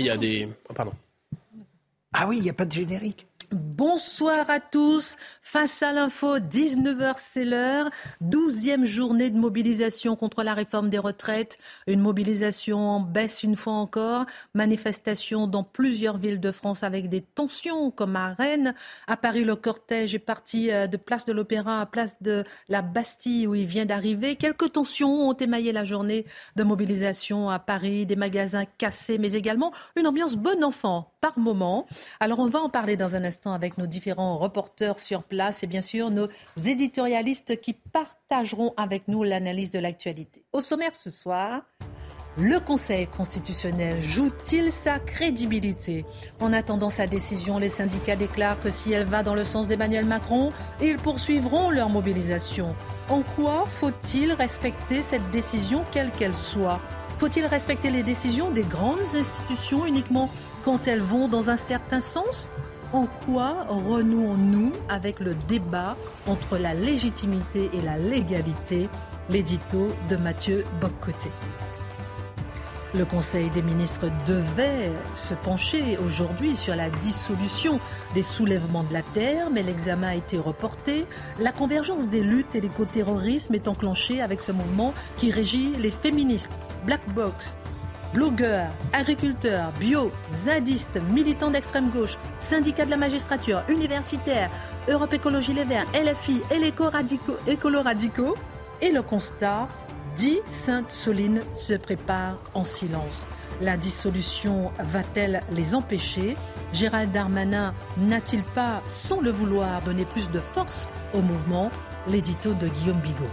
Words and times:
Il 0.00 0.06
y 0.06 0.10
a 0.10 0.16
des 0.16 0.48
pardon. 0.74 0.94
Ah 2.14 2.26
oui, 2.26 2.38
il 2.38 2.42
n'y 2.42 2.48
a 2.48 2.54
pas 2.54 2.64
de 2.64 2.72
générique. 2.72 3.26
Bonsoir 3.52 4.48
à 4.48 4.60
tous. 4.60 5.16
Face 5.42 5.82
à 5.82 5.90
l'info, 5.90 6.38
19h 6.38 7.14
c'est 7.18 7.44
l'heure. 7.44 7.90
Douzième 8.20 8.84
journée 8.84 9.28
de 9.28 9.38
mobilisation 9.38 10.14
contre 10.14 10.44
la 10.44 10.54
réforme 10.54 10.88
des 10.88 10.98
retraites. 10.98 11.58
Une 11.88 11.98
mobilisation 11.98 12.78
en 12.78 13.00
baisse 13.00 13.42
une 13.42 13.56
fois 13.56 13.72
encore. 13.72 14.26
Manifestation 14.54 15.48
dans 15.48 15.64
plusieurs 15.64 16.16
villes 16.16 16.38
de 16.38 16.52
France 16.52 16.84
avec 16.84 17.08
des 17.08 17.22
tensions 17.22 17.90
comme 17.90 18.14
à 18.14 18.34
Rennes. 18.34 18.72
À 19.08 19.16
Paris, 19.16 19.42
le 19.42 19.56
cortège 19.56 20.14
est 20.14 20.20
parti 20.20 20.70
euh, 20.70 20.86
de 20.86 20.96
place 20.96 21.26
de 21.26 21.32
l'Opéra 21.32 21.80
à 21.80 21.86
place 21.86 22.16
de 22.20 22.44
la 22.68 22.82
Bastille 22.82 23.48
où 23.48 23.56
il 23.56 23.66
vient 23.66 23.84
d'arriver. 23.84 24.36
Quelques 24.36 24.70
tensions 24.72 25.28
ont 25.28 25.34
émaillé 25.34 25.72
la 25.72 25.84
journée 25.84 26.24
de 26.54 26.62
mobilisation 26.62 27.50
à 27.50 27.58
Paris. 27.58 28.06
Des 28.06 28.14
magasins 28.14 28.64
cassés 28.78 29.18
mais 29.18 29.32
également 29.32 29.72
une 29.96 30.06
ambiance 30.06 30.36
bon 30.36 30.62
enfant 30.62 31.09
par 31.20 31.38
moment. 31.38 31.86
Alors 32.18 32.38
on 32.38 32.48
va 32.48 32.60
en 32.60 32.68
parler 32.68 32.96
dans 32.96 33.16
un 33.16 33.24
instant 33.24 33.52
avec 33.52 33.78
nos 33.78 33.86
différents 33.86 34.38
reporters 34.38 34.98
sur 34.98 35.22
place 35.22 35.62
et 35.62 35.66
bien 35.66 35.82
sûr 35.82 36.10
nos 36.10 36.28
éditorialistes 36.64 37.60
qui 37.60 37.74
partageront 37.74 38.72
avec 38.76 39.08
nous 39.08 39.22
l'analyse 39.22 39.70
de 39.70 39.78
l'actualité. 39.78 40.44
Au 40.52 40.60
sommaire 40.60 40.94
ce 40.94 41.10
soir, 41.10 41.62
le 42.38 42.60
Conseil 42.60 43.08
constitutionnel 43.08 44.00
joue-t-il 44.00 44.70
sa 44.70 44.98
crédibilité? 44.98 46.06
En 46.40 46.52
attendant 46.52 46.88
sa 46.88 47.06
décision, 47.06 47.58
les 47.58 47.68
syndicats 47.68 48.16
déclarent 48.16 48.60
que 48.60 48.70
si 48.70 48.92
elle 48.92 49.04
va 49.04 49.22
dans 49.22 49.34
le 49.34 49.44
sens 49.44 49.66
d'Emmanuel 49.66 50.06
Macron, 50.06 50.52
ils 50.80 50.96
poursuivront 50.96 51.70
leur 51.70 51.88
mobilisation. 51.88 52.74
En 53.08 53.22
quoi 53.22 53.64
faut-il 53.66 54.32
respecter 54.32 55.02
cette 55.02 55.28
décision, 55.32 55.84
quelle 55.90 56.12
qu'elle 56.12 56.36
soit? 56.36 56.80
Faut-il 57.18 57.44
respecter 57.44 57.90
les 57.90 58.02
décisions 58.02 58.50
des 58.50 58.62
grandes 58.62 59.00
institutions 59.14 59.84
uniquement 59.84 60.30
quand 60.64 60.86
elles 60.88 61.02
vont 61.02 61.28
dans 61.28 61.50
un 61.50 61.56
certain 61.56 62.00
sens 62.00 62.50
en 62.92 63.06
quoi 63.24 63.66
renouons-nous 63.68 64.72
avec 64.88 65.20
le 65.20 65.34
débat 65.46 65.96
entre 66.26 66.58
la 66.58 66.74
légitimité 66.74 67.70
et 67.72 67.80
la 67.80 67.96
légalité? 67.96 68.88
L'édito 69.28 69.88
de 70.08 70.16
Mathieu 70.16 70.64
Boccoté. 70.80 71.30
Le 72.92 73.04
Conseil 73.04 73.48
des 73.50 73.62
ministres 73.62 74.10
devait 74.26 74.90
se 75.16 75.34
pencher 75.34 75.96
aujourd'hui 76.04 76.56
sur 76.56 76.74
la 76.74 76.90
dissolution 76.90 77.78
des 78.14 78.24
soulèvements 78.24 78.82
de 78.82 78.92
la 78.92 79.02
terre, 79.02 79.48
mais 79.48 79.62
l'examen 79.62 80.08
a 80.08 80.14
été 80.16 80.36
reporté. 80.38 81.06
La 81.38 81.52
convergence 81.52 82.08
des 82.08 82.22
luttes 82.22 82.56
et 82.56 82.60
l'écoterrorisme 82.60 83.54
est 83.54 83.68
enclenchée 83.68 84.20
avec 84.20 84.40
ce 84.40 84.50
mouvement 84.50 84.92
qui 85.16 85.30
régit 85.30 85.76
les 85.78 85.92
féministes. 85.92 86.58
Black 86.84 87.02
Box, 87.14 87.56
blogueurs, 88.12 88.70
agriculteurs, 88.92 89.72
bio, 89.78 90.10
zadistes, 90.32 91.00
militants 91.10 91.50
d'extrême 91.50 91.90
gauche, 91.90 92.16
syndicats 92.38 92.84
de 92.84 92.90
la 92.90 92.96
magistrature, 92.96 93.62
universitaires, 93.68 94.50
Europe 94.88 95.12
Écologie 95.12 95.52
Les 95.52 95.64
Verts, 95.64 95.86
LFI 95.94 96.42
et 96.50 96.58
les 96.58 96.72
écolo-radicaux. 97.46 98.34
Et 98.82 98.90
le 98.90 99.02
constat, 99.02 99.68
dit 100.16 100.40
Sainte-Soline 100.46 101.40
se 101.54 101.74
prépare 101.74 102.38
en 102.54 102.64
silence. 102.64 103.26
La 103.60 103.76
dissolution 103.76 104.72
va-t-elle 104.78 105.42
les 105.52 105.74
empêcher? 105.74 106.36
Gérald 106.72 107.12
Darmanin 107.12 107.74
n'a-t-il 107.98 108.42
pas, 108.42 108.82
sans 108.86 109.20
le 109.20 109.30
vouloir, 109.30 109.82
donné 109.82 110.04
plus 110.04 110.30
de 110.30 110.40
force 110.40 110.88
au 111.12 111.20
mouvement? 111.20 111.70
L'édito 112.08 112.54
de 112.54 112.68
Guillaume 112.68 113.00
Bigot. 113.00 113.28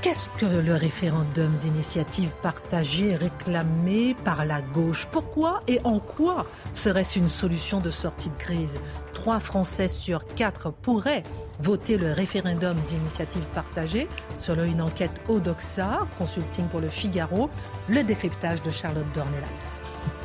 Qu'est-ce 0.00 0.28
que 0.38 0.46
le 0.46 0.74
référendum 0.76 1.56
d'initiative 1.60 2.30
partagée 2.40 3.16
réclamé 3.16 4.14
par 4.24 4.44
la 4.44 4.60
gauche? 4.60 5.08
Pourquoi 5.10 5.60
et 5.66 5.80
en 5.82 5.98
quoi 5.98 6.46
serait-ce 6.72 7.18
une 7.18 7.28
solution 7.28 7.80
de 7.80 7.90
sortie 7.90 8.30
de 8.30 8.36
crise? 8.36 8.78
Trois 9.12 9.40
Français 9.40 9.88
sur 9.88 10.24
quatre 10.24 10.70
pourraient 10.70 11.24
voter 11.58 11.98
le 11.98 12.12
référendum 12.12 12.76
d'initiative 12.86 13.44
partagée, 13.52 14.06
selon 14.38 14.62
une 14.62 14.82
enquête 14.82 15.20
Odoxa, 15.28 16.06
consulting 16.16 16.68
pour 16.68 16.80
le 16.80 16.88
Figaro, 16.88 17.50
le 17.88 18.04
décryptage 18.04 18.62
de 18.62 18.70
Charlotte 18.70 19.12
Dornelas. 19.14 19.80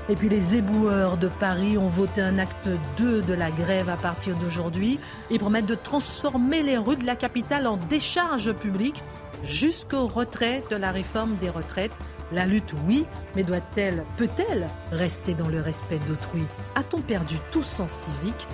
Et 0.08 0.16
puis 0.16 0.30
les 0.30 0.56
éboueurs 0.56 1.18
de 1.18 1.30
Paris 1.30 1.80
ont 1.80 1.88
voté 1.88 2.22
un 2.22 2.38
acte 2.38 2.70
2 2.98 3.24
de 3.24 3.34
la 3.34 3.50
grève 3.50 3.90
à 3.90 3.96
partir 3.96 4.36
d'aujourd'hui. 4.36 5.00
Ils 5.32 5.40
promettent 5.40 5.66
de 5.66 5.76
transformer 5.76 6.62
les 6.62 6.78
rues 6.78 6.98
de 6.98 7.06
la 7.06 7.16
capitale 7.16 7.66
en 7.66 7.78
décharge 7.78 8.54
publique 8.54 9.02
jusqu'au 9.44 10.08
retrait 10.08 10.64
de 10.70 10.76
la 10.76 10.92
réforme 10.92 11.36
des 11.38 11.50
retraites. 11.50 11.92
La 12.32 12.46
lutte, 12.46 12.74
oui, 12.88 13.06
mais 13.36 13.44
doit-elle, 13.44 14.04
peut-elle 14.18 14.68
rester 14.92 15.34
dans 15.34 15.50
le 15.50 15.62
respect 15.62 16.00
d'autrui? 16.08 16.44
A-t-on 16.76 17.02
perdu 17.02 17.36
tout 17.52 17.64
sens 17.64 17.92
civique? 17.92 18.48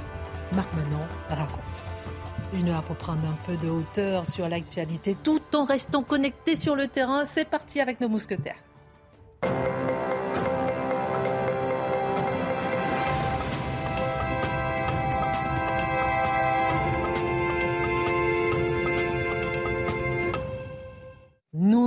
Marc 0.51 0.69
Menon 0.73 1.05
raconte. 1.29 1.83
Une 2.53 2.69
heure 2.69 2.83
pour 2.83 2.95
prendre 2.95 3.25
un 3.27 3.37
peu 3.45 3.55
de 3.57 3.69
hauteur 3.69 4.25
sur 4.25 4.49
l'actualité 4.49 5.15
tout 5.23 5.41
en 5.53 5.65
restant 5.65 6.01
connecté 6.01 6.55
sur 6.55 6.75
le 6.75 6.87
terrain. 6.87 7.23
C'est 7.25 7.47
parti 7.47 7.79
avec 7.79 8.01
nos 8.01 8.09
mousquetaires. 8.09 8.57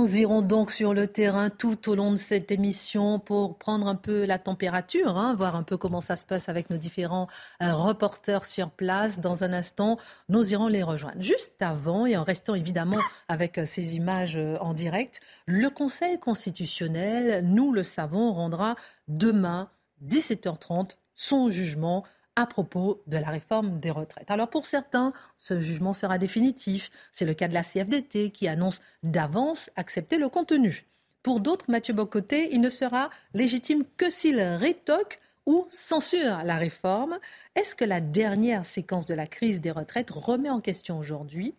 Nous 0.03 0.17
irons 0.17 0.41
donc 0.41 0.69
sur 0.69 0.93
le 0.93 1.07
terrain 1.07 1.49
tout 1.49 1.89
au 1.89 1.95
long 1.95 2.11
de 2.11 2.17
cette 2.17 2.51
émission 2.51 3.19
pour 3.19 3.57
prendre 3.57 3.87
un 3.87 3.95
peu 3.95 4.25
la 4.25 4.37
température, 4.37 5.17
hein, 5.17 5.33
voir 5.33 5.55
un 5.55 5.63
peu 5.63 5.77
comment 5.77 6.01
ça 6.01 6.17
se 6.17 6.25
passe 6.25 6.49
avec 6.49 6.69
nos 6.69 6.75
différents 6.75 7.29
euh, 7.61 7.73
reporters 7.73 8.43
sur 8.43 8.69
place. 8.69 9.21
Dans 9.21 9.45
un 9.45 9.53
instant, 9.53 9.97
nous 10.27 10.51
irons 10.51 10.67
les 10.67 10.83
rejoindre. 10.83 11.21
Juste 11.21 11.55
avant, 11.61 12.05
et 12.05 12.17
en 12.17 12.25
restant 12.25 12.53
évidemment 12.53 12.99
avec 13.29 13.57
euh, 13.57 13.65
ces 13.65 13.95
images 13.95 14.35
euh, 14.35 14.57
en 14.59 14.73
direct, 14.73 15.21
le 15.45 15.69
Conseil 15.69 16.19
constitutionnel, 16.19 17.41
nous 17.45 17.71
le 17.71 17.83
savons, 17.83 18.33
rendra 18.33 18.75
demain, 19.07 19.69
17h30, 20.05 20.97
son 21.15 21.49
jugement 21.49 22.03
à 22.35 22.45
propos 22.47 23.01
de 23.07 23.17
la 23.17 23.27
réforme 23.27 23.79
des 23.79 23.91
retraites. 23.91 24.31
Alors 24.31 24.49
pour 24.49 24.65
certains, 24.65 25.13
ce 25.37 25.61
jugement 25.61 25.93
sera 25.93 26.17
définitif. 26.17 26.89
C'est 27.11 27.25
le 27.25 27.33
cas 27.33 27.47
de 27.47 27.53
la 27.53 27.63
CFDT 27.63 28.31
qui 28.31 28.47
annonce 28.47 28.81
d'avance 29.03 29.69
accepter 29.75 30.17
le 30.17 30.29
contenu. 30.29 30.85
Pour 31.21 31.39
d'autres, 31.39 31.69
Mathieu 31.69 31.93
Bocoté, 31.93 32.49
il 32.51 32.61
ne 32.61 32.69
sera 32.69 33.09
légitime 33.33 33.85
que 33.97 34.09
s'il 34.09 34.39
rétoque 34.41 35.21
ou 35.45 35.67
censure 35.69 36.43
la 36.43 36.57
réforme. 36.57 37.19
Est-ce 37.55 37.75
que 37.75 37.85
la 37.85 38.01
dernière 38.01 38.65
séquence 38.65 39.05
de 39.05 39.13
la 39.13 39.27
crise 39.27 39.61
des 39.61 39.71
retraites 39.71 40.09
remet 40.09 40.49
en 40.49 40.61
question 40.61 40.99
aujourd'hui, 40.99 41.55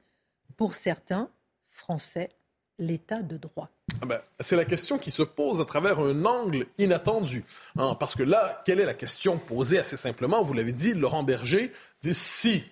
pour 0.57 0.75
certains 0.75 1.31
Français, 1.71 2.31
l'état 2.79 3.23
de 3.23 3.37
droit 3.37 3.71
ah 4.03 4.07
ben, 4.07 4.21
c'est 4.41 4.57
la 4.57 4.65
question 4.65 4.99
qui 4.99 5.11
se 5.11 5.23
pose 5.23 5.61
à 5.61 5.65
travers 5.65 6.01
un 6.01 6.25
angle 6.25 6.67
inattendu. 6.79 7.45
Hein, 7.79 7.97
parce 7.99 8.15
que 8.15 8.23
là, 8.23 8.63
quelle 8.65 8.81
est 8.81 8.87
la 8.87 8.95
question 8.95 9.39
posée 9.39 9.79
assez 9.79 9.97
simplement? 9.97 10.43
Vous 10.43 10.53
l'avez 10.53 10.73
dit, 10.73 10.95
Laurent 10.95 11.23
Berger 11.23 11.73
dit 12.03 12.15
si 12.15 12.65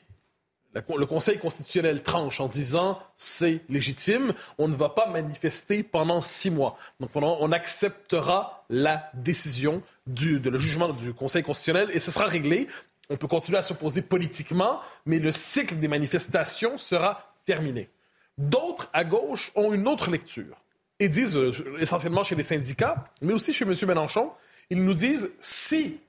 le 0.75 1.07
Conseil 1.07 1.39
constitutionnel 1.39 2.03
tranche 2.03 2.41
en 2.41 2.49
disant 2.49 2.99
c'est 3.17 3.61
légitime, 3.69 4.33
on 4.59 4.69
ne 4.69 4.75
va 4.75 4.89
pas 4.89 5.07
manifester 5.07 5.83
pendant 5.83 6.23
six 6.23 6.51
mois. 6.51 6.77
Donc 6.99 7.11
on 7.15 7.53
acceptera 7.53 8.65
la 8.71 9.11
décision 9.15 9.83
du 10.07 10.41
de 10.41 10.51
le 10.51 10.59
jugement 10.59 10.89
du 10.89 11.13
Conseil 11.13 11.43
constitutionnel 11.43 11.91
et 11.93 12.01
ce 12.01 12.11
sera 12.11 12.27
réglé. 12.27 12.69
On 13.11 13.17
peut 13.17 13.29
continuer 13.29 13.59
à 13.59 13.63
s'opposer 13.63 14.01
politiquement, 14.01 14.81
mais 15.05 15.19
le 15.19 15.33
cycle 15.33 15.77
des 15.77 15.89
manifestations 15.89 16.79
sera 16.79 17.35
terminé. 17.45 17.91
D'autres 18.39 18.89
à 18.93 19.05
gauche 19.05 19.53
ont 19.55 19.73
une 19.73 19.87
autre 19.87 20.11
lecture 20.11 20.57
et 20.99 21.09
disent, 21.09 21.37
euh, 21.37 21.53
essentiellement 21.81 22.23
chez 22.23 22.35
les 22.35 22.43
syndicats, 22.43 23.05
mais 23.21 23.33
aussi 23.33 23.53
chez 23.53 23.65
M. 23.65 23.75
Mélenchon, 23.87 24.33
ils 24.71 24.85
nous 24.85 24.95
disent 24.95 25.31
si 25.41 26.01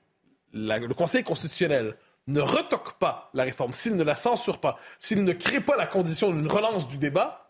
le 0.52 0.92
Conseil 0.92 1.24
constitutionnel 1.24 1.96
ne 2.26 2.40
retoque 2.40 2.94
pas 2.94 3.30
la 3.34 3.44
réforme, 3.44 3.72
s'il 3.72 3.96
ne 3.96 4.04
la 4.04 4.16
censure 4.16 4.58
pas, 4.58 4.78
s'il 4.98 5.24
ne 5.24 5.32
crée 5.32 5.60
pas 5.60 5.76
la 5.76 5.86
condition 5.86 6.30
d'une 6.30 6.46
relance 6.46 6.88
du 6.88 6.96
débat, 6.96 7.48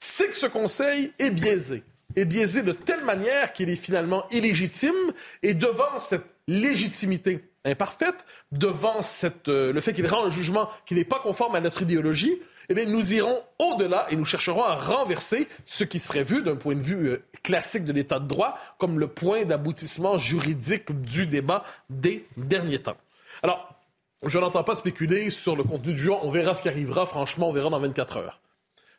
c'est 0.00 0.28
que 0.28 0.36
ce 0.36 0.46
Conseil 0.46 1.12
est 1.18 1.30
biaisé. 1.30 1.84
est 2.16 2.24
biaisé 2.24 2.62
de 2.62 2.72
telle 2.72 3.04
manière 3.04 3.52
qu'il 3.52 3.68
est 3.68 3.76
finalement 3.76 4.28
illégitime 4.30 4.94
et 5.42 5.54
devant 5.54 5.98
cette 5.98 6.36
légitimité 6.48 7.44
imparfaite, 7.64 8.24
devant 8.50 9.00
euh, 9.48 9.72
le 9.72 9.80
fait 9.80 9.92
qu'il 9.92 10.06
rend 10.06 10.24
un 10.24 10.30
jugement 10.30 10.68
qui 10.86 10.94
n'est 10.94 11.04
pas 11.04 11.18
conforme 11.18 11.54
à 11.54 11.60
notre 11.60 11.82
idéologie, 11.82 12.40
eh 12.68 12.74
bien, 12.74 12.84
nous 12.84 13.14
irons 13.14 13.42
au-delà 13.58 14.06
et 14.10 14.16
nous 14.16 14.26
chercherons 14.26 14.62
à 14.62 14.74
renverser 14.74 15.48
ce 15.64 15.84
qui 15.84 15.98
serait 15.98 16.24
vu 16.24 16.42
d'un 16.42 16.56
point 16.56 16.74
de 16.74 16.82
vue 16.82 17.08
euh, 17.08 17.22
classique 17.42 17.84
de 17.84 17.92
l'état 17.92 18.18
de 18.18 18.26
droit 18.26 18.58
comme 18.78 18.98
le 18.98 19.08
point 19.08 19.44
d'aboutissement 19.44 20.18
juridique 20.18 20.92
du 21.00 21.26
débat 21.26 21.64
des 21.88 22.26
derniers 22.36 22.80
temps. 22.80 22.96
Alors, 23.42 23.74
je 24.22 24.38
n'entends 24.38 24.64
pas 24.64 24.76
spéculer 24.76 25.30
sur 25.30 25.56
le 25.56 25.64
contenu 25.64 25.92
du 25.92 25.98
jour. 25.98 26.20
On 26.24 26.30
verra 26.30 26.54
ce 26.54 26.62
qui 26.62 26.68
arrivera. 26.68 27.06
Franchement, 27.06 27.48
on 27.48 27.52
verra 27.52 27.70
dans 27.70 27.80
24 27.80 28.16
heures. 28.18 28.40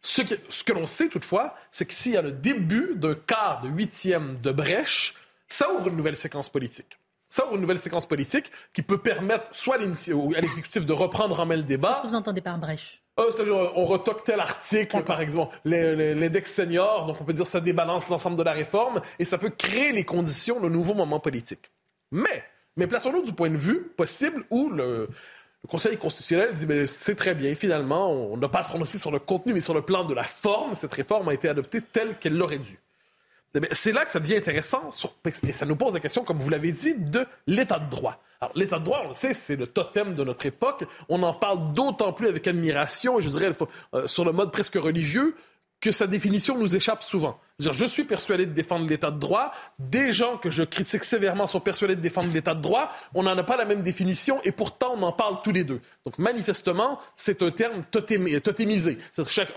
Ce 0.01 0.21
ce 0.47 0.63
que 0.63 0.73
l'on 0.73 0.85
sait 0.85 1.09
toutefois, 1.09 1.55
c'est 1.71 1.85
que 1.85 1.93
s'il 1.93 2.13
y 2.13 2.17
a 2.17 2.21
le 2.21 2.31
début 2.31 2.93
d'un 2.95 3.15
quart 3.15 3.61
de 3.61 3.67
huitième 3.67 4.39
de 4.41 4.51
brèche, 4.51 5.13
ça 5.47 5.71
ouvre 5.73 5.89
une 5.89 5.97
nouvelle 5.97 6.15
séquence 6.15 6.49
politique. 6.49 6.97
Ça 7.27 7.45
ouvre 7.45 7.55
une 7.55 7.61
nouvelle 7.61 7.79
séquence 7.79 8.07
politique 8.07 8.51
qui 8.73 8.81
peut 8.81 8.97
permettre 8.97 9.53
soit 9.53 9.75
à 9.75 10.41
l'exécutif 10.41 10.85
de 10.85 10.93
reprendre 10.93 11.39
en 11.39 11.45
main 11.45 11.57
le 11.57 11.63
débat. 11.63 11.89
Qu'est-ce 11.89 12.01
que 12.03 12.07
vous 12.07 12.15
entendez 12.15 12.41
par 12.41 12.57
brèche? 12.57 13.03
Euh, 13.19 13.67
on 13.75 13.85
retoque 13.85 14.23
tel 14.23 14.39
article, 14.39 15.03
par 15.03 15.21
exemple, 15.21 15.57
l'index 15.65 16.53
senior, 16.53 17.05
donc 17.05 17.17
on 17.21 17.23
peut 17.23 17.33
dire 17.33 17.45
que 17.45 17.51
ça 17.51 17.61
débalance 17.61 18.09
l'ensemble 18.09 18.37
de 18.37 18.43
la 18.43 18.53
réforme 18.53 19.01
et 19.17 19.25
ça 19.25 19.37
peut 19.37 19.49
créer 19.49 19.91
les 19.91 20.03
conditions 20.03 20.59
de 20.59 20.69
nouveaux 20.69 20.93
moments 20.93 21.19
politiques. 21.19 21.71
Mais, 22.11 22.43
mais 22.77 22.87
plaçons-nous 22.87 23.23
du 23.23 23.33
point 23.33 23.49
de 23.49 23.57
vue 23.57 23.91
possible 23.95 24.43
où 24.49 24.69
le, 24.69 25.09
Conseil 25.67 25.97
constitutionnel 25.97 26.53
dit 26.53 26.65
ben, 26.65 26.87
c'est 26.87 27.15
très 27.15 27.35
bien, 27.35 27.53
finalement, 27.53 28.11
on 28.11 28.37
n'a 28.37 28.47
pas 28.47 28.59
à 28.59 28.63
se 28.63 28.69
prononcer 28.69 28.97
sur 28.97 29.11
le 29.11 29.19
contenu, 29.19 29.53
mais 29.53 29.59
sur 29.59 29.73
le 29.73 29.81
plan 29.81 30.05
de 30.05 30.13
la 30.13 30.23
forme, 30.23 30.73
cette 30.73 30.93
réforme 30.93 31.27
a 31.27 31.33
été 31.33 31.49
adoptée 31.49 31.81
telle 31.81 32.17
qu'elle 32.17 32.37
l'aurait 32.37 32.59
dû. 32.59 32.79
C'est 33.71 33.91
là 33.91 34.05
que 34.05 34.11
ça 34.11 34.19
devient 34.19 34.37
intéressant, 34.37 34.89
et 35.43 35.53
ça 35.53 35.65
nous 35.65 35.75
pose 35.75 35.93
la 35.93 35.99
question, 35.99 36.23
comme 36.23 36.37
vous 36.37 36.49
l'avez 36.49 36.71
dit, 36.71 36.95
de 36.95 37.25
l'état 37.47 37.79
de 37.79 37.89
droit. 37.89 38.21
Alors, 38.41 38.53
l'état 38.55 38.79
de 38.79 38.85
droit, 38.85 39.01
on 39.05 39.07
le 39.09 39.13
sait, 39.13 39.33
c'est 39.33 39.55
le 39.55 39.67
totem 39.67 40.13
de 40.13 40.23
notre 40.23 40.45
époque. 40.45 40.85
On 41.09 41.23
en 41.23 41.33
parle 41.33 41.73
d'autant 41.73 42.13
plus 42.13 42.27
avec 42.27 42.47
admiration, 42.47 43.19
je 43.19 43.29
dirais 43.29 43.51
euh, 43.93 44.07
sur 44.07 44.23
le 44.23 44.31
mode 44.31 44.51
presque 44.51 44.75
religieux, 44.75 45.35
que 45.81 45.91
sa 45.91 46.07
définition 46.07 46.57
nous 46.57 46.75
échappe 46.75 47.03
souvent. 47.03 47.39
Je 47.59 47.85
suis 47.85 48.03
persuadé 48.03 48.45
de 48.45 48.51
défendre 48.51 48.87
l'état 48.87 49.11
de 49.11 49.19
droit. 49.19 49.51
Des 49.79 50.13
gens 50.13 50.37
que 50.37 50.49
je 50.49 50.63
critique 50.63 51.03
sévèrement 51.03 51.47
sont 51.47 51.59
persuadés 51.59 51.95
de 51.95 52.01
défendre 52.01 52.33
l'état 52.33 52.53
de 52.53 52.61
droit. 52.61 52.91
On 53.13 53.23
n'en 53.23 53.37
a 53.37 53.43
pas 53.43 53.57
la 53.57 53.65
même 53.65 53.81
définition 53.81 54.41
et 54.43 54.51
pourtant 54.51 54.93
on 54.95 55.03
en 55.03 55.11
parle 55.11 55.41
tous 55.41 55.51
les 55.51 55.63
deux. 55.63 55.79
Donc 56.05 56.17
manifestement, 56.17 56.99
c'est 57.15 57.41
un 57.41 57.51
terme 57.51 57.83
totémisé. 57.85 58.97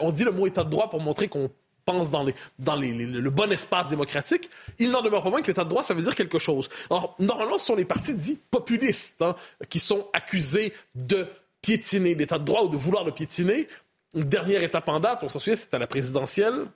On 0.00 0.12
dit 0.12 0.24
le 0.24 0.32
mot 0.32 0.46
état 0.46 0.64
de 0.64 0.70
droit 0.70 0.88
pour 0.88 1.00
montrer 1.00 1.28
qu'on 1.28 1.50
pense 1.84 2.10
dans, 2.10 2.22
le 2.22 3.30
bon 3.30 3.52
espace 3.52 3.88
démocratique, 3.88 4.50
il 4.78 4.90
n'en 4.90 5.02
demeure 5.02 5.22
pas 5.22 5.30
moins 5.30 5.42
que 5.42 5.48
l'État 5.48 5.64
de 5.64 5.68
droit, 5.68 5.82
ça 5.82 5.94
veut 5.94 6.02
dire 6.02 6.14
quelque 6.14 6.38
chose. 6.38 6.68
Alors, 6.90 7.16
normalement, 7.18 7.58
ce 7.58 7.66
sont 7.66 7.76
les 7.76 7.84
partis 7.84 8.14
dits 8.14 8.38
populistes 8.50 9.22
hein, 9.22 9.34
qui 9.68 9.78
sont 9.78 10.08
accusés 10.12 10.72
de 10.94 11.26
piétiner 11.60 12.14
l'État 12.14 12.38
de 12.38 12.44
droit 12.44 12.64
ou 12.64 12.68
de 12.68 12.76
vouloir 12.76 13.04
le 13.04 13.12
piétiner. 13.12 13.68
Une 14.14 14.24
dernière 14.24 14.62
étape 14.62 14.88
en 14.88 15.00
date, 15.00 15.20
on 15.22 15.28
s'en 15.28 15.38
souvient, 15.38 15.56
c'était 15.56 15.76
à 15.76 15.78
la 15.78 15.86
présidentielle, 15.86 16.66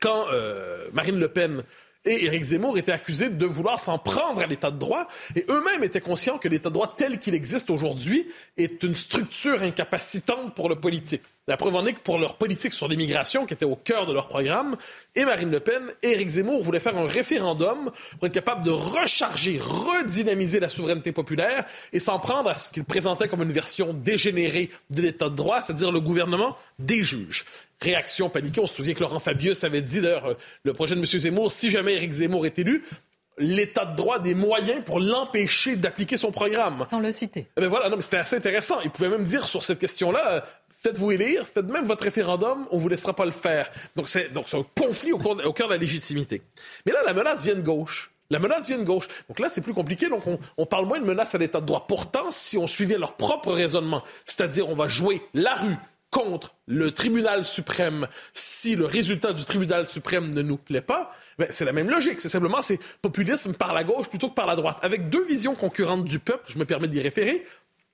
quand 0.00 0.26
euh, 0.32 0.88
Marine 0.92 1.18
Le 1.18 1.28
Pen 1.28 1.62
et 2.06 2.24
Éric 2.24 2.44
Zemmour 2.44 2.78
étaient 2.78 2.92
accusés 2.92 3.28
de 3.28 3.46
vouloir 3.46 3.78
s'en 3.78 3.98
prendre 3.98 4.40
à 4.40 4.46
l'état 4.46 4.70
de 4.70 4.78
droit 4.78 5.08
et 5.34 5.44
eux-mêmes 5.48 5.84
étaient 5.84 6.00
conscients 6.00 6.38
que 6.38 6.48
l'état 6.48 6.68
de 6.70 6.74
droit 6.74 6.94
tel 6.96 7.18
qu'il 7.18 7.34
existe 7.34 7.68
aujourd'hui 7.68 8.28
est 8.56 8.82
une 8.82 8.94
structure 8.94 9.62
incapacitante 9.62 10.54
pour 10.54 10.68
le 10.68 10.76
politique. 10.76 11.22
La 11.48 11.56
preuve 11.56 11.76
en 11.76 11.86
est 11.86 11.92
que 11.92 12.00
pour 12.00 12.18
leur 12.18 12.38
politique 12.38 12.72
sur 12.72 12.88
l'immigration, 12.88 13.46
qui 13.46 13.54
était 13.54 13.64
au 13.64 13.76
cœur 13.76 14.06
de 14.06 14.12
leur 14.12 14.26
programme, 14.26 14.76
et 15.14 15.24
Marine 15.24 15.52
Le 15.52 15.60
Pen 15.60 15.92
et 16.02 16.10
Éric 16.10 16.28
Zemmour 16.28 16.60
voulaient 16.60 16.80
faire 16.80 16.98
un 16.98 17.06
référendum 17.06 17.92
pour 18.18 18.26
être 18.26 18.34
capable 18.34 18.64
de 18.64 18.72
recharger, 18.72 19.60
redynamiser 19.60 20.58
la 20.58 20.68
souveraineté 20.68 21.12
populaire 21.12 21.64
et 21.92 22.00
s'en 22.00 22.18
prendre 22.18 22.50
à 22.50 22.56
ce 22.56 22.68
qu'ils 22.68 22.84
présentaient 22.84 23.28
comme 23.28 23.42
une 23.42 23.52
version 23.52 23.92
dégénérée 23.92 24.70
de 24.90 25.02
l'État 25.02 25.28
de 25.28 25.36
droit, 25.36 25.62
c'est-à-dire 25.62 25.92
le 25.92 26.00
gouvernement 26.00 26.56
des 26.80 27.04
juges. 27.04 27.44
Réaction 27.82 28.30
paniquée. 28.30 28.60
On 28.60 28.66
se 28.66 28.76
souvient 28.76 28.94
que 28.94 29.00
Laurent 29.00 29.18
Fabius 29.18 29.64
avait 29.64 29.82
dit, 29.82 30.00
d'ailleurs, 30.00 30.26
euh, 30.26 30.34
le 30.62 30.72
projet 30.72 30.94
de 30.94 31.00
M. 31.00 31.06
Zemmour, 31.06 31.52
si 31.52 31.70
jamais 31.70 31.94
Éric 31.94 32.10
Zemmour 32.12 32.46
est 32.46 32.58
élu, 32.58 32.84
l'état 33.38 33.84
de 33.84 33.96
droit 33.96 34.18
des 34.18 34.34
moyens 34.34 34.82
pour 34.84 34.98
l'empêcher 34.98 35.76
d'appliquer 35.76 36.16
son 36.16 36.30
programme. 36.30 36.86
Sans 36.88 37.00
le 37.00 37.12
citer. 37.12 37.48
Eh 37.56 37.60
ben 37.60 37.68
voilà, 37.68 37.90
non, 37.90 37.96
mais 37.96 38.02
c'était 38.02 38.16
assez 38.16 38.36
intéressant. 38.36 38.80
Il 38.82 38.90
pouvait 38.90 39.10
même 39.10 39.24
dire 39.24 39.44
sur 39.44 39.62
cette 39.62 39.78
question-là, 39.78 40.32
euh, 40.32 40.40
faites-vous 40.82 41.12
élire, 41.12 41.46
faites 41.46 41.66
même 41.66 41.84
votre 41.84 42.04
référendum, 42.04 42.66
on 42.70 42.78
vous 42.78 42.88
laissera 42.88 43.14
pas 43.14 43.26
le 43.26 43.30
faire. 43.30 43.70
Donc 43.94 44.08
c'est 44.08 44.32
donc 44.32 44.46
un 44.54 44.62
conflit 44.80 45.12
au, 45.12 45.18
au 45.18 45.52
cœur 45.52 45.68
de 45.68 45.74
la 45.74 45.78
légitimité. 45.78 46.40
Mais 46.86 46.92
là, 46.92 47.00
la 47.04 47.12
menace 47.12 47.42
vient 47.44 47.56
de 47.56 47.60
gauche. 47.60 48.10
La 48.30 48.38
menace 48.38 48.66
vient 48.66 48.78
de 48.78 48.84
gauche. 48.84 49.06
Donc 49.28 49.38
là, 49.38 49.48
c'est 49.48 49.60
plus 49.60 49.74
compliqué. 49.74 50.08
Donc 50.08 50.26
on, 50.26 50.38
on 50.56 50.66
parle 50.66 50.86
moins 50.86 50.98
de 50.98 51.04
menace 51.04 51.34
à 51.34 51.38
l'état 51.38 51.60
de 51.60 51.66
droit. 51.66 51.86
Pourtant, 51.86 52.30
si 52.30 52.56
on 52.56 52.66
suivait 52.66 52.98
leur 52.98 53.16
propre 53.16 53.52
raisonnement, 53.52 54.02
c'est-à-dire 54.24 54.68
on 54.70 54.74
va 54.74 54.88
jouer 54.88 55.20
la 55.34 55.54
rue 55.54 55.76
contre 56.10 56.54
le 56.66 56.92
tribunal 56.92 57.44
suprême 57.44 58.08
si 58.32 58.76
le 58.76 58.86
résultat 58.86 59.32
du 59.32 59.44
tribunal 59.44 59.86
suprême 59.86 60.32
ne 60.32 60.42
nous 60.42 60.56
plaît 60.56 60.80
pas, 60.80 61.12
ben, 61.38 61.48
c'est 61.50 61.64
la 61.64 61.72
même 61.72 61.90
logique. 61.90 62.20
C'est 62.20 62.28
simplement 62.28 62.62
c'est 62.62 62.78
populisme 63.02 63.54
par 63.54 63.74
la 63.74 63.84
gauche 63.84 64.08
plutôt 64.08 64.28
que 64.28 64.34
par 64.34 64.46
la 64.46 64.56
droite. 64.56 64.78
Avec 64.82 65.10
deux 65.10 65.24
visions 65.24 65.54
concurrentes 65.54 66.04
du 66.04 66.18
peuple, 66.18 66.44
je 66.48 66.58
me 66.58 66.64
permets 66.64 66.88
d'y 66.88 67.00
référer. 67.00 67.44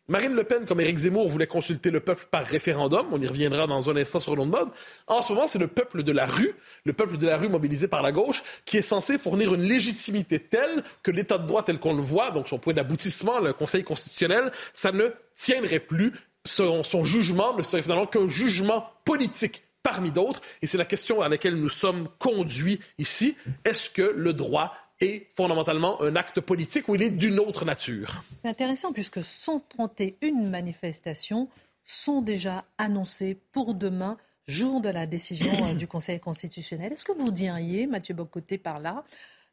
Marine 0.09 0.35
Le 0.35 0.43
Pen, 0.43 0.67
comme 0.67 0.81
Éric 0.81 0.99
Zemmour, 0.99 1.29
voulait 1.29 1.47
consulter 1.47 1.91
le 1.91 2.01
peuple 2.01 2.27
par 2.31 2.45
référendum. 2.45 3.07
On 3.13 3.21
y 3.21 3.27
reviendra 3.27 3.69
dans 3.69 3.89
un 3.89 3.97
instant 3.97 4.19
sur 4.19 4.35
de 4.35 4.43
mode. 4.43 4.69
En 5.07 5.23
ce 5.23 5.33
moment, 5.33 5.47
c'est 5.47 5.61
le 5.61 5.69
peuple 5.69 6.03
de 6.03 6.11
la 6.11 6.27
rue, 6.27 6.55
le 6.85 6.93
peuple 6.93 7.19
de 7.19 7.27
la 7.27 7.37
rue 7.37 7.49
mobilisé 7.49 7.87
par 7.87 8.03
la 8.03 8.11
gauche, 8.11 8.43
qui 8.65 8.77
est 8.77 8.83
censé 8.83 9.17
fournir 9.17 9.55
une 9.55 9.63
légitimité 9.63 10.41
telle 10.41 10.83
que 11.05 11.13
l'État 11.13 11.39
de 11.39 11.47
droit 11.47 11.63
tel 11.63 11.79
qu'on 11.79 11.95
le 11.95 12.03
voit, 12.03 12.33
donc 12.33 12.49
son 12.49 12.59
point 12.59 12.75
d'aboutissement, 12.75 13.39
le 13.39 13.53
Conseil 13.53 13.85
constitutionnel, 13.85 14.51
ça 14.75 14.91
ne 14.91 15.09
tiendrait 15.35 15.81
plus. 15.81 16.13
Son, 16.45 17.05
jugement 17.05 17.57
ne 17.57 17.63
serait 17.63 17.83
finalement 17.83 18.07
qu'un 18.07 18.27
jugement 18.27 18.87
politique 19.05 19.63
parmi 19.83 20.11
d'autres. 20.11 20.41
Et 20.61 20.67
c'est 20.67 20.79
la 20.79 20.85
question 20.85 21.21
à 21.21 21.29
laquelle 21.29 21.57
nous 21.57 21.69
sommes 21.69 22.09
conduits 22.19 22.81
ici. 22.99 23.37
Est-ce 23.65 23.91
que 23.91 24.03
le 24.03 24.33
droit 24.33 24.75
est 25.01 25.29
fondamentalement 25.35 26.01
un 26.03 26.17
acte 26.17 26.41
politique 26.41 26.89
ou 26.89 26.95
il 26.95 27.03
est 27.03 27.11
d'une 27.11 27.39
autre 27.39 27.65
nature? 27.65 28.23
C'est 28.43 28.49
intéressant 28.49 28.93
puisque 28.93 29.23
131 29.23 30.49
manifestations 30.49 31.49
sont 31.85 32.23
déjà 32.23 32.65
annoncées 32.79 33.39
pour 33.53 33.75
demain, 33.75 34.17
jour 34.47 34.81
de 34.81 34.89
la 34.89 35.07
décision 35.07 35.53
euh, 35.67 35.75
du 35.75 35.87
Conseil 35.87 36.21
constitutionnel. 36.21 36.93
Est-ce 36.93 37.05
que 37.05 37.13
vous 37.13 37.31
diriez, 37.31 37.87
Mathieu 37.87 38.15
Bocoté, 38.15 38.59
par 38.59 38.79
là, 38.79 39.05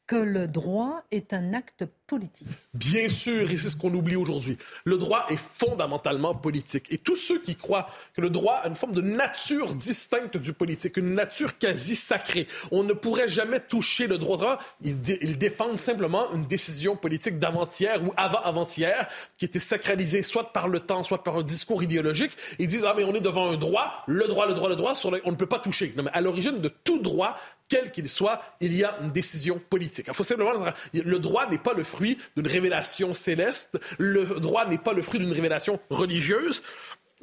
que 0.10 0.16
le 0.16 0.48
droit 0.48 1.04
est 1.12 1.34
un 1.34 1.54
acte 1.54 1.86
politique. 2.08 2.48
Bien 2.74 3.08
sûr, 3.08 3.52
et 3.52 3.58
c'est 3.58 3.70
ce 3.70 3.76
qu'on 3.76 3.94
oublie 3.94 4.16
aujourd'hui. 4.16 4.58
Le 4.84 4.98
droit 4.98 5.28
est 5.30 5.38
fondamentalement 5.38 6.34
politique. 6.34 6.88
Et 6.90 6.98
tous 6.98 7.16
ceux 7.16 7.40
qui 7.40 7.56
croient 7.56 7.88
que 8.16 8.22
le 8.22 8.32
droit 8.32 8.56
a 8.56 8.68
une 8.68 8.74
forme 8.74 8.94
de 8.94 9.02
nature 9.02 9.76
distincte 9.76 10.36
du 10.36 10.52
politique, 10.52 10.98
une 10.98 11.14
nature 11.14 11.60
quasi 11.60 11.96
sacrée, 11.96 12.48
on 12.72 12.82
ne 12.82 12.94
pourrait 12.94 13.28
jamais 13.28 13.60
toucher 13.60 14.08
le 14.08 14.18
droit, 14.18 14.58
ils, 14.82 14.98
ils 15.22 15.38
défendent 15.38 15.78
simplement 15.78 16.32
une 16.34 16.46
décision 16.46 16.96
politique 16.96 17.38
d'avant-hier 17.38 18.04
ou 18.04 18.12
avant-avant-hier 18.18 19.08
qui 19.38 19.46
était 19.46 19.60
sacralisée 19.60 20.24
soit 20.24 20.52
par 20.54 20.70
le 20.70 20.80
temps, 20.80 21.04
soit 21.04 21.24
par 21.24 21.38
un 21.38 21.44
discours 21.44 21.84
idéologique. 21.84 22.36
Ils 22.58 22.66
disent, 22.66 22.84
ah 22.84 22.96
mais 22.98 23.04
on 23.04 23.14
est 23.14 23.22
devant 23.22 23.52
un 23.52 23.58
droit, 23.58 24.04
le 24.08 24.28
droit, 24.28 24.48
le 24.48 24.56
droit, 24.56 24.70
le 24.70 24.76
droit, 24.76 24.96
sur 24.96 25.16
on 25.24 25.32
ne 25.32 25.38
peut 25.38 25.46
pas 25.46 25.60
toucher. 25.60 25.94
Non, 25.96 26.02
mais 26.02 26.12
à 26.14 26.22
l'origine 26.22 26.62
de 26.62 26.70
tout 26.70 26.98
droit, 26.98 27.38
quel 27.70 27.92
qu'il 27.92 28.10
soit, 28.10 28.42
il 28.60 28.76
y 28.76 28.84
a 28.84 28.98
une 29.02 29.12
décision 29.12 29.62
politique. 29.70 30.08
Il 30.08 30.14
faut 30.14 30.24
simplement 30.24 30.52
le 30.94 31.20
droit 31.20 31.50
n'est 31.50 31.60
pas 31.60 31.74
le 31.74 31.84
fruit 31.84 32.18
d'une 32.36 32.48
révélation 32.48 33.14
céleste, 33.14 33.80
le 33.98 34.26
droit 34.26 34.66
n'est 34.66 34.78
pas 34.78 34.94
le 34.94 35.02
fruit 35.02 35.20
d'une 35.20 35.32
révélation 35.32 35.80
religieuse. 35.90 36.62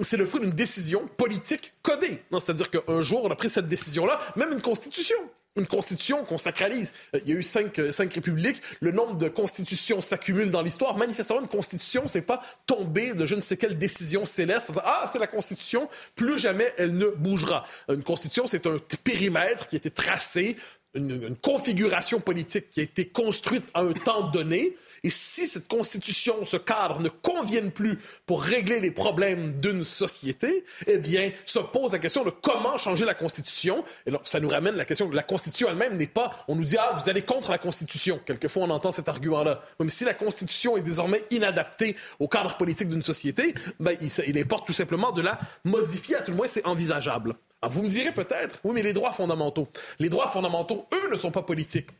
C'est 0.01 0.17
le 0.17 0.27
fruit 0.27 0.41
d'une 0.41 0.53
décision 0.53 1.09
politique 1.17 1.75
codée. 1.83 2.23
C'est-à-dire 2.31 2.71
qu'un 2.71 3.03
jour, 3.03 3.25
on 3.25 3.31
a 3.31 3.35
pris 3.35 3.49
cette 3.49 3.69
décision-là, 3.69 4.21
même 4.37 4.53
une 4.53 4.63
constitution 4.63 5.17
une 5.57 5.67
constitution 5.67 6.25
qu'on 6.25 6.39
sacralise. 6.39 6.93
Euh, 7.15 7.21
il 7.25 7.33
y 7.33 7.37
a 7.37 7.39
eu 7.39 7.43
cinq, 7.43 7.79
euh, 7.79 7.93
cinq 7.93 8.13
républiques. 8.13 8.61
Le 8.81 8.93
nombre 8.93 9.15
de 9.15 9.29
constitutions 9.29 10.01
s'accumule 10.01 10.51
dans 10.51 10.63
l'histoire. 10.63 10.97
Manifestement, 10.97 11.41
une 11.41 11.49
constitution, 11.49 12.07
c'est 12.07 12.23
pas 12.23 12.43
tomber 12.67 13.13
de 13.13 13.27
je 13.27 13.35
ne 13.35 13.41
sais 13.41 13.57
quelle 13.57 13.79
décision 13.79 14.25
céleste. 14.25 14.71
Ah, 14.85 15.07
c'est 15.11 15.19
la 15.19 15.27
constitution. 15.27 15.89
Plus 16.15 16.39
jamais 16.39 16.73
elle 16.79 16.97
ne 16.97 17.07
bougera. 17.07 17.65
Une 17.89 18.03
constitution, 18.03 18.47
c'est 18.47 18.67
un 18.67 18.77
périmètre 19.03 19.67
qui 19.67 19.77
a 19.77 19.79
été 19.79 19.91
tracé, 19.91 20.57
une 20.95 21.37
configuration 21.37 22.21
politique 22.21 22.71
qui 22.71 22.81
a 22.81 22.83
été 22.83 23.07
construite 23.07 23.65
à 23.75 23.81
un 23.81 23.93
temps 23.93 24.31
donné 24.31 24.77
et 25.07 25.11
si 25.11 25.47
cette 25.47 25.69
constitution, 25.69 26.45
ce 26.45 26.57
cadre 26.57 26.99
ne 26.99 27.09
conviennent 27.09 27.71
plus 27.71 27.97
pour 28.27 28.43
régler 28.43 28.81
les 28.81 28.91
problèmes 28.91 29.53
d'une 29.61 29.85
société, 29.85 30.65
eh 30.89 30.99
bien, 30.99 31.31
se 31.45 31.61
pose 31.61 31.93
la 31.93 32.01
question 32.01 32.25
de 32.25 32.31
comment 32.31 32.77
changer 32.77 33.05
la 33.05 33.15
constitution. 33.15 33.85
Et 34.05 34.11
donc, 34.11 34.23
ça 34.25 34.41
nous 34.41 34.49
ramène 34.49 34.75
la 34.75 34.85
question 34.85 35.09
que 35.09 35.15
la 35.15 35.23
constitution 35.23 35.69
elle-même 35.71 35.97
n'est 35.97 36.09
pas, 36.09 36.45
on 36.49 36.57
nous 36.57 36.65
dit, 36.65 36.77
ah, 36.77 36.99
vous 37.01 37.09
allez 37.09 37.23
contre 37.23 37.53
la 37.53 37.59
constitution. 37.59 38.19
Quelquefois, 38.27 38.65
on 38.65 38.71
entend 38.71 38.91
cet 38.91 39.09
argument-là. 39.09 39.63
Mais 39.79 39.91
si 39.91 40.05
la 40.05 40.13
constitution 40.13 40.77
est 40.77 40.83
désormais 40.83 41.23
inadaptée 41.31 41.95
au 42.19 42.27
cadre 42.27 42.57
politique 42.57 42.89
d'une 42.89 43.05
société, 43.05 43.55
ben, 43.79 43.97
il, 44.01 44.11
il 44.27 44.39
importe 44.41 44.67
tout 44.67 44.73
simplement 44.73 45.13
de 45.13 45.23
la 45.23 45.39
modifier. 45.65 46.17
À 46.17 46.23
tout 46.23 46.33
le 46.33 46.37
moins, 46.37 46.49
c'est 46.49 46.67
envisageable. 46.67 47.35
Ah, 47.63 47.69
vous 47.69 47.85
me 47.85 47.89
direz 47.89 48.11
peut-être, 48.11 48.59
oui, 48.65 48.73
mais 48.75 48.83
les 48.83 48.93
droits 48.93 49.13
fondamentaux. 49.13 49.69
Les 50.01 50.09
droits 50.09 50.33
fondamentaux, 50.33 50.89
eux, 50.93 51.13
ne 51.13 51.17
sont 51.17 51.31
pas 51.31 51.43
politiques. 51.43 51.91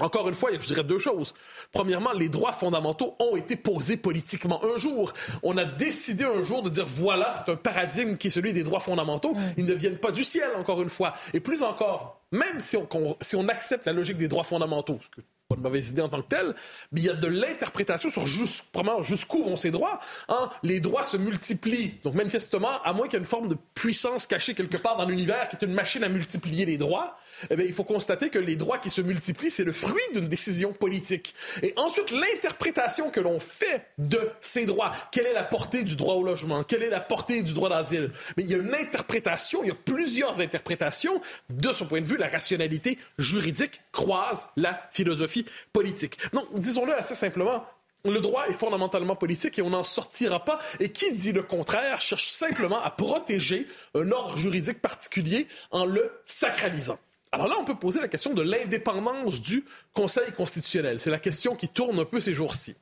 Encore 0.00 0.28
une 0.28 0.34
fois, 0.34 0.50
je 0.52 0.66
dirais 0.66 0.82
deux 0.82 0.98
choses. 0.98 1.34
Premièrement, 1.72 2.12
les 2.12 2.28
droits 2.28 2.52
fondamentaux 2.52 3.14
ont 3.20 3.36
été 3.36 3.54
posés 3.54 3.96
politiquement. 3.96 4.60
Un 4.64 4.76
jour, 4.76 5.12
on 5.44 5.56
a 5.56 5.64
décidé 5.64 6.24
un 6.24 6.42
jour 6.42 6.62
de 6.62 6.70
dire 6.70 6.86
voilà, 6.86 7.30
c'est 7.30 7.52
un 7.52 7.56
paradigme 7.56 8.16
qui 8.16 8.26
est 8.26 8.30
celui 8.30 8.52
des 8.52 8.64
droits 8.64 8.80
fondamentaux. 8.80 9.36
Ils 9.56 9.66
ne 9.66 9.74
viennent 9.74 9.98
pas 9.98 10.10
du 10.10 10.24
ciel, 10.24 10.48
encore 10.56 10.82
une 10.82 10.90
fois. 10.90 11.14
Et 11.32 11.38
plus 11.38 11.62
encore, 11.62 12.24
même 12.32 12.58
si 12.60 12.76
on, 12.76 12.88
si 13.20 13.36
on 13.36 13.48
accepte 13.48 13.86
la 13.86 13.92
logique 13.92 14.16
des 14.16 14.26
droits 14.26 14.42
fondamentaux, 14.42 14.98
ce 15.00 15.08
que 15.10 15.20
pas 15.48 15.56
de 15.56 15.60
mauvaise 15.60 15.90
idée 15.90 16.00
en 16.00 16.08
tant 16.08 16.22
que 16.22 16.28
telle, 16.28 16.54
mais 16.90 17.02
il 17.02 17.04
y 17.04 17.10
a 17.10 17.14
de 17.14 17.26
l'interprétation 17.26 18.10
sur 18.10 18.26
jusqu'où 18.26 19.44
vont 19.44 19.56
ces 19.56 19.70
droits. 19.70 20.00
Hein? 20.28 20.48
Les 20.62 20.80
droits 20.80 21.04
se 21.04 21.18
multiplient. 21.18 21.98
Donc, 22.02 22.14
manifestement, 22.14 22.82
à 22.82 22.94
moins 22.94 23.08
qu'il 23.08 23.14
y 23.14 23.16
ait 23.16 23.24
une 23.24 23.28
forme 23.28 23.48
de 23.48 23.56
puissance 23.74 24.26
cachée 24.26 24.54
quelque 24.54 24.78
part 24.78 24.96
dans 24.96 25.04
l'univers 25.04 25.48
qui 25.48 25.56
est 25.56 25.64
une 25.64 25.74
machine 25.74 26.02
à 26.02 26.08
multiplier 26.08 26.64
les 26.64 26.78
droits, 26.78 27.18
eh 27.50 27.56
bien, 27.56 27.66
il 27.66 27.74
faut 27.74 27.84
constater 27.84 28.30
que 28.30 28.38
les 28.38 28.56
droits 28.56 28.78
qui 28.78 28.88
se 28.88 29.02
multiplient, 29.02 29.50
c'est 29.50 29.64
le 29.64 29.72
fruit 29.72 30.02
d'une 30.14 30.28
décision 30.28 30.72
politique. 30.72 31.34
Et 31.62 31.74
ensuite, 31.76 32.10
l'interprétation 32.10 33.10
que 33.10 33.20
l'on 33.20 33.38
fait 33.38 33.86
de 33.98 34.30
ces 34.40 34.64
droits. 34.64 34.92
Quelle 35.12 35.26
est 35.26 35.34
la 35.34 35.44
portée 35.44 35.84
du 35.84 35.94
droit 35.94 36.14
au 36.14 36.22
logement? 36.22 36.62
Quelle 36.62 36.82
est 36.82 36.90
la 36.90 37.00
portée 37.00 37.42
du 37.42 37.52
droit 37.52 37.68
d'asile? 37.68 38.12
Mais 38.38 38.44
il 38.44 38.50
y 38.50 38.54
a 38.54 38.58
une 38.58 38.74
interprétation, 38.74 39.62
il 39.62 39.68
y 39.68 39.72
a 39.72 39.76
plusieurs 39.84 40.40
interprétations. 40.40 41.20
De 41.50 41.72
ce 41.72 41.84
point 41.84 42.00
de 42.00 42.06
vue, 42.06 42.16
la 42.16 42.28
rationalité 42.28 42.98
juridique 43.18 43.82
croise 43.92 44.46
la 44.56 44.88
philosophie 44.90 45.33
politique. 45.72 46.18
Non, 46.32 46.46
disons-le 46.54 46.94
assez 46.94 47.14
simplement, 47.14 47.64
le 48.04 48.20
droit 48.20 48.46
est 48.48 48.52
fondamentalement 48.52 49.16
politique 49.16 49.58
et 49.58 49.62
on 49.62 49.70
n'en 49.70 49.82
sortira 49.82 50.44
pas. 50.44 50.58
Et 50.78 50.90
qui 50.90 51.12
dit 51.12 51.32
le 51.32 51.42
contraire 51.42 52.00
cherche 52.00 52.28
simplement 52.28 52.82
à 52.82 52.90
protéger 52.90 53.66
un 53.94 54.10
ordre 54.12 54.36
juridique 54.36 54.80
particulier 54.80 55.46
en 55.70 55.86
le 55.86 56.12
sacralisant. 56.26 56.98
Alors 57.32 57.48
là, 57.48 57.56
on 57.58 57.64
peut 57.64 57.74
poser 57.74 58.00
la 58.00 58.06
question 58.06 58.32
de 58.32 58.42
l'indépendance 58.42 59.40
du 59.40 59.64
Conseil 59.92 60.30
constitutionnel. 60.32 61.00
C'est 61.00 61.10
la 61.10 61.18
question 61.18 61.56
qui 61.56 61.68
tourne 61.68 61.98
un 61.98 62.04
peu 62.04 62.20
ces 62.20 62.32
jours-ci. 62.32 62.76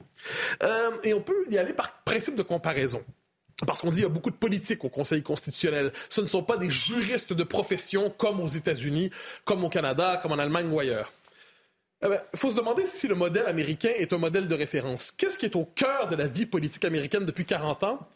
Euh, 0.62 0.90
et 1.04 1.14
on 1.14 1.23
peut 1.23 1.47
y 1.50 1.56
aller 1.56 1.73
par 1.73 2.02
principe 2.02 2.35
de 2.35 2.42
comparaison. 2.42 3.02
Parce 3.66 3.80
qu'on 3.80 3.88
dit 3.88 3.97
qu'il 3.97 4.02
y 4.02 4.06
a 4.06 4.11
beaucoup 4.11 4.30
de 4.30 4.37
politiques 4.37 4.85
au 4.85 4.90
Conseil 4.90 5.23
constitutionnel. 5.23 5.92
Ce 6.11 6.21
ne 6.21 6.26
sont 6.26 6.42
pas 6.42 6.56
des 6.56 6.68
juristes 6.68 7.32
de 7.32 7.44
profession 7.44 8.11
comme 8.11 8.40
aux 8.40 8.49
États-Unis, 8.49 9.11
comme 9.44 9.64
au 9.64 9.68
Canada, 9.68 10.18
comme 10.21 10.32
en 10.32 10.38
Allemagne 10.38 10.71
ou 10.71 10.80
ailleurs. 10.80 11.12
Il 12.02 12.09
eh 12.12 12.37
faut 12.37 12.50
se 12.50 12.56
demander 12.56 12.85
si 12.85 13.06
le 13.06 13.14
modèle 13.14 13.47
américain 13.47 13.90
est 13.97 14.12
un 14.12 14.18
modèle 14.18 14.49
de 14.49 14.54
référence. 14.54 15.12
Qu'est-ce 15.12 15.38
qui 15.38 15.47
est 15.47 15.54
au 15.54 15.64
cœur 15.64 16.09
de 16.09 16.16
la 16.16 16.26
vie 16.26 16.47
politique 16.47 16.85
américaine 16.85 17.25
depuis 17.25 17.44
40 17.44 17.85
ans 17.85 18.09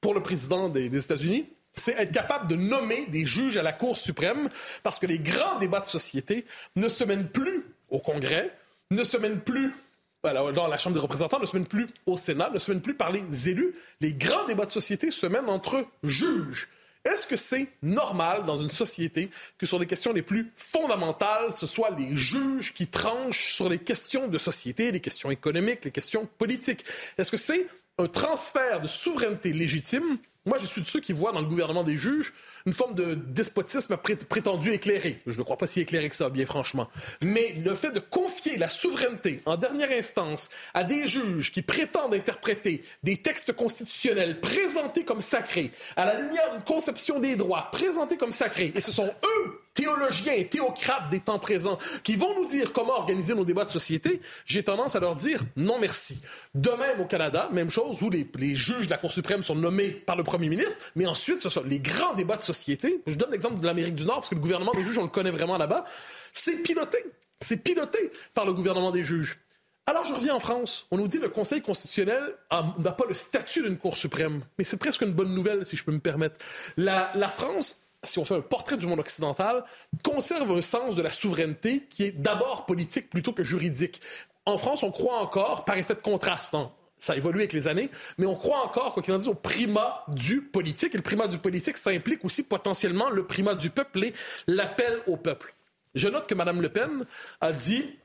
pour 0.00 0.14
le 0.14 0.22
président 0.22 0.70
des, 0.70 0.96
États-Unis? 0.96 1.46
C'est 1.74 1.92
être 1.98 2.12
capable 2.12 2.46
de 2.46 2.56
nommer 2.56 3.04
des 3.06 3.26
juges 3.26 3.58
à 3.58 3.62
la 3.62 3.72
Cour 3.72 3.98
suprême 3.98 4.48
parce 4.82 4.98
que 4.98 5.06
les 5.06 5.18
grands 5.18 5.58
débats 5.58 5.80
de 5.80 5.88
société 5.88 6.46
ne 6.76 6.88
se 6.88 7.04
mènent 7.04 7.28
plus 7.28 7.66
au 7.90 7.98
Congrès, 7.98 8.50
ne 8.90 9.04
se 9.04 9.18
mènent 9.18 9.40
plus 9.40 9.74
dans 10.22 10.66
la 10.66 10.78
Chambre 10.78 10.94
des 10.94 11.02
représentants, 11.02 11.38
ne 11.38 11.44
se 11.44 11.54
mènent 11.54 11.66
plus 11.66 11.86
au 12.06 12.16
Sénat, 12.16 12.48
ne 12.48 12.58
se 12.58 12.70
mènent 12.70 12.80
plus 12.80 12.94
par 12.94 13.12
les 13.12 13.48
élus. 13.50 13.74
Les 14.00 14.14
grands 14.14 14.46
débats 14.46 14.64
de 14.64 14.70
société 14.70 15.10
se 15.10 15.26
mènent 15.26 15.50
entre 15.50 15.86
juges. 16.02 16.68
Est-ce 17.04 17.26
que 17.26 17.36
c'est 17.36 17.68
normal 17.82 18.44
dans 18.44 18.58
une 18.58 18.70
société 18.70 19.28
que 19.58 19.66
sur 19.66 19.78
les 19.78 19.86
questions 19.86 20.12
les 20.12 20.22
plus 20.22 20.50
fondamentales, 20.56 21.52
ce 21.52 21.66
soit 21.66 21.90
les 21.90 22.16
juges 22.16 22.72
qui 22.72 22.86
tranchent 22.86 23.52
sur 23.52 23.68
les 23.68 23.78
questions 23.78 24.28
de 24.28 24.38
société, 24.38 24.90
les 24.90 25.00
questions 25.00 25.30
économiques, 25.30 25.84
les 25.84 25.90
questions 25.90 26.26
politiques? 26.38 26.84
Est-ce 27.18 27.30
que 27.30 27.36
c'est 27.36 27.66
un 27.98 28.08
transfert 28.08 28.80
de 28.80 28.88
souveraineté 28.88 29.52
légitime? 29.52 30.18
Moi, 30.46 30.56
je 30.58 30.66
suis 30.66 30.80
de 30.80 30.86
ceux 30.86 31.00
qui 31.00 31.12
voient 31.12 31.32
dans 31.32 31.40
le 31.40 31.46
gouvernement 31.46 31.84
des 31.84 31.96
juges 31.96 32.32
une 32.66 32.72
forme 32.72 32.94
de 32.94 33.14
despotisme 33.14 33.96
prétendu 34.28 34.72
éclairé. 34.72 35.20
Je 35.26 35.38
ne 35.38 35.44
crois 35.44 35.58
pas 35.58 35.66
si 35.66 35.80
éclairé 35.80 36.08
que 36.08 36.16
ça, 36.16 36.30
bien 36.30 36.46
franchement. 36.46 36.88
Mais 37.20 37.54
le 37.64 37.74
fait 37.74 37.90
de 37.90 38.00
confier 38.00 38.56
la 38.56 38.70
souveraineté 38.70 39.42
en 39.44 39.56
dernière 39.56 39.90
instance 39.90 40.48
à 40.72 40.82
des 40.82 41.06
juges 41.06 41.52
qui 41.52 41.60
prétendent 41.60 42.14
interpréter 42.14 42.82
des 43.02 43.18
textes 43.18 43.52
constitutionnels 43.52 44.40
présentés 44.40 45.04
comme 45.04 45.20
sacrés, 45.20 45.70
à 45.96 46.06
la 46.06 46.18
lumière 46.20 46.52
d'une 46.52 46.64
conception 46.64 47.20
des 47.20 47.36
droits 47.36 47.68
présentés 47.70 48.16
comme 48.16 48.32
sacrés, 48.32 48.72
et 48.74 48.80
ce 48.80 48.92
sont 48.92 49.06
eux 49.06 49.63
théologiens 49.74 50.32
et 50.32 50.46
théocrates 50.46 51.10
des 51.10 51.20
temps 51.20 51.38
présents 51.38 51.78
qui 52.02 52.16
vont 52.16 52.34
nous 52.40 52.46
dire 52.46 52.72
comment 52.72 52.94
organiser 52.94 53.34
nos 53.34 53.44
débats 53.44 53.64
de 53.64 53.70
société, 53.70 54.20
j'ai 54.46 54.62
tendance 54.62 54.96
à 54.96 55.00
leur 55.00 55.16
dire 55.16 55.40
non 55.56 55.78
merci. 55.78 56.20
De 56.54 56.70
même 56.70 57.00
au 57.00 57.04
Canada, 57.04 57.48
même 57.52 57.70
chose, 57.70 58.00
où 58.02 58.10
les, 58.10 58.54
juges 58.54 58.86
de 58.86 58.90
la 58.90 58.98
Cour 58.98 59.12
suprême 59.12 59.42
sont 59.42 59.56
nommés 59.56 59.88
par 59.88 60.16
le 60.16 60.22
premier 60.22 60.48
ministre, 60.48 60.78
mais 60.94 61.06
ensuite, 61.06 61.40
ce 61.40 61.48
sont 61.48 61.64
les 61.64 61.80
grands 61.80 62.14
débats 62.14 62.36
de 62.36 62.42
société. 62.42 63.02
Je 63.06 63.16
donne 63.16 63.32
l'exemple 63.32 63.60
de 63.60 63.66
l'Amérique 63.66 63.96
du 63.96 64.04
Nord, 64.04 64.16
parce 64.16 64.28
que 64.28 64.36
le 64.36 64.40
gouvernement 64.40 64.72
des 64.72 64.84
juges, 64.84 64.98
on 64.98 65.02
le 65.02 65.08
connaît 65.08 65.30
vraiment 65.30 65.58
là-bas. 65.58 65.84
C'est 66.32 66.62
piloté. 66.62 66.98
C'est 67.40 67.56
piloté 67.56 68.12
par 68.32 68.44
le 68.44 68.52
gouvernement 68.52 68.92
des 68.92 69.02
juges. 69.02 69.38
Alors, 69.86 70.04
je 70.04 70.14
reviens 70.14 70.34
en 70.34 70.40
France. 70.40 70.86
On 70.90 70.96
nous 70.96 71.08
dit 71.08 71.18
que 71.18 71.24
le 71.24 71.28
Conseil 71.28 71.60
constitutionnel 71.60 72.22
n'a 72.50 72.92
pas 72.92 73.04
le 73.06 73.14
statut 73.14 73.62
d'une 73.62 73.76
Cour 73.76 73.98
suprême. 73.98 74.42
Mais 74.56 74.64
c'est 74.64 74.78
presque 74.78 75.02
une 75.02 75.12
bonne 75.12 75.34
nouvelle, 75.34 75.66
si 75.66 75.76
je 75.76 75.84
peux 75.84 75.92
me 75.92 75.98
permettre. 75.98 76.36
La 76.76 77.28
France 77.28 77.83
si 78.06 78.18
on 78.18 78.24
fait 78.24 78.36
un 78.36 78.40
portrait 78.40 78.76
du 78.76 78.86
monde 78.86 79.00
occidental, 79.00 79.64
conserve 80.02 80.50
un 80.50 80.62
sens 80.62 80.96
de 80.96 81.02
la 81.02 81.10
souveraineté 81.10 81.86
qui 81.88 82.04
est 82.04 82.12
d'abord 82.12 82.66
politique 82.66 83.10
plutôt 83.10 83.32
que 83.32 83.42
juridique. 83.42 84.00
En 84.46 84.58
France, 84.58 84.82
on 84.82 84.90
croit 84.90 85.18
encore, 85.18 85.64
par 85.64 85.76
effet 85.76 85.94
de 85.94 86.00
contraste, 86.00 86.54
hein, 86.54 86.70
ça 86.98 87.12
a 87.12 87.16
évolué 87.16 87.42
avec 87.42 87.52
les 87.52 87.68
années, 87.68 87.90
mais 88.18 88.26
on 88.26 88.34
croit 88.34 88.64
encore, 88.64 88.94
quoi 88.94 89.02
qu'il 89.02 89.12
en 89.12 89.18
dise, 89.18 89.28
au 89.28 89.34
primat 89.34 90.04
du 90.08 90.40
politique. 90.40 90.94
Et 90.94 90.96
le 90.96 91.02
primat 91.02 91.28
du 91.28 91.38
politique, 91.38 91.76
ça 91.76 91.90
implique 91.90 92.24
aussi 92.24 92.42
potentiellement 92.42 93.10
le 93.10 93.26
primat 93.26 93.54
du 93.54 93.70
peuple 93.70 94.04
et 94.04 94.14
l'appel 94.46 95.00
au 95.06 95.16
peuple. 95.16 95.54
Je 95.94 96.08
note 96.08 96.26
que 96.26 96.34
Mme 96.34 96.62
Le 96.62 96.70
Pen 96.70 97.04
a 97.40 97.52
dit 97.52 97.98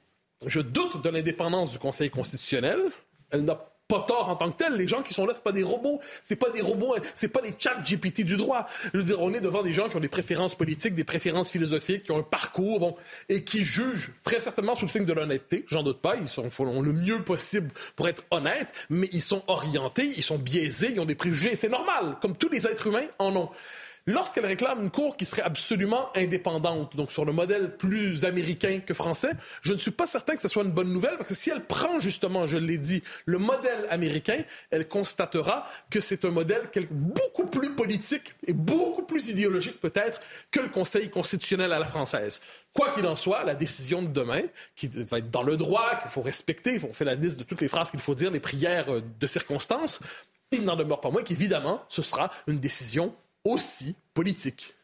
Je 0.45 0.59
doute 0.59 1.01
de 1.01 1.09
l'indépendance 1.09 1.71
du 1.71 1.79
Conseil 1.79 2.09
constitutionnel. 2.09 2.79
Elle 3.31 3.45
n'a 3.45 3.59
pas 3.89 4.03
tort 4.03 4.29
en 4.29 4.35
tant 4.35 4.49
que 4.51 4.63
tel. 4.63 4.73
Les 4.73 4.87
gens 4.87 5.01
qui 5.01 5.13
sont 5.13 5.25
là, 5.25 5.33
c'est 5.33 5.43
pas 5.43 5.51
des 5.51 5.63
robots. 5.63 5.99
C'est 6.23 6.37
pas 6.37 6.51
des 6.51 6.61
robots, 6.61 6.95
c'est 7.15 7.27
pas 7.27 7.41
des 7.41 7.53
chat 7.57 7.81
GPT 7.83 8.21
du 8.21 8.37
droit. 8.37 8.67
Je 8.93 8.99
veux 8.99 9.03
dire, 9.03 9.19
on 9.19 9.33
est 9.33 9.41
devant 9.41 9.63
des 9.63 9.73
gens 9.73 9.89
qui 9.89 9.97
ont 9.97 9.99
des 9.99 10.07
préférences 10.07 10.55
politiques, 10.55 10.93
des 10.93 11.03
préférences 11.03 11.51
philosophiques, 11.51 12.03
qui 12.03 12.11
ont 12.11 12.19
un 12.19 12.23
parcours, 12.23 12.79
bon, 12.79 12.95
et 13.27 13.43
qui 13.43 13.63
jugent 13.63 14.11
très 14.23 14.39
certainement 14.39 14.75
sous 14.75 14.85
le 14.85 14.91
signe 14.91 15.05
de 15.05 15.13
l'honnêteté. 15.13 15.65
J'en 15.67 15.83
doute 15.83 15.99
pas. 16.01 16.15
Ils 16.15 16.27
sont, 16.27 16.49
font 16.51 16.81
le 16.81 16.93
mieux 16.93 17.23
possible 17.23 17.71
pour 17.95 18.07
être 18.07 18.23
honnêtes, 18.29 18.67
mais 18.89 19.09
ils 19.11 19.21
sont 19.21 19.41
orientés, 19.47 20.13
ils 20.15 20.23
sont 20.23 20.37
biaisés, 20.37 20.91
ils 20.93 20.99
ont 20.99 21.05
des 21.05 21.15
préjugés. 21.15 21.55
C'est 21.55 21.69
normal, 21.69 22.17
comme 22.21 22.37
tous 22.37 22.49
les 22.49 22.67
êtres 22.67 22.87
humains 22.87 23.07
en 23.17 23.35
ont. 23.35 23.49
Lorsqu'elle 24.05 24.45
réclame 24.45 24.83
une 24.83 24.89
cour 24.89 25.17
qui 25.17 25.25
serait 25.25 25.41
absolument 25.41 26.09
indépendante, 26.15 26.95
donc 26.95 27.11
sur 27.11 27.25
le 27.25 27.31
modèle 27.31 27.75
plus 27.77 28.25
américain 28.25 28.79
que 28.79 28.93
français, 28.93 29.31
je 29.61 29.73
ne 29.73 29.77
suis 29.77 29.91
pas 29.91 30.07
certain 30.07 30.35
que 30.35 30.41
ce 30.41 30.47
soit 30.47 30.63
une 30.63 30.71
bonne 30.71 30.91
nouvelle, 30.91 31.17
parce 31.17 31.29
que 31.29 31.35
si 31.35 31.49
elle 31.49 31.63
prend 31.65 31.99
justement, 31.99 32.47
je 32.47 32.57
l'ai 32.57 32.77
dit, 32.77 33.03
le 33.25 33.37
modèle 33.37 33.85
américain, 33.89 34.41
elle 34.71 34.87
constatera 34.87 35.67
que 35.89 35.99
c'est 35.99 36.25
un 36.25 36.31
modèle 36.31 36.69
beaucoup 36.89 37.45
plus 37.45 37.69
politique 37.71 38.35
et 38.47 38.53
beaucoup 38.53 39.03
plus 39.03 39.29
idéologique 39.29 39.79
peut-être 39.79 40.19
que 40.51 40.59
le 40.59 40.69
Conseil 40.69 41.09
constitutionnel 41.09 41.71
à 41.71 41.79
la 41.79 41.85
française. 41.85 42.41
Quoi 42.73 42.91
qu'il 42.91 43.05
en 43.05 43.15
soit, 43.15 43.43
la 43.43 43.55
décision 43.55 44.01
de 44.01 44.07
demain, 44.07 44.41
qui 44.75 44.87
va 44.87 45.19
être 45.19 45.29
dans 45.29 45.43
le 45.43 45.57
droit, 45.57 45.95
qu'il 46.01 46.09
faut 46.09 46.21
respecter, 46.21 46.79
on 46.83 46.93
fait 46.93 47.05
la 47.05 47.15
liste 47.15 47.39
de 47.39 47.43
toutes 47.43 47.61
les 47.61 47.67
phrases 47.67 47.91
qu'il 47.91 47.99
faut 47.99 48.15
dire, 48.15 48.31
les 48.31 48.39
prières 48.39 48.93
euh, 48.93 49.01
de 49.19 49.27
circonstances, 49.27 49.99
il 50.51 50.63
n'en 50.63 50.75
demeure 50.75 51.01
pas 51.01 51.09
moins 51.09 51.23
qu'évidemment, 51.23 51.83
ce 51.89 52.01
sera 52.01 52.31
une 52.47 52.59
décision 52.59 53.13
aussi 53.49 53.95
politique. 54.13 54.75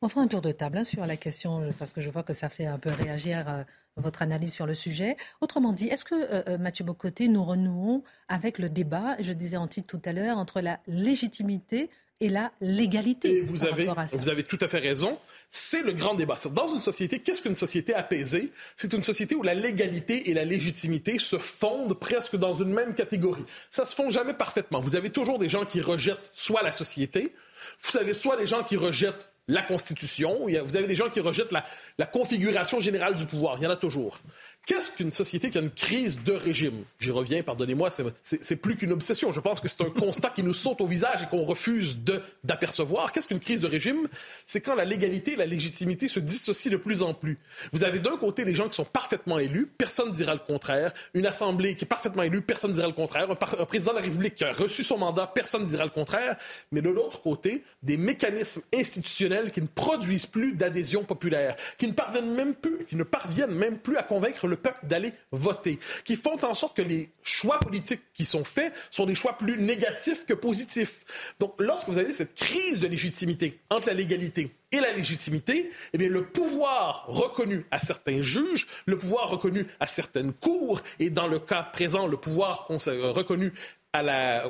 On 0.00 0.08
fera 0.08 0.22
un 0.22 0.28
tour 0.28 0.42
de 0.42 0.52
table 0.52 0.78
hein, 0.78 0.84
sur 0.84 1.06
la 1.06 1.16
question, 1.16 1.68
parce 1.78 1.92
que 1.92 2.00
je 2.00 2.10
vois 2.10 2.22
que 2.22 2.32
ça 2.32 2.48
fait 2.48 2.66
un 2.66 2.78
peu 2.78 2.90
réagir 2.90 3.44
euh, 3.48 3.62
votre 3.96 4.22
analyse 4.22 4.52
sur 4.52 4.66
le 4.66 4.74
sujet. 4.74 5.16
Autrement 5.40 5.72
dit, 5.72 5.86
est-ce 5.86 6.04
que, 6.04 6.14
euh, 6.14 6.42
euh, 6.48 6.58
Mathieu 6.58 6.84
Bocoté, 6.84 7.28
nous 7.28 7.44
renouons 7.44 8.02
avec 8.28 8.58
le 8.58 8.68
débat, 8.68 9.16
je 9.20 9.32
disais 9.32 9.56
en 9.56 9.68
titre 9.68 9.86
tout 9.86 10.02
à 10.08 10.12
l'heure, 10.12 10.38
entre 10.38 10.60
la 10.60 10.80
légitimité 10.88 11.90
et 12.22 12.28
la 12.28 12.52
légalité. 12.60 13.38
Et 13.38 13.40
vous 13.42 13.64
avez, 13.64 13.88
vous 14.12 14.28
avez 14.28 14.44
tout 14.44 14.58
à 14.60 14.68
fait 14.68 14.78
raison. 14.78 15.18
C'est 15.50 15.82
le 15.82 15.92
grand 15.92 16.14
débat. 16.14 16.36
Dans 16.52 16.72
une 16.72 16.80
société, 16.80 17.18
qu'est-ce 17.18 17.42
qu'une 17.42 17.56
société 17.56 17.94
apaisée? 17.94 18.52
C'est 18.76 18.92
une 18.92 19.02
société 19.02 19.34
où 19.34 19.42
la 19.42 19.54
légalité 19.54 20.30
et 20.30 20.34
la 20.34 20.44
légitimité 20.44 21.18
se 21.18 21.36
fondent 21.36 21.94
presque 21.94 22.36
dans 22.36 22.54
une 22.54 22.72
même 22.72 22.94
catégorie. 22.94 23.44
Ça 23.72 23.84
se 23.84 23.96
fond 23.96 24.08
jamais 24.08 24.34
parfaitement. 24.34 24.80
Vous 24.80 24.94
avez 24.94 25.10
toujours 25.10 25.40
des 25.40 25.48
gens 25.48 25.64
qui 25.64 25.80
rejettent 25.80 26.30
soit 26.32 26.62
la 26.62 26.70
société, 26.70 27.34
vous 27.80 27.98
avez 27.98 28.14
soit 28.14 28.36
des 28.36 28.46
gens 28.46 28.62
qui 28.62 28.76
rejettent 28.76 29.32
la 29.48 29.62
Constitution, 29.62 30.46
vous 30.46 30.76
avez 30.76 30.86
des 30.86 30.94
gens 30.94 31.08
qui 31.08 31.20
rejettent 31.20 31.52
la, 31.52 32.06
configuration 32.06 32.80
générale 32.80 33.16
du 33.16 33.26
pouvoir. 33.26 33.56
Il 33.58 33.64
y 33.64 33.66
en 33.66 33.70
a 33.70 33.76
toujours. 33.76 34.18
Qu'est-ce 34.64 34.92
qu'une 34.92 35.10
société 35.10 35.50
qui 35.50 35.58
a 35.58 35.60
une 35.60 35.72
crise 35.72 36.22
de 36.22 36.32
régime? 36.32 36.84
J'y 37.00 37.10
reviens, 37.10 37.42
pardonnez-moi, 37.42 37.90
c'est 38.22 38.56
plus 38.56 38.76
qu'une 38.76 38.92
obsession. 38.92 39.32
Je 39.32 39.40
pense 39.40 39.58
que 39.58 39.66
c'est 39.66 39.80
un 39.80 39.90
constat 39.98 40.30
qui 40.30 40.44
nous 40.44 40.54
saute 40.54 40.80
au 40.80 40.86
visage 40.86 41.24
et 41.24 41.26
qu'on 41.26 41.42
refuse 41.42 41.98
d'apercevoir. 42.44 43.10
Qu'est-ce 43.10 43.26
qu'une 43.26 43.40
crise 43.40 43.60
de 43.60 43.66
régime? 43.66 44.06
C'est 44.46 44.60
quand 44.60 44.76
la 44.76 44.84
légalité 44.84 45.32
et 45.32 45.36
la 45.36 45.46
légitimité 45.46 46.06
se 46.06 46.20
dissocient 46.20 46.70
de 46.70 46.76
plus 46.76 47.02
en 47.02 47.12
plus. 47.12 47.38
Vous 47.72 47.82
avez 47.82 47.98
d'un 47.98 48.16
côté 48.16 48.44
des 48.44 48.54
gens 48.54 48.68
qui 48.68 48.76
sont 48.76 48.84
parfaitement 48.84 49.40
élus, 49.40 49.66
personne 49.66 50.10
ne 50.10 50.14
dira 50.14 50.32
le 50.32 50.38
contraire. 50.38 50.92
Une 51.14 51.26
assemblée 51.26 51.74
qui 51.74 51.84
est 51.84 51.88
parfaitement 51.88 52.22
élue, 52.22 52.40
personne 52.40 52.70
ne 52.70 52.76
dira 52.76 52.86
le 52.86 52.92
contraire. 52.92 53.28
Un, 53.28 53.34
président 53.64 53.90
de 53.90 53.96
la 53.96 54.02
République 54.02 54.36
qui 54.36 54.44
a 54.44 54.52
reçu 54.52 54.84
son 54.84 54.96
mandat, 54.96 55.26
personne 55.26 55.64
ne 55.64 55.68
dira 55.68 55.82
le 55.82 55.90
contraire. 55.90 56.36
Mais 56.70 56.82
de 56.82 56.88
l'autre 56.88 57.20
côté, 57.20 57.64
des 57.82 57.96
mécanismes 57.96 58.62
institutionnels 58.72 59.50
qui 59.50 59.60
ne 59.60 59.66
produisent 59.66 60.26
plus 60.26 60.52
d'adhésion 60.52 61.02
populaire, 61.02 61.56
qui 61.78 61.88
ne 61.88 61.92
parviennent 61.92 62.32
même 62.32 62.54
plus, 62.54 62.84
qui 62.86 62.94
ne 62.94 63.02
parviennent 63.02 63.50
même 63.50 63.78
plus 63.78 63.96
à 63.96 64.04
convaincre 64.04 64.51
le 64.52 64.56
peuple 64.56 64.86
d'aller 64.86 65.12
voter, 65.30 65.78
qui 66.04 66.16
font 66.16 66.42
en 66.44 66.54
sorte 66.54 66.76
que 66.76 66.82
les 66.82 67.10
choix 67.22 67.58
politiques 67.58 68.02
qui 68.14 68.24
sont 68.24 68.44
faits 68.44 68.72
sont 68.90 69.06
des 69.06 69.14
choix 69.14 69.36
plus 69.36 69.58
négatifs 69.58 70.26
que 70.26 70.34
positifs. 70.34 71.34
Donc, 71.40 71.54
lorsque 71.58 71.88
vous 71.88 71.98
avez 71.98 72.12
cette 72.12 72.34
crise 72.34 72.80
de 72.80 72.86
légitimité 72.86 73.58
entre 73.70 73.88
la 73.88 73.94
légalité 73.94 74.54
et 74.70 74.80
la 74.80 74.92
légitimité, 74.92 75.70
eh 75.92 75.98
bien, 75.98 76.08
le 76.08 76.24
pouvoir 76.24 77.06
reconnu 77.08 77.64
à 77.70 77.78
certains 77.78 78.22
juges, 78.22 78.66
le 78.86 78.96
pouvoir 78.96 79.28
reconnu 79.28 79.66
à 79.80 79.86
certaines 79.86 80.32
cours, 80.32 80.80
et 80.98 81.10
dans 81.10 81.28
le 81.28 81.38
cas 81.38 81.62
présent, 81.62 82.06
le 82.06 82.16
pouvoir 82.16 82.66
euh, 82.70 83.12
reconnu 83.12 83.52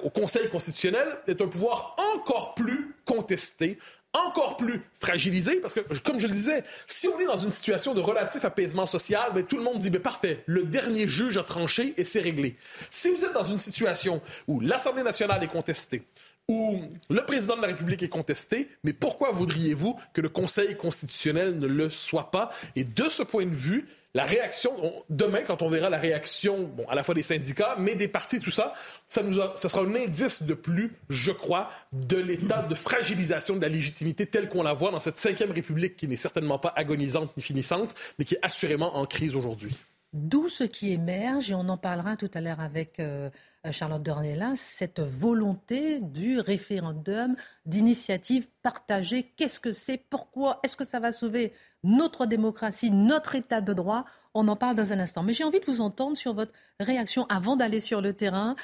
au 0.04 0.10
Conseil 0.10 0.48
constitutionnel 0.48 1.08
est 1.26 1.40
un 1.42 1.48
pouvoir 1.48 1.96
encore 2.14 2.54
plus 2.54 2.94
contesté, 3.04 3.78
encore 4.12 4.56
plus 4.56 4.82
fragilisé, 5.00 5.56
parce 5.56 5.74
que, 5.74 5.80
comme 6.00 6.20
je 6.20 6.26
le 6.26 6.32
disais, 6.32 6.64
si 6.86 7.08
on 7.08 7.18
est 7.18 7.26
dans 7.26 7.36
une 7.36 7.50
situation 7.50 7.94
de 7.94 8.00
relatif 8.00 8.44
apaisement 8.44 8.86
social, 8.86 9.30
ben, 9.34 9.44
tout 9.44 9.56
le 9.56 9.62
monde 9.62 9.78
dit, 9.78 9.90
ben, 9.90 10.02
parfait, 10.02 10.42
le 10.46 10.64
dernier 10.64 11.08
juge 11.08 11.38
a 11.38 11.42
tranché 11.42 11.94
et 11.96 12.04
c'est 12.04 12.20
réglé. 12.20 12.56
Si 12.90 13.08
vous 13.08 13.24
êtes 13.24 13.32
dans 13.32 13.44
une 13.44 13.58
situation 13.58 14.20
où 14.46 14.60
l'Assemblée 14.60 15.02
nationale 15.02 15.42
est 15.42 15.48
contestée, 15.48 16.02
où 16.48 16.82
le 17.08 17.24
président 17.24 17.56
de 17.56 17.62
la 17.62 17.68
République 17.68 18.02
est 18.02 18.08
contesté, 18.08 18.68
mais 18.84 18.92
pourquoi 18.92 19.30
voudriez-vous 19.30 19.98
que 20.12 20.20
le 20.20 20.28
Conseil 20.28 20.76
constitutionnel 20.76 21.58
ne 21.58 21.66
le 21.66 21.88
soit 21.88 22.30
pas? 22.30 22.50
Et 22.76 22.84
de 22.84 23.04
ce 23.08 23.22
point 23.22 23.46
de 23.46 23.54
vue, 23.54 23.86
la 24.14 24.24
réaction, 24.24 24.72
demain, 25.08 25.40
quand 25.40 25.62
on 25.62 25.68
verra 25.68 25.88
la 25.88 25.98
réaction, 25.98 26.64
bon, 26.64 26.86
à 26.88 26.94
la 26.94 27.02
fois 27.02 27.14
des 27.14 27.22
syndicats, 27.22 27.76
mais 27.78 27.94
des 27.94 28.08
partis, 28.08 28.40
tout 28.40 28.50
ça, 28.50 28.74
ça, 29.06 29.22
nous 29.22 29.40
ça 29.54 29.68
sera 29.70 29.82
un 29.82 29.94
indice 29.94 30.42
de 30.42 30.52
plus, 30.52 30.92
je 31.08 31.32
crois, 31.32 31.70
de 31.92 32.18
l'état 32.18 32.62
de 32.62 32.74
fragilisation 32.74 33.56
de 33.56 33.62
la 33.62 33.68
légitimité 33.68 34.26
telle 34.26 34.50
qu'on 34.50 34.62
la 34.62 34.74
voit 34.74 34.90
dans 34.90 35.00
cette 35.00 35.18
cinquième 35.18 35.50
République 35.50 35.96
qui 35.96 36.08
n'est 36.08 36.16
certainement 36.16 36.58
pas 36.58 36.74
agonisante 36.76 37.34
ni 37.38 37.42
finissante, 37.42 37.94
mais 38.18 38.26
qui 38.26 38.34
est 38.34 38.40
assurément 38.42 38.96
en 38.96 39.06
crise 39.06 39.34
aujourd'hui. 39.34 39.74
D'où 40.12 40.48
ce 40.48 40.64
qui 40.64 40.92
émerge, 40.92 41.50
et 41.50 41.54
on 41.54 41.68
en 41.70 41.78
parlera 41.78 42.18
tout 42.18 42.30
à 42.34 42.42
l'heure 42.42 42.60
avec 42.60 43.00
euh, 43.00 43.30
Charlotte 43.70 44.02
Dornelas, 44.02 44.56
cette 44.56 45.00
volonté 45.00 46.00
du 46.00 46.38
référendum 46.38 47.34
d'initiative 47.64 48.46
partagée. 48.62 49.32
Qu'est-ce 49.36 49.58
que 49.58 49.72
c'est? 49.72 49.96
Pourquoi? 49.96 50.60
Est-ce 50.64 50.76
que 50.76 50.84
ça 50.84 51.00
va 51.00 51.12
sauver 51.12 51.54
notre 51.82 52.26
démocratie, 52.26 52.90
notre 52.90 53.36
état 53.36 53.62
de 53.62 53.72
droit? 53.72 54.04
On 54.34 54.48
en 54.48 54.56
parle 54.56 54.76
dans 54.76 54.92
un 54.92 55.00
instant. 55.00 55.22
Mais 55.22 55.32
j'ai 55.32 55.44
envie 55.44 55.60
de 55.60 55.66
vous 55.66 55.80
entendre 55.80 56.16
sur 56.16 56.34
votre 56.34 56.52
réaction 56.78 57.24
avant 57.28 57.56
d'aller 57.56 57.80
sur 57.80 58.02
le 58.02 58.12
terrain, 58.12 58.54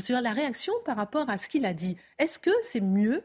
sur 0.00 0.20
la 0.20 0.32
réaction 0.32 0.74
par 0.84 0.96
rapport 0.96 1.30
à 1.30 1.38
ce 1.38 1.48
qu'il 1.48 1.64
a 1.64 1.72
dit. 1.72 1.96
Est-ce 2.18 2.38
que 2.38 2.50
c'est 2.62 2.82
mieux 2.82 3.24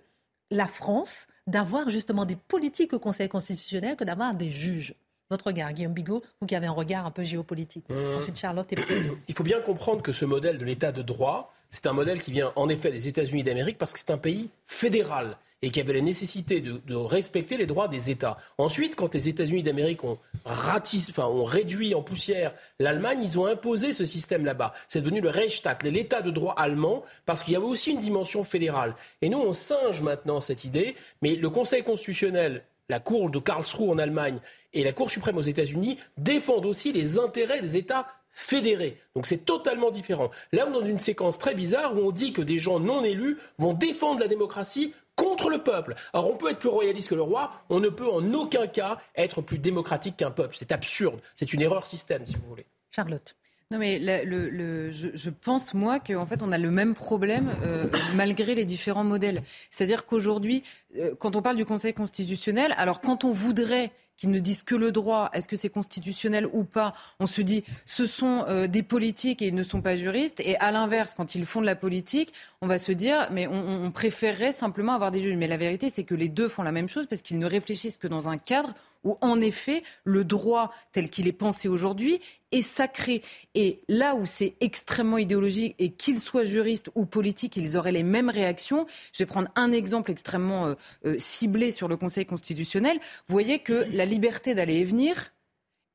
la 0.51 0.67
France 0.67 1.27
d'avoir 1.47 1.89
justement 1.89 2.23
des 2.23 2.37
politiques 2.37 2.93
au 2.93 2.99
Conseil 2.99 3.27
constitutionnel 3.27 3.97
que 3.97 4.05
d'avoir 4.05 4.35
des 4.35 4.49
juges? 4.49 4.95
Votre 5.33 5.47
regard, 5.47 5.73
Guillaume 5.73 5.93
Bigot, 5.93 6.21
vous 6.39 6.47
qui 6.47 6.55
avez 6.55 6.67
un 6.67 6.71
regard 6.71 7.05
un 7.05 7.11
peu 7.11 7.23
géopolitique. 7.23 7.85
Mmh. 7.89 8.17
Ensuite, 8.19 8.37
Charlotte 8.37 8.71
et 8.71 8.77
Il 9.27 9.35
faut 9.35 9.43
bien 9.43 9.59
comprendre 9.59 10.01
que 10.01 10.11
ce 10.11 10.25
modèle 10.25 10.57
de 10.57 10.65
l'État 10.65 10.91
de 10.91 11.01
droit, 11.01 11.53
c'est 11.71 11.87
un 11.87 11.93
modèle 11.93 12.21
qui 12.21 12.31
vient 12.31 12.53
en 12.55 12.69
effet 12.69 12.91
des 12.91 13.07
États-Unis 13.07 13.43
d'Amérique 13.43 13.77
parce 13.79 13.93
que 13.93 13.99
c'est 13.99 14.11
un 14.11 14.17
pays 14.17 14.49
fédéral 14.67 15.37
et 15.63 15.71
qui 15.71 15.79
avait 15.79 15.93
la 15.93 16.01
nécessité 16.01 16.59
de, 16.61 16.95
respecter 16.95 17.55
les 17.55 17.65
droits 17.65 17.87
des 17.87 18.09
États. 18.09 18.37
Ensuite, 18.57 18.95
quand 18.95 19.13
les 19.13 19.29
États-Unis 19.29 19.63
d'Amérique 19.63 20.03
ont, 20.03 20.17
enfin, 20.45 21.25
ont 21.25 21.45
réduit 21.45 21.95
en 21.95 22.01
poussière 22.01 22.53
l'Allemagne, 22.79 23.19
ils 23.23 23.39
ont 23.39 23.45
imposé 23.45 23.93
ce 23.93 24.03
système 24.03 24.45
là-bas. 24.45 24.73
C'est 24.89 24.99
devenu 24.99 25.21
le 25.21 25.29
Reichstag, 25.29 25.81
l'État 25.83 26.21
de 26.21 26.31
droit 26.31 26.53
allemand, 26.57 27.05
parce 27.25 27.43
qu'il 27.43 27.53
y 27.53 27.55
avait 27.55 27.65
aussi 27.65 27.91
une 27.91 27.99
dimension 27.99 28.43
fédérale. 28.43 28.93
Et 29.21 29.29
nous, 29.29 29.39
on 29.39 29.53
singe 29.53 30.01
maintenant 30.01 30.41
cette 30.41 30.65
idée, 30.65 30.95
mais 31.21 31.35
le 31.35 31.49
Conseil 31.49 31.81
constitutionnel 31.81 32.63
la 32.89 32.99
Cour 32.99 33.29
de 33.29 33.39
Karlsruhe 33.39 33.89
en 33.89 33.97
Allemagne 33.97 34.39
et 34.73 34.83
la 34.83 34.93
Cour 34.93 35.09
suprême 35.09 35.37
aux 35.37 35.41
États-Unis 35.41 35.97
défendent 36.17 36.65
aussi 36.65 36.91
les 36.91 37.19
intérêts 37.19 37.61
des 37.61 37.77
États 37.77 38.07
fédérés. 38.31 38.97
Donc 39.15 39.27
c'est 39.27 39.45
totalement 39.45 39.91
différent. 39.91 40.31
Là, 40.51 40.65
on 40.67 40.71
est 40.71 40.81
dans 40.81 40.85
une 40.85 40.99
séquence 40.99 41.37
très 41.37 41.55
bizarre 41.55 41.95
où 41.95 41.99
on 41.99 42.11
dit 42.11 42.33
que 42.33 42.41
des 42.41 42.59
gens 42.59 42.79
non 42.79 43.03
élus 43.03 43.37
vont 43.59 43.73
défendre 43.73 44.19
la 44.19 44.27
démocratie 44.27 44.93
contre 45.15 45.49
le 45.49 45.59
peuple. 45.59 45.95
Alors 46.13 46.31
on 46.31 46.35
peut 46.37 46.49
être 46.49 46.59
plus 46.59 46.69
royaliste 46.69 47.09
que 47.09 47.15
le 47.15 47.21
roi, 47.21 47.51
on 47.69 47.79
ne 47.79 47.89
peut 47.89 48.09
en 48.09 48.33
aucun 48.33 48.67
cas 48.67 48.97
être 49.15 49.41
plus 49.41 49.59
démocratique 49.59 50.17
qu'un 50.17 50.31
peuple. 50.31 50.55
C'est 50.57 50.71
absurde. 50.71 51.19
C'est 51.35 51.53
une 51.53 51.61
erreur 51.61 51.85
système, 51.85 52.25
si 52.25 52.35
vous 52.35 52.47
voulez. 52.47 52.65
Charlotte. 52.89 53.35
Non, 53.71 53.79
mais 53.79 53.97
le, 53.97 54.91
je, 54.91 55.29
pense, 55.31 55.73
moi, 55.73 55.99
qu'en 55.99 56.27
fait, 56.27 56.43
on 56.43 56.51
a 56.51 56.59
le 56.59 56.69
même 56.69 56.93
problème 56.93 57.55
euh, 57.63 57.87
malgré 58.15 58.53
les 58.53 58.65
différents 58.65 59.03
modèles. 59.03 59.41
C'est-à-dire 59.71 60.05
qu'aujourd'hui, 60.05 60.61
euh, 60.99 61.15
quand 61.17 61.35
on 61.35 61.41
parle 61.41 61.57
du 61.57 61.65
Conseil 61.65 61.93
constitutionnel, 61.95 62.75
alors 62.77 63.01
quand 63.01 63.23
on 63.23 63.31
voudrait 63.31 63.91
qu'ils 64.17 64.31
ne 64.31 64.39
disent 64.39 64.63
que 64.63 64.75
le 64.75 64.91
droit, 64.91 65.29
est-ce 65.33 65.47
que 65.47 65.55
c'est 65.55 65.69
constitutionnel 65.69 66.47
ou 66.53 66.63
pas 66.63 66.93
On 67.19 67.25
se 67.25 67.41
dit, 67.41 67.63
ce 67.85 68.05
sont 68.05 68.45
euh, 68.47 68.67
des 68.67 68.83
politiques 68.83 69.41
et 69.41 69.47
ils 69.47 69.55
ne 69.55 69.63
sont 69.63 69.81
pas 69.81 69.95
juristes. 69.95 70.39
Et 70.39 70.57
à 70.57 70.71
l'inverse, 70.71 71.13
quand 71.15 71.35
ils 71.35 71.45
font 71.45 71.61
de 71.61 71.65
la 71.65 71.75
politique, 71.75 72.33
on 72.61 72.67
va 72.67 72.79
se 72.79 72.91
dire, 72.91 73.27
mais 73.31 73.47
on, 73.47 73.91
préférerait 73.91 74.51
simplement 74.51 74.93
avoir 74.93 75.11
des 75.11 75.21
juges. 75.21 75.35
Mais 75.35 75.47
la 75.47 75.57
vérité, 75.57 75.89
c'est 75.89 76.03
que 76.03 76.15
les 76.15 76.29
deux 76.29 76.47
font 76.47 76.63
la 76.63 76.71
même 76.71 76.89
chose 76.89 77.05
parce 77.07 77.21
qu'ils 77.21 77.39
ne 77.39 77.45
réfléchissent 77.45 77.97
que 77.97 78.07
dans 78.07 78.29
un 78.29 78.37
cadre 78.37 78.73
où, 79.03 79.17
en 79.21 79.41
effet, 79.41 79.83
le 80.03 80.23
droit 80.23 80.71
tel 80.91 81.09
qu'il 81.09 81.27
est 81.27 81.33
pensé 81.33 81.67
aujourd'hui 81.67 82.21
est 82.51 82.61
sacré. 82.61 83.21
Et 83.55 83.81
là 83.87 84.15
où 84.15 84.25
c'est 84.25 84.55
extrêmement 84.61 85.17
idéologique 85.17 85.75
et 85.79 85.91
qu'ils 85.91 86.19
soient 86.19 86.43
juristes 86.43 86.89
ou 86.95 87.05
politiques, 87.05 87.57
ils 87.57 87.77
auraient 87.77 87.91
les 87.91 88.03
mêmes 88.03 88.29
réactions. 88.29 88.85
Je 89.11 89.19
vais 89.19 89.25
prendre 89.25 89.49
un 89.55 89.71
exemple 89.71 90.11
extrêmement 90.11 90.67
euh, 90.67 90.75
euh, 91.05 91.15
ciblé 91.17 91.71
sur 91.71 91.87
le 91.87 91.97
Conseil 91.97 92.25
constitutionnel. 92.25 92.97
Vous 93.27 93.33
voyez 93.33 93.59
que 93.59 93.85
liberté 94.05 94.55
d'aller 94.55 94.75
et 94.75 94.83
venir 94.83 95.33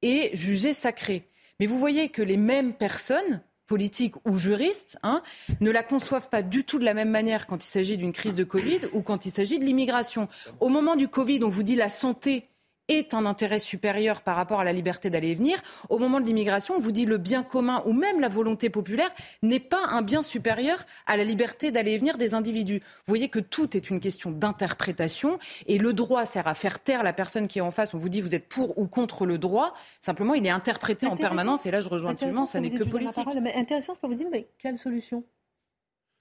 est 0.02 0.34
jugée 0.34 0.72
sacrée. 0.72 1.28
Mais 1.60 1.66
vous 1.66 1.78
voyez 1.78 2.08
que 2.08 2.22
les 2.22 2.36
mêmes 2.36 2.72
personnes 2.72 3.42
politiques 3.68 4.14
ou 4.26 4.36
juristes, 4.36 4.98
hein, 5.04 5.22
ne 5.60 5.70
la 5.70 5.84
conçoivent 5.84 6.28
pas 6.28 6.42
du 6.42 6.64
tout 6.64 6.80
de 6.80 6.84
la 6.84 6.94
même 6.94 7.10
manière 7.10 7.46
quand 7.46 7.64
il 7.64 7.68
s'agit 7.68 7.98
d'une 7.98 8.12
crise 8.12 8.34
de 8.34 8.42
Covid 8.42 8.80
ou 8.94 9.02
quand 9.02 9.26
il 9.26 9.30
s'agit 9.30 9.58
de 9.60 9.64
l'immigration. 9.64 10.26
Au 10.58 10.68
moment 10.68 10.96
du 10.96 11.06
Covid, 11.06 11.44
on 11.44 11.48
vous 11.48 11.62
dit 11.62 11.76
la 11.76 11.88
santé 11.88 12.48
est 12.88 13.14
un 13.14 13.26
intérêt 13.26 13.58
supérieur 13.58 14.22
par 14.22 14.36
rapport 14.36 14.60
à 14.60 14.64
la 14.64 14.72
liberté 14.72 15.10
d'aller 15.10 15.28
et 15.28 15.34
venir. 15.34 15.58
Au 15.88 15.98
moment 15.98 16.20
de 16.20 16.26
l'immigration, 16.26 16.74
on 16.74 16.78
vous 16.78 16.92
dit 16.92 17.06
le 17.06 17.18
bien 17.18 17.42
commun 17.42 17.82
ou 17.86 17.92
même 17.92 18.20
la 18.20 18.28
volonté 18.28 18.70
populaire 18.70 19.10
n'est 19.42 19.60
pas 19.60 19.84
un 19.90 20.02
bien 20.02 20.22
supérieur 20.22 20.84
à 21.06 21.16
la 21.16 21.24
liberté 21.24 21.70
d'aller 21.70 21.92
et 21.92 21.98
venir 21.98 22.16
des 22.16 22.34
individus. 22.34 22.80
Vous 22.80 23.10
voyez 23.12 23.28
que 23.28 23.38
tout 23.38 23.76
est 23.76 23.90
une 23.90 24.00
question 24.00 24.30
d'interprétation 24.30 25.38
et 25.66 25.78
le 25.78 25.92
droit 25.92 26.24
sert 26.24 26.46
à 26.46 26.54
faire 26.54 26.78
taire 26.82 27.02
la 27.02 27.12
personne 27.12 27.48
qui 27.48 27.58
est 27.58 27.62
en 27.62 27.70
face. 27.70 27.94
On 27.94 27.98
vous 27.98 28.08
dit 28.08 28.20
vous 28.20 28.34
êtes 28.34 28.48
pour 28.48 28.78
ou 28.78 28.86
contre 28.86 29.26
le 29.26 29.38
droit. 29.38 29.74
Simplement, 30.00 30.34
il 30.34 30.46
est 30.46 30.50
interprété 30.50 31.06
en 31.06 31.16
permanence 31.16 31.66
et 31.66 31.70
là, 31.70 31.80
je 31.80 31.88
rejoins 31.88 32.12
absolument, 32.12 32.46
ça 32.46 32.60
n'est 32.60 32.70
que 32.70 32.84
politique. 32.84 33.26
mais 33.42 33.54
intéressant 33.54 33.94
ce 33.94 34.00
que 34.00 34.06
vous 34.06 34.14
dites, 34.14 34.28
mais 34.30 34.48
quelle 34.58 34.78
solution? 34.78 35.24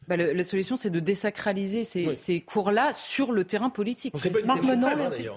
Bah, 0.08 0.16
la 0.16 0.44
solution, 0.44 0.78
c'est 0.78 0.90
de 0.90 1.00
désacraliser 1.00 1.84
ces, 1.84 2.42
cours-là 2.42 2.94
sur 2.94 3.32
le 3.32 3.44
terrain 3.44 3.70
politique. 3.70 4.14
Marc 4.46 4.64
Menon, 4.64 4.90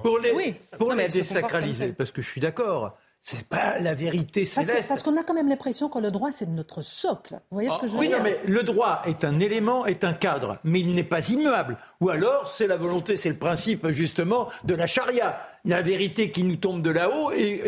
pour 0.02 0.18
les, 0.18 0.32
oui. 0.32 0.54
pour 0.78 0.92
les 0.92 1.08
désacraliser, 1.08 1.92
parce 1.92 2.10
que 2.10 2.22
je 2.22 2.28
suis 2.28 2.40
d'accord. 2.40 2.96
C'est 3.22 3.46
pas 3.46 3.78
la 3.80 3.92
vérité 3.92 4.46
céleste. 4.46 4.88
Parce 4.88 5.02
qu'on 5.02 5.16
a 5.18 5.22
quand 5.22 5.34
même 5.34 5.48
l'impression 5.48 5.90
que 5.90 5.98
le 5.98 6.10
droit, 6.10 6.32
c'est 6.32 6.48
notre 6.48 6.80
socle. 6.80 7.34
Vous 7.50 7.56
voyez 7.56 7.68
ce 7.68 7.78
que 7.78 7.86
je 7.86 7.92
veux 7.92 7.98
oui, 7.98 8.08
dire 8.08 8.18
Oui, 8.24 8.30
mais 8.30 8.50
le 8.50 8.62
droit 8.62 9.02
est 9.04 9.24
un 9.24 9.38
élément, 9.40 9.84
est 9.84 10.04
un 10.04 10.14
cadre, 10.14 10.58
mais 10.64 10.80
il 10.80 10.94
n'est 10.94 11.04
pas 11.04 11.28
immuable. 11.28 11.76
Ou 12.00 12.08
alors, 12.08 12.48
c'est 12.48 12.66
la 12.66 12.78
volonté, 12.78 13.16
c'est 13.16 13.28
le 13.28 13.36
principe, 13.36 13.88
justement, 13.90 14.48
de 14.64 14.74
la 14.74 14.86
charia. 14.86 15.38
La 15.66 15.82
vérité 15.82 16.30
qui 16.30 16.44
nous 16.44 16.56
tombe 16.56 16.80
de 16.80 16.88
là-haut, 16.88 17.30
et 17.32 17.62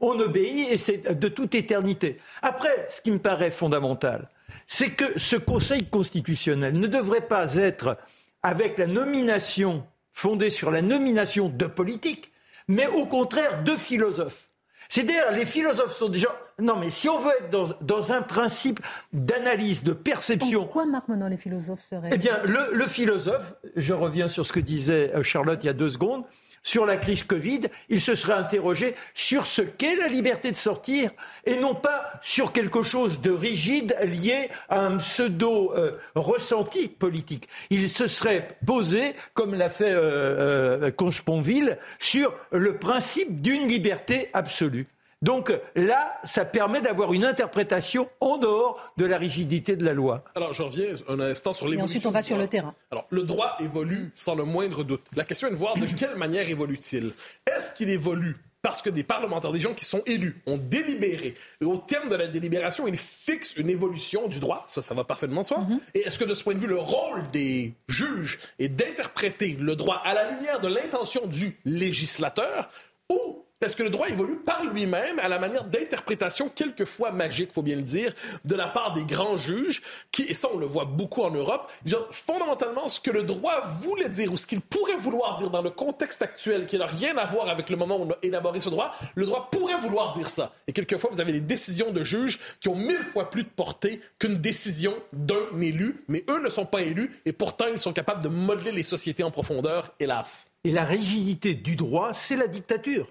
on 0.00 0.18
obéit, 0.18 0.72
et 0.72 0.76
c'est 0.76 1.16
de 1.16 1.28
toute 1.28 1.54
éternité. 1.54 2.18
Après, 2.42 2.88
ce 2.90 3.00
qui 3.00 3.12
me 3.12 3.20
paraît 3.20 3.52
fondamental, 3.52 4.28
c'est 4.66 4.90
que 4.90 5.18
ce 5.18 5.36
Conseil 5.36 5.84
constitutionnel 5.86 6.78
ne 6.78 6.86
devrait 6.86 7.26
pas 7.26 7.54
être 7.54 7.98
avec 8.42 8.78
la 8.78 8.86
nomination 8.86 9.86
fondée 10.12 10.50
sur 10.50 10.70
la 10.70 10.82
nomination 10.82 11.48
de 11.48 11.66
politiques, 11.66 12.32
mais 12.68 12.86
au 12.86 13.06
contraire 13.06 13.62
de 13.64 13.72
philosophes. 13.76 14.48
C'est-à-dire, 14.88 15.32
les 15.32 15.44
philosophes 15.44 15.94
sont 15.94 16.08
déjà. 16.08 16.28
Non, 16.58 16.76
mais 16.76 16.90
si 16.90 17.08
on 17.08 17.18
veut 17.18 17.32
être 17.40 17.76
dans, 17.82 18.12
un 18.12 18.22
principe 18.22 18.80
d'analyse, 19.12 19.82
de 19.82 19.92
perception. 19.92 20.62
Pourquoi, 20.62 20.86
Marc 20.86 21.08
Menon, 21.08 21.26
les 21.26 21.36
philosophes 21.36 21.84
seraient. 21.88 22.08
Eh 22.12 22.18
bien, 22.18 22.40
le, 22.44 22.86
philosophe, 22.86 23.54
je 23.74 23.92
reviens 23.92 24.28
sur 24.28 24.46
ce 24.46 24.52
que 24.52 24.60
disait 24.60 25.12
euh, 25.14 25.22
Charlotte 25.22 25.58
il 25.62 25.66
y 25.66 25.70
a 25.70 25.74
deux 25.74 25.90
secondes, 25.90 26.24
sur 26.66 26.84
la 26.84 26.96
crise 26.96 27.22
Covid, 27.22 27.60
il 27.88 28.00
se 28.00 28.16
serait 28.16 28.32
interrogé 28.32 28.96
sur 29.14 29.46
ce 29.46 29.62
qu'est 29.62 29.94
la 29.94 30.08
liberté 30.08 30.50
de 30.50 30.56
sortir 30.56 31.12
et 31.44 31.54
non 31.56 31.76
pas 31.76 32.10
sur 32.22 32.52
quelque 32.52 32.82
chose 32.82 33.20
de 33.20 33.30
rigide 33.30 33.96
lié 34.02 34.50
à 34.68 34.84
un 34.84 34.96
pseudo 34.96 35.72
euh, 35.76 35.92
ressenti 36.16 36.88
politique. 36.88 37.48
Il 37.70 37.88
se 37.88 38.08
serait 38.08 38.48
posé, 38.66 39.14
comme 39.32 39.54
l'a 39.54 39.70
fait 39.70 39.92
euh, 39.92 40.80
euh 40.82 41.76
sur 42.00 42.34
le 42.50 42.78
principe 42.78 43.40
d'une 43.40 43.68
liberté 43.68 44.28
absolue. 44.32 44.88
Donc 45.22 45.52
là, 45.74 46.20
ça 46.24 46.44
permet 46.44 46.82
d'avoir 46.82 47.12
une 47.12 47.24
interprétation 47.24 48.08
en 48.20 48.36
dehors 48.36 48.92
de 48.96 49.06
la 49.06 49.16
rigidité 49.16 49.76
de 49.76 49.84
la 49.84 49.94
loi. 49.94 50.24
Alors, 50.34 50.52
je 50.52 50.62
reviens 50.62 50.88
un 51.08 51.20
instant 51.20 51.52
sur 51.52 51.66
l'évolution. 51.66 51.86
Et 51.86 51.90
ensuite, 51.90 52.06
on 52.06 52.10
va 52.10 52.22
sur 52.22 52.36
le 52.36 52.46
terrain. 52.46 52.74
Alors, 52.90 53.06
le 53.10 53.22
droit 53.22 53.56
évolue 53.60 54.10
sans 54.14 54.34
le 54.34 54.44
moindre 54.44 54.84
doute. 54.84 55.02
La 55.14 55.24
question 55.24 55.48
est 55.48 55.52
de 55.52 55.56
voir 55.56 55.76
de 55.76 55.86
quelle 55.86 56.16
manière 56.16 56.48
évolue-t-il. 56.48 57.12
Est-ce 57.46 57.72
qu'il 57.72 57.88
évolue 57.88 58.36
parce 58.60 58.82
que 58.82 58.90
des 58.90 59.04
parlementaires, 59.04 59.52
des 59.52 59.60
gens 59.60 59.74
qui 59.74 59.84
sont 59.84 60.02
élus, 60.06 60.42
ont 60.44 60.58
délibéré? 60.58 61.34
Et 61.60 61.64
au 61.64 61.78
terme 61.78 62.08
de 62.08 62.16
la 62.16 62.26
délibération, 62.26 62.86
ils 62.86 62.98
fixent 62.98 63.54
une 63.56 63.70
évolution 63.70 64.28
du 64.28 64.38
droit. 64.38 64.66
Ça, 64.68 64.82
ça 64.82 64.92
va 64.92 65.04
parfaitement 65.04 65.44
soi. 65.44 65.60
Mm-hmm. 65.60 65.78
Et 65.94 66.00
est-ce 66.00 66.18
que 66.18 66.24
de 66.24 66.34
ce 66.34 66.42
point 66.42 66.54
de 66.54 66.58
vue, 66.58 66.66
le 66.66 66.78
rôle 66.78 67.30
des 67.32 67.72
juges 67.88 68.38
est 68.58 68.68
d'interpréter 68.68 69.56
le 69.58 69.76
droit 69.76 70.02
à 70.04 70.12
la 70.12 70.30
lumière 70.32 70.60
de 70.60 70.68
l'intention 70.68 71.26
du 71.26 71.58
législateur 71.64 72.68
ou 73.10 73.45
est-ce 73.62 73.74
que 73.74 73.82
le 73.82 73.88
droit 73.88 74.08
évolue 74.08 74.36
par 74.36 74.64
lui-même 74.64 75.18
à 75.18 75.28
la 75.28 75.38
manière 75.38 75.64
d'interprétation 75.64 76.50
quelquefois 76.50 77.10
magique, 77.10 77.52
faut 77.54 77.62
bien 77.62 77.76
le 77.76 77.82
dire, 77.82 78.12
de 78.44 78.54
la 78.54 78.68
part 78.68 78.92
des 78.92 79.04
grands 79.04 79.36
juges, 79.36 79.82
qui, 80.12 80.24
et 80.24 80.34
ça 80.34 80.48
on 80.52 80.58
le 80.58 80.66
voit 80.66 80.84
beaucoup 80.84 81.22
en 81.22 81.30
Europe, 81.30 81.72
fondamentalement 82.10 82.90
ce 82.90 83.00
que 83.00 83.10
le 83.10 83.22
droit 83.22 83.62
voulait 83.80 84.10
dire 84.10 84.30
ou 84.30 84.36
ce 84.36 84.46
qu'il 84.46 84.60
pourrait 84.60 84.96
vouloir 84.96 85.36
dire 85.36 85.48
dans 85.48 85.62
le 85.62 85.70
contexte 85.70 86.20
actuel 86.20 86.66
qui 86.66 86.76
n'a 86.76 86.84
rien 86.84 87.16
à 87.16 87.24
voir 87.24 87.48
avec 87.48 87.70
le 87.70 87.76
moment 87.76 87.96
où 87.96 88.02
on 88.02 88.10
a 88.10 88.18
élaboré 88.22 88.60
ce 88.60 88.68
droit, 88.68 88.92
le 89.14 89.24
droit 89.24 89.48
pourrait 89.50 89.78
vouloir 89.78 90.12
dire 90.12 90.28
ça. 90.28 90.52
Et 90.66 90.72
quelquefois 90.74 91.08
vous 91.10 91.20
avez 91.20 91.32
des 91.32 91.40
décisions 91.40 91.92
de 91.92 92.02
juges 92.02 92.38
qui 92.60 92.68
ont 92.68 92.76
mille 92.76 93.04
fois 93.12 93.30
plus 93.30 93.44
de 93.44 93.48
portée 93.48 94.00
qu'une 94.18 94.36
décision 94.36 94.94
d'un 95.14 95.60
élu, 95.62 96.04
mais 96.08 96.24
eux 96.28 96.42
ne 96.42 96.50
sont 96.50 96.66
pas 96.66 96.82
élus 96.82 97.22
et 97.24 97.32
pourtant 97.32 97.66
ils 97.72 97.78
sont 97.78 97.94
capables 97.94 98.22
de 98.22 98.28
modeler 98.28 98.72
les 98.72 98.82
sociétés 98.82 99.22
en 99.22 99.30
profondeur, 99.30 99.94
hélas. 99.98 100.50
Et 100.64 100.72
la 100.72 100.84
rigidité 100.84 101.54
du 101.54 101.76
droit, 101.76 102.12
c'est 102.12 102.36
la 102.36 102.48
dictature. 102.48 103.06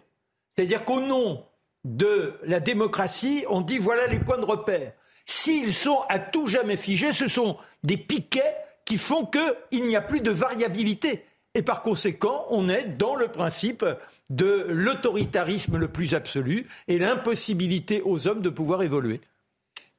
C'est-à-dire 0.55 0.85
qu'au 0.85 1.01
nom 1.01 1.43
de 1.83 2.33
la 2.43 2.59
démocratie, 2.59 3.45
on 3.49 3.61
dit 3.61 3.77
voilà 3.77 4.07
les 4.07 4.19
points 4.19 4.37
de 4.37 4.45
repère. 4.45 4.93
S'ils 5.25 5.73
sont 5.73 6.01
à 6.09 6.19
tout 6.19 6.47
jamais 6.47 6.77
figés, 6.77 7.13
ce 7.13 7.27
sont 7.27 7.57
des 7.83 7.97
piquets 7.97 8.55
qui 8.85 8.97
font 8.97 9.25
qu'il 9.25 9.85
n'y 9.87 9.95
a 9.95 10.01
plus 10.01 10.21
de 10.21 10.31
variabilité. 10.31 11.25
Et 11.55 11.61
par 11.61 11.81
conséquent, 11.81 12.45
on 12.49 12.69
est 12.69 12.97
dans 12.97 13.15
le 13.15 13.29
principe 13.29 13.85
de 14.29 14.65
l'autoritarisme 14.69 15.77
le 15.77 15.87
plus 15.87 16.13
absolu 16.13 16.67
et 16.87 16.99
l'impossibilité 16.99 18.01
aux 18.03 18.27
hommes 18.27 18.41
de 18.41 18.49
pouvoir 18.49 18.83
évoluer. 18.83 19.21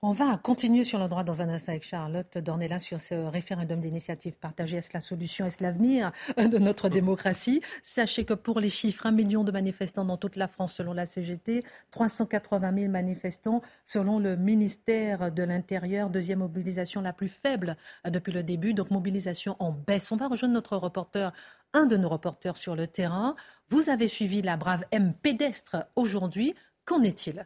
On 0.08 0.12
va 0.12 0.38
continuer 0.38 0.84
sur 0.84 1.00
le 1.00 1.08
droit 1.08 1.24
dans 1.24 1.42
un 1.42 1.48
instant 1.48 1.72
avec 1.72 1.82
Charlotte 1.82 2.38
Dornelas 2.38 2.78
sur 2.78 3.00
ce 3.00 3.16
référendum 3.16 3.80
d'initiative 3.80 4.34
partagée. 4.34 4.76
Est-ce 4.76 4.92
la 4.94 5.00
solution, 5.00 5.46
est-ce 5.46 5.64
l'avenir 5.64 6.12
de 6.38 6.58
notre 6.58 6.88
démocratie? 6.88 7.60
Sachez 7.82 8.24
que 8.24 8.32
pour 8.32 8.60
les 8.60 8.70
chiffres, 8.70 9.06
un 9.06 9.10
million 9.10 9.42
de 9.42 9.50
manifestants 9.50 10.04
dans 10.04 10.16
toute 10.16 10.36
la 10.36 10.46
France 10.46 10.74
selon 10.74 10.92
la 10.92 11.06
CGT, 11.06 11.64
380 11.90 12.72
000 12.78 12.88
manifestants 12.88 13.62
selon 13.84 14.20
le 14.20 14.36
ministère 14.36 15.32
de 15.32 15.42
l'Intérieur, 15.42 16.08
deuxième 16.08 16.38
mobilisation 16.38 17.00
la 17.00 17.12
plus 17.12 17.28
faible 17.28 17.76
depuis 18.08 18.32
le 18.32 18.44
début, 18.44 18.74
donc 18.74 18.92
mobilisation 18.92 19.56
en 19.58 19.72
baisse. 19.72 20.12
On 20.12 20.16
va 20.16 20.28
rejoindre 20.28 20.54
notre 20.54 20.76
reporter 20.76 21.32
un 21.72 21.86
de 21.86 21.96
nos 21.96 22.08
reporters 22.08 22.56
sur 22.56 22.76
le 22.76 22.86
terrain. 22.86 23.34
Vous 23.70 23.90
avez 23.90 24.06
suivi 24.06 24.40
la 24.40 24.56
brave 24.56 24.84
M 24.92 25.14
pédestre 25.14 25.88
aujourd'hui. 25.96 26.54
Qu'en 26.84 27.02
est-il? 27.02 27.44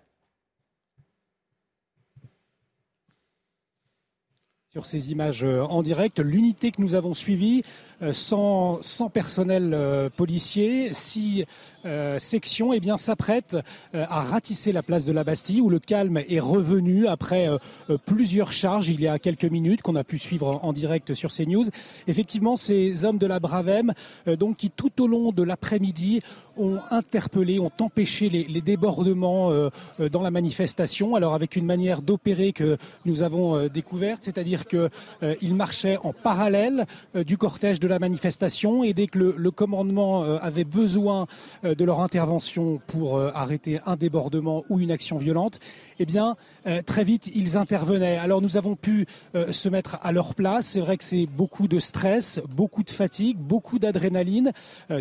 Sur 4.72 4.86
ces 4.86 5.10
images 5.10 5.42
euh, 5.42 5.62
en 5.64 5.82
direct. 5.82 6.20
L'unité 6.20 6.70
que 6.70 6.80
nous 6.80 6.94
avons 6.94 7.12
suivie, 7.12 7.64
euh, 8.02 8.12
sans, 8.12 8.80
sans 8.82 9.10
personnel 9.10 9.74
euh, 9.74 10.08
policier, 10.10 10.94
six 11.84 12.30
sections, 12.30 12.72
eh 12.72 12.80
bien 12.80 12.96
s'apprête 12.96 13.56
à 13.92 14.22
ratisser 14.22 14.72
la 14.72 14.82
place 14.82 15.04
de 15.04 15.12
la 15.12 15.24
Bastille, 15.24 15.60
où 15.60 15.68
le 15.68 15.78
calme 15.78 16.20
est 16.28 16.40
revenu 16.40 17.06
après 17.06 17.48
plusieurs 18.06 18.52
charges 18.52 18.88
il 18.88 19.00
y 19.00 19.08
a 19.08 19.18
quelques 19.18 19.44
minutes 19.44 19.82
qu'on 19.82 19.96
a 19.96 20.04
pu 20.04 20.18
suivre 20.18 20.60
en 20.62 20.72
direct 20.72 21.14
sur 21.14 21.30
CNews. 21.30 21.64
Effectivement, 22.06 22.56
ces 22.56 23.04
hommes 23.04 23.18
de 23.18 23.26
la 23.26 23.40
Bravem, 23.40 23.92
donc 24.26 24.56
qui 24.58 24.70
tout 24.70 25.02
au 25.02 25.06
long 25.06 25.32
de 25.32 25.42
l'après-midi 25.42 26.20
ont 26.56 26.78
interpellé, 26.90 27.58
ont 27.58 27.72
empêché 27.80 28.28
les, 28.28 28.60
débordements 28.60 29.50
dans 29.98 30.22
la 30.22 30.30
manifestation. 30.30 31.14
Alors 31.14 31.34
avec 31.34 31.56
une 31.56 31.66
manière 31.66 32.02
d'opérer 32.02 32.52
que 32.52 32.76
nous 33.04 33.22
avons 33.22 33.66
découverte, 33.68 34.22
c'est-à-dire 34.22 34.66
qu'ils 34.66 34.90
euh, 35.22 35.54
marchaient 35.54 35.98
en 36.02 36.12
parallèle 36.12 36.86
euh, 37.16 37.24
du 37.24 37.36
cortège 37.36 37.80
de 37.80 37.88
la 37.88 37.98
manifestation 37.98 38.84
et 38.84 38.92
dès 38.92 39.06
que 39.06 39.18
le, 39.36 39.50
commandement 39.50 40.22
euh, 40.22 40.38
avait 40.40 40.64
besoin 40.64 41.26
de 41.74 41.84
leur 41.84 42.00
intervention 42.00 42.80
pour 42.86 43.20
arrêter 43.20 43.80
un 43.86 43.96
débordement 43.96 44.64
ou 44.68 44.80
une 44.80 44.90
action 44.90 45.18
violente, 45.18 45.58
eh 45.98 46.06
bien, 46.06 46.36
très 46.86 47.04
vite, 47.04 47.30
ils 47.34 47.56
intervenaient. 47.56 48.16
Alors 48.16 48.40
nous 48.40 48.56
avons 48.56 48.76
pu 48.76 49.06
se 49.50 49.68
mettre 49.68 49.98
à 50.02 50.12
leur 50.12 50.34
place. 50.34 50.66
C'est 50.66 50.80
vrai 50.80 50.96
que 50.96 51.04
c'est 51.04 51.26
beaucoup 51.26 51.68
de 51.68 51.78
stress, 51.78 52.40
beaucoup 52.54 52.82
de 52.82 52.90
fatigue, 52.90 53.36
beaucoup 53.38 53.78
d'adrénaline, 53.78 54.52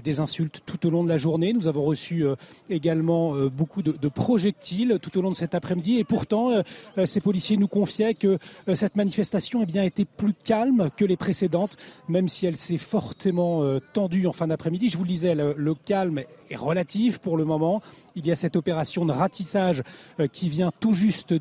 des 0.03 0.19
insultes 0.19 0.61
tout 0.65 0.87
au 0.87 0.89
long 0.89 1.03
de 1.03 1.09
la 1.09 1.17
journée. 1.17 1.53
Nous 1.53 1.67
avons 1.67 1.83
reçu 1.83 2.25
également 2.69 3.33
beaucoup 3.47 3.81
de, 3.81 4.07
projectiles 4.07 4.99
tout 5.01 5.17
au 5.17 5.21
long 5.21 5.31
de 5.31 5.35
cet 5.35 5.55
après-midi. 5.55 5.97
Et 5.97 6.03
pourtant, 6.03 6.63
ces 7.05 7.21
policiers 7.21 7.57
nous 7.57 7.67
confiaient 7.67 8.13
que 8.13 8.37
cette 8.73 8.95
manifestation 8.95 9.61
eh 9.61 9.65
bien, 9.65 9.83
été 9.83 10.05
plus 10.05 10.33
calme 10.33 10.89
que 10.95 11.05
les 11.05 11.17
précédentes, 11.17 11.77
même 12.07 12.27
si 12.27 12.45
elle 12.45 12.55
s'est 12.55 12.77
fortement 12.77 13.63
euh, 13.63 13.79
tendue 13.93 14.27
en 14.27 14.33
fin 14.33 14.47
d'après-midi. 14.47 14.89
Je 14.89 14.97
vous 14.97 15.03
le 15.03 15.09
disais, 15.09 15.35
le, 15.35 15.75
calme 15.85 16.21
est 16.49 16.55
relatif 16.55 17.19
pour 17.19 17.37
le 17.37 17.45
moment. 17.45 17.81
Il 18.15 18.25
y 18.25 18.31
a 18.31 18.35
cette 18.35 18.55
opération 18.55 19.05
de 19.05 19.11
ratissage 19.11 19.83
euh, 20.19 20.27
qui 20.27 20.49
vient 20.49 20.71
tout 20.79 20.93
juste 20.93 21.33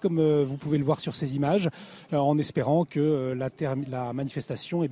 comme 0.00 0.18
euh, 0.18 0.44
vous 0.46 0.56
pouvez 0.56 0.78
le 0.78 0.84
voir 0.84 1.00
sur 1.00 1.14
ces 1.14 1.36
images, 1.36 1.68
en 2.12 2.38
espérant 2.38 2.84
que 2.84 3.34
la, 3.36 3.50
la, 3.88 4.12
manifestation 4.12 4.84
eh 4.84 4.90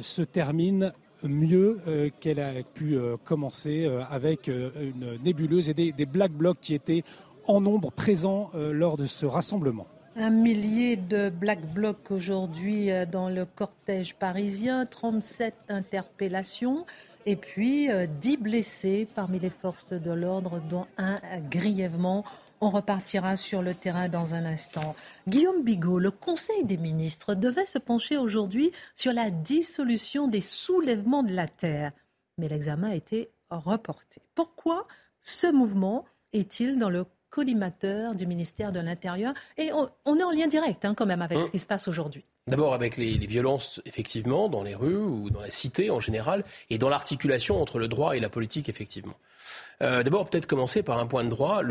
se 0.00 0.22
termine 0.22 0.92
mieux 1.22 1.80
qu'elle 2.20 2.40
a 2.40 2.62
pu 2.62 2.96
commencer 3.24 3.90
avec 4.10 4.48
une 4.48 5.18
nébuleuse 5.22 5.68
et 5.68 5.74
des, 5.74 5.92
des 5.92 6.06
black 6.06 6.32
blocs 6.32 6.58
qui 6.60 6.74
étaient 6.74 7.04
en 7.46 7.60
nombre 7.60 7.90
présents 7.90 8.50
lors 8.54 8.96
de 8.96 9.06
ce 9.06 9.26
rassemblement. 9.26 9.86
Un 10.16 10.30
millier 10.30 10.96
de 10.96 11.30
Black 11.30 11.60
Blocs 11.72 12.10
aujourd'hui 12.10 12.90
euh, 12.90 13.06
dans 13.06 13.28
le 13.28 13.44
cortège 13.44 14.16
parisien, 14.16 14.84
37 14.84 15.54
interpellations 15.68 16.84
et 17.26 17.36
puis 17.36 17.86
10 17.86 17.90
euh, 17.92 18.36
blessés 18.40 19.06
parmi 19.14 19.38
les 19.38 19.50
forces 19.50 19.92
de 19.92 20.10
l'ordre, 20.10 20.60
dont 20.68 20.86
un 20.98 21.16
grièvement. 21.48 22.24
On 22.62 22.68
repartira 22.68 23.36
sur 23.36 23.62
le 23.62 23.74
terrain 23.74 24.10
dans 24.10 24.34
un 24.34 24.44
instant. 24.44 24.94
Guillaume 25.26 25.64
Bigot, 25.64 25.98
le 25.98 26.10
Conseil 26.10 26.62
des 26.64 26.76
ministres 26.76 27.34
devait 27.34 27.64
se 27.64 27.78
pencher 27.78 28.18
aujourd'hui 28.18 28.70
sur 28.94 29.14
la 29.14 29.30
dissolution 29.30 30.28
des 30.28 30.42
soulèvements 30.42 31.22
de 31.22 31.32
la 31.32 31.48
terre, 31.48 31.92
mais 32.36 32.48
l'examen 32.48 32.90
a 32.90 32.94
été 32.94 33.30
reporté. 33.48 34.20
Pourquoi 34.34 34.86
ce 35.22 35.50
mouvement 35.50 36.04
est-il 36.34 36.78
dans 36.78 36.90
le 36.90 37.06
collimateur 37.30 38.14
du 38.14 38.26
ministère 38.26 38.72
de 38.72 38.80
l'Intérieur? 38.80 39.32
Et 39.56 39.70
on, 39.72 40.18
est 40.18 40.22
en 40.22 40.30
lien 40.30 40.46
direct 40.46 40.84
hein, 40.84 40.94
quand 40.94 41.06
même 41.06 41.22
avec 41.22 41.38
hein 41.38 41.44
ce 41.46 41.50
qui 41.50 41.58
se 41.58 41.66
passe 41.66 41.88
aujourd'hui. 41.88 42.24
D'abord 42.46 42.74
avec 42.74 42.98
les, 42.98 43.16
violences, 43.26 43.80
effectivement, 43.86 44.50
dans 44.50 44.62
les 44.62 44.74
rues 44.74 44.96
ou 44.96 45.30
dans 45.30 45.40
la 45.40 45.50
cité 45.50 45.88
en 45.88 46.00
général, 46.00 46.44
et 46.68 46.76
dans 46.76 46.90
l'articulation 46.90 47.62
entre 47.62 47.78
le 47.78 47.88
droit 47.88 48.16
et 48.16 48.20
la 48.20 48.28
politique, 48.28 48.68
effectivement. 48.68 49.14
Euh, 49.82 50.02
d'abord, 50.02 50.28
peut-être 50.28 50.46
commencer 50.46 50.82
par 50.82 50.98
un 50.98 51.06
point 51.06 51.24
de 51.24 51.30
droit. 51.30 51.62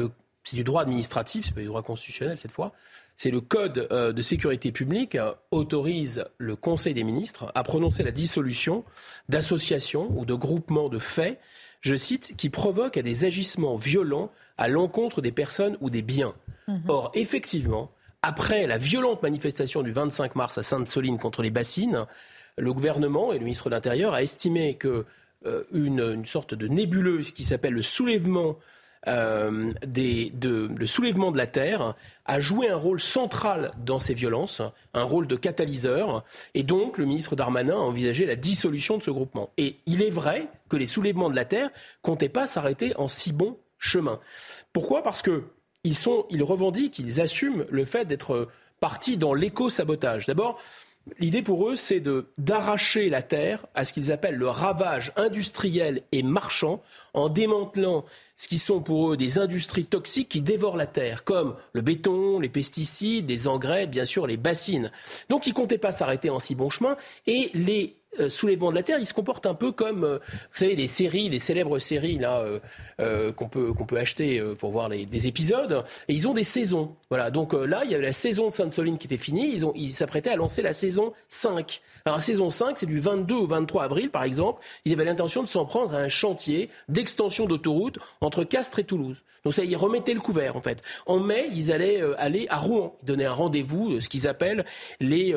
C'est 0.43 0.55
du 0.55 0.63
droit 0.63 0.81
administratif, 0.81 1.45
c'est 1.45 1.53
pas 1.53 1.61
du 1.61 1.67
droit 1.67 1.83
constitutionnel 1.83 2.37
cette 2.37 2.51
fois. 2.51 2.73
C'est 3.15 3.31
le 3.31 3.41
Code 3.41 3.87
euh, 3.91 4.13
de 4.13 4.21
sécurité 4.21 4.71
publique 4.71 5.15
euh, 5.15 5.33
autorise 5.51 6.25
le 6.37 6.55
Conseil 6.55 6.93
des 6.93 7.03
ministres 7.03 7.51
à 7.55 7.63
prononcer 7.63 8.03
la 8.03 8.11
dissolution 8.11 8.83
d'associations 9.27 10.09
ou 10.17 10.25
de 10.25 10.33
groupements 10.33 10.89
de 10.89 10.99
faits, 10.99 11.39
je 11.81 11.95
cite, 11.95 12.35
qui 12.37 12.49
provoquent 12.49 12.97
à 12.97 13.01
des 13.01 13.25
agissements 13.25 13.75
violents 13.75 14.31
à 14.57 14.67
l'encontre 14.67 15.21
des 15.21 15.31
personnes 15.31 15.77
ou 15.81 15.89
des 15.89 16.01
biens. 16.01 16.33
Mhm. 16.67 16.83
Or, 16.87 17.11
effectivement, 17.13 17.91
après 18.21 18.67
la 18.67 18.77
violente 18.77 19.23
manifestation 19.23 19.81
du 19.81 19.91
25 19.91 20.35
mars 20.35 20.57
à 20.57 20.63
Sainte-Soline 20.63 21.17
contre 21.17 21.41
les 21.41 21.51
bassines, 21.51 22.05
le 22.57 22.73
gouvernement 22.73 23.31
et 23.31 23.39
le 23.39 23.45
ministre 23.45 23.69
de 23.69 23.75
l'Intérieur 23.75 24.13
a 24.13 24.21
estimé 24.21 24.75
que 24.75 25.05
euh, 25.45 25.63
une, 25.71 26.25
sorte 26.25 26.53
de 26.53 26.67
nébuleuse 26.67 27.31
qui 27.31 27.43
s'appelle 27.43 27.73
le 27.73 27.81
soulèvement 27.81 28.57
euh, 29.07 29.71
des, 29.85 30.31
de, 30.31 30.69
le 30.75 30.87
soulèvement 30.87 31.31
de 31.31 31.37
la 31.37 31.47
terre 31.47 31.95
a 32.25 32.39
joué 32.39 32.67
un 32.67 32.75
rôle 32.75 32.99
central 32.99 33.71
dans 33.85 33.99
ces 33.99 34.13
violences, 34.13 34.61
un 34.93 35.03
rôle 35.03 35.25
de 35.27 35.35
catalyseur, 35.35 36.23
et 36.53 36.63
donc 36.63 36.97
le 36.97 37.05
ministre 37.05 37.35
Darmanin 37.35 37.75
a 37.75 37.79
envisagé 37.79 38.25
la 38.25 38.35
dissolution 38.35 38.97
de 38.97 39.03
ce 39.03 39.11
groupement. 39.11 39.51
Et 39.57 39.77
il 39.85 40.01
est 40.01 40.09
vrai 40.09 40.47
que 40.67 40.77
les 40.77 40.85
soulèvements 40.85 41.29
de 41.29 41.35
la 41.35 41.45
terre 41.45 41.69
comptaient 42.01 42.29
pas 42.29 42.45
s'arrêter 42.45 42.95
en 42.97 43.07
si 43.07 43.31
bon 43.31 43.57
chemin. 43.77 44.19
Pourquoi? 44.73 45.01
Parce 45.01 45.21
que 45.21 45.45
ils, 45.83 45.95
sont, 45.95 46.25
ils 46.29 46.43
revendiquent, 46.43 46.99
ils 46.99 47.21
assument 47.21 47.65
le 47.69 47.85
fait 47.85 48.05
d'être 48.05 48.49
partis 48.81 49.17
dans 49.17 49.33
l'éco-sabotage. 49.33 50.25
D'abord, 50.25 50.59
L'idée 51.17 51.41
pour 51.41 51.69
eux, 51.69 51.75
c'est 51.75 52.03
d'arracher 52.37 53.09
la 53.09 53.21
terre 53.21 53.65
à 53.73 53.85
ce 53.85 53.93
qu'ils 53.93 54.11
appellent 54.11 54.35
le 54.35 54.49
ravage 54.49 55.11
industriel 55.15 56.03
et 56.11 56.21
marchand 56.21 56.83
en 57.13 57.29
démantelant 57.29 58.05
ce 58.39 58.47
qui 58.47 58.57
sont 58.57 58.79
pour 58.79 59.11
eux 59.11 59.17
des 59.17 59.37
industries 59.37 59.83
toxiques 59.83 60.29
qui 60.29 60.39
dévorent 60.39 60.77
la 60.77 60.85
terre, 60.85 61.25
comme 61.25 61.57
le 61.73 61.81
béton, 61.81 62.39
les 62.39 62.47
pesticides, 62.47 63.29
les 63.29 63.47
engrais, 63.49 63.85
bien 63.85 64.05
sûr 64.05 64.27
les 64.27 64.37
bassines. 64.37 64.93
Donc 65.27 65.45
ils 65.45 65.53
comptaient 65.53 65.77
pas 65.77 65.91
s'arrêter 65.91 66.29
en 66.29 66.39
si 66.39 66.55
bon 66.55 66.69
chemin 66.69 66.95
et 67.27 67.51
les 67.53 67.98
euh, 68.19 68.55
bancs 68.57 68.71
de 68.71 68.75
la 68.75 68.83
terre, 68.83 68.97
ils 68.99 69.05
se 69.05 69.13
comportent 69.13 69.45
un 69.45 69.53
peu 69.53 69.71
comme, 69.71 70.03
euh, 70.03 70.17
vous 70.17 70.57
savez, 70.57 70.75
les 70.75 70.87
séries, 70.87 71.29
les 71.29 71.39
célèbres 71.39 71.79
séries 71.79 72.17
là 72.17 72.43
euh, 72.99 73.31
qu'on 73.31 73.47
peut 73.47 73.73
qu'on 73.73 73.85
peut 73.85 73.97
acheter 73.97 74.41
pour 74.57 74.71
voir 74.71 74.89
les, 74.89 75.05
des 75.05 75.27
épisodes. 75.27 75.83
Et 76.07 76.13
ils 76.13 76.27
ont 76.27 76.33
des 76.33 76.43
saisons. 76.43 76.95
Voilà. 77.09 77.31
Donc 77.31 77.53
là, 77.53 77.83
il 77.85 77.91
y 77.91 77.95
avait 77.95 78.05
la 78.05 78.13
saison 78.13 78.47
de 78.47 78.53
Sainte-Soline 78.53 78.97
qui 78.97 79.07
était 79.07 79.17
finie. 79.17 79.51
Ils 79.53 79.65
ont 79.65 79.73
ils 79.75 79.89
s'apprêtaient 79.89 80.29
à 80.29 80.35
lancer 80.35 80.61
la 80.61 80.73
saison 80.73 81.13
5. 81.29 81.81
Alors 82.05 82.17
la 82.17 82.23
saison 82.23 82.49
5, 82.49 82.77
c'est 82.77 82.85
du 82.85 82.99
22 82.99 83.35
au 83.35 83.47
23 83.47 83.83
avril, 83.83 84.09
par 84.09 84.23
exemple. 84.23 84.63
Ils 84.85 84.93
avaient 84.93 85.05
l'intention 85.05 85.43
de 85.43 85.47
s'en 85.47 85.65
prendre 85.65 85.93
à 85.93 85.97
un 85.97 86.09
chantier 86.09 86.69
d'extension 86.87 87.45
d'autoroute 87.45 87.99
entre 88.21 88.43
Castres 88.43 88.79
et 88.79 88.83
Toulouse. 88.83 89.23
Donc 89.45 89.53
ça, 89.53 89.63
ils 89.63 89.77
remettaient 89.77 90.13
le 90.13 90.19
couvert 90.19 90.57
en 90.57 90.61
fait. 90.61 90.81
En 91.05 91.19
mai, 91.19 91.49
ils 91.53 91.71
allaient 91.71 92.01
aller 92.17 92.47
à 92.49 92.57
Rouen, 92.57 92.97
donnaient 93.03 93.25
un 93.25 93.33
rendez-vous, 93.33 94.01
ce 94.01 94.09
qu'ils 94.09 94.27
appellent 94.27 94.65
les 94.99 95.33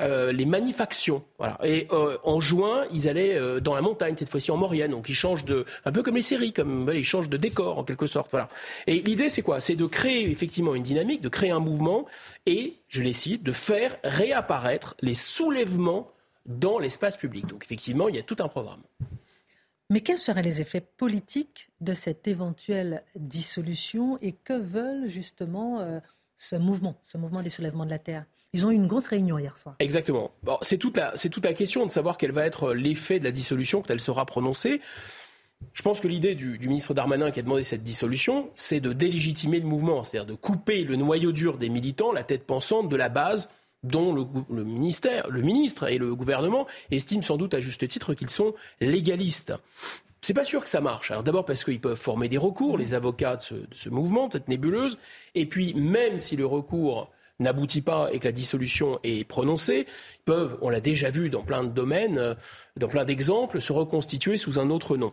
euh, 0.00 0.30
les 0.30 0.44
manufactions. 0.44 1.24
Voilà. 1.38 1.58
Et 1.64 1.88
euh, 1.90 2.18
en 2.22 2.38
juin, 2.38 2.84
ils 2.92 3.08
allaient 3.08 3.36
euh, 3.36 3.58
dans 3.58 3.74
la 3.74 3.80
montagne, 3.80 4.14
cette 4.16 4.28
fois-ci 4.28 4.52
en 4.52 4.56
Maurienne. 4.56 4.92
Donc 4.92 5.08
ils 5.08 5.14
changent 5.14 5.44
de, 5.44 5.64
un 5.84 5.90
peu 5.90 6.04
comme 6.04 6.14
les 6.14 6.22
séries, 6.22 6.52
comme 6.52 6.88
ils 6.94 7.04
changent 7.04 7.28
de 7.28 7.36
décor 7.36 7.78
en 7.78 7.84
quelque 7.84 8.06
sorte. 8.06 8.30
Voilà. 8.30 8.48
Et 8.86 9.00
l'idée, 9.02 9.28
c'est 9.28 9.42
quoi? 9.42 9.60
C'est 9.60 9.74
de 9.74 9.86
créer 9.86 10.30
effectivement 10.30 10.76
une 10.76 10.84
dynamique, 10.84 11.20
de 11.20 11.28
créer 11.28 11.50
un 11.50 11.58
mouvement 11.58 12.06
et, 12.46 12.76
je 12.86 13.02
les 13.02 13.12
cite, 13.12 13.42
de 13.42 13.50
faire 13.50 13.96
réapparaître 14.04 14.94
les 15.00 15.14
soulèvements 15.14 16.12
dans 16.46 16.78
l'espace 16.78 17.16
public. 17.16 17.48
Donc 17.48 17.64
effectivement, 17.64 18.08
il 18.08 18.14
y 18.14 18.20
a 18.20 18.22
tout 18.22 18.36
un 18.38 18.48
programme. 18.48 18.82
Mais 19.90 20.00
quels 20.00 20.18
seraient 20.18 20.42
les 20.42 20.60
effets 20.60 20.80
politiques 20.80 21.70
de 21.80 21.94
cette 21.94 22.28
éventuelle 22.28 23.02
dissolution 23.16 24.16
et 24.20 24.32
que 24.32 24.52
veulent 24.52 25.08
justement 25.08 26.00
ce 26.36 26.56
mouvement, 26.56 27.00
ce 27.04 27.18
mouvement 27.18 27.42
des 27.42 27.48
soulèvements 27.48 27.86
de 27.86 27.90
la 27.90 27.98
Terre? 27.98 28.26
Ils 28.52 28.64
ont 28.64 28.70
eu 28.70 28.74
une 28.74 28.86
grosse 28.86 29.06
réunion 29.06 29.38
hier 29.38 29.56
soir. 29.56 29.76
Exactement. 29.78 30.30
c'est 30.62 30.78
toute 30.78 30.96
la, 30.96 31.12
toute 31.12 31.44
la 31.44 31.52
question 31.52 31.84
de 31.84 31.90
savoir 31.90 32.16
quel 32.16 32.32
va 32.32 32.46
être 32.46 32.72
l'effet 32.72 33.18
de 33.18 33.24
la 33.24 33.30
dissolution 33.30 33.82
quand 33.82 33.90
elle 33.90 34.00
sera 34.00 34.24
prononcée. 34.24 34.80
Je 35.74 35.82
pense 35.82 36.00
que 36.00 36.08
l'idée 36.08 36.34
du, 36.34 36.58
ministre 36.68 36.94
Darmanin 36.94 37.30
qui 37.30 37.40
a 37.40 37.42
demandé 37.42 37.62
cette 37.62 37.82
dissolution, 37.82 38.50
c'est 38.54 38.80
de 38.80 38.92
délégitimer 38.92 39.60
le 39.60 39.66
mouvement, 39.66 40.04
c'est-à-dire 40.04 40.26
de 40.26 40.34
couper 40.34 40.84
le 40.84 40.96
noyau 40.96 41.32
dur 41.32 41.58
des 41.58 41.68
militants, 41.68 42.12
la 42.12 42.22
tête 42.22 42.44
pensante 42.46 42.88
de 42.88 42.96
la 42.96 43.08
base 43.08 43.50
dont 43.82 44.12
le, 44.12 44.64
ministère, 44.64 45.28
le 45.30 45.40
ministre 45.40 45.88
et 45.88 45.98
le 45.98 46.14
gouvernement 46.14 46.66
estiment 46.90 47.22
sans 47.22 47.36
doute 47.36 47.54
à 47.54 47.60
juste 47.60 47.86
titre 47.86 48.14
qu'ils 48.14 48.30
sont 48.30 48.54
légalistes. 48.80 49.52
C'est 50.20 50.34
pas 50.34 50.44
sûr 50.44 50.62
que 50.62 50.68
ça 50.68 50.80
marche. 50.80 51.12
Alors 51.12 51.22
d'abord 51.22 51.44
parce 51.44 51.62
qu'ils 51.62 51.80
peuvent 51.80 51.98
former 51.98 52.28
des 52.28 52.38
recours, 52.38 52.76
les 52.76 52.94
avocats 52.94 53.36
de 53.36 53.42
ce, 53.42 53.54
de 53.54 53.74
ce 53.74 53.88
mouvement, 53.88 54.26
de 54.26 54.32
cette 54.32 54.48
nébuleuse, 54.48 54.98
et 55.34 55.46
puis 55.46 55.74
même 55.74 56.18
si 56.18 56.34
le 56.34 56.46
recours 56.46 57.08
n'aboutit 57.40 57.82
pas 57.82 58.08
et 58.12 58.18
que 58.18 58.26
la 58.26 58.32
dissolution 58.32 58.98
est 59.04 59.24
prononcée, 59.24 59.86
peuvent, 60.24 60.58
on 60.60 60.70
l'a 60.70 60.80
déjà 60.80 61.10
vu 61.10 61.30
dans 61.30 61.42
plein 61.42 61.64
de 61.64 61.68
domaines, 61.68 62.18
euh, 62.18 62.34
dans 62.76 62.88
plein 62.88 63.04
d'exemples, 63.04 63.60
se 63.60 63.72
reconstituer 63.72 64.36
sous 64.36 64.58
un 64.58 64.70
autre 64.70 64.96
nom. 64.96 65.12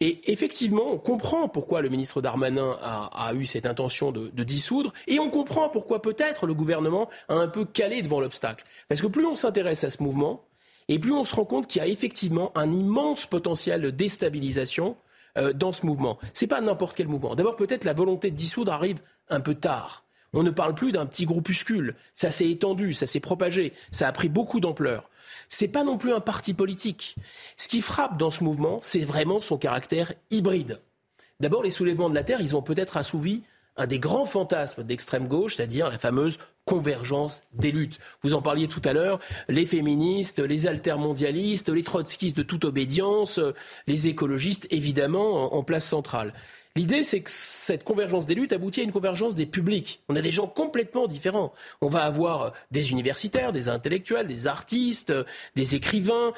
Et 0.00 0.30
effectivement, 0.30 0.86
on 0.88 0.98
comprend 0.98 1.48
pourquoi 1.48 1.82
le 1.82 1.88
ministre 1.88 2.20
Darmanin 2.20 2.78
a, 2.80 3.32
eu 3.34 3.46
cette 3.46 3.66
intention 3.66 4.12
de, 4.12 4.44
dissoudre, 4.44 4.92
et 5.08 5.18
on 5.18 5.28
comprend 5.28 5.68
pourquoi 5.70 6.00
peut-être 6.00 6.46
le 6.46 6.54
gouvernement 6.54 7.08
a 7.28 7.34
un 7.34 7.48
peu 7.48 7.64
calé 7.64 8.00
devant 8.02 8.20
l'obstacle. 8.20 8.64
Parce 8.88 9.00
que 9.00 9.08
plus 9.08 9.26
on 9.26 9.34
s'intéresse 9.34 9.82
à 9.82 9.90
ce 9.90 10.00
mouvement, 10.00 10.44
et 10.86 11.00
plus 11.00 11.12
on 11.12 11.24
se 11.24 11.34
rend 11.34 11.44
compte 11.44 11.66
qu'il 11.66 11.82
y 11.82 11.84
a 11.84 11.88
effectivement 11.88 12.52
un 12.56 12.70
immense 12.70 13.26
potentiel 13.26 13.82
de 13.82 13.90
déstabilisation 13.90 14.96
euh, 15.36 15.52
dans 15.52 15.72
ce 15.72 15.84
mouvement. 15.84 16.18
Ce 16.32 16.44
n'est 16.44 16.48
pas 16.48 16.60
n'importe 16.60 16.96
quel 16.96 17.08
mouvement. 17.08 17.34
D'abord, 17.34 17.56
peut-être 17.56 17.84
la 17.84 17.92
volonté 17.92 18.30
de 18.30 18.36
dissoudre 18.36 18.72
arrive 18.72 19.00
un 19.28 19.40
peu 19.40 19.56
tard. 19.56 20.04
On 20.32 20.42
ne 20.42 20.50
parle 20.50 20.74
plus 20.74 20.92
d'un 20.92 21.06
petit 21.06 21.24
groupuscule. 21.24 21.94
Ça 22.14 22.30
s'est 22.30 22.50
étendu, 22.50 22.92
ça 22.92 23.06
s'est 23.06 23.20
propagé, 23.20 23.72
ça 23.90 24.08
a 24.08 24.12
pris 24.12 24.28
beaucoup 24.28 24.60
d'ampleur. 24.60 25.08
C'est 25.48 25.68
pas 25.68 25.84
non 25.84 25.98
plus 25.98 26.12
un 26.12 26.20
parti 26.20 26.54
politique. 26.54 27.16
Ce 27.56 27.68
qui 27.68 27.80
frappe 27.80 28.18
dans 28.18 28.30
ce 28.30 28.44
mouvement, 28.44 28.80
c'est 28.82 29.04
vraiment 29.04 29.40
son 29.40 29.56
caractère 29.56 30.12
hybride. 30.30 30.80
D'abord, 31.40 31.62
les 31.62 31.70
soulèvements 31.70 32.10
de 32.10 32.14
la 32.14 32.24
terre, 32.24 32.40
ils 32.40 32.56
ont 32.56 32.62
peut-être 32.62 32.96
assouvi 32.96 33.42
un 33.78 33.86
des 33.86 34.00
grands 34.00 34.26
fantasmes 34.26 34.82
d'extrême 34.82 35.28
gauche, 35.28 35.54
c'est-à-dire 35.54 35.88
la 35.88 35.98
fameuse 35.98 36.38
convergence 36.64 37.42
des 37.54 37.70
luttes. 37.70 37.98
Vous 38.22 38.34
en 38.34 38.42
parliez 38.42 38.68
tout 38.68 38.82
à 38.84 38.92
l'heure, 38.92 39.20
les 39.48 39.64
féministes, 39.64 40.40
les 40.40 40.66
altermondialistes, 40.66 41.70
les 41.70 41.84
trotskistes 41.84 42.36
de 42.36 42.42
toute 42.42 42.64
obédience, 42.64 43.40
les 43.86 44.08
écologistes, 44.08 44.66
évidemment, 44.70 45.54
en 45.54 45.62
place 45.62 45.86
centrale. 45.86 46.34
L'idée, 46.78 47.02
c'est 47.02 47.22
que 47.22 47.30
cette 47.32 47.82
convergence 47.82 48.26
des 48.26 48.36
luttes 48.36 48.52
aboutit 48.52 48.82
à 48.82 48.84
une 48.84 48.92
convergence 48.92 49.34
des 49.34 49.46
publics. 49.46 50.00
On 50.08 50.14
a 50.14 50.22
des 50.22 50.30
gens 50.30 50.46
complètement 50.46 51.08
différents. 51.08 51.52
On 51.80 51.88
va 51.88 52.04
avoir 52.04 52.52
des 52.70 52.92
universitaires, 52.92 53.50
des 53.50 53.68
intellectuels, 53.68 54.28
des 54.28 54.46
artistes, 54.46 55.12
des 55.56 55.74
écrivains, 55.74 56.32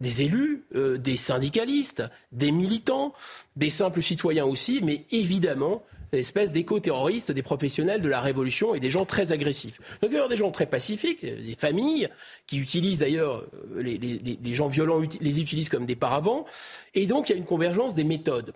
des 0.00 0.22
élus, 0.22 0.64
euh, 0.74 0.98
des 0.98 1.16
syndicalistes, 1.16 2.02
des 2.32 2.50
militants, 2.50 3.14
des 3.54 3.70
simples 3.70 4.02
citoyens 4.02 4.46
aussi, 4.46 4.80
mais 4.82 5.04
évidemment 5.12 5.84
espèce 6.12 6.52
d'éco-terroristes, 6.52 7.32
des 7.32 7.42
professionnels 7.42 8.00
de 8.00 8.08
la 8.08 8.20
révolution 8.20 8.74
et 8.74 8.80
des 8.80 8.90
gens 8.90 9.04
très 9.04 9.32
agressifs. 9.32 9.80
Donc 10.00 10.10
il 10.10 10.14
y 10.14 10.16
avoir 10.16 10.28
des 10.28 10.36
gens 10.36 10.50
très 10.50 10.66
pacifiques, 10.66 11.24
des 11.24 11.56
familles 11.58 12.08
qui 12.46 12.58
utilisent 12.58 12.98
d'ailleurs, 12.98 13.44
euh, 13.76 13.82
les, 13.82 14.54
gens 14.54 14.68
violents 14.68 15.00
les 15.20 15.40
utilisent 15.40 15.68
comme 15.68 15.86
des 15.86 15.96
paravents, 15.96 16.46
et 16.94 17.06
donc 17.06 17.28
il 17.28 17.32
y 17.32 17.34
a 17.34 17.38
une 17.38 17.44
convergence 17.44 17.94
des 17.94 18.04
méthodes. 18.04 18.52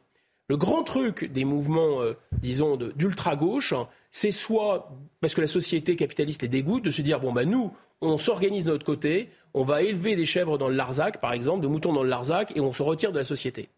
Le 0.51 0.57
grand 0.57 0.83
truc 0.83 1.31
des 1.31 1.45
mouvements, 1.45 2.01
euh, 2.01 2.15
disons, 2.33 2.77
d'ultra-gauche, 2.77 3.75
c'est 4.11 4.31
soit 4.31 4.91
parce 5.21 5.35
que 5.35 5.43
la 5.43 5.47
société 5.47 5.95
capitaliste 5.95 6.41
les 6.41 6.49
dégoûte 6.49 6.85
de 6.85 6.91
se 6.91 7.03
dire, 7.03 7.21
bon, 7.21 7.33
ben 7.33 7.49
nous, 7.49 7.71
on 8.01 8.17
s'organise 8.17 8.65
de 8.65 8.71
notre 8.71 8.87
côté, 8.87 9.29
on 9.53 9.63
va 9.63 9.83
élever 9.83 10.17
des 10.17 10.25
chèvres 10.25 10.57
dans 10.57 10.69
le 10.69 10.75
Larzac, 10.75 11.21
par 11.21 11.35
exemple, 11.35 11.63
de 11.63 11.69
moutons 11.69 11.93
dans 11.93 12.03
le 12.03 12.09
Larzac, 12.09 12.57
et 12.57 12.61
on 12.61 12.73
se 12.73 12.83
retire 12.83 13.13
de 13.13 13.19
la 13.19 13.25
société. 13.25 13.69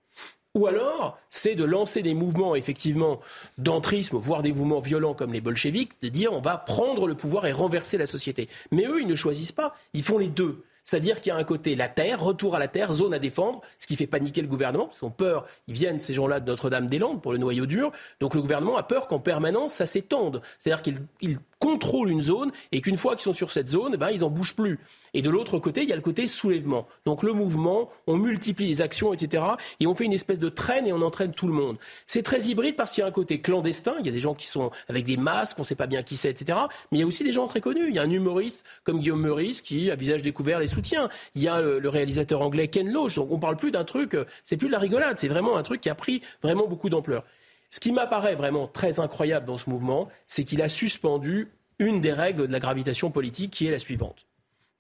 Ou 0.54 0.68
alors, 0.68 1.18
c'est 1.28 1.56
de 1.56 1.64
lancer 1.64 2.02
des 2.02 2.14
mouvements, 2.14 2.54
effectivement, 2.54 3.20
d'entrisme, 3.58 4.18
voire 4.18 4.42
des 4.42 4.52
mouvements 4.52 4.80
violents 4.80 5.14
comme 5.14 5.32
les 5.32 5.40
bolcheviks, 5.40 6.00
de 6.02 6.08
dire 6.08 6.32
on 6.32 6.40
va 6.40 6.56
prendre 6.56 7.08
le 7.08 7.14
pouvoir 7.16 7.46
et 7.46 7.52
renverser 7.52 7.98
la 7.98 8.06
société. 8.06 8.48
Mais 8.70 8.84
eux, 8.84 9.00
ils 9.00 9.08
ne 9.08 9.16
choisissent 9.16 9.52
pas, 9.52 9.74
ils 9.92 10.02
font 10.04 10.18
les 10.18 10.28
deux. 10.28 10.62
C'est-à-dire 10.90 11.20
qu'il 11.20 11.30
y 11.30 11.32
a 11.32 11.38
un 11.38 11.44
côté 11.44 11.76
la 11.76 11.88
terre, 11.88 12.20
retour 12.20 12.56
à 12.56 12.58
la 12.58 12.66
terre, 12.66 12.92
zone 12.92 13.14
à 13.14 13.20
défendre, 13.20 13.60
ce 13.78 13.86
qui 13.86 13.94
fait 13.94 14.08
paniquer 14.08 14.42
le 14.42 14.48
gouvernement, 14.48 14.86
parce 14.86 14.98
qu'ils 14.98 15.10
peur, 15.12 15.46
ils 15.68 15.74
viennent 15.74 16.00
ces 16.00 16.14
gens-là 16.14 16.40
de 16.40 16.50
Notre-Dame-des-Landes 16.50 17.22
pour 17.22 17.30
le 17.30 17.38
noyau 17.38 17.64
dur, 17.64 17.92
donc 18.18 18.34
le 18.34 18.40
gouvernement 18.40 18.76
a 18.76 18.82
peur 18.82 19.06
qu'en 19.06 19.20
permanence 19.20 19.74
ça 19.74 19.86
s'étende. 19.86 20.42
C'est-à-dire 20.58 20.82
qu'il 20.82 21.38
contrôlent 21.60 22.10
une 22.10 22.22
zone 22.22 22.50
et 22.72 22.80
qu'une 22.80 22.96
fois 22.96 23.14
qu'ils 23.14 23.22
sont 23.22 23.32
sur 23.32 23.52
cette 23.52 23.68
zone, 23.68 23.92
eh 23.94 23.96
ben, 23.96 24.10
ils 24.10 24.20
n'en 24.20 24.30
bougent 24.30 24.56
plus. 24.56 24.80
Et 25.14 25.22
de 25.22 25.30
l'autre 25.30 25.58
côté, 25.58 25.82
il 25.82 25.88
y 25.88 25.92
a 25.92 25.96
le 25.96 26.02
côté 26.02 26.26
soulèvement. 26.26 26.88
Donc 27.04 27.22
le 27.22 27.32
mouvement, 27.32 27.90
on 28.06 28.16
multiplie 28.16 28.66
les 28.66 28.80
actions, 28.80 29.12
etc. 29.12 29.44
Et 29.78 29.86
on 29.86 29.94
fait 29.94 30.04
une 30.04 30.12
espèce 30.12 30.40
de 30.40 30.48
traîne 30.48 30.86
et 30.86 30.92
on 30.92 31.02
entraîne 31.02 31.32
tout 31.32 31.46
le 31.46 31.52
monde. 31.52 31.76
C'est 32.06 32.22
très 32.22 32.40
hybride 32.42 32.76
parce 32.76 32.92
qu'il 32.92 33.02
y 33.02 33.04
a 33.04 33.08
un 33.08 33.12
côté 33.12 33.40
clandestin. 33.40 33.94
Il 34.00 34.06
y 34.06 34.08
a 34.08 34.12
des 34.12 34.20
gens 34.20 34.34
qui 34.34 34.46
sont 34.46 34.70
avec 34.88 35.04
des 35.04 35.16
masques, 35.16 35.58
on 35.58 35.62
ne 35.62 35.66
sait 35.66 35.74
pas 35.74 35.86
bien 35.86 36.02
qui 36.02 36.16
c'est, 36.16 36.30
etc. 36.30 36.58
Mais 36.90 36.98
il 36.98 37.00
y 37.00 37.04
a 37.04 37.06
aussi 37.06 37.24
des 37.24 37.32
gens 37.32 37.46
très 37.46 37.60
connus. 37.60 37.88
Il 37.88 37.94
y 37.94 37.98
a 37.98 38.02
un 38.02 38.10
humoriste 38.10 38.64
comme 38.84 39.00
Guillaume 39.00 39.20
Meurice 39.20 39.60
qui, 39.60 39.90
à 39.90 39.96
visage 39.96 40.22
découvert, 40.22 40.58
les 40.58 40.66
soutient. 40.66 41.08
Il 41.34 41.42
y 41.42 41.48
a 41.48 41.60
le, 41.60 41.88
réalisateur 41.90 42.40
anglais 42.40 42.68
Ken 42.68 42.90
Loach. 42.90 43.16
Donc 43.16 43.30
on 43.30 43.38
parle 43.38 43.56
plus 43.56 43.70
d'un 43.70 43.84
truc, 43.84 44.14
euh, 44.14 44.24
c'est 44.44 44.56
plus 44.56 44.68
de 44.68 44.72
la 44.72 44.78
rigolade. 44.78 45.18
C'est 45.18 45.28
vraiment 45.28 45.56
un 45.56 45.62
truc 45.62 45.80
qui 45.80 45.90
a 45.90 45.94
pris 45.94 46.22
vraiment 46.42 46.66
beaucoup 46.66 46.88
d'ampleur. 46.88 47.24
Ce 47.70 47.78
qui 47.78 47.92
m'apparaît 47.92 48.34
vraiment 48.34 48.66
très 48.66 48.98
incroyable 48.98 49.46
dans 49.46 49.58
ce 49.58 49.70
mouvement, 49.70 50.08
c'est 50.26 50.44
qu'il 50.44 50.60
a 50.60 50.68
suspendu 50.68 51.48
une 51.78 52.00
des 52.00 52.12
règles 52.12 52.48
de 52.48 52.52
la 52.52 52.58
gravitation 52.58 53.10
politique 53.10 53.52
qui 53.52 53.66
est 53.66 53.70
la 53.70 53.78
suivante. 53.78 54.26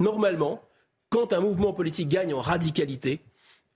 Normalement, 0.00 0.60
quand 1.08 1.32
un 1.32 1.40
mouvement 1.40 1.72
politique 1.72 2.08
gagne 2.08 2.34
en 2.34 2.40
radicalité, 2.40 3.20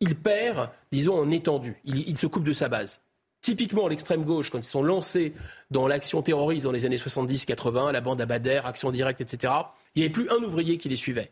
il 0.01 0.17
perd, 0.17 0.69
disons, 0.91 1.19
en 1.19 1.31
étendue. 1.31 1.77
Il, 1.85 2.19
se 2.19 2.27
coupe 2.27 2.45
de 2.45 2.53
sa 2.53 2.69
base. 2.69 3.01
Typiquement, 3.41 3.89
l'extrême 3.89 4.25
gauche, 4.25 4.51
quand 4.51 4.59
ils 4.59 4.65
sont 4.65 4.83
lancés 4.83 5.33
dans 5.71 5.87
l'action 5.87 6.23
terroriste 6.23 6.65
dans 6.65 6.73
les 6.73 6.85
années 6.87 6.97
70-80, 6.97 7.93
la 7.93 8.01
bande 8.01 8.23
Bader, 8.23 8.63
Action 8.65 8.91
Directe, 8.91 9.21
etc., 9.21 9.53
il 9.95 10.01
n'y 10.01 10.05
avait 10.07 10.13
plus 10.13 10.29
un 10.31 10.43
ouvrier 10.43 10.77
qui 10.77 10.89
les 10.89 10.97
suivait. 10.97 11.31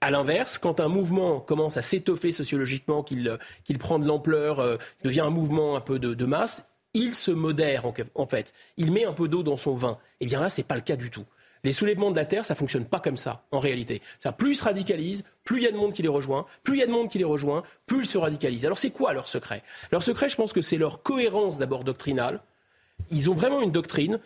À 0.00 0.10
l'inverse, 0.10 0.58
quand 0.58 0.80
un 0.80 0.88
mouvement 0.88 1.40
commence 1.40 1.76
à 1.76 1.82
s'étoffer 1.82 2.30
sociologiquement, 2.30 3.02
qu'il 3.02 3.78
prend 3.78 3.98
de 3.98 4.06
l'ampleur, 4.06 4.60
euh, 4.60 4.76
devient 5.02 5.22
un 5.22 5.30
mouvement 5.30 5.76
un 5.76 5.80
peu 5.80 5.98
de 5.98 6.24
masse, 6.24 6.62
il 6.96 7.14
se 7.14 7.30
modère 7.30 7.84
en 8.14 8.26
fait. 8.26 8.52
Il 8.76 8.90
met 8.90 9.04
un 9.04 9.12
peu 9.12 9.28
d'eau 9.28 9.42
dans 9.42 9.56
son 9.56 9.74
vin. 9.74 9.98
Eh 10.20 10.26
bien 10.26 10.40
là, 10.40 10.48
c'est 10.48 10.62
pas 10.62 10.74
le 10.76 10.80
cas 10.80 10.96
du 10.96 11.10
tout. 11.10 11.24
Les 11.62 11.72
soulèvements 11.72 12.10
de 12.10 12.16
la 12.16 12.24
terre, 12.24 12.46
ça 12.46 12.54
fonctionne 12.54 12.84
pas 12.84 13.00
comme 13.00 13.16
ça, 13.16 13.44
en 13.50 13.58
réalité. 13.58 14.00
Ça, 14.18 14.32
plus 14.32 14.52
ils 14.52 14.56
se 14.56 14.64
radicalisent, 14.64 15.24
plus 15.44 15.58
il 15.58 15.64
y 15.64 15.66
a 15.66 15.72
de 15.72 15.76
monde 15.76 15.92
qui 15.92 16.02
les 16.02 16.08
rejoint, 16.08 16.46
plus 16.62 16.76
il 16.76 16.80
y 16.80 16.82
a 16.82 16.86
de 16.86 16.92
monde 16.92 17.10
qui 17.10 17.18
les 17.18 17.24
rejoint, 17.24 17.64
plus 17.86 18.04
ils 18.04 18.06
se 18.06 18.18
radicalisent. 18.18 18.64
Alors 18.64 18.78
c'est 18.78 18.90
quoi 18.90 19.12
leur 19.12 19.28
secret? 19.28 19.62
Leur 19.90 20.02
secret, 20.02 20.28
je 20.28 20.36
pense 20.36 20.52
que 20.52 20.62
c'est 20.62 20.76
leur 20.76 21.02
cohérence 21.02 21.58
d'abord 21.58 21.84
doctrinale. 21.84 22.40
Ils 23.10 23.30
ont 23.30 23.34
vraiment 23.34 23.60
une 23.60 23.72
doctrine, 23.72 24.20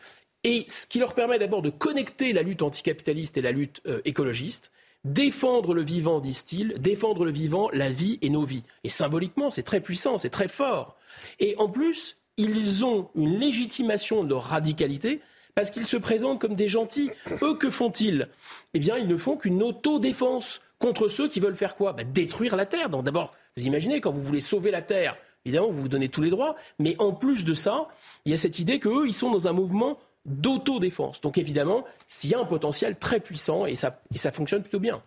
et 0.45 0.65
ce 0.69 0.87
qui 0.87 0.99
leur 0.99 1.15
permet 1.15 1.39
d'abord 1.39 1.63
de 1.63 1.71
connecter 1.71 2.33
la 2.33 2.43
lutte 2.43 2.63
anticapitaliste 2.63 3.37
et 3.37 3.43
la 3.43 3.53
lutte 3.53 3.81
euh, 3.87 4.01
écologiste. 4.05 4.71
Défendre 5.05 5.73
le 5.73 5.83
vivant, 5.83 6.21
disent-ils, 6.21 6.75
défendre 6.79 7.25
le 7.25 7.31
vivant, 7.31 7.71
la 7.73 7.89
vie 7.89 8.19
et 8.21 8.29
nos 8.29 8.45
vies. 8.45 8.65
Et 8.85 8.91
symboliquement, 8.91 9.49
c'est 9.49 9.63
très 9.63 9.81
puissant, 9.81 10.19
c'est 10.19 10.31
très 10.31 10.49
fort. 10.49 10.97
Et 11.39 11.57
en 11.57 11.69
plus, 11.69 12.20
ils 12.41 12.85
ont 12.85 13.11
une 13.15 13.39
légitimation 13.39 14.25
de 14.25 14.31
leur 14.31 14.43
radicalité 14.43 15.21
parce 15.55 15.71
qu'ils 15.71 15.85
se 15.85 15.97
présentent 15.97 16.41
comme 16.41 16.55
des 16.55 16.69
gentils. 16.69 17.11
Eux, 17.43 17.55
que 17.55 17.71
font-ils? 17.71 18.29
Eh 18.75 18.79
bien, 18.79 18.97
ils 18.97 19.09
ne 19.09 19.17
font 19.17 19.37
qu'une 19.37 19.63
autodéfense 19.63 20.61
contre 20.79 21.09
ceux 21.09 21.29
qui 21.29 21.41
veulent 21.41 21.57
faire 21.57 21.77
quoi? 21.77 21.93
Bah, 21.93 22.05
Détruire 22.05 22.57
la 22.57 22.67
Terre. 22.67 22.89
D'abord, 22.89 23.35
vous 23.57 23.67
imaginez, 23.67 24.01
quand 24.01 24.11
vous 24.11 24.23
voulez 24.23 24.41
sauver 24.41 24.71
la 24.71 24.83
Terre, 24.83 25.17
évidemment, 25.45 25.71
vous 25.71 25.83
vous 25.83 25.89
donnez 25.89 26.09
tous 26.09 26.23
les 26.23 26.31
droits, 26.31 26.57
mais 26.79 26.97
en 26.99 27.13
plus 27.13 27.45
de 27.45 27.55
ça, 27.55 27.89
il 28.25 28.31
y 28.31 28.35
a 28.35 28.39
cette 28.39 28.59
idée 28.59 28.79
qu'eux, 28.79 29.07
ils 29.07 29.15
sont 29.15 29.31
dans 29.31 29.49
un 29.49 29.53
mouvement 29.53 29.99
d'autodéfense. 30.25 31.21
Donc 31.21 31.39
évidemment, 31.39 31.85
s'il 32.09 32.31
y 32.31 32.35
a 32.35 32.41
un 32.41 32.45
potentiel 32.45 32.97
très 32.97 33.21
puissant 33.21 33.67
et 33.67 33.75
ça, 33.75 34.01
et 34.15 34.19
ça 34.19 34.33
fonctionne 34.33 34.63
plutôt 34.63 34.81
bien. 34.81 35.03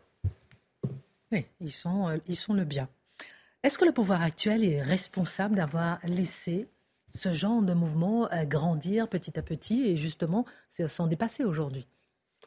Oui, 1.32 1.46
ils 1.62 1.72
sont, 1.72 2.10
euh, 2.10 2.18
ils 2.28 2.36
sont 2.36 2.54
le 2.54 2.66
bien. 2.66 2.88
Est-ce 3.64 3.78
que 3.78 3.86
le 3.86 3.92
pouvoir 3.92 4.22
actuel 4.22 4.64
est 4.64 4.82
responsable 4.82 5.56
d'avoir 5.56 6.00
laissé 6.04 6.68
ce 7.16 7.32
genre 7.32 7.62
de 7.62 7.74
mouvement 7.74 8.32
euh, 8.32 8.44
grandir 8.46 9.08
petit 9.08 9.38
à 9.38 9.42
petit 9.42 9.86
et 9.86 9.98
justement 9.98 10.46
s'en 10.88 11.08
dépasser 11.08 11.44
aujourd'hui 11.44 11.88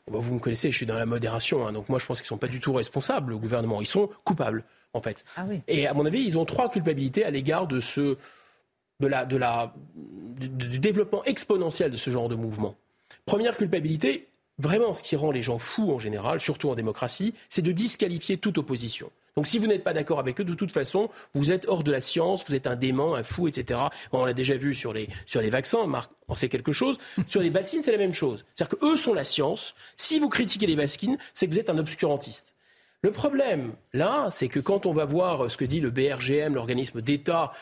vous 0.09 0.35
me 0.35 0.39
connaissez, 0.39 0.71
je 0.71 0.77
suis 0.77 0.87
dans 0.87 0.99
la 0.99 1.07
modération, 1.07 1.67
hein, 1.67 1.73
donc 1.73 1.89
moi 1.89 1.99
je 1.99 2.07
pense 2.07 2.21
qu'ils 2.21 2.27
ne 2.27 2.29
sont 2.29 2.39
pas 2.39 2.49
du 2.49 2.61
tout 2.61 2.73
responsables, 2.73 3.31
le 3.31 3.39
gouvernement. 3.39 3.81
Ils 3.81 3.87
sont 3.87 4.09
coupables, 4.25 4.65
en 4.93 5.01
fait. 5.01 5.25
Ah 5.37 5.45
oui. 5.49 5.61
Et 5.69 5.87
à 5.87 5.95
mon 5.95 6.07
avis, 6.07 6.23
ils 6.23 6.39
ont 6.39 6.45
trois 6.45 6.71
culpabilités 6.71 7.25
à 7.25 7.31
l'égard 7.31 7.67
de 7.67 7.81
ce, 7.81 8.17
de 9.01 9.07
la, 9.07 9.27
de 9.27 9.37
la, 9.37 9.75
du 9.97 10.79
développement 10.79 11.25
exponentiel 11.25 11.91
de 11.91 11.97
ce 11.97 12.11
genre 12.11 12.29
de 12.29 12.37
mouvement. 12.37 12.77
Première 13.25 13.57
culpabilité, 13.57 14.29
vraiment 14.59 14.95
ce 14.95 15.03
qui 15.03 15.17
rend 15.17 15.33
les 15.33 15.43
gens 15.43 15.59
fous 15.59 15.93
en 15.93 15.99
général, 15.99 16.41
surtout 16.41 16.71
en 16.71 16.75
démocratie, 16.75 17.35
c'est 17.49 17.63
de 17.63 17.73
disqualifier 17.73 18.37
toute 18.37 18.59
opposition. 18.59 19.11
Donc 19.37 19.47
si 19.47 19.59
vous 19.59 19.67
n'êtes 19.67 19.85
pas 19.85 19.93
d'accord 19.93 20.19
avec 20.19 20.41
eux, 20.41 20.45
de 20.45 20.55
toute 20.55 20.73
façon, 20.73 21.11
vous 21.35 21.53
êtes 21.53 21.69
hors 21.69 21.85
de 21.85 21.93
la 21.93 22.01
science, 22.01 22.45
vous 22.49 22.55
êtes 22.55 22.67
un 22.67 22.75
dément, 22.75 23.15
un 23.15 23.23
fou, 23.23 23.49
etc. 23.49 23.81
on 24.13 24.25
l'a 24.25 24.33
déjà 24.33 24.57
vu 24.57 24.75
sur 24.75 24.95
les, 24.95 25.09
sur 25.27 25.43
les 25.43 25.51
vaccins, 25.51 25.87
Marc 25.87 26.11
en 26.29 26.35
sait 26.35 26.49
quelque 26.49 26.73
chose. 26.73 26.99
Sur 27.29 27.41
les 27.41 27.51
bassines, 27.51 27.83
c'est 27.83 27.93
la 27.93 27.99
même 27.99 28.15
chose. 28.15 28.45
C'est-à-dire 28.55 28.79
qu'eux 28.79 28.97
sont 28.97 29.15
la 29.15 29.23
science. 29.23 29.77
Si 29.97 30.19
vous 30.19 30.29
critiquez 30.29 30.67
les 30.67 30.75
bassines, 30.75 31.19
c'est 31.35 31.47
que 31.47 31.53
vous 31.53 31.59
êtes 31.61 31.71
un 31.71 31.79
obscurantiste. 31.79 32.55
Le 33.03 33.13
problème, 33.13 33.75
là, 33.93 34.29
c'est 34.31 34.49
que 34.49 34.59
quand 34.59 34.87
on 34.87 34.93
va 34.93 35.05
voir 35.05 35.49
ce 35.51 35.57
que 35.57 35.65
dit 35.65 35.81
le 35.81 35.91
BRGM, 35.91 36.55
l'organisme 36.55 37.01
d'État 37.01 37.53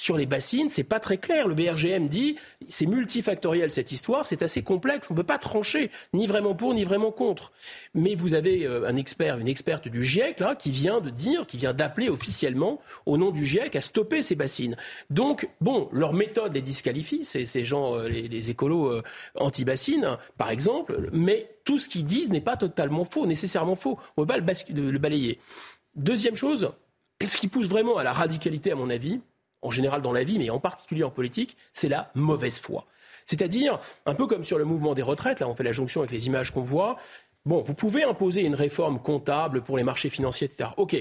sur 0.00 0.16
les 0.16 0.26
bassines, 0.26 0.68
c'est 0.68 0.84
pas 0.84 1.00
très 1.00 1.18
clair. 1.18 1.48
Le 1.48 1.54
BRGM 1.54 2.08
dit 2.08 2.36
c'est 2.68 2.86
multifactoriel 2.86 3.70
cette 3.70 3.92
histoire, 3.92 4.26
c'est 4.26 4.42
assez 4.42 4.62
complexe, 4.62 5.08
on 5.10 5.14
ne 5.14 5.16
peut 5.16 5.26
pas 5.26 5.38
trancher, 5.38 5.90
ni 6.12 6.26
vraiment 6.26 6.54
pour, 6.54 6.74
ni 6.74 6.84
vraiment 6.84 7.12
contre. 7.12 7.52
Mais 7.94 8.14
vous 8.14 8.34
avez 8.34 8.64
euh, 8.64 8.86
un 8.86 8.96
expert, 8.96 9.38
une 9.38 9.48
experte 9.48 9.88
du 9.88 10.02
GIEC 10.02 10.40
là, 10.40 10.54
qui 10.54 10.70
vient 10.70 11.00
de 11.00 11.10
dire, 11.10 11.46
qui 11.46 11.56
vient 11.56 11.72
d'appeler 11.72 12.08
officiellement 12.08 12.80
au 13.06 13.16
nom 13.16 13.30
du 13.30 13.44
GIEC 13.44 13.76
à 13.76 13.80
stopper 13.80 14.22
ces 14.22 14.34
bassines. 14.34 14.76
Donc, 15.10 15.48
bon, 15.60 15.88
leur 15.92 16.12
méthode 16.12 16.54
les 16.54 16.62
disqualifie, 16.62 17.24
ces, 17.24 17.64
gens, 17.64 17.96
euh, 17.96 18.08
les, 18.08 18.50
écolos 18.50 18.92
euh, 18.92 19.02
anti-bassines, 19.36 20.16
par 20.36 20.50
exemple, 20.50 21.08
mais 21.12 21.56
tout 21.64 21.78
ce 21.78 21.88
qu'ils 21.88 22.04
disent 22.04 22.30
n'est 22.30 22.40
pas 22.40 22.56
totalement 22.56 23.04
faux, 23.04 23.26
nécessairement 23.26 23.76
faux. 23.76 23.98
On 24.16 24.22
ne 24.22 24.26
peut 24.26 24.34
pas 24.34 24.54
le 24.70 24.98
balayer. 24.98 25.38
Deuxième 25.94 26.36
chose, 26.36 26.70
ce 27.24 27.36
qui 27.36 27.48
pousse 27.48 27.68
vraiment 27.68 27.96
à 27.96 28.04
la 28.04 28.12
radicalité, 28.12 28.70
à 28.72 28.74
mon 28.74 28.90
avis, 28.90 29.20
en 29.62 29.70
général 29.70 30.02
dans 30.02 30.12
la 30.12 30.24
vie, 30.24 30.38
mais 30.38 30.50
en 30.50 30.60
particulier 30.60 31.02
en 31.02 31.10
politique, 31.10 31.56
c'est 31.72 31.88
la 31.88 32.10
mauvaise 32.14 32.58
foi. 32.58 32.86
C'est-à-dire, 33.24 33.80
un 34.06 34.14
peu 34.14 34.26
comme 34.26 34.44
sur 34.44 34.58
le 34.58 34.64
mouvement 34.64 34.94
des 34.94 35.02
retraites, 35.02 35.40
là 35.40 35.48
on 35.48 35.54
fait 35.54 35.64
la 35.64 35.72
jonction 35.72 36.00
avec 36.00 36.12
les 36.12 36.26
images 36.26 36.52
qu'on 36.52 36.62
voit, 36.62 36.96
bon, 37.44 37.62
vous 37.62 37.74
pouvez 37.74 38.04
imposer 38.04 38.42
une 38.42 38.54
réforme 38.54 39.00
comptable 39.00 39.62
pour 39.62 39.76
les 39.76 39.82
marchés 39.82 40.08
financiers, 40.08 40.46
etc. 40.46 40.70
OK. 40.76 40.96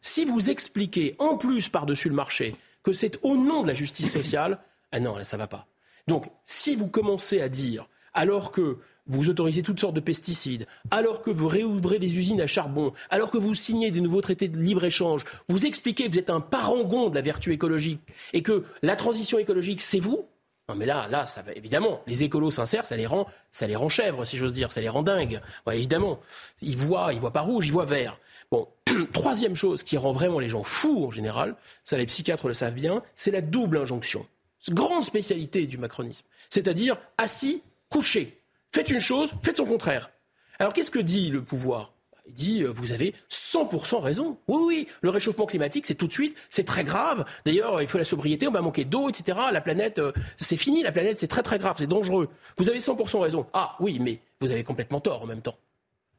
Si 0.00 0.24
vous 0.24 0.50
expliquez 0.50 1.16
en 1.18 1.36
plus 1.36 1.68
par-dessus 1.68 2.08
le 2.08 2.14
marché 2.14 2.54
que 2.82 2.92
c'est 2.92 3.18
au 3.22 3.36
nom 3.36 3.62
de 3.62 3.68
la 3.68 3.74
justice 3.74 4.12
sociale, 4.12 4.58
ah 4.92 5.00
non, 5.00 5.16
là 5.16 5.24
ça 5.24 5.36
va 5.36 5.46
pas. 5.46 5.66
Donc, 6.06 6.26
si 6.44 6.74
vous 6.74 6.88
commencez 6.88 7.40
à 7.40 7.48
dire, 7.48 7.88
alors 8.14 8.50
que 8.50 8.78
vous 9.08 9.30
autorisez 9.30 9.62
toutes 9.62 9.80
sortes 9.80 9.94
de 9.94 10.00
pesticides, 10.00 10.66
alors 10.90 11.22
que 11.22 11.30
vous 11.30 11.48
réouvrez 11.48 11.98
des 11.98 12.18
usines 12.18 12.40
à 12.40 12.46
charbon, 12.46 12.92
alors 13.10 13.30
que 13.30 13.38
vous 13.38 13.54
signez 13.54 13.90
des 13.90 14.00
nouveaux 14.00 14.20
traités 14.20 14.48
de 14.48 14.58
libre-échange, 14.58 15.24
vous 15.48 15.66
expliquez 15.66 16.06
que 16.06 16.12
vous 16.12 16.18
êtes 16.18 16.30
un 16.30 16.40
parangon 16.40 17.08
de 17.08 17.14
la 17.14 17.22
vertu 17.22 17.52
écologique 17.52 18.00
et 18.32 18.42
que 18.42 18.64
la 18.82 18.96
transition 18.96 19.38
écologique, 19.38 19.82
c'est 19.82 20.00
vous. 20.00 20.26
Non 20.68 20.74
mais 20.74 20.84
là, 20.84 21.26
ça 21.26 21.40
va 21.40 21.52
évidemment. 21.52 22.02
Les 22.06 22.24
écolos 22.24 22.50
sincères, 22.50 22.84
ça 22.84 22.96
les 22.96 23.06
rend, 23.06 23.26
ça 23.52 23.66
les 23.66 23.76
rend 23.76 23.88
chèvres, 23.88 24.26
si 24.26 24.36
j'ose 24.36 24.52
dire, 24.52 24.70
ça 24.70 24.82
les 24.82 24.90
rend 24.90 25.02
dingues. 25.02 25.40
évidemment, 25.72 26.20
ils 26.60 26.76
voient, 26.76 27.14
ils 27.14 27.20
voient 27.20 27.32
pas 27.32 27.40
rouge, 27.40 27.66
ils 27.66 27.72
voient 27.72 27.86
vert. 27.86 28.18
Bon, 28.50 28.68
troisième 29.12 29.56
chose 29.56 29.82
qui 29.82 29.96
rend 29.96 30.12
vraiment 30.12 30.38
les 30.38 30.48
gens 30.48 30.62
fous 30.62 31.06
en 31.06 31.10
général, 31.10 31.56
ça 31.84 31.96
les 31.96 32.06
psychiatres 32.06 32.48
le 32.48 32.54
savent 32.54 32.74
bien, 32.74 33.02
c'est 33.14 33.30
la 33.30 33.40
double 33.40 33.78
injonction. 33.78 34.26
Grande 34.70 35.04
spécialité 35.04 35.66
du 35.66 35.78
macronisme, 35.78 36.26
c'est-à-dire 36.50 36.98
assis, 37.16 37.62
couché. 37.88 38.37
Faites 38.72 38.90
une 38.90 39.00
chose, 39.00 39.32
faites 39.42 39.56
son 39.56 39.64
contraire. 39.64 40.10
Alors 40.58 40.72
qu'est-ce 40.72 40.90
que 40.90 40.98
dit 40.98 41.30
le 41.30 41.42
pouvoir? 41.42 41.92
Il 42.26 42.34
dit, 42.34 42.62
euh, 42.62 42.70
vous 42.70 42.92
avez 42.92 43.14
100% 43.30 44.00
raison. 44.00 44.38
Oui, 44.48 44.62
oui, 44.66 44.88
le 45.00 45.08
réchauffement 45.08 45.46
climatique, 45.46 45.86
c'est 45.86 45.94
tout 45.94 46.06
de 46.06 46.12
suite, 46.12 46.36
c'est 46.50 46.64
très 46.64 46.84
grave. 46.84 47.24
D'ailleurs, 47.46 47.80
il 47.80 47.88
faut 47.88 47.96
la 47.96 48.04
sobriété, 48.04 48.46
on 48.46 48.50
va 48.50 48.60
manquer 48.60 48.84
d'eau, 48.84 49.08
etc. 49.08 49.38
La 49.50 49.62
planète, 49.62 49.98
euh, 49.98 50.12
c'est 50.36 50.56
fini, 50.56 50.82
la 50.82 50.92
planète, 50.92 51.18
c'est 51.18 51.26
très 51.26 51.42
très 51.42 51.58
grave, 51.58 51.76
c'est 51.78 51.86
dangereux. 51.86 52.28
Vous 52.58 52.68
avez 52.68 52.80
100% 52.80 53.20
raison. 53.20 53.46
Ah 53.54 53.76
oui, 53.80 53.98
mais 53.98 54.20
vous 54.40 54.50
avez 54.50 54.62
complètement 54.62 55.00
tort 55.00 55.22
en 55.22 55.26
même 55.26 55.40
temps. 55.40 55.56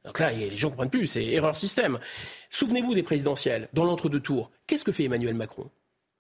Donc 0.04 0.18
là, 0.20 0.32
les 0.32 0.58
gens 0.58 0.70
ne 0.70 0.72
comprennent 0.72 0.90
plus, 0.90 1.06
c'est 1.06 1.26
erreur 1.26 1.56
système. 1.56 2.00
Souvenez-vous 2.50 2.96
des 2.96 3.04
présidentielles, 3.04 3.70
dans 3.74 3.84
l'entre-deux 3.84 4.22
tours. 4.22 4.50
Qu'est-ce 4.66 4.84
que 4.86 4.92
fait 4.92 5.04
Emmanuel 5.04 5.36
Macron? 5.36 5.70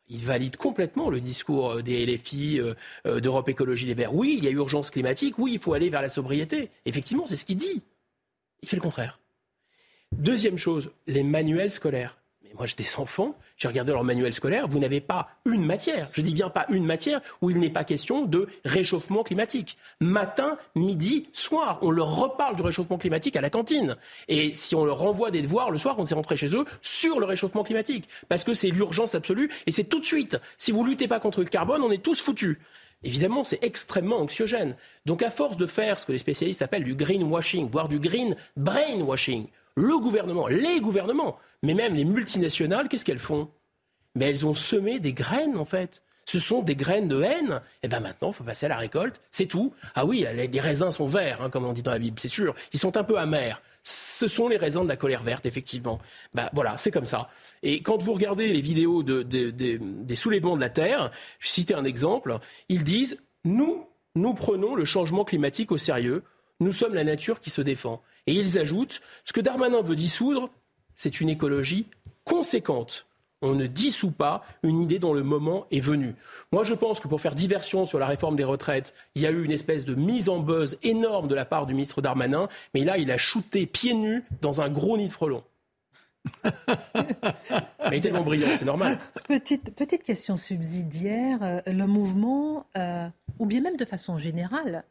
Il 0.10 0.19
valide 0.19 0.58
complètement 0.58 1.10
le 1.10 1.22
discours 1.22 1.72
euh, 1.72 1.82
des 1.82 2.06
LFI, 2.06 2.60
euh, 2.60 2.74
euh, 3.06 3.19
d'Europe 3.19 3.48
Écologie 3.48 3.86
Les 3.86 3.93
Verts. 3.93 4.13
Oui, 4.13 4.36
il 4.38 4.43
y 4.43 4.48
a 4.48 4.52
urgence 4.52 4.91
climatique, 4.91 5.38
oui, 5.38 5.54
il 5.54 5.60
faut 5.60 5.74
aller 5.74 5.89
vers 5.89 6.02
la 6.02 6.10
sobriété. 6.10 6.69
Effectivement, 6.86 7.28
c'est 7.28 7.36
ce 7.36 7.45
qu'il 7.45 7.58
dit. 7.58 7.84
Il 8.62 8.67
fait 8.67 8.76
le 8.76 8.82
contraire. 8.82 9.19
Deuxième 10.12 10.58
chose, 10.58 10.91
les 11.08 11.24
manuels 11.24 11.72
scolaires 11.72 12.19
moi, 12.56 12.66
j'ai 12.66 12.76
des 12.76 12.96
enfants, 12.98 13.36
j'ai 13.58 13.68
regardé 13.68 13.92
leur 13.92 14.04
manuel 14.04 14.34
scolaire, 14.34 14.68
vous 14.68 14.80
n'avez 14.80 15.02
pas 15.02 15.30
une 15.46 15.66
matière, 15.66 16.10
je 16.14 16.22
dis 16.22 16.34
bien 16.34 16.50
pas 16.50 16.66
une 16.70 16.86
matière, 16.86 17.22
où 17.42 17.50
il 17.50 17.60
n'est 17.60 17.70
pas 17.70 17.84
question 17.84 18.26
de 18.26 18.48
réchauffement 18.66 19.24
climatique. 19.24 19.78
Matin, 20.00 20.58
midi, 20.76 21.28
soir, 21.34 21.80
on 21.82 21.92
leur 21.92 22.16
reparle 22.16 22.56
du 22.56 22.62
réchauffement 22.62 22.98
climatique 22.98 23.36
à 23.36 23.42
la 23.42 23.50
cantine. 23.50 23.96
Et 24.28 24.54
si 24.54 24.76
on 24.76 24.86
leur 24.86 24.98
renvoie 24.98 25.32
des 25.32 25.42
devoirs 25.42 25.72
le 25.72 25.78
soir, 25.78 25.96
quand 25.96 26.06
c'est 26.06 26.16
rentré 26.16 26.38
chez 26.38 26.56
eux, 26.56 26.66
sur 26.82 27.20
le 27.20 27.26
réchauffement 27.26 27.64
climatique. 27.64 28.08
Parce 28.28 28.44
que 28.44 28.54
c'est 28.54 28.70
l'urgence 28.70 29.16
absolue, 29.16 29.50
et 29.68 29.72
c'est 29.72 29.86
tout 29.86 30.00
de 30.00 30.06
suite. 30.06 30.38
Si 30.58 30.72
vous 30.72 30.84
luttez 30.84 31.08
pas 31.08 31.20
contre 31.20 31.42
le 31.42 31.50
carbone, 31.50 31.82
on 31.84 31.92
est 31.92 32.04
tous 32.04 32.22
foutus. 32.22 32.58
Évidemment, 33.04 33.44
c'est 33.44 33.64
extrêmement 33.64 34.18
anxiogène. 34.18 34.76
Donc, 35.06 35.22
à 35.24 35.30
force 35.30 35.56
de 35.56 35.66
faire 35.66 36.00
ce 36.00 36.06
que 36.06 36.12
les 36.12 36.18
spécialistes 36.18 36.62
appellent 36.62 36.84
du 36.84 36.96
greenwashing, 36.96 37.70
voire 37.70 37.88
du 37.88 38.00
green 38.00 38.36
brainwashing, 38.58 39.48
le 39.76 39.98
gouvernement, 40.00 40.48
les 40.48 40.82
gouvernements, 40.82 41.38
mais 41.63 41.74
même 41.74 41.95
les 41.95 42.06
multinationales, 42.06 42.88
qu'est-ce 42.88 43.06
qu'elles 43.06 43.19
font? 43.19 43.50
Mais 44.15 44.30
elles 44.30 44.45
ont 44.45 44.56
semé 44.56 45.00
des 45.00 45.13
graines, 45.13 45.58
en 45.58 45.65
fait. 45.65 46.04
Ce 46.26 46.39
sont 46.39 46.62
des 46.62 46.76
graines 46.76 47.08
de 47.08 47.22
haine. 47.22 47.62
Et 47.82 47.86
eh 47.86 47.88
bien 47.88 48.00
maintenant, 48.00 48.30
il 48.30 48.34
faut 48.34 48.43
passer 48.43 48.67
à 48.67 48.69
la 48.69 48.78
récolte. 48.78 49.19
C'est 49.32 49.48
tout. 49.48 49.74
Ah 49.95 50.06
oui, 50.06 50.26
les 50.32 50.60
raisins 50.60 50.91
sont 50.91 51.08
verts, 51.08 51.41
hein, 51.41 51.50
comme 51.50 51.65
on 51.65 51.74
dit 51.74 51.82
dans 51.82 51.91
la 51.91 51.98
Bible, 52.00 52.19
c'est 52.19 52.28
sûr. 52.28 52.54
Ils 52.72 52.80
sont 52.80 52.98
un 52.98 53.04
peu 53.04 53.17
amers. 53.17 53.62
Ce 53.84 54.28
sont 54.28 54.48
les 54.48 54.58
raisins 54.58 54.84
de 54.84 54.88
la 54.88 54.95
colère 54.95 55.24
verte, 55.24 55.48
effectivement. 55.48 56.00
Ben 56.36 56.50
voilà, 56.54 56.78
c'est 56.78 56.91
comme 56.91 57.06
ça. 57.06 57.30
Et 57.63 57.82
quand 57.82 58.04
vous 58.04 58.13
regardez 58.13 58.54
les 58.54 58.62
vidéos 58.62 59.02
des 59.02 60.15
soulèvements 60.15 60.56
de 60.56 60.62
la 60.62 60.69
Terre, 60.69 61.12
je 61.39 61.48
citais 61.48 61.74
un 61.74 61.86
exemple, 61.86 62.38
ils 62.67 62.84
disent, 62.84 63.17
nous, 63.43 63.88
nous 64.15 64.34
prenons 64.36 64.76
le 64.76 64.86
changement 64.86 65.24
climatique 65.24 65.72
au 65.72 65.78
sérieux. 65.78 66.24
Nous 66.60 66.74
sommes 66.74 66.93
la 66.93 67.06
nature 67.06 67.39
qui 67.39 67.50
se 67.50 67.62
défend. 67.62 68.04
Et 68.28 68.34
ils 68.34 68.60
ajoutent, 68.60 69.02
ce 69.24 69.34
que 69.34 69.41
Darmanin 69.41 69.82
veut 69.82 69.95
dissoudre, 69.95 70.52
c'est 71.00 71.22
une 71.22 71.30
écologie 71.30 71.88
conséquente. 72.26 73.08
On 73.42 73.56
ne 73.56 73.68
dissout 73.68 74.12
pas 74.12 74.44
une 74.64 74.82
idée 74.82 75.00
dont 75.00 75.14
le 75.14 75.24
moment 75.24 75.66
est 75.72 75.80
venu. 75.80 76.14
Moi, 76.52 76.66
je 76.66 76.74
pense 76.74 77.00
que 77.00 77.08
pour 77.08 77.22
faire 77.22 77.36
diversion 77.36 77.86
sur 77.86 78.00
la 78.00 78.06
réforme 78.06 78.36
des 78.36 78.44
retraites, 78.44 78.94
il 79.16 79.22
y 79.22 79.26
a 79.26 79.32
eu 79.32 79.46
une 79.46 79.52
espèce 79.52 79.86
de 79.86 79.96
mise 79.96 80.28
en 80.28 80.40
buzz 80.40 80.78
énorme 80.84 81.30
de 81.30 81.36
la 81.36 81.46
part 81.46 81.66
du 81.68 81.74
ministre 81.74 82.02
Darmanin, 82.02 82.50
mais 82.74 82.84
là, 82.84 82.98
il 82.98 83.12
a 83.12 83.18
shooté 83.18 83.66
pieds 83.66 83.94
nus 83.94 84.26
dans 84.42 84.60
un 84.60 84.68
gros 84.68 84.98
nid 84.98 85.08
de 85.08 85.14
frelons. 85.14 85.46
Mais 87.90 88.02
tellement 88.02 88.24
brillant, 88.24 88.50
c'est 88.58 88.66
normal. 88.66 89.00
Petite, 89.26 89.74
petite 89.74 90.04
question 90.04 90.36
subsidiaire. 90.36 91.42
Euh, 91.42 91.62
le 91.65 91.88
mouvement, 91.88 92.65
euh, 92.78 93.08
ou 93.40 93.46
bien 93.46 93.62
même 93.62 93.78
de 93.78 93.86
façon 93.86 94.17
générale, 94.17 94.84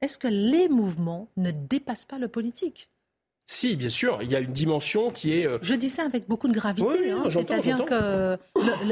est-ce 0.00 0.18
que 0.18 0.26
les 0.26 0.68
mouvements 0.68 1.28
ne 1.36 1.52
dépassent 1.52 2.04
pas 2.04 2.18
le 2.18 2.26
politique? 2.26 2.90
Si, 3.46 3.76
bien 3.76 3.88
sûr, 3.88 4.18
il 4.22 4.30
y 4.30 4.36
a 4.36 4.40
une 4.40 4.52
dimension 4.52 5.10
qui 5.10 5.38
est. 5.38 5.46
Euh, 5.46 5.58
Je 5.62 5.74
dis 5.74 5.88
ça 5.88 6.04
avec 6.04 6.28
beaucoup 6.28 6.48
de 6.48 6.52
gravité. 6.54 7.10
hein. 7.10 7.24
C'est-à-dire 7.28 7.84
que 7.84 8.38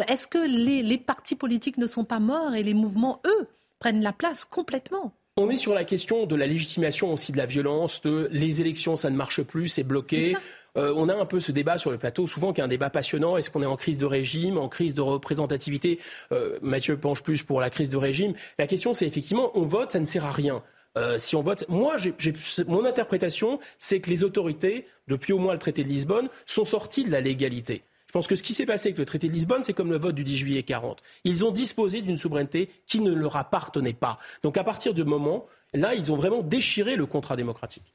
est-ce 0.08 0.26
que 0.26 0.38
les, 0.38 0.82
les, 0.82 0.98
partis 0.98 1.36
politiques 1.36 1.78
ne 1.78 1.86
sont 1.86 2.04
pas 2.04 2.18
morts 2.20 2.54
et 2.54 2.62
les 2.62 2.74
mouvements, 2.74 3.20
eux, 3.26 3.46
prennent 3.78 4.02
la 4.02 4.12
place 4.12 4.44
complètement? 4.44 5.12
On 5.36 5.48
est 5.48 5.56
sur 5.56 5.72
la 5.72 5.84
question 5.84 6.26
de 6.26 6.36
la 6.36 6.46
légitimation 6.46 7.12
aussi 7.12 7.32
de 7.32 7.38
la 7.38 7.46
violence, 7.46 8.02
de 8.02 8.28
les 8.32 8.60
élections, 8.60 8.96
ça 8.96 9.08
ne 9.10 9.16
marche 9.16 9.42
plus, 9.42 9.68
c'est 9.68 9.84
bloqué. 9.84 10.36
Euh, 10.76 10.92
on 10.96 11.08
a 11.08 11.14
un 11.14 11.24
peu 11.24 11.40
ce 11.40 11.50
débat 11.50 11.78
sur 11.78 11.90
le 11.90 11.98
plateau, 11.98 12.26
souvent 12.26 12.52
qui 12.52 12.60
est 12.60 12.64
un 12.64 12.68
débat 12.68 12.90
passionnant. 12.90 13.36
Est-ce 13.36 13.50
qu'on 13.50 13.62
est 13.62 13.66
en 13.66 13.76
crise 13.76 13.98
de 13.98 14.06
régime, 14.06 14.58
en 14.58 14.68
crise 14.68 14.94
de 14.94 15.00
représentativité? 15.00 15.98
Euh, 16.32 16.58
Mathieu 16.62 16.96
penche 16.96 17.22
plus 17.22 17.42
pour 17.42 17.60
la 17.60 17.70
crise 17.70 17.90
de 17.90 17.96
régime. 17.96 18.34
La 18.58 18.66
question, 18.66 18.92
c'est 18.94 19.06
effectivement, 19.06 19.50
on 19.54 19.62
vote, 19.62 19.92
ça 19.92 20.00
ne 20.00 20.04
sert 20.04 20.24
à 20.26 20.30
rien. 20.30 20.62
Euh, 20.98 21.18
si 21.18 21.36
on 21.36 21.42
vote, 21.42 21.64
moi, 21.68 21.96
mon 22.66 22.84
interprétation, 22.84 23.60
c'est 23.78 24.00
que 24.00 24.10
les 24.10 24.24
autorités, 24.24 24.86
depuis 25.08 25.32
au 25.32 25.38
moins 25.38 25.52
le 25.52 25.58
traité 25.58 25.84
de 25.84 25.88
Lisbonne, 25.88 26.28
sont 26.46 26.64
sorties 26.64 27.04
de 27.04 27.10
la 27.10 27.20
légalité. 27.20 27.82
Je 28.10 28.12
pense 28.12 28.26
que 28.26 28.34
ce 28.34 28.42
qui 28.42 28.54
s'est 28.54 28.66
passé 28.66 28.88
avec 28.88 28.98
le 28.98 29.04
traité 29.04 29.28
de 29.28 29.32
Lisbonne, 29.32 29.62
c'est 29.62 29.72
comme 29.72 29.90
le 29.90 29.98
vote 29.98 30.16
du 30.16 30.24
10 30.24 30.36
juillet 30.36 30.62
40. 30.64 31.00
Ils 31.22 31.44
ont 31.44 31.52
disposé 31.52 32.02
d'une 32.02 32.16
souveraineté 32.16 32.68
qui 32.86 33.00
ne 33.00 33.14
leur 33.14 33.36
appartenait 33.36 33.92
pas. 33.92 34.18
Donc 34.42 34.56
à 34.56 34.64
partir 34.64 34.94
du 34.94 35.04
moment, 35.04 35.46
là, 35.74 35.94
ils 35.94 36.10
ont 36.10 36.16
vraiment 36.16 36.42
déchiré 36.42 36.96
le 36.96 37.06
contrat 37.06 37.36
démocratique. 37.36 37.94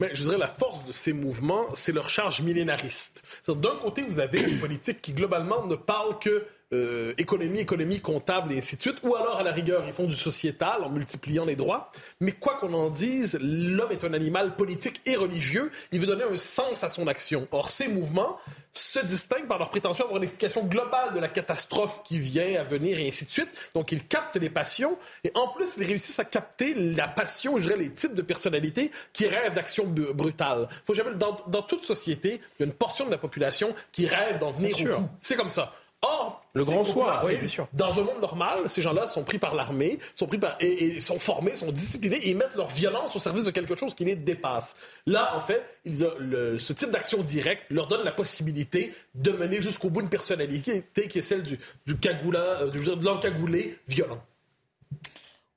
Mais 0.00 0.10
je 0.14 0.22
dirais 0.22 0.38
la 0.38 0.48
force 0.48 0.84
de 0.84 0.92
ces 0.92 1.12
mouvements, 1.12 1.66
c'est 1.74 1.92
leur 1.92 2.08
charge 2.08 2.40
millénariste. 2.40 3.22
D'un 3.46 3.76
côté, 3.76 4.02
vous 4.02 4.18
avez 4.18 4.40
une 4.40 4.58
politique 4.58 5.02
qui 5.02 5.12
globalement 5.12 5.66
ne 5.66 5.76
parle 5.76 6.18
que 6.18 6.46
euh, 6.72 7.14
économie, 7.18 7.60
économie 7.60 8.00
comptable 8.00 8.52
et 8.52 8.58
ainsi 8.58 8.76
de 8.76 8.80
suite, 8.80 8.96
ou 9.02 9.14
alors 9.14 9.38
à 9.38 9.42
la 9.42 9.52
rigueur, 9.52 9.84
ils 9.86 9.92
font 9.92 10.06
du 10.06 10.16
sociétal 10.16 10.82
en 10.82 10.90
multipliant 10.90 11.44
les 11.44 11.56
droits. 11.56 11.92
Mais 12.20 12.32
quoi 12.32 12.54
qu'on 12.54 12.72
en 12.72 12.90
dise, 12.90 13.38
l'homme 13.40 13.92
est 13.92 14.04
un 14.04 14.14
animal 14.14 14.56
politique 14.56 15.00
et 15.06 15.16
religieux. 15.16 15.70
Il 15.92 16.00
veut 16.00 16.06
donner 16.06 16.24
un 16.24 16.38
sens 16.38 16.82
à 16.82 16.88
son 16.88 17.06
action. 17.06 17.46
Or, 17.52 17.70
ces 17.70 17.88
mouvements 17.88 18.38
se 18.72 18.98
distinguent 18.98 19.46
par 19.46 19.58
leur 19.58 19.70
prétention 19.70 20.04
d'avoir 20.04 20.16
une 20.16 20.24
explication 20.24 20.64
globale 20.64 21.14
de 21.14 21.20
la 21.20 21.28
catastrophe 21.28 22.02
qui 22.02 22.18
vient 22.18 22.58
à 22.58 22.64
venir 22.64 22.98
et 22.98 23.06
ainsi 23.06 23.24
de 23.24 23.30
suite. 23.30 23.50
Donc, 23.74 23.92
ils 23.92 24.04
captent 24.06 24.36
les 24.36 24.50
passions 24.50 24.98
et 25.22 25.30
en 25.34 25.48
plus, 25.48 25.76
ils 25.76 25.84
réussissent 25.84 26.18
à 26.18 26.24
capter 26.24 26.74
la 26.74 27.06
passion, 27.06 27.56
je 27.58 27.64
dirais, 27.64 27.78
les 27.78 27.92
types 27.92 28.14
de 28.14 28.22
personnalités 28.22 28.90
qui 29.12 29.26
rêvent 29.26 29.54
d'actions 29.54 29.86
brutales. 29.86 30.68
Faut 30.84 30.94
jamais, 30.94 31.14
dans, 31.14 31.36
dans 31.46 31.62
toute 31.62 31.84
société, 31.84 32.40
il 32.58 32.60
y 32.60 32.62
a 32.64 32.66
une 32.66 32.72
portion 32.72 33.06
de 33.06 33.10
la 33.10 33.18
population 33.18 33.74
qui 33.92 34.06
rêve 34.06 34.38
d'en 34.38 34.50
venir 34.50 34.76
au 34.80 34.96
coup. 34.96 35.08
C'est 35.20 35.36
comme 35.36 35.50
ça. 35.50 35.72
Or, 36.06 36.44
le 36.54 36.64
grand 36.64 36.84
soir, 36.84 37.22
oui, 37.24 37.36
bien 37.36 37.48
sûr. 37.48 37.66
Dans 37.72 37.98
un 37.98 38.04
monde 38.04 38.20
normal, 38.20 38.68
ces 38.68 38.82
gens-là 38.82 39.06
sont 39.06 39.24
pris 39.24 39.38
par 39.38 39.54
l'armée, 39.54 39.98
sont 40.14 40.26
pris 40.26 40.36
par 40.36 40.56
et, 40.60 41.00
sont 41.00 41.18
formés, 41.18 41.54
sont 41.54 41.72
disciplinés 41.72 42.16
et 42.16 42.30
ils 42.30 42.36
mettent 42.36 42.56
leur 42.56 42.68
violence 42.68 43.16
au 43.16 43.18
service 43.18 43.44
de 43.44 43.50
quelque 43.50 43.74
chose 43.74 43.94
qui 43.94 44.04
les 44.04 44.14
dépasse. 44.14 44.76
Là, 45.06 45.34
en 45.34 45.40
fait, 45.40 45.64
ils 45.86 46.04
ont 46.04 46.12
ce 46.58 46.72
type 46.74 46.90
d'action 46.90 47.22
directe 47.22 47.62
leur 47.70 47.86
donne 47.86 48.04
la 48.04 48.12
possibilité 48.12 48.92
de 49.14 49.30
mener 49.32 49.62
jusqu'au 49.62 49.88
bout 49.88 50.02
une 50.02 50.10
personnalité 50.10 50.84
qui 51.08 51.18
est 51.18 51.22
celle 51.22 51.42
du, 51.42 51.58
du 51.86 51.96
cagoula, 51.96 52.60
euh, 52.60 52.70
du, 52.70 52.78
de 52.80 53.04
l'encagoulé 53.04 53.78
violent. 53.88 54.20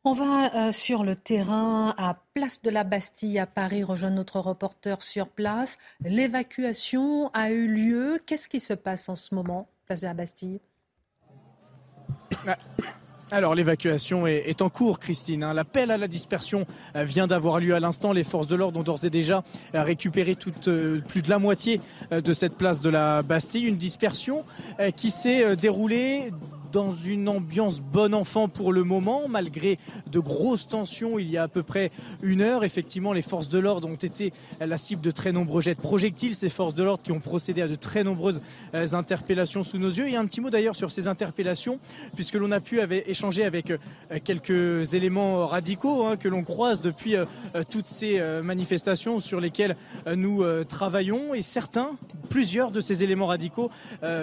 On 0.05 0.13
va 0.13 0.55
euh, 0.55 0.71
sur 0.71 1.03
le 1.03 1.17
terrain 1.17 1.93
à 1.97 2.15
Place 2.33 2.61
de 2.61 2.69
la 2.69 2.85
Bastille 2.85 3.37
à 3.39 3.45
Paris 3.45 3.83
rejoindre 3.83 4.15
notre 4.15 4.39
reporter 4.39 5.01
sur 5.01 5.27
place. 5.27 5.77
L'évacuation 5.99 7.29
a 7.33 7.51
eu 7.51 7.67
lieu. 7.67 8.21
Qu'est-ce 8.25 8.47
qui 8.47 8.61
se 8.61 8.73
passe 8.73 9.09
en 9.09 9.17
ce 9.17 9.35
moment? 9.35 9.67
Place 9.87 10.01
de 10.01 10.05
la 10.05 10.13
Bastille 10.13 10.59
ah, 12.45 12.57
alors 13.31 13.55
l'évacuation 13.55 14.27
est, 14.27 14.61
en 14.61 14.69
cours, 14.69 14.99
Christine. 14.99 15.43
Hein. 15.43 15.53
L'appel 15.53 15.91
à 15.91 15.97
la 15.97 16.07
dispersion 16.07 16.65
euh, 16.95 17.03
vient 17.03 17.27
d'avoir 17.27 17.59
lieu 17.59 17.73
à 17.73 17.79
l'instant. 17.79 18.13
Les 18.13 18.23
forces 18.23 18.47
de 18.47 18.55
l'ordre 18.55 18.79
ont 18.79 18.83
d'ores 18.83 19.05
et 19.05 19.09
déjà 19.09 19.43
euh, 19.75 19.83
récupéré 19.83 20.35
toute, 20.35 20.67
euh, 20.67 21.01
plus 21.01 21.21
de 21.21 21.29
la 21.29 21.39
moitié 21.39 21.81
de 22.11 22.33
cette 22.33 22.55
place 22.55 22.81
de 22.81 22.89
la 22.89 23.23
Bastille. 23.23 23.65
Une 23.65 23.77
dispersion 23.77 24.43
qui 24.95 25.11
s'est 25.11 25.55
déroulée 25.55 26.31
dans 26.71 26.91
une 26.91 27.29
ambiance 27.29 27.81
bon 27.81 28.13
enfant 28.13 28.47
pour 28.47 28.73
le 28.73 28.83
moment, 28.83 29.27
malgré 29.27 29.77
de 30.11 30.19
grosses 30.19 30.67
tensions 30.67 31.19
il 31.19 31.29
y 31.29 31.37
a 31.37 31.43
à 31.43 31.47
peu 31.47 31.63
près 31.63 31.91
une 32.21 32.41
heure. 32.41 32.63
Effectivement, 32.63 33.13
les 33.13 33.21
forces 33.21 33.49
de 33.49 33.59
l'ordre 33.59 33.87
ont 33.87 33.95
été 33.95 34.33
la 34.59 34.77
cible 34.77 35.01
de 35.01 35.11
très 35.11 35.31
nombreux 35.31 35.61
jets 35.61 35.75
de 35.75 35.81
projectiles. 35.81 36.35
Ces 36.35 36.49
forces 36.49 36.73
de 36.73 36.83
l'ordre 36.83 37.03
qui 37.03 37.11
ont 37.11 37.19
procédé 37.19 37.61
à 37.61 37.67
de 37.67 37.75
très 37.75 38.03
nombreuses 38.03 38.41
euh, 38.73 38.87
interpellations 38.93 39.63
sous 39.63 39.77
nos 39.77 39.89
yeux. 39.89 40.07
Et 40.07 40.15
un 40.15 40.25
petit 40.25 40.41
mot 40.41 40.49
d'ailleurs 40.49 40.75
sur 40.75 40.91
ces 40.91 41.07
interpellations, 41.07 41.79
puisque 42.15 42.35
l'on 42.35 42.51
a 42.51 42.59
pu 42.59 42.79
échanger 43.05 43.45
avec 43.45 43.71
euh, 43.71 43.77
quelques 44.23 44.93
éléments 44.93 45.47
radicaux 45.47 46.05
hein, 46.05 46.17
que 46.17 46.27
l'on 46.27 46.43
croise 46.43 46.81
depuis 46.81 47.15
euh, 47.15 47.25
toutes 47.69 47.85
ces 47.85 48.21
manifestations 48.43 49.19
sur 49.19 49.39
lesquelles 49.39 49.75
nous 50.15 50.43
travaillons. 50.65 51.33
Et 51.33 51.41
certains, 51.41 51.91
plusieurs 52.29 52.71
de 52.71 52.81
ces 52.81 53.03
éléments 53.03 53.27
radicaux 53.27 53.69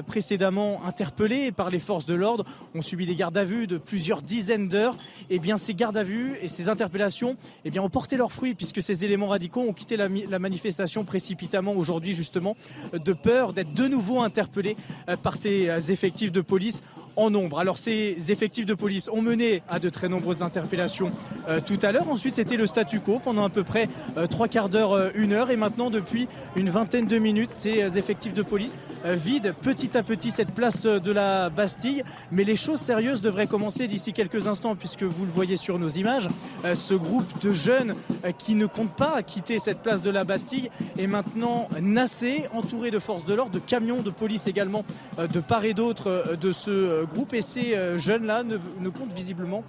précédemment 0.06 0.84
interpellés 0.84 1.52
par 1.52 1.70
les 1.70 1.78
forces 1.78 2.06
de 2.06 2.14
l'ordre, 2.14 2.33
ont 2.74 2.82
subi 2.82 3.06
des 3.06 3.14
gardes 3.14 3.36
à 3.36 3.44
vue 3.44 3.66
de 3.66 3.78
plusieurs 3.78 4.22
dizaines 4.22 4.68
d'heures. 4.68 4.96
Et 5.30 5.36
eh 5.36 5.38
bien 5.38 5.56
ces 5.56 5.74
gardes 5.74 5.96
à 5.96 6.02
vue 6.02 6.34
et 6.40 6.48
ces 6.48 6.68
interpellations 6.68 7.36
eh 7.64 7.78
ont 7.78 7.90
porté 7.90 8.16
leurs 8.16 8.32
fruits 8.32 8.54
puisque 8.54 8.82
ces 8.82 9.04
éléments 9.04 9.28
radicaux 9.28 9.60
ont 9.60 9.72
quitté 9.72 9.96
la, 9.96 10.08
la 10.08 10.38
manifestation 10.38 11.04
précipitamment 11.04 11.72
aujourd'hui 11.72 12.12
justement 12.12 12.56
de 12.92 13.12
peur 13.12 13.52
d'être 13.52 13.72
de 13.72 13.88
nouveau 13.88 14.20
interpellés 14.20 14.76
euh, 15.08 15.16
par 15.16 15.36
ces 15.36 15.68
euh, 15.68 15.80
effectifs 15.80 16.32
de 16.32 16.40
police 16.40 16.82
en 17.16 17.30
nombre. 17.30 17.58
Alors 17.58 17.78
ces 17.78 18.16
effectifs 18.28 18.66
de 18.66 18.74
police 18.74 19.08
ont 19.12 19.22
mené 19.22 19.62
à 19.68 19.78
de 19.78 19.88
très 19.88 20.08
nombreuses 20.08 20.42
interpellations 20.42 21.12
euh, 21.48 21.60
tout 21.60 21.78
à 21.82 21.92
l'heure. 21.92 22.08
Ensuite 22.10 22.34
c'était 22.34 22.56
le 22.56 22.66
statu 22.66 23.00
quo 23.00 23.18
pendant 23.18 23.44
à 23.44 23.50
peu 23.50 23.64
près 23.64 23.88
trois 24.30 24.48
quarts 24.48 24.68
d'heure, 24.68 25.10
une 25.14 25.32
heure. 25.32 25.50
Et 25.50 25.56
maintenant 25.56 25.90
depuis 25.90 26.28
une 26.56 26.70
vingtaine 26.70 27.06
de 27.06 27.18
minutes, 27.18 27.50
ces 27.52 27.98
effectifs 27.98 28.34
de 28.34 28.42
police 28.42 28.76
vident 29.04 29.52
petit 29.60 29.96
à 29.96 30.02
petit 30.02 30.30
cette 30.30 30.52
place 30.52 30.82
de 30.82 31.12
la 31.12 31.50
Bastille. 31.50 32.02
Mais 32.32 32.44
les 32.44 32.56
choses 32.56 32.80
sérieuses 32.80 33.22
devraient 33.22 33.46
commencer 33.46 33.86
d'ici 33.86 34.12
quelques 34.12 34.46
instants, 34.46 34.76
puisque 34.76 35.02
vous 35.02 35.24
le 35.24 35.30
voyez 35.30 35.56
sur 35.56 35.78
nos 35.78 35.88
images. 35.88 36.28
Euh, 36.64 36.74
ce 36.74 36.94
groupe 36.94 37.40
de 37.40 37.52
jeunes 37.52 37.94
euh, 38.24 38.32
qui 38.32 38.54
ne 38.54 38.66
comptent 38.66 38.96
pas 38.96 39.22
quitter 39.22 39.58
cette 39.58 39.80
place 39.80 40.02
de 40.02 40.10
la 40.10 40.24
Bastille 40.24 40.70
est 40.98 41.06
maintenant 41.06 41.68
nassé, 41.80 42.44
entouré 42.52 42.90
de 42.90 42.98
forces 42.98 43.24
de 43.24 43.34
l'ordre, 43.34 43.52
de 43.52 43.58
camions 43.58 44.02
de 44.02 44.10
police 44.10 44.46
également, 44.46 44.84
euh, 45.18 45.26
de 45.26 45.40
part 45.40 45.64
et 45.64 45.74
d'autre 45.74 46.36
de 46.40 46.52
ce 46.52 47.03
groupe. 47.04 47.34
Et 47.34 47.42
ces 47.42 47.76
jeunes-là 47.98 48.42
ne, 48.42 48.88
comptent 48.88 49.12
visiblement 49.12 49.64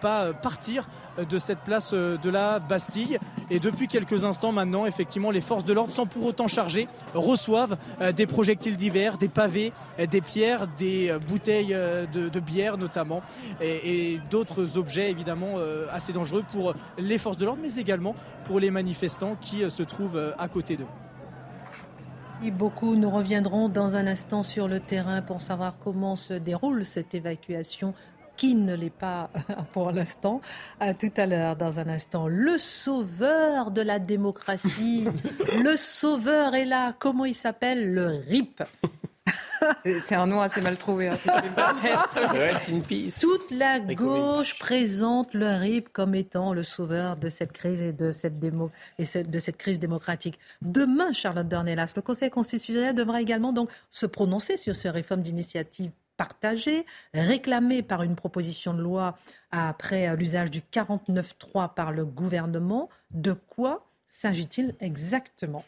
pas 0.00 0.32
partir 0.32 0.88
de 1.18 1.38
cette 1.38 1.60
place 1.60 1.92
de 1.92 2.30
la 2.30 2.58
Bastille. 2.58 3.18
Et 3.50 3.60
depuis 3.60 3.88
quelques 3.88 4.24
instants 4.24 4.52
maintenant, 4.52 4.86
effectivement, 4.86 5.30
les 5.30 5.40
forces 5.40 5.64
de 5.64 5.72
l'ordre, 5.72 5.92
sans 5.92 6.06
pour 6.06 6.24
autant 6.24 6.48
charger, 6.48 6.88
reçoivent 7.14 7.76
des 8.16 8.26
projectiles 8.26 8.76
divers, 8.76 9.18
des 9.18 9.28
pavés, 9.28 9.72
des 10.10 10.20
pierres, 10.20 10.66
des 10.78 11.12
bouteilles 11.28 11.76
de, 12.12 12.40
bière 12.40 12.78
notamment 12.78 13.22
et, 13.60 14.20
d'autres 14.30 14.76
objets 14.76 15.10
évidemment 15.10 15.54
euh, 15.56 15.86
assez 15.90 16.12
dangereux 16.12 16.44
pour 16.50 16.74
les 16.98 17.18
forces 17.18 17.36
de 17.36 17.44
l'ordre 17.44 17.60
mais 17.62 17.74
également 17.76 18.14
pour 18.44 18.60
les 18.60 18.70
manifestants 18.70 19.36
qui 19.40 19.62
euh, 19.62 19.70
se 19.70 19.82
trouvent 19.82 20.16
euh, 20.16 20.32
à 20.38 20.48
côté 20.48 20.76
d'eux. 20.76 20.86
Et 22.44 22.50
beaucoup, 22.50 22.96
nous 22.96 23.10
reviendrons 23.10 23.68
dans 23.68 23.96
un 23.96 24.06
instant 24.06 24.42
sur 24.42 24.68
le 24.68 24.78
terrain 24.78 25.22
pour 25.22 25.40
savoir 25.40 25.78
comment 25.78 26.16
se 26.16 26.34
déroule 26.34 26.84
cette 26.84 27.14
évacuation 27.14 27.94
qui 28.36 28.54
ne 28.54 28.74
l'est 28.74 28.90
pas 28.90 29.30
pour 29.72 29.90
l'instant. 29.90 30.42
À 30.78 30.92
tout 30.92 31.12
à 31.16 31.26
l'heure, 31.26 31.56
dans 31.56 31.80
un 31.80 31.88
instant. 31.88 32.28
Le 32.28 32.58
sauveur 32.58 33.70
de 33.70 33.80
la 33.80 33.98
démocratie. 33.98 35.08
le 35.58 35.76
sauveur 35.76 36.54
est 36.54 36.66
là. 36.66 36.94
Comment 36.98 37.24
il 37.24 37.34
s'appelle? 37.34 37.94
Le 37.94 38.06
RIP. 38.28 38.62
C'est 39.84 40.14
un 40.14 40.26
nom 40.26 40.40
assez 40.40 40.60
mal 40.60 40.76
trouvé, 40.76 41.08
hein, 41.08 41.16
Toute 43.20 43.50
la 43.50 43.80
gauche 43.80 44.58
présente 44.58 45.34
le 45.34 45.46
RIP 45.46 45.92
comme 45.92 46.14
étant 46.14 46.52
le 46.52 46.62
sauveur 46.62 47.16
de 47.16 47.28
cette 47.28 47.52
crise 47.52 47.82
et 47.82 47.92
de 47.92 48.10
cette, 48.10 48.38
démo, 48.38 48.70
et 48.98 49.04
de 49.22 49.38
cette 49.38 49.56
crise 49.56 49.78
démocratique. 49.78 50.38
Demain, 50.62 51.12
Charlotte 51.12 51.48
Dornelas, 51.48 51.92
le 51.96 52.02
Conseil 52.02 52.30
constitutionnel 52.30 52.94
devra 52.94 53.20
également 53.20 53.52
donc 53.52 53.70
se 53.90 54.06
prononcer 54.06 54.56
sur 54.56 54.74
ces 54.74 54.90
réformes 54.90 55.22
d'initiative 55.22 55.90
partagée, 56.16 56.86
réclamée 57.14 57.82
par 57.82 58.02
une 58.02 58.16
proposition 58.16 58.74
de 58.74 58.80
loi 58.80 59.16
après 59.50 60.14
l'usage 60.16 60.50
du 60.50 60.60
49.3 60.60 61.74
par 61.74 61.92
le 61.92 62.04
gouvernement. 62.04 62.88
De 63.10 63.32
quoi 63.32 63.86
s'agit-il 64.08 64.74
exactement? 64.80 65.64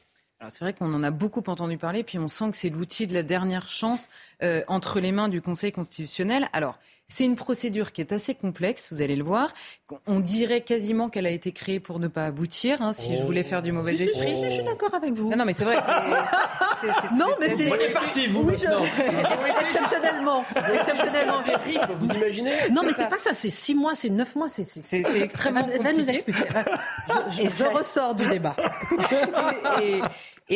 C'est 0.49 0.61
vrai 0.61 0.73
qu'on 0.73 0.95
en 0.95 1.03
a 1.03 1.11
beaucoup 1.11 1.43
entendu 1.49 1.77
parler, 1.79 2.05
puis 2.05 2.19
on 2.19 2.29
sent 2.29 2.53
que 2.53 2.57
c'est 2.57 2.71
l'outil 2.71 3.07
de 3.07 3.15
la 3.15 3.25
dernière 3.25 3.69
chance 3.69 4.09
euh, 4.43 4.63
entre 4.69 5.01
les 5.01 5.11
mains 5.11 5.29
du 5.29 5.43
Conseil 5.43 5.73
constitutionnel. 5.73 6.49
Alors, 6.53 6.79
C'est 7.11 7.25
une 7.25 7.37
procédure 7.37 7.93
qui 7.93 8.03
est 8.03 8.13
assez 8.13 8.35
complexe, 8.35 8.93
vous 8.93 9.01
allez 9.01 9.17
le 9.17 9.25
voir. 9.25 9.55
On 10.07 10.21
dirait 10.21 10.61
quasiment 10.61 11.09
qu'elle 11.09 11.25
a 11.27 11.31
été 11.31 11.53
créée 11.53 11.81
pour 11.81 11.99
ne 12.01 12.07
pas 12.07 12.27
aboutir, 12.27 12.83
hein, 12.83 12.93
si 12.93 13.17
je 13.17 13.23
voulais 13.23 13.43
faire 13.43 13.63
du 13.63 13.73
mauvais 13.73 13.95
esprit. 13.95 14.35
Je 14.45 14.51
suis 14.51 14.63
d'accord 14.63 14.93
avec 14.95 15.15
vous. 15.15 15.31
Non, 15.31 15.39
non, 15.39 15.47
mais 15.47 15.55
c'est 15.55 15.65
vrai. 15.65 15.77
c'est- 15.77 16.87
c'est- 16.87 16.93
c'est- 17.01 17.15
Non, 17.15 17.27
mais 17.41 17.49
c'est. 17.49 17.69
Est 17.69 17.93
parti, 17.95 18.27
vous, 18.27 18.43
Oui, 18.43 18.57
je-. 18.59 19.63
Exceptionnellement. 19.65 20.45
Vous 21.99 22.13
imaginez? 22.13 22.53
Non, 22.73 22.83
mais 22.85 22.93
c'est 22.93 23.09
pas 23.09 23.17
ça. 23.19 23.31
C'est 23.33 23.49
six 23.51 23.75
mois, 23.75 23.95
c'est 23.95 24.11
neuf 24.11 24.37
mois. 24.37 24.49
C'est 24.49 24.65
c'est- 24.65 24.85
C'est 24.85 25.03
c'est 25.03 25.21
extrêmement 25.23 25.67
Va, 25.67 25.79
va 25.83 25.93
nous 25.95 26.11
expliquer. 26.11 26.45
Je, 27.37 27.41
Et 27.41 27.45
je 27.47 27.51
ça- 27.51 27.71
ressors 27.71 28.15
du 28.17 28.27
débat. 28.29 28.55
et, 29.81 29.97
et 29.97 30.03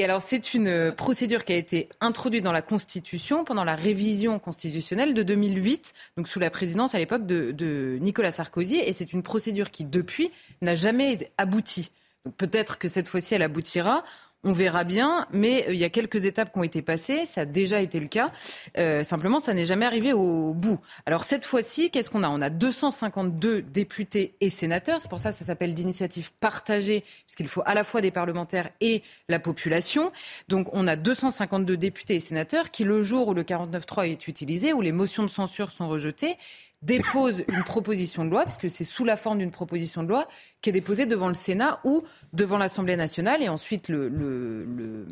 alors, 0.05 0.23
c'est 0.23 0.55
une 0.55 0.93
procédure 0.97 1.45
qui 1.45 1.53
a 1.53 1.57
été 1.57 1.89
introduite 2.01 2.43
dans 2.43 2.53
la 2.53 2.63
Constitution 2.63 3.45
pendant 3.45 3.65
la 3.65 3.75
révision 3.75 4.39
constitutionnelle 4.39 5.13
de 5.13 5.23
2008, 5.23 5.93
donc 6.17 6.29
sous 6.29 6.41
la 6.41 6.51
présidence 6.51 6.95
à 6.95 6.99
l'époque 6.99 7.27
de, 7.27 7.53
de 7.53 7.99
Nicolas 8.01 8.31
Sarkozy. 8.31 8.77
Et 8.77 8.95
c'est 8.95 9.13
une 9.13 9.23
procédure 9.23 9.71
qui, 9.71 9.85
depuis, 9.85 10.31
n'a 10.63 10.75
jamais 10.75 11.31
abouti. 11.37 11.91
Peut-être 12.39 12.79
que 12.79 12.89
cette 12.89 13.09
fois-ci, 13.09 13.35
elle 13.35 13.43
aboutira. 13.43 14.03
On 14.45 14.53
verra 14.53 14.83
bien, 14.83 15.29
mais 15.33 15.69
euh, 15.69 15.73
il 15.73 15.79
y 15.79 15.85
a 15.85 15.89
quelques 15.89 16.25
étapes 16.25 16.53
qui 16.53 16.59
ont 16.59 16.65
été 16.65 16.83
passées, 16.83 17.27
ça 17.27 17.43
a 17.43 17.45
déjà 17.45 17.81
été 17.81 18.01
le 18.01 18.09
cas. 18.09 18.33
Euh, 18.77 19.05
simplement, 19.05 19.39
ça 19.39 19.55
n'est 19.55 19.65
jamais 19.65 19.87
arrivé 19.87 20.13
au 20.13 20.53
bout. 20.53 20.81
Alors 21.07 21.23
cette 21.23 21.45
fois-ci, 21.45 21.91
qu'est-ce 21.91 22.11
qu'on 22.11 22.25
a? 22.25 22.29
On 22.29 22.43
a 22.43 22.51
252 22.51 23.63
députés 23.63 24.35
et 24.41 24.51
sénateurs. 24.51 25.01
C'est 25.01 25.09
pour 25.09 25.21
ça 25.21 25.31
que 25.31 25.37
ça 25.37 25.45
s'appelle 25.45 25.75
d'initiative 25.75 26.33
partagée, 26.41 27.05
puisqu'il 27.25 27.47
faut 27.47 27.63
à 27.67 27.75
la 27.75 27.85
fois 27.85 28.01
des 28.01 28.11
parlementaires 28.11 28.71
et 28.81 29.05
la 29.29 29.39
population. 29.39 30.11
Donc 30.49 30.69
on 30.73 30.89
a 30.89 30.97
252 30.97 31.77
députés 31.77 32.17
et 32.17 32.21
sénateurs 32.21 32.71
qui, 32.71 32.83
le 32.83 33.01
jour 33.03 33.29
où 33.29 33.35
le 33.35 33.45
49.3 33.45 34.11
est 34.11 34.27
utilisé, 34.27 34.73
où 34.73 34.81
les 34.81 34.93
motions 34.93 35.23
de 35.23 35.29
censure 35.29 35.71
sont 35.71 35.89
rejetées, 35.89 36.37
déposent 36.83 37.45
une 37.49 37.63
proposition 37.63 38.25
de 38.25 38.31
loi, 38.31 38.43
puisque 38.45 38.69
c'est 38.69 38.85
sous 38.85 39.05
la 39.05 39.17
forme 39.17 39.39
d'une 39.39 39.51
proposition 39.53 40.03
de 40.03 40.09
loi 40.09 40.27
qui 40.61 40.71
est 40.71 40.73
déposée 40.73 41.07
devant 41.07 41.29
le 41.29 41.35
Sénat 41.35 41.81
ou 41.85 42.03
devant 42.33 42.59
l'Assemblée 42.59 42.97
nationale, 42.97 43.43
et 43.43 43.49
ensuite 43.49 43.89
le, 43.89 44.09
le- 44.09 44.65
le 44.65 45.07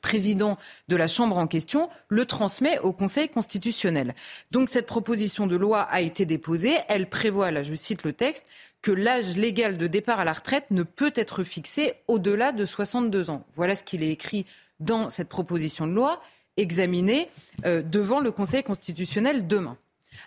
président 0.00 0.58
de 0.88 0.96
la 0.96 1.06
Chambre 1.06 1.38
en 1.38 1.46
question 1.46 1.88
le 2.08 2.26
transmet 2.26 2.78
au 2.80 2.92
Conseil 2.92 3.28
constitutionnel. 3.28 4.14
Donc 4.50 4.68
cette 4.68 4.86
proposition 4.86 5.46
de 5.46 5.56
loi 5.56 5.82
a 5.82 6.00
été 6.00 6.26
déposée. 6.26 6.74
Elle 6.88 7.08
prévoit, 7.08 7.50
là 7.50 7.62
je 7.62 7.74
cite 7.74 8.02
le 8.02 8.12
texte, 8.12 8.44
que 8.82 8.90
l'âge 8.90 9.36
légal 9.36 9.78
de 9.78 9.86
départ 9.86 10.18
à 10.18 10.24
la 10.24 10.32
retraite 10.32 10.64
ne 10.70 10.82
peut 10.82 11.12
être 11.14 11.44
fixé 11.44 11.94
au-delà 12.08 12.50
de 12.52 12.66
62 12.66 13.30
ans. 13.30 13.44
Voilà 13.54 13.74
ce 13.76 13.84
qu'il 13.84 14.02
est 14.02 14.10
écrit 14.10 14.44
dans 14.80 15.08
cette 15.08 15.28
proposition 15.28 15.86
de 15.86 15.92
loi 15.92 16.20
examinée 16.56 17.28
euh, 17.64 17.80
devant 17.80 18.18
le 18.20 18.32
Conseil 18.32 18.62
constitutionnel 18.64 19.46
demain. 19.46 19.76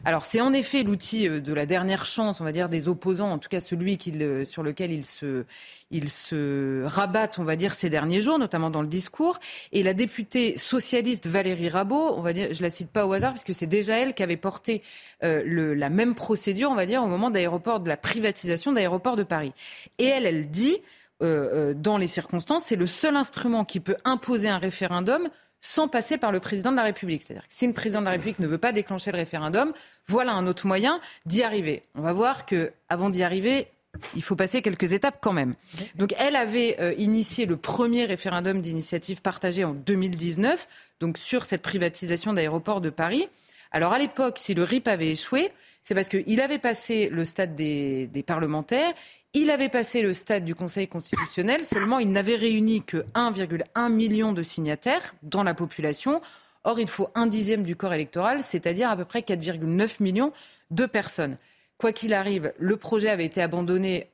Alors 0.03 0.25
c'est 0.25 0.41
en 0.41 0.53
effet 0.53 0.83
l'outil 0.83 1.27
euh, 1.27 1.39
de 1.39 1.53
la 1.53 1.65
dernière 1.65 2.05
chance, 2.05 2.41
on 2.41 2.43
va 2.43 2.51
dire, 2.51 2.69
des 2.69 2.87
opposants, 2.87 3.31
en 3.31 3.37
tout 3.37 3.49
cas 3.49 3.59
celui 3.59 3.97
sur 4.45 4.63
lequel 4.63 4.91
ils 4.91 6.09
se, 6.09 6.83
rabattent, 6.83 7.39
on 7.39 7.43
va 7.43 7.55
dire, 7.55 7.73
ces 7.73 7.89
derniers 7.89 8.21
jours, 8.21 8.39
notamment 8.39 8.69
dans 8.69 8.81
le 8.81 8.87
discours. 8.87 9.39
Et 9.71 9.83
la 9.83 9.93
députée 9.93 10.57
socialiste 10.57 11.27
Valérie 11.27 11.69
Rabault, 11.69 12.15
on 12.17 12.21
va 12.21 12.33
dire, 12.33 12.53
je 12.53 12.61
la 12.61 12.69
cite 12.69 12.89
pas 12.89 13.05
au 13.05 13.13
hasard, 13.13 13.33
puisque 13.33 13.53
c'est 13.53 13.67
déjà 13.67 13.97
elle 13.97 14.13
qui 14.13 14.23
avait 14.23 14.37
porté 14.37 14.83
euh, 15.23 15.75
la 15.75 15.89
même 15.89 16.15
procédure, 16.15 16.69
on 16.71 16.75
va 16.75 16.85
dire, 16.85 17.03
au 17.03 17.07
moment 17.07 17.29
d'aéroport, 17.29 17.79
de 17.79 17.87
la 17.87 17.97
privatisation 17.97 18.73
d'aéroport 18.73 19.15
de 19.15 19.23
Paris. 19.23 19.53
Et 19.97 20.05
elle, 20.05 20.25
elle 20.25 20.49
dit, 20.49 20.77
euh, 21.23 21.73
dans 21.73 21.97
les 21.97 22.07
circonstances, 22.07 22.65
c'est 22.65 22.75
le 22.75 22.87
seul 22.87 23.15
instrument 23.15 23.63
qui 23.63 23.79
peut 23.79 23.97
imposer 24.03 24.49
un 24.49 24.57
référendum 24.57 25.29
sans 25.61 25.87
passer 25.87 26.17
par 26.17 26.31
le 26.31 26.39
président 26.39 26.71
de 26.71 26.75
la 26.75 26.83
République. 26.83 27.23
C'est-à-dire 27.23 27.47
que 27.47 27.53
si 27.53 27.67
le 27.67 27.73
président 27.73 27.99
de 27.99 28.05
la 28.05 28.11
République 28.11 28.39
ne 28.39 28.47
veut 28.47 28.57
pas 28.57 28.71
déclencher 28.71 29.11
le 29.11 29.17
référendum, 29.17 29.73
voilà 30.07 30.33
un 30.33 30.47
autre 30.47 30.67
moyen 30.67 30.99
d'y 31.25 31.43
arriver. 31.43 31.83
On 31.95 32.01
va 32.01 32.13
voir 32.13 32.45
que 32.45 32.71
avant 32.89 33.09
d'y 33.09 33.23
arriver, 33.23 33.67
il 34.15 34.21
faut 34.21 34.35
passer 34.35 34.61
quelques 34.61 34.93
étapes 34.93 35.19
quand 35.21 35.33
même. 35.33 35.55
Donc 35.95 36.13
elle 36.17 36.35
avait 36.35 36.77
euh, 36.79 36.93
initié 36.97 37.45
le 37.45 37.57
premier 37.57 38.05
référendum 38.05 38.61
d'initiative 38.61 39.21
partagée 39.21 39.63
en 39.63 39.73
2019, 39.73 40.67
donc 40.99 41.17
sur 41.17 41.45
cette 41.45 41.61
privatisation 41.61 42.33
d'aéroports 42.33 42.81
de 42.81 42.89
Paris. 42.89 43.27
Alors 43.75 43.91
à 43.91 43.99
l'époque, 43.99 44.37
si 44.39 44.53
le 44.53 44.63
RIP 44.63 44.87
avait 44.87 45.11
échoué, 45.11 45.51
c'est 45.83 45.95
parce 45.95 46.07
qu'il 46.07 46.39
avait 46.39 46.59
passé 46.59 47.09
le 47.09 47.25
stade 47.25 47.55
des, 47.55 48.23
parlementaires, 48.25 48.93
il 49.33 49.51
avait 49.51 49.67
passé 49.67 50.01
le 50.01 50.13
stade 50.13 50.45
du 50.45 50.55
Conseil 50.55 50.87
constitutionnel, 50.87 51.65
seulement 51.65 51.99
il 51.99 52.09
n'avait 52.09 52.37
réuni 52.37 52.83
que 52.83 53.03
1,1 53.15 53.91
million 53.91 54.31
de 54.31 54.43
signataires 54.43 55.13
dans 55.23 55.43
la 55.43 55.53
population. 55.53 56.21
Or, 56.63 56.79
il 56.79 56.87
faut 56.87 57.09
un 57.15 57.27
dixième 57.27 57.63
du 57.63 57.75
corps 57.75 57.93
électoral, 57.93 58.43
c'est-à-dire 58.43 58.89
à 58.89 58.95
peu 58.95 59.03
près 59.03 59.19
4,9 59.19 60.01
millions 60.01 60.31
de 60.71 60.85
personnes. 60.85 61.37
Quoi 61.77 61.91
qu'il 61.91 62.13
arrive, 62.13 62.53
le 62.57 62.77
projet 62.77 63.09
avait 63.09 63.25
été 63.25 63.41
abandonné 63.41 64.09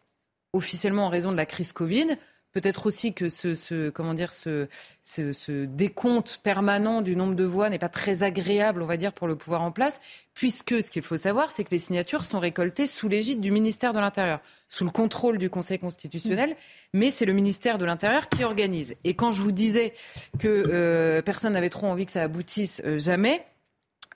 officiellement 0.53 1.05
en 1.05 1.09
raison 1.09 1.31
de 1.31 1.37
la 1.37 1.45
crise 1.45 1.71
Covid. 1.71 2.17
Peut-être 2.51 2.85
aussi 2.85 3.13
que 3.13 3.29
ce, 3.29 3.55
ce- 3.55 3.89
comment 3.89 4.13
dire, 4.13 4.33
ce, 4.33 4.67
ce, 5.03 5.31
ce 5.31 5.65
décompte 5.65 6.39
permanent 6.43 7.01
du 7.01 7.15
nombre 7.15 7.35
de 7.35 7.45
voix 7.45 7.69
n'est 7.69 7.79
pas 7.79 7.87
très 7.89 8.23
agréable, 8.23 8.81
on 8.81 8.85
va 8.85 8.97
dire, 8.97 9.13
pour 9.13 9.27
le 9.27 9.35
pouvoir 9.37 9.61
en 9.61 9.71
place, 9.71 10.01
puisque 10.33 10.83
ce 10.83 10.91
qu'il 10.91 11.01
faut 11.01 11.15
savoir, 11.17 11.49
c'est 11.51 11.63
que 11.63 11.71
les 11.71 11.79
signatures 11.79 12.23
sont 12.25 12.39
récoltées 12.39 12.87
sous 12.87 13.07
l'égide 13.07 13.39
du 13.39 13.51
ministère 13.51 13.93
de 13.93 13.99
l'Intérieur, 13.99 14.41
sous 14.67 14.83
le 14.83 14.91
contrôle 14.91 15.37
du 15.37 15.49
Conseil 15.49 15.79
constitutionnel, 15.79 16.55
mais 16.93 17.09
c'est 17.09 17.25
le 17.25 17.33
ministère 17.33 17.77
de 17.77 17.85
l'Intérieur 17.85 18.27
qui 18.27 18.43
organise. 18.43 18.95
Et 19.05 19.13
quand 19.13 19.31
je 19.31 19.41
vous 19.41 19.53
disais 19.53 19.93
que 20.39 20.47
euh, 20.47 21.21
personne 21.21 21.53
n'avait 21.53 21.69
trop 21.69 21.87
envie 21.87 22.05
que 22.05 22.11
ça 22.11 22.23
aboutisse 22.23 22.81
euh, 22.85 22.99
jamais, 22.99 23.45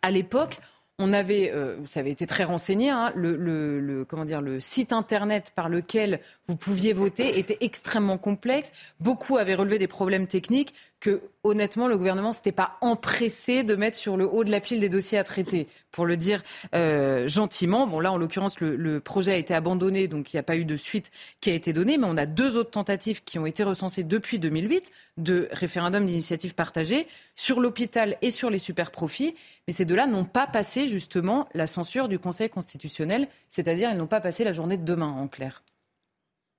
à 0.01 0.11
l'époque, 0.11 0.59
on 0.97 1.11
avait, 1.11 1.51
euh, 1.53 1.75
ça 1.85 1.99
avait 1.99 2.11
été 2.11 2.25
très 2.25 2.45
renseigné, 2.45 2.89
hein, 2.89 3.11
le- 3.15 3.35
le- 3.35 4.05
comment 4.05 4.23
dire, 4.25 4.41
le 4.41 4.59
site 4.61 4.93
internet 4.93 5.51
par 5.55 5.67
lequel 5.67 6.21
vous 6.47 6.55
pouviez 6.55 6.93
voter 6.93 7.37
était 7.37 7.57
extrêmement 7.59 8.17
complexe. 8.17 8.71
Beaucoup 8.99 9.37
avaient 9.37 9.55
relevé 9.55 9.77
des 9.77 9.87
problèmes 9.87 10.27
techniques 10.27 10.73
que, 10.99 11.21
honnêtement, 11.43 11.87
le 11.87 11.97
gouvernement 11.97 12.33
s'était 12.33 12.51
pas 12.51 12.77
empressé 12.81 13.63
de 13.63 13.75
mettre 13.75 13.97
sur 13.97 14.17
le 14.17 14.25
haut 14.25 14.43
de 14.43 14.51
la 14.51 14.59
pile 14.59 14.79
des 14.79 14.89
dossiers 14.89 15.17
à 15.17 15.23
traiter, 15.23 15.67
pour 15.91 16.05
le 16.05 16.17
dire 16.17 16.43
euh, 16.73 17.27
gentiment. 17.27 17.87
Bon, 17.87 17.99
là, 17.99 18.11
en 18.11 18.17
l'occurrence, 18.17 18.59
le, 18.59 18.99
projet 18.99 19.33
a 19.33 19.37
été 19.37 19.53
abandonné, 19.53 20.07
donc 20.07 20.33
il 20.33 20.35
n'y 20.35 20.39
a 20.39 20.43
pas 20.43 20.57
eu 20.57 20.65
de 20.65 20.77
suite 20.77 21.11
qui 21.41 21.51
a 21.51 21.53
été 21.53 21.73
donnée, 21.73 21.97
mais 21.97 22.07
on 22.07 22.17
a 22.17 22.25
deux 22.25 22.57
autres 22.57 22.71
tentatives 22.71 23.23
qui 23.23 23.37
ont 23.39 23.45
été 23.45 23.63
recensées 23.63 24.03
depuis 24.03 24.39
2008 24.39 24.91
de 25.17 25.47
référendum 25.51 26.05
d'initiative 26.05 26.55
partagée 26.55 27.07
sur 27.35 27.59
l'hôpital 27.59 28.17
et 28.21 28.31
sur 28.31 28.49
les 28.49 28.59
super 28.59 28.91
profits. 28.91 29.35
Mais 29.67 29.73
ces 29.73 29.85
deux-là 29.85 30.07
n'ont 30.07 30.25
pas 30.25 30.47
passé 30.47 30.87
justement 30.87 31.47
la 31.53 31.67
censure 31.67 32.07
du 32.07 32.19
Conseil 32.19 32.49
constitutionnel, 32.49 33.27
c'est-à-dire 33.49 33.91
ils 33.91 33.97
n'ont 33.97 34.07
pas 34.07 34.21
passé 34.21 34.43
la 34.43 34.53
journée 34.53 34.77
de 34.77 34.85
demain, 34.85 35.07
en 35.07 35.27
clair. 35.27 35.61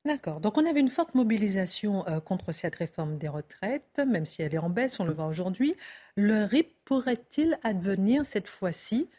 D'accord. 0.07 0.41
Donc 0.41 0.57
on 0.57 0.65
avait 0.67 0.81
une 0.81 0.89
forte 0.91 1.15
mobilisation 1.17 2.07
euh, 2.07 2.21
contre 2.21 2.53
cette 2.53 2.77
réforme 2.77 3.19
des 3.19 3.29
retraites, 3.29 3.99
même 4.07 4.25
si 4.25 4.41
elle 4.41 4.55
est 4.55 4.59
en 4.59 4.71
baisse, 4.71 5.01
on 5.01 5.05
le 5.05 5.13
voit 5.13 5.27
aujourd'hui. 5.27 5.75
Le 6.17 6.45
RIP 6.45 6.77
pourrait-il 6.85 7.59
advenir 7.65 8.25
cette 8.25 8.47
fois-ci? 8.47 9.11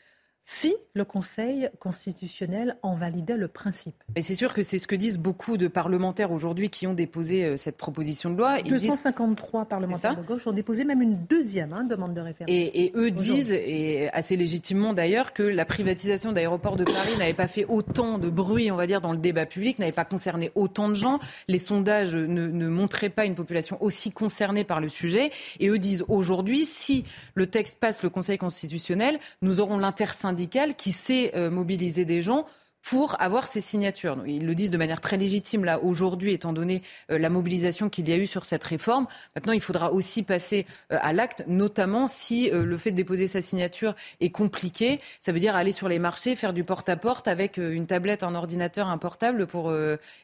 Si 0.50 0.74
le 0.94 1.04
Conseil 1.04 1.70
constitutionnel 1.78 2.78
en 2.82 2.96
validait 2.96 3.36
le 3.36 3.50
principe 3.50 4.02
Et 4.16 4.22
c'est 4.22 4.34
sûr 4.34 4.54
que 4.54 4.64
c'est 4.64 4.80
ce 4.80 4.88
que 4.88 4.96
disent 4.96 5.18
beaucoup 5.18 5.58
de 5.58 5.68
parlementaires 5.68 6.32
aujourd'hui 6.32 6.70
qui 6.70 6.88
ont 6.88 6.94
déposé 6.94 7.44
euh, 7.44 7.58
cette 7.58 7.76
proposition 7.76 8.30
de 8.30 8.38
loi. 8.38 8.60
Ils 8.60 8.78
disent 8.78 8.88
253 8.88 9.66
parlementaires 9.66 10.12
C'est 10.12 10.16
ça 10.16 10.22
de 10.22 10.26
gauche 10.26 10.48
ont 10.48 10.54
déposé 10.54 10.86
même 10.86 11.02
une 11.02 11.18
deuxième 11.30 11.74
hein, 11.74 11.84
demande 11.84 12.14
de 12.14 12.22
référendum. 12.22 12.56
Et, 12.56 12.86
et 12.86 12.94
eux 12.96 13.12
disent, 13.12 13.52
et 13.52 14.10
assez 14.14 14.38
légitimement 14.38 14.94
d'ailleurs, 14.94 15.34
que 15.34 15.44
la 15.44 15.66
privatisation 15.66 16.32
d'aéroports 16.32 16.78
de 16.78 16.86
Paris 16.86 17.18
n'avait 17.20 17.34
pas 17.34 17.50
fait 17.50 17.66
autant 17.66 18.18
de 18.18 18.30
bruit, 18.30 18.72
on 18.72 18.78
va 18.78 18.88
dire, 18.88 19.02
dans 19.02 19.12
le 19.12 19.20
débat 19.20 19.46
public, 19.46 19.80
n'avait 19.80 19.92
pas 19.92 20.06
concerné 20.06 20.52
autant 20.56 20.88
de 20.88 20.96
gens. 20.96 21.20
Les 21.50 21.60
sondages 21.60 22.16
ne, 22.16 22.48
ne 22.48 22.68
montraient 22.70 23.10
pas 23.10 23.26
une 23.26 23.36
population 23.36 23.78
aussi 23.84 24.12
concernée 24.12 24.64
par 24.64 24.80
le 24.80 24.88
sujet. 24.88 25.30
Et 25.60 25.68
eux 25.68 25.78
disent 25.78 26.06
aujourd'hui, 26.08 26.64
si 26.64 27.04
le 27.36 27.48
texte 27.48 27.80
passe 27.82 28.02
le 28.02 28.10
Conseil 28.10 28.38
constitutionnel, 28.38 29.20
nous 29.42 29.60
aurons 29.60 29.78
qui 30.78 30.92
sait 30.92 31.32
euh, 31.36 31.50
mobiliser 31.50 32.06
des 32.06 32.22
gens 32.22 32.46
pour 32.90 33.22
avoir 33.22 33.48
ces 33.48 33.60
signatures. 33.60 34.24
Ils 34.26 34.46
le 34.46 34.56
disent 34.56 34.72
de 34.72 34.78
manière 34.78 35.02
très 35.02 35.18
légitime 35.18 35.66
là 35.66 35.84
aujourd'hui, 35.84 36.32
étant 36.32 36.54
donné 36.54 36.82
euh, 37.12 37.18
la 37.18 37.30
mobilisation 37.30 37.90
qu'il 37.90 38.08
y 38.08 38.14
a 38.14 38.18
eu 38.18 38.26
sur 38.26 38.46
cette 38.46 38.64
réforme. 38.64 39.08
Maintenant, 39.36 39.52
il 39.52 39.60
faudra 39.60 39.92
aussi 39.92 40.24
passer 40.24 40.66
euh, 40.94 40.98
à 41.02 41.12
l'acte, 41.12 41.44
notamment 41.48 42.08
si 42.08 42.50
le 42.50 42.78
fait 42.78 42.92
de 42.92 42.96
déposer 42.96 43.28
sa 43.28 43.42
signature 43.42 43.94
est 44.22 44.30
compliqué. 44.30 45.02
Ça 45.20 45.34
veut 45.34 45.40
dire 45.42 45.56
aller 45.58 45.74
sur 45.74 45.90
les 45.90 46.00
marchés, 46.00 46.38
faire 46.38 46.54
du 46.54 46.64
porte-à-porte 46.64 47.28
avec 47.28 47.58
euh, 47.58 47.74
une 47.74 47.88
tablette, 47.88 48.24
un 48.24 48.36
ordinateur, 48.36 48.88
un 48.88 48.98
portable 48.98 49.48
pour 49.48 49.74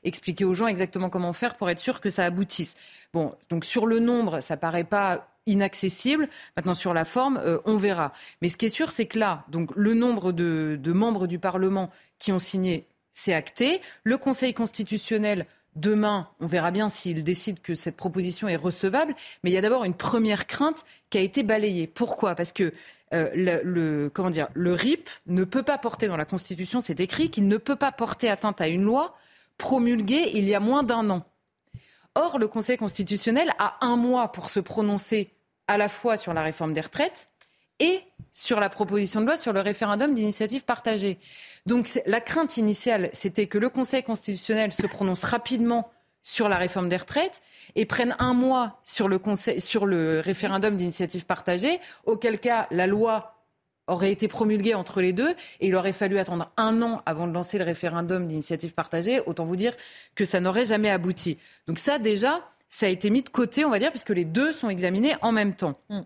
expliquer 0.04 0.46
aux 0.46 0.54
gens 0.54 0.68
exactement 0.68 1.10
comment 1.10 1.34
faire 1.34 1.56
pour 1.56 1.70
être 1.70 1.80
sûr 1.80 2.00
que 2.00 2.10
ça 2.10 2.24
aboutisse. 2.24 2.76
Bon, 3.14 3.36
donc 3.50 3.64
sur 3.64 3.86
le 3.86 4.00
nombre, 4.00 4.40
ça 4.40 4.58
paraît 4.58 4.84
pas 4.84 5.28
inaccessible. 5.46 6.30
Maintenant, 6.56 6.74
sur 6.74 6.94
la 6.94 7.06
forme, 7.06 7.38
euh, 7.38 7.60
on 7.66 7.78
verra. 7.78 8.14
Mais 8.42 8.50
ce 8.50 8.58
qui 8.58 8.66
est 8.66 8.70
sûr, 8.70 8.92
c'est 8.92 9.06
que 9.06 9.20
là, 9.20 9.46
donc, 9.50 9.70
le 9.76 9.94
nombre 9.94 10.32
de, 10.32 10.80
membres 10.86 11.28
du 11.28 11.38
Parlement 11.40 11.92
qui 12.20 12.32
ont 12.32 12.40
signé, 12.40 12.88
c'est 13.14 13.34
acté. 13.34 13.82
Le 14.04 14.18
Conseil 14.18 14.54
constitutionnel, 14.54 15.46
demain, 15.76 16.30
on 16.40 16.48
verra 16.48 16.72
bien 16.72 16.90
s'il 16.90 17.24
décide 17.24 17.62
que 17.62 17.76
cette 17.76 17.98
proposition 17.98 18.48
est 18.48 18.56
recevable. 18.56 19.16
Mais 19.44 19.52
il 19.52 19.54
y 19.54 19.58
a 19.58 19.62
d'abord 19.62 19.84
une 19.84 19.96
première 19.96 20.48
crainte 20.48 20.86
qui 21.10 21.18
a 21.18 21.22
été 21.22 21.44
balayée. 21.44 21.88
Pourquoi? 21.88 22.36
Parce 22.36 22.52
que 22.52 22.74
euh, 23.14 23.30
le, 23.64 24.10
comment 24.10 24.32
dire, 24.32 24.48
le 24.56 24.74
RIP 24.74 25.08
ne 25.28 25.44
peut 25.44 25.62
pas 25.62 25.78
porter 25.78 26.08
dans 26.08 26.18
la 26.18 26.26
Constitution, 26.26 26.82
c'est 26.82 27.00
écrit 27.00 27.30
qu'il 27.30 27.48
ne 27.48 27.58
peut 27.58 27.76
pas 27.76 27.92
porter 27.92 28.30
atteinte 28.30 28.60
à 28.60 28.68
une 28.68 28.84
loi 28.84 29.16
promulguée 29.60 30.32
il 30.34 30.46
y 30.46 30.56
a 30.56 30.60
moins 30.60 30.82
d'un 30.82 31.12
an. 31.12 31.24
Or, 32.16 32.38
le 32.38 32.48
Conseil 32.48 32.78
constitutionnel 32.78 33.52
a 33.58 33.78
un 33.82 33.98
mois 33.98 34.32
pour 34.32 34.50
se 34.50 34.60
prononcer 34.60 35.32
à 35.68 35.78
la 35.78 35.88
fois 35.88 36.18
sur 36.18 36.34
la 36.34 36.44
réforme 36.44 36.74
des 36.74 36.82
retraites 36.82 37.30
et 37.80 38.02
sur 38.32 38.60
la 38.60 38.70
proposition 38.70 39.22
de 39.22 39.26
loi 39.26 39.36
sur 39.36 39.54
le 39.54 39.62
référendum 39.62 40.14
d'initiative 40.14 40.64
partagée. 40.64 41.20
Donc 41.66 42.00
la 42.06 42.22
crainte 42.22 42.58
initiale, 42.58 43.10
c'était 43.14 43.48
que 43.48 43.58
le 43.58 43.70
Conseil 43.70 44.04
constitutionnel 44.04 44.72
se 44.72 44.86
prononce 44.86 45.24
rapidement 45.24 45.90
sur 46.22 46.50
la 46.50 46.58
réforme 46.58 46.88
des 46.88 46.98
retraites 46.98 47.42
et 47.76 47.86
prenne 47.86 48.16
un 48.20 48.34
mois 48.34 48.80
sur 48.84 49.08
le, 49.08 49.20
sur 49.58 49.86
le 49.86 50.20
référendum 50.20 50.78
d'initiative 50.78 51.26
partagée, 51.26 51.80
auquel 52.06 52.40
cas 52.40 52.68
la 52.72 52.88
loi 52.88 53.33
aurait 53.88 54.12
été 54.12 54.28
promulguée 54.28 54.76
entre 54.76 55.02
les 55.02 55.14
deux 55.14 55.32
et 55.60 55.68
il 55.68 55.76
aurait 55.76 55.94
fallu 55.94 56.18
attendre 56.18 56.52
un 56.58 56.82
an 56.82 57.02
avant 57.06 57.28
de 57.28 57.34
lancer 57.34 57.58
le 57.58 57.64
référendum 57.64 58.28
d'initiative 58.28 58.74
partagée. 58.74 59.22
Autant 59.26 59.46
vous 59.46 59.56
dire 59.56 59.74
que 60.16 60.26
ça 60.26 60.40
n'aurait 60.40 60.66
jamais 60.66 60.90
abouti. 60.90 61.38
Donc 61.68 61.80
ça 61.80 62.00
déjà, 62.00 62.42
ça 62.70 62.86
a 62.86 62.90
été 62.90 63.10
mis 63.10 63.22
de 63.22 63.30
côté, 63.30 63.66
on 63.66 63.70
va 63.70 63.80
dire, 63.80 63.92
puisque 63.92 64.10
les 64.10 64.26
deux 64.26 64.52
sont 64.52 64.70
examinés 64.70 65.16
en 65.22 65.32
même 65.32 65.54
temps. 65.54 65.80
Mm. 65.90 66.02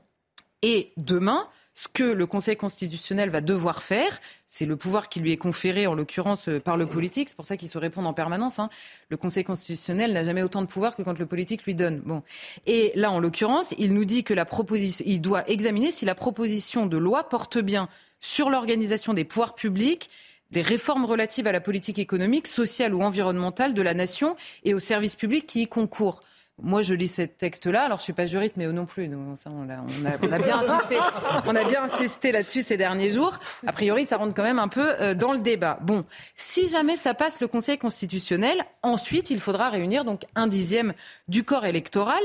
Et 0.64 0.92
demain, 0.98 1.48
ce 1.78 1.88
que 1.88 2.04
le 2.04 2.26
Conseil 2.26 2.58
constitutionnel 2.58 3.30
va 3.30 3.40
devoir 3.40 3.84
faire, 3.84 4.20
c'est 4.48 4.66
le 4.66 4.76
pouvoir 4.78 5.10
qui 5.10 5.20
lui 5.20 5.32
est 5.32 5.38
conféré, 5.38 5.86
en 5.86 5.94
l'occurrence 5.94 6.50
euh, 6.50 6.60
par 6.60 6.76
le 6.76 6.88
politique. 6.88 7.30
C'est 7.30 7.36
pour 7.36 7.46
ça 7.46 7.56
qu'il 7.56 7.70
se 7.70 7.78
répond 7.78 8.04
en 8.06 8.14
permanence. 8.14 8.58
Hein. 8.58 8.72
Le 9.10 9.18
Conseil 9.18 9.44
constitutionnel 9.44 10.12
n'a 10.12 10.24
jamais 10.24 10.42
autant 10.42 10.64
de 10.64 10.66
pouvoir 10.66 10.96
que 10.96 11.04
quand 11.04 11.20
le 11.20 11.28
politique 11.28 11.66
lui 11.66 11.76
donne. 11.76 12.00
Bon. 12.00 12.24
Et 12.66 12.92
là, 12.96 13.12
en 13.12 13.20
l'occurrence, 13.20 13.76
il 13.78 13.94
nous 13.94 14.06
dit 14.06 14.24
que 14.24 14.34
la 14.34 14.44
proposition, 14.44 15.06
il 15.08 15.22
doit 15.22 15.48
examiner 15.48 15.92
si 15.92 16.04
la 16.04 16.16
proposition 16.16 16.88
de 16.88 16.98
loi 16.98 17.30
porte 17.30 17.60
bien 17.60 17.90
sur 18.22 18.50
l'organisation 18.50 19.14
des 19.14 19.24
pouvoirs 19.24 19.54
publics 19.54 20.10
des 20.50 20.62
réformes 20.62 21.06
relatives 21.06 21.46
à 21.46 21.52
la 21.52 21.62
politique 21.62 22.00
économique, 22.00 22.48
sociale 22.48 22.96
ou 22.96 23.04
environnementale 23.04 23.76
de 23.76 23.82
la 23.84 23.94
nation 23.94 24.36
et 24.64 24.74
aux 24.74 24.80
services 24.80 25.16
publics 25.16 25.46
qui 25.46 25.62
y 25.64 25.68
concourent. 25.68 26.24
Moi, 26.62 26.82
je 26.82 26.96
lis 26.96 27.08
ce 27.08 27.22
texte-là. 27.22 27.84
Alors, 27.84 28.00
je 28.00 28.04
suis 28.04 28.14
pas 28.14 28.26
juriste, 28.26 28.56
mais 28.58 28.66
eux 28.66 28.72
non 28.72 28.86
plus. 28.86 29.10
ça, 29.36 29.52
on, 29.54 29.70
a, 29.70 29.78
on, 29.78 30.32
a, 30.32 30.40
bien 30.40 30.58
insisté. 30.58 30.98
On 31.46 31.56
a 31.56 31.64
bien 31.64 31.84
insisté 31.84 32.32
là-dessus 32.32 32.64
ces 32.64 32.78
derniers 32.78 33.12
jours. 33.12 33.40
A 33.68 33.72
priori, 33.72 34.06
ça 34.06 34.18
rentre 34.18 34.34
quand 34.34 34.44
même 34.44 34.58
un 34.58 34.68
peu 34.68 35.00
euh, 35.00 35.14
dans 35.14 35.34
le 35.34 35.40
débat. 35.40 35.78
Bon, 35.82 36.04
si 36.36 36.68
jamais 36.68 36.96
ça 36.96 37.14
passe 37.14 37.40
le 37.42 37.48
Conseil 37.48 37.78
constitutionnel, 37.78 38.66
ensuite, 38.82 39.30
il 39.30 39.40
faudra 39.40 39.70
réunir 39.70 40.04
donc 40.04 40.24
un 40.34 40.48
dixième 40.48 40.94
du 41.28 41.44
corps 41.44 41.66
électoral. 41.66 42.22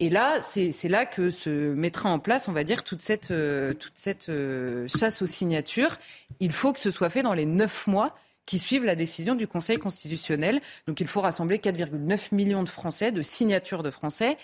Et 0.00 0.10
là, 0.10 0.40
c'est 0.40 0.88
là 0.88 1.06
que 1.06 1.30
se 1.30 1.72
mettra 1.72 2.08
en 2.08 2.18
place, 2.18 2.48
on 2.48 2.52
va 2.52 2.64
dire, 2.64 2.82
toute 2.82 3.02
cette, 3.02 3.30
euh, 3.30 3.74
toute 3.74 3.92
cette 3.94 4.30
euh, 4.30 4.88
chasse 4.88 5.20
aux 5.22 5.26
signatures. 5.26 5.96
Il 6.40 6.52
faut 6.52 6.72
que 6.72 6.78
ce 6.80 6.90
soit 6.90 7.10
fait 7.10 7.22
dans 7.22 7.34
les 7.34 7.44
neuf 7.44 7.86
mois 7.86 8.16
qui 8.46 8.58
suivent 8.58 8.84
la 8.84 8.96
décision 8.96 9.34
du 9.34 9.46
Conseil 9.46 9.78
constitutionnel. 9.78 10.60
Donc 10.86 11.00
il 11.00 11.06
faut 11.06 11.20
rassembler 11.20 11.58
4,9 11.58 12.34
millions 12.34 12.62
de 12.62 12.68
Français, 12.68 13.12
de 13.12 13.22
signatures 13.22 13.82
de 13.82 13.90
Français, 13.90 14.36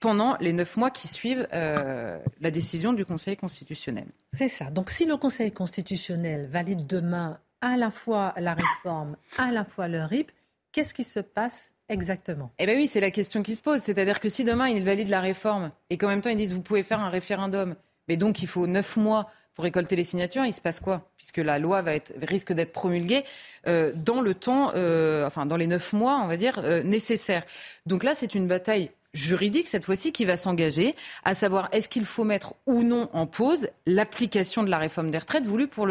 pendant 0.00 0.36
les 0.40 0.52
neuf 0.52 0.76
mois 0.76 0.90
qui 0.90 1.08
suivent 1.08 1.48
euh, 1.52 2.18
la 2.40 2.50
décision 2.50 2.92
du 2.92 3.04
Conseil 3.04 3.36
constitutionnel. 3.36 4.06
C'est 4.32 4.48
ça. 4.48 4.66
Donc 4.66 4.90
si 4.90 5.06
le 5.06 5.16
Conseil 5.16 5.52
constitutionnel 5.52 6.46
valide 6.46 6.86
demain 6.86 7.38
à 7.60 7.76
la 7.76 7.90
fois 7.90 8.34
la 8.36 8.54
réforme, 8.54 9.16
à 9.38 9.50
la 9.50 9.64
fois 9.64 9.88
le 9.88 10.04
RIP, 10.04 10.30
qu'est-ce 10.72 10.94
qui 10.94 11.04
se 11.04 11.20
passe 11.20 11.74
exactement? 11.88 12.52
Eh 12.58 12.66
bien 12.66 12.76
oui, 12.76 12.86
c'est 12.86 13.00
la 13.00 13.10
question 13.10 13.42
qui 13.42 13.56
se 13.56 13.62
pose. 13.62 13.80
C'est-à-dire 13.80 14.20
que 14.20 14.28
si 14.28 14.44
demain 14.44 14.68
ils 14.68 14.84
valident 14.84 15.10
la 15.10 15.20
réforme 15.20 15.72
et 15.90 15.98
qu'en 15.98 16.08
même 16.08 16.20
temps 16.20 16.30
ils 16.30 16.36
disent 16.36 16.54
vous 16.54 16.62
pouvez 16.62 16.84
faire 16.84 17.00
un 17.00 17.10
référendum, 17.10 17.74
mais 18.06 18.16
donc 18.16 18.42
il 18.42 18.46
faut 18.46 18.66
neuf 18.66 18.96
mois 18.96 19.28
pour 19.58 19.64
récolter 19.64 19.96
les 19.96 20.04
signatures, 20.04 20.44
il 20.44 20.52
se 20.52 20.60
passe 20.60 20.78
quoi? 20.78 21.10
Puisque 21.16 21.38
la 21.38 21.58
loi 21.58 21.82
va 21.82 21.96
être, 21.96 22.14
risque 22.22 22.52
d'être 22.52 22.70
promulguée 22.70 23.24
euh, 23.66 23.90
dans 23.92 24.20
le 24.20 24.32
temps, 24.32 24.70
euh, 24.76 25.26
enfin 25.26 25.46
dans 25.46 25.56
les 25.56 25.66
neuf 25.66 25.92
mois, 25.92 26.20
on 26.22 26.28
va 26.28 26.36
dire, 26.36 26.60
euh, 26.62 26.84
nécessaires. 26.84 27.42
Donc 27.84 28.04
là, 28.04 28.14
c'est 28.14 28.36
une 28.36 28.46
bataille 28.46 28.92
juridique 29.14 29.66
cette 29.66 29.84
fois-ci 29.84 30.12
qui 30.12 30.24
va 30.24 30.36
s'engager, 30.36 30.94
à 31.24 31.34
savoir 31.34 31.68
est-ce 31.72 31.88
qu'il 31.88 32.04
faut 32.04 32.22
mettre 32.22 32.54
ou 32.66 32.84
non 32.84 33.08
en 33.12 33.26
pause 33.26 33.68
l'application 33.84 34.62
de 34.62 34.70
la 34.70 34.78
réforme 34.78 35.10
des 35.10 35.18
retraites 35.18 35.44
voulue 35.44 35.66
par 35.66 35.86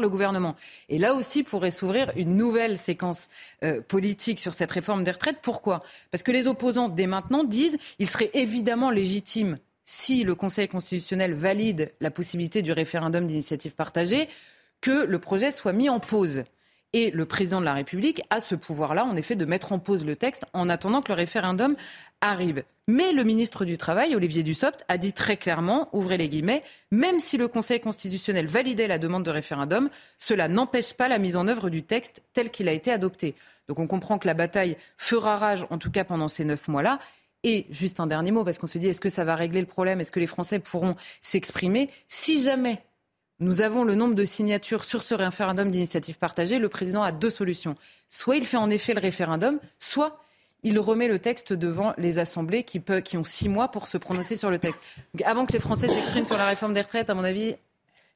le 0.00 0.08
gouvernement. 0.10 0.54
Et 0.90 0.98
là 0.98 1.14
aussi 1.14 1.44
pourrait 1.44 1.70
s'ouvrir 1.70 2.12
une 2.14 2.36
nouvelle 2.36 2.76
séquence 2.76 3.28
politique 3.88 4.38
sur 4.38 4.52
cette 4.52 4.72
réforme 4.72 5.02
des 5.02 5.12
retraites. 5.12 5.38
Pourquoi? 5.40 5.82
Parce 6.10 6.22
que 6.22 6.32
les 6.32 6.46
opposants 6.46 6.90
dès 6.90 7.06
maintenant 7.06 7.42
disent 7.42 7.78
il 8.00 8.08
serait 8.08 8.32
évidemment 8.34 8.90
légitime 8.90 9.56
si 9.86 10.24
le 10.24 10.34
Conseil 10.34 10.68
constitutionnel 10.68 11.32
valide 11.32 11.92
la 12.00 12.10
possibilité 12.10 12.60
du 12.60 12.72
référendum 12.72 13.26
d'initiative 13.26 13.74
partagée, 13.74 14.28
que 14.82 15.04
le 15.06 15.18
projet 15.18 15.50
soit 15.50 15.72
mis 15.72 15.88
en 15.88 16.00
pause. 16.00 16.44
Et 16.92 17.10
le 17.10 17.24
président 17.26 17.60
de 17.60 17.64
la 17.64 17.74
République 17.74 18.22
a 18.30 18.40
ce 18.40 18.54
pouvoir-là, 18.54 19.04
en 19.04 19.16
effet, 19.16 19.36
de 19.36 19.44
mettre 19.44 19.72
en 19.72 19.78
pause 19.78 20.04
le 20.04 20.16
texte 20.16 20.46
en 20.52 20.68
attendant 20.68 21.02
que 21.02 21.08
le 21.08 21.16
référendum 21.16 21.76
arrive. 22.20 22.64
Mais 22.88 23.12
le 23.12 23.24
ministre 23.24 23.64
du 23.64 23.76
Travail, 23.76 24.14
Olivier 24.14 24.42
Dussopt, 24.42 24.84
a 24.88 24.96
dit 24.96 25.12
très 25.12 25.36
clairement, 25.36 25.88
ouvrez 25.92 26.16
les 26.16 26.28
guillemets, 26.28 26.62
même 26.90 27.18
si 27.20 27.36
le 27.36 27.48
Conseil 27.48 27.80
constitutionnel 27.80 28.46
validait 28.46 28.86
la 28.86 28.98
demande 28.98 29.24
de 29.24 29.30
référendum, 29.30 29.90
cela 30.18 30.48
n'empêche 30.48 30.94
pas 30.94 31.08
la 31.08 31.18
mise 31.18 31.36
en 31.36 31.48
œuvre 31.48 31.68
du 31.68 31.82
texte 31.82 32.22
tel 32.32 32.50
qu'il 32.50 32.68
a 32.68 32.72
été 32.72 32.90
adopté. 32.90 33.34
Donc 33.68 33.78
on 33.80 33.86
comprend 33.86 34.18
que 34.18 34.28
la 34.28 34.34
bataille 34.34 34.76
fera 34.96 35.36
rage, 35.36 35.66
en 35.70 35.78
tout 35.78 35.90
cas 35.90 36.04
pendant 36.04 36.28
ces 36.28 36.44
neuf 36.44 36.68
mois-là. 36.68 36.98
Et 37.44 37.66
juste 37.70 38.00
un 38.00 38.06
dernier 38.06 38.32
mot, 38.32 38.44
parce 38.44 38.58
qu'on 38.58 38.66
se 38.66 38.78
dit, 38.78 38.88
est-ce 38.88 39.00
que 39.00 39.08
ça 39.08 39.24
va 39.24 39.36
régler 39.36 39.60
le 39.60 39.66
problème? 39.66 40.00
Est-ce 40.00 40.12
que 40.12 40.20
les 40.20 40.26
Français 40.26 40.58
pourront 40.58 40.96
s'exprimer? 41.22 41.90
Si 42.08 42.42
jamais 42.42 42.82
nous 43.38 43.60
avons 43.60 43.84
le 43.84 43.94
nombre 43.94 44.14
de 44.14 44.24
signatures 44.24 44.84
sur 44.84 45.02
ce 45.02 45.14
référendum 45.14 45.70
d'initiative 45.70 46.18
partagée, 46.18 46.58
le 46.58 46.68
président 46.68 47.02
a 47.02 47.12
deux 47.12 47.30
solutions. 47.30 47.76
Soit 48.08 48.36
il 48.36 48.46
fait 48.46 48.56
en 48.56 48.70
effet 48.70 48.94
le 48.94 49.00
référendum, 49.00 49.60
soit 49.78 50.18
il 50.62 50.78
remet 50.78 51.06
le 51.06 51.18
texte 51.18 51.52
devant 51.52 51.92
les 51.98 52.18
assemblées 52.18 52.64
qui, 52.64 52.82
qui 53.04 53.16
ont 53.16 53.24
six 53.24 53.48
mois 53.48 53.68
pour 53.68 53.88
se 53.88 53.98
prononcer 53.98 54.36
sur 54.36 54.50
le 54.50 54.58
texte. 54.58 54.80
avant 55.24 55.46
que 55.46 55.52
les 55.52 55.58
Français 55.58 55.86
s'expriment 55.86 56.26
sur 56.26 56.38
la 56.38 56.46
réforme 56.46 56.74
des 56.74 56.80
retraites, 56.80 57.10
à 57.10 57.14
mon 57.14 57.24
avis, 57.24 57.54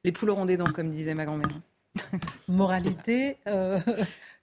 les 0.03 0.11
poules 0.11 0.31
auront 0.31 0.45
des 0.45 0.57
dents, 0.57 0.71
comme 0.71 0.89
disait 0.89 1.13
ma 1.13 1.25
grand-mère. 1.25 1.49
Moralité, 2.47 3.37
euh, 3.47 3.79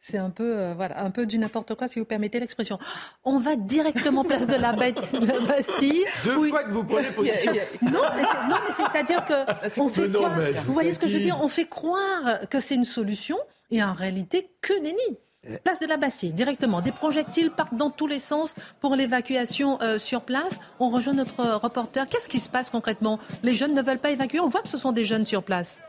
c'est 0.00 0.18
un 0.18 0.30
peu, 0.30 0.58
euh, 0.58 0.74
voilà, 0.74 1.02
un 1.02 1.10
peu 1.10 1.26
du 1.26 1.38
n'importe 1.38 1.74
quoi, 1.74 1.88
si 1.88 1.98
vous 1.98 2.04
permettez 2.04 2.40
l'expression. 2.40 2.78
On 3.24 3.38
va 3.38 3.56
directement 3.56 4.24
place 4.24 4.46
de 4.46 4.54
la, 4.54 4.72
Bastille. 4.72 6.04
Deux 6.24 6.48
fois 6.48 6.64
que 6.64 6.72
vous 6.72 6.84
prenez 6.84 7.08
position. 7.08 7.52
Non, 7.82 8.02
mais 8.14 8.74
c'est-à-dire 8.76 9.24
que 9.24 9.34
ah, 9.46 9.60
on 9.78 9.88
fait 9.88 10.10
croire, 10.10 10.38
vous 10.64 10.72
voyez 10.72 10.94
ce 10.94 10.98
que 10.98 11.08
je 11.08 11.14
veux 11.14 11.22
dire? 11.22 11.38
On 11.42 11.48
fait 11.48 11.66
croire 11.66 12.48
que 12.50 12.60
c'est 12.60 12.74
une 12.74 12.84
solution, 12.84 13.38
et 13.70 13.82
en 13.82 13.92
réalité, 13.92 14.50
que 14.60 14.78
nenni. 14.80 15.18
Place 15.64 15.78
de 15.80 15.86
la 15.86 15.96
Bastille, 15.96 16.32
directement. 16.32 16.82
Des 16.82 16.92
projectiles 16.92 17.50
partent 17.50 17.76
dans 17.76 17.90
tous 17.90 18.06
les 18.06 18.18
sens 18.18 18.54
pour 18.80 18.96
l'évacuation 18.96 19.80
euh, 19.80 19.98
sur 19.98 20.22
place. 20.22 20.58
On 20.78 20.90
rejoint 20.90 21.14
notre 21.14 21.54
reporter. 21.54 22.06
Qu'est-ce 22.06 22.28
qui 22.28 22.40
se 22.40 22.48
passe 22.48 22.70
concrètement? 22.70 23.18
Les 23.42 23.54
jeunes 23.54 23.72
ne 23.72 23.80
veulent 23.80 24.00
pas 24.00 24.10
évacuer? 24.10 24.40
On 24.40 24.48
voit 24.48 24.62
que 24.62 24.68
ce 24.68 24.76
sont 24.76 24.92
des 24.92 25.04
jeunes 25.04 25.26
sur 25.26 25.42
place. 25.42 25.80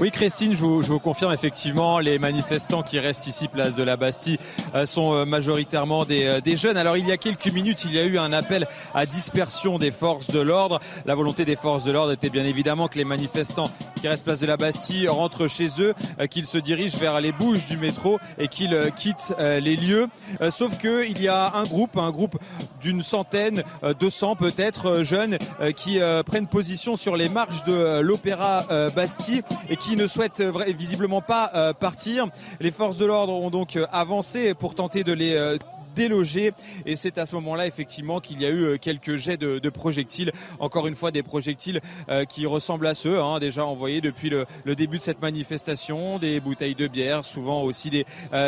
Oui, 0.00 0.10
Christine, 0.10 0.56
je 0.56 0.60
vous, 0.60 0.98
confirme 0.98 1.32
effectivement, 1.32 2.00
les 2.00 2.18
manifestants 2.18 2.82
qui 2.82 2.98
restent 2.98 3.28
ici, 3.28 3.46
place 3.46 3.76
de 3.76 3.84
la 3.84 3.96
Bastille, 3.96 4.38
euh, 4.74 4.86
sont 4.86 5.14
euh, 5.14 5.24
majoritairement 5.24 6.04
euh, 6.10 6.40
des, 6.40 6.56
jeunes. 6.56 6.76
Alors, 6.76 6.96
il 6.96 7.06
y 7.06 7.12
a 7.12 7.16
quelques 7.16 7.46
minutes, 7.46 7.84
il 7.84 7.94
y 7.94 8.00
a 8.00 8.04
eu 8.04 8.18
un 8.18 8.32
appel 8.32 8.66
à 8.92 9.06
dispersion 9.06 9.78
des 9.78 9.92
forces 9.92 10.26
de 10.30 10.40
l'ordre. 10.40 10.80
La 11.06 11.14
volonté 11.14 11.44
des 11.44 11.54
forces 11.54 11.84
de 11.84 11.92
l'ordre 11.92 12.10
était 12.10 12.28
bien 12.28 12.44
évidemment 12.44 12.88
que 12.88 12.98
les 12.98 13.04
manifestants 13.04 13.70
qui 14.00 14.08
restent 14.08 14.24
place 14.24 14.40
de 14.40 14.46
la 14.46 14.56
Bastille 14.56 15.06
rentrent 15.06 15.46
chez 15.46 15.68
eux, 15.78 15.94
qu'ils 16.28 16.46
se 16.46 16.58
dirigent 16.58 16.98
vers 16.98 17.20
les 17.20 17.30
bouches 17.30 17.64
du 17.66 17.76
métro 17.76 18.18
et 18.36 18.48
qu'ils 18.48 18.76
quittent 18.96 19.32
les 19.38 19.76
lieux. 19.76 20.08
Sauf 20.50 20.76
que 20.76 21.08
il 21.08 21.22
y 21.22 21.28
a 21.28 21.54
un 21.54 21.64
groupe, 21.64 21.96
un 21.96 22.10
groupe 22.10 22.38
d'une 22.80 23.02
centaine, 23.02 23.62
200 23.98 24.36
peut-être 24.36 25.02
jeunes, 25.02 25.38
qui 25.76 26.00
prennent 26.26 26.48
position 26.48 26.96
sur 26.96 27.16
les 27.16 27.30
marches 27.30 27.64
de 27.64 28.00
l'Opéra 28.00 28.66
Bastille 28.94 29.42
et 29.70 29.76
qui 29.76 29.83
ne 29.92 30.06
souhaitent 30.06 30.42
visiblement 30.76 31.20
pas 31.20 31.50
euh, 31.54 31.72
partir. 31.72 32.28
Les 32.60 32.70
forces 32.70 32.96
de 32.96 33.04
l'ordre 33.04 33.34
ont 33.34 33.50
donc 33.50 33.76
euh, 33.76 33.86
avancé 33.92 34.54
pour 34.54 34.74
tenter 34.74 35.04
de 35.04 35.12
les 35.12 35.58
euh, 35.94 36.04
délogés. 36.04 36.52
Et 36.86 36.96
c'est 36.96 37.18
à 37.18 37.26
ce 37.26 37.34
moment-là, 37.36 37.66
effectivement, 37.66 38.20
qu'il 38.20 38.40
y 38.40 38.46
a 38.46 38.50
eu 38.50 38.78
quelques 38.78 39.16
jets 39.16 39.36
de, 39.36 39.68
projectiles. 39.70 40.32
Encore 40.58 40.86
une 40.86 40.94
fois, 40.94 41.10
des 41.10 41.22
projectiles 41.22 41.80
qui 42.28 42.46
ressemblent 42.46 42.86
à 42.86 42.94
ceux 42.94 43.20
hein, 43.20 43.38
déjà 43.38 43.64
envoyés 43.64 44.00
depuis 44.00 44.30
le, 44.30 44.46
début 44.74 44.98
de 44.98 45.02
cette 45.02 45.22
manifestation. 45.22 46.18
Des 46.18 46.40
bouteilles 46.40 46.74
de 46.74 46.86
bière, 46.86 47.24
souvent 47.24 47.62
aussi 47.62 47.90
des, 47.90 48.06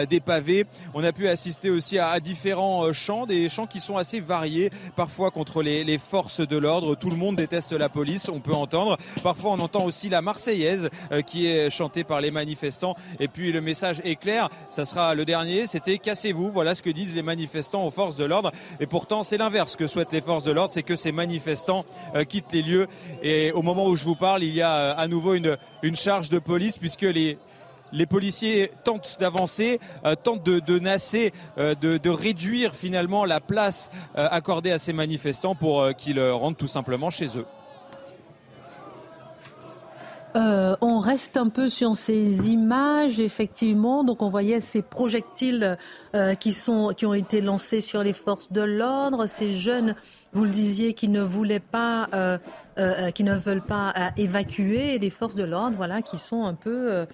des 0.08 0.20
pavés. 0.20 0.66
On 0.94 1.02
a 1.04 1.12
pu 1.12 1.28
assister 1.28 1.70
aussi 1.70 1.98
à, 1.98 2.18
différents 2.20 2.92
chants, 2.92 3.26
des 3.26 3.48
chants 3.48 3.66
qui 3.66 3.80
sont 3.80 3.96
assez 3.96 4.20
variés, 4.20 4.70
parfois 4.94 5.30
contre 5.30 5.62
les, 5.62 5.84
les 5.84 5.98
forces 5.98 6.46
de 6.46 6.56
l'ordre. 6.56 6.94
Tout 6.94 7.10
le 7.10 7.16
monde 7.16 7.36
déteste 7.36 7.72
la 7.72 7.88
police, 7.88 8.28
on 8.28 8.40
peut 8.40 8.54
entendre. 8.54 8.96
Parfois, 9.22 9.52
on 9.52 9.60
entend 9.60 9.84
aussi 9.84 10.08
la 10.08 10.22
Marseillaise 10.22 10.90
qui 11.26 11.46
est 11.46 11.70
chantée 11.70 12.04
par 12.04 12.20
les 12.20 12.30
manifestants. 12.30 12.96
Et 13.20 13.28
puis, 13.28 13.52
le 13.52 13.60
message 13.60 14.00
est 14.04 14.16
clair, 14.16 14.48
ça 14.68 14.84
sera 14.84 15.14
le 15.14 15.24
dernier, 15.24 15.66
c'était 15.66 15.98
cassez-vous. 15.98 16.50
Voilà 16.50 16.74
ce 16.74 16.82
que 16.82 16.90
disent 16.90 17.14
les 17.14 17.22
manifestants 17.22 17.35
manifestants 17.36 17.86
aux 17.86 17.90
forces 17.90 18.16
de 18.16 18.24
l'ordre. 18.24 18.50
Et 18.80 18.86
pourtant, 18.86 19.22
c'est 19.22 19.36
l'inverse 19.36 19.76
que 19.76 19.86
souhaitent 19.86 20.12
les 20.12 20.22
forces 20.22 20.44
de 20.44 20.52
l'ordre, 20.52 20.72
c'est 20.72 20.82
que 20.82 20.96
ces 20.96 21.12
manifestants 21.12 21.84
quittent 22.28 22.52
les 22.52 22.62
lieux. 22.62 22.86
Et 23.22 23.52
au 23.52 23.60
moment 23.60 23.86
où 23.86 23.96
je 23.96 24.04
vous 24.04 24.16
parle, 24.16 24.42
il 24.42 24.54
y 24.54 24.62
a 24.62 24.92
à 24.92 25.06
nouveau 25.06 25.34
une, 25.34 25.56
charge 25.94 26.30
de 26.30 26.38
police 26.38 26.78
puisque 26.78 27.02
les 27.92 28.06
policiers 28.06 28.70
tentent 28.84 29.16
d'avancer, 29.20 29.80
euh, 30.04 30.14
tentent 30.14 30.42
de, 30.42 30.78
nasser, 30.78 31.32
euh, 31.58 31.74
de, 31.74 32.10
réduire 32.10 32.74
finalement 32.74 33.24
la 33.24 33.40
place 33.40 33.90
euh, 34.16 34.28
accordée 34.30 34.72
à 34.72 34.78
ces 34.78 34.92
manifestants 34.92 35.54
pour 35.54 35.88
qu'ils 35.96 36.20
rentrent 36.20 36.58
tout 36.58 36.66
simplement 36.66 37.10
chez 37.10 37.36
eux. 37.36 37.46
On 40.36 40.98
reste 40.98 41.36
un 41.36 41.48
peu 41.48 41.68
sur 41.68 41.96
ces 41.96 42.50
images, 42.50 43.20
effectivement. 43.20 44.04
Donc, 44.04 44.22
on 44.22 44.28
voyait 44.28 44.60
ces 44.60 44.82
projectiles 44.82 45.78
qui, 46.40 46.52
sont, 46.52 46.92
qui 46.96 47.06
ont 47.06 47.14
été 47.14 47.40
lancés 47.40 47.80
sur 47.80 48.02
les 48.02 48.12
forces 48.12 48.52
de 48.52 48.60
l'ordre, 48.60 49.26
ces 49.26 49.52
jeunes, 49.52 49.94
vous 50.32 50.44
le 50.44 50.50
disiez, 50.50 50.92
qui 50.94 51.08
ne 51.08 51.22
voulaient 51.22 51.60
pas, 51.60 52.08
qui 53.14 53.24
ne 53.24 53.34
veulent 53.34 53.64
pas 53.64 53.94
évacuer, 54.16 54.98
les 54.98 55.10
forces 55.10 55.34
de 55.34 55.44
l'ordre, 55.44 55.76
voilà, 55.76 56.02
qui 56.02 56.18
sont 56.18 56.44
un 56.44 56.54
peu 56.54 57.06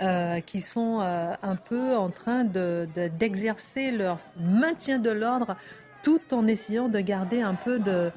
euh, 0.00 0.38
qui 0.38 0.60
sont 0.60 1.00
euh, 1.00 1.34
un 1.42 1.56
peu 1.56 1.96
en 1.96 2.08
train 2.08 2.44
d'exercer 2.44 3.90
leur 3.90 4.18
maintien 4.38 5.00
de 5.00 5.10
l'ordre 5.10 5.56
tout 6.04 6.20
en 6.30 6.46
essayant 6.46 6.88
de 6.88 7.00
garder 7.00 7.42
un 7.42 7.54
peu 7.54 7.80
de, 7.80 8.12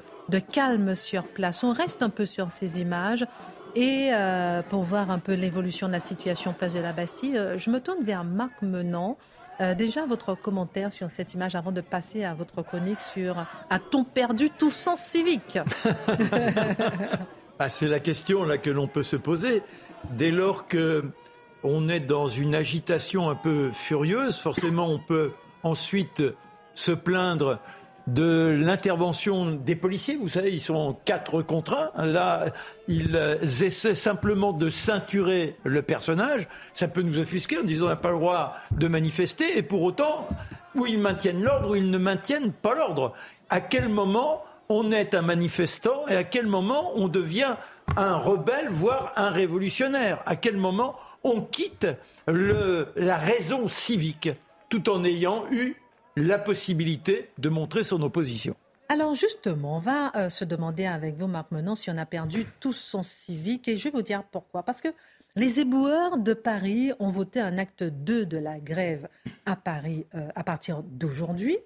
calme 0.52 0.94
sur 0.94 1.24
place. 1.24 1.64
On 1.64 1.72
reste 1.72 2.00
un 2.04 2.08
peu 2.08 2.24
sur 2.24 2.52
ces 2.52 2.80
images. 2.80 3.26
Et 3.74 4.10
euh, 4.12 4.62
pour 4.62 4.82
voir 4.82 5.10
un 5.10 5.18
peu 5.18 5.34
l'évolution 5.34 5.86
de 5.86 5.92
la 5.92 6.00
situation 6.00 6.52
place 6.52 6.74
de 6.74 6.80
la 6.80 6.92
Bastille, 6.92 7.40
je 7.56 7.70
me 7.70 7.80
tourne 7.80 8.04
vers 8.04 8.24
Marc 8.24 8.62
Menant. 8.62 9.16
déjà, 9.78 10.04
votre 10.06 10.34
commentaire 10.34 10.92
sur 10.92 11.10
cette 11.10 11.34
image 11.34 11.54
avant 11.54 11.72
de 11.72 11.80
passer 11.80 12.24
à 12.24 12.34
votre 12.34 12.62
chronique 12.62 13.00
sur 13.14 13.36
A-t-on 13.70 14.04
perdu 14.04 14.50
tout 14.50 14.70
sens 14.70 15.00
civique 15.00 15.58
ah, 17.58 17.68
C'est 17.68 17.88
la 17.88 18.00
question 18.00 18.44
là, 18.44 18.58
que 18.58 18.70
l'on 18.70 18.88
peut 18.88 19.02
se 19.02 19.16
poser. 19.16 19.62
Dès 20.10 20.30
lors 20.30 20.66
que 20.66 21.04
on 21.64 21.88
est 21.88 22.00
dans 22.00 22.28
une 22.28 22.54
agitation 22.54 23.30
un 23.30 23.34
peu 23.34 23.70
furieuse. 23.72 24.36
Forcément, 24.36 24.88
on 24.88 24.98
peut 24.98 25.30
ensuite 25.62 26.22
se 26.74 26.92
plaindre 26.92 27.58
de 28.06 28.56
l'intervention 28.58 29.52
des 29.52 29.76
policiers. 29.76 30.16
Vous 30.16 30.28
savez, 30.28 30.52
ils 30.52 30.60
sont 30.60 30.96
quatre 31.04 31.42
contre 31.42 31.92
un. 31.94 32.06
Là, 32.06 32.46
ils 32.88 33.16
essaient 33.62 33.94
simplement 33.94 34.52
de 34.52 34.70
ceinturer 34.70 35.56
le 35.64 35.82
personnage. 35.82 36.48
Ça 36.74 36.88
peut 36.88 37.02
nous 37.02 37.18
offusquer 37.18 37.58
en 37.58 37.62
disant 37.62 37.84
qu'on 37.84 37.90
n'a 37.90 37.96
pas 37.96 38.10
le 38.10 38.18
droit 38.18 38.54
de 38.72 38.88
manifester. 38.88 39.56
Et 39.56 39.62
pour 39.62 39.82
autant, 39.82 40.26
ou 40.74 40.86
ils 40.86 40.98
maintiennent 40.98 41.42
l'ordre 41.42 41.70
ou 41.70 41.74
ils 41.74 41.90
ne 41.90 41.98
maintiennent 41.98 42.52
pas 42.52 42.74
l'ordre. 42.74 43.12
À 43.50 43.60
quel 43.60 43.88
moment 43.88 44.44
on 44.68 44.90
est 44.90 45.14
un 45.14 45.22
manifestant 45.22 46.08
et 46.08 46.16
à 46.16 46.24
quel 46.24 46.46
moment 46.46 46.92
on 46.94 47.08
devient 47.08 47.56
un 47.96 48.16
rebelle, 48.16 48.68
voire 48.68 49.12
un 49.16 49.28
révolutionnaire? 49.28 50.22
À 50.24 50.36
quel 50.36 50.56
moment 50.56 50.96
on 51.24 51.42
quitte 51.42 51.86
la 52.26 53.18
raison 53.18 53.68
civique 53.68 54.30
tout 54.70 54.88
en 54.88 55.04
ayant 55.04 55.44
eu 55.50 55.76
la 56.16 56.38
possibilité 56.38 57.30
de 57.38 57.48
montrer 57.48 57.82
son 57.82 58.02
opposition. 58.02 58.56
Alors 58.88 59.14
justement, 59.14 59.78
on 59.78 59.80
va 59.80 60.12
euh, 60.16 60.30
se 60.30 60.44
demander 60.44 60.84
avec 60.84 61.16
vous, 61.16 61.26
Marc 61.26 61.50
Menon, 61.50 61.74
si 61.74 61.90
on 61.90 61.96
a 61.96 62.04
perdu 62.04 62.44
tout 62.60 62.74
son 62.74 63.02
civique. 63.02 63.66
Et 63.68 63.78
je 63.78 63.84
vais 63.84 63.90
vous 63.90 64.02
dire 64.02 64.22
pourquoi. 64.30 64.62
Parce 64.62 64.82
que 64.82 64.88
les 65.34 65.60
éboueurs 65.60 66.18
de 66.18 66.34
Paris 66.34 66.92
ont 66.98 67.10
voté 67.10 67.40
un 67.40 67.56
acte 67.56 67.84
2 67.84 68.26
de 68.26 68.36
la 68.36 68.60
grève 68.60 69.08
à 69.46 69.56
Paris 69.56 70.04
euh, 70.14 70.28
à 70.34 70.44
partir 70.44 70.82
d'aujourd'hui. 70.82 71.56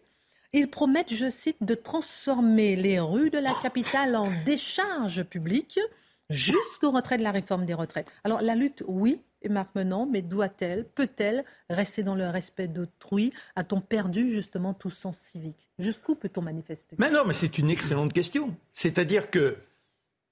Ils 0.53 0.71
promettent, 0.71 1.13
je 1.13 1.29
cite, 1.29 1.57
de 1.63 1.75
transformer 1.75 2.77
les 2.77 3.01
rues 3.01 3.31
de 3.31 3.39
la 3.39 3.53
capitale 3.61 4.15
en 4.15 4.31
décharge 4.45 5.25
publique 5.25 5.81
jusqu'au 6.31 6.93
retrait 6.93 7.19
de 7.19 7.25
la 7.25 7.33
réforme 7.33 7.67
des 7.67 7.75
retraites. 7.75 8.11
Alors 8.23 8.41
la 8.41 8.55
lutte, 8.55 8.85
oui, 8.87 9.21
et 9.43 9.49
mais 10.11 10.23
doit-elle, 10.23 10.85
peut-elle 10.85 11.45
rester 11.71 12.03
dans 12.03 12.15
le 12.15 12.29
respect 12.29 12.69
d'autrui 12.69 13.33
A-t-on 13.55 13.81
perdu 13.81 14.33
justement 14.33 14.75
tout 14.75 14.91
sens 14.91 15.17
civique? 15.17 15.69
Jusqu'où 15.79 16.15
peut-on 16.15 16.43
manifester? 16.43 16.97
Mais 16.99 17.11
non, 17.11 17.25
mais 17.27 17.35
c'est 17.35 17.59
une 17.59 17.71
excellente 17.71 18.13
question. 18.13 18.55
C'est-à-dire 18.73 19.31
que 19.31 19.57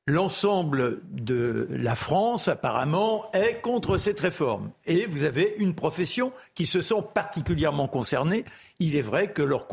l'ensemble 0.06 1.00
de 1.10 1.66
la 1.70 1.94
France, 1.94 2.48
apparemment, 2.48 3.30
est 3.32 3.60
contre 3.62 3.96
cette 3.96 4.20
réforme. 4.20 4.70
Et 4.84 5.06
vous 5.06 5.24
avez 5.24 5.54
une 5.58 5.74
profession 5.74 6.32
qui 6.54 6.66
se 6.66 6.82
sent 6.82 7.02
particulièrement 7.14 7.88
concernée. 7.88 8.44
Il 8.80 8.96
est 8.96 9.02
vrai 9.02 9.32
que 9.32 9.42
leurs, 9.42 9.66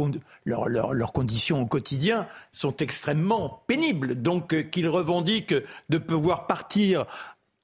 conditions 1.13 1.61
au 1.61 1.65
quotidien 1.65 2.27
sont 2.53 2.75
extrêmement 2.77 3.63
pénibles. 3.67 4.21
Donc, 4.21 4.53
euh, 4.53 4.61
qu'ils 4.61 4.87
revendiquent 4.87 5.55
de 5.89 5.97
pouvoir 5.97 6.47
partir 6.47 7.05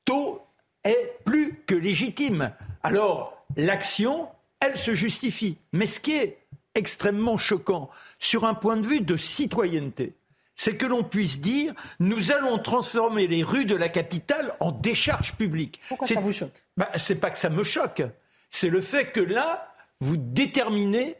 tôt 0.04 0.47
est 0.90 1.20
plus 1.26 1.62
que 1.66 1.76
légitime. 1.76 2.52
Alors, 2.84 3.46
l'action, 3.56 4.28
elle 4.60 4.78
se 4.78 4.94
justifie. 4.94 5.58
Mais 5.74 5.86
ce 5.86 6.00
qui 6.00 6.14
est 6.14 6.40
extrêmement 6.76 7.38
choquant, 7.38 7.90
sur 8.20 8.46
un 8.46 8.54
point 8.54 8.78
de 8.78 8.86
vue 8.86 9.02
de 9.02 9.16
citoyenneté, 9.16 10.16
c'est 10.56 10.76
que 10.76 10.86
l'on 10.86 11.04
puisse 11.04 11.40
dire 11.40 11.74
nous 12.00 12.32
allons 12.32 12.58
transformer 12.58 13.28
les 13.28 13.44
rues 13.44 13.66
de 13.66 13.76
la 13.76 13.90
capitale 13.90 14.54
en 14.60 14.72
décharge 14.72 15.34
publique. 15.34 15.80
Pourquoi 15.88 16.08
ça 16.08 16.20
vous 16.20 16.34
choque? 16.34 16.64
Bah, 16.76 16.90
C'est 16.96 17.16
pas 17.16 17.30
que 17.30 17.38
ça 17.38 17.50
me 17.50 17.64
choque, 17.64 18.04
c'est 18.50 18.70
le 18.70 18.82
fait 18.82 19.12
que 19.12 19.20
là, 19.20 19.74
vous 20.00 20.18
déterminez 20.18 21.16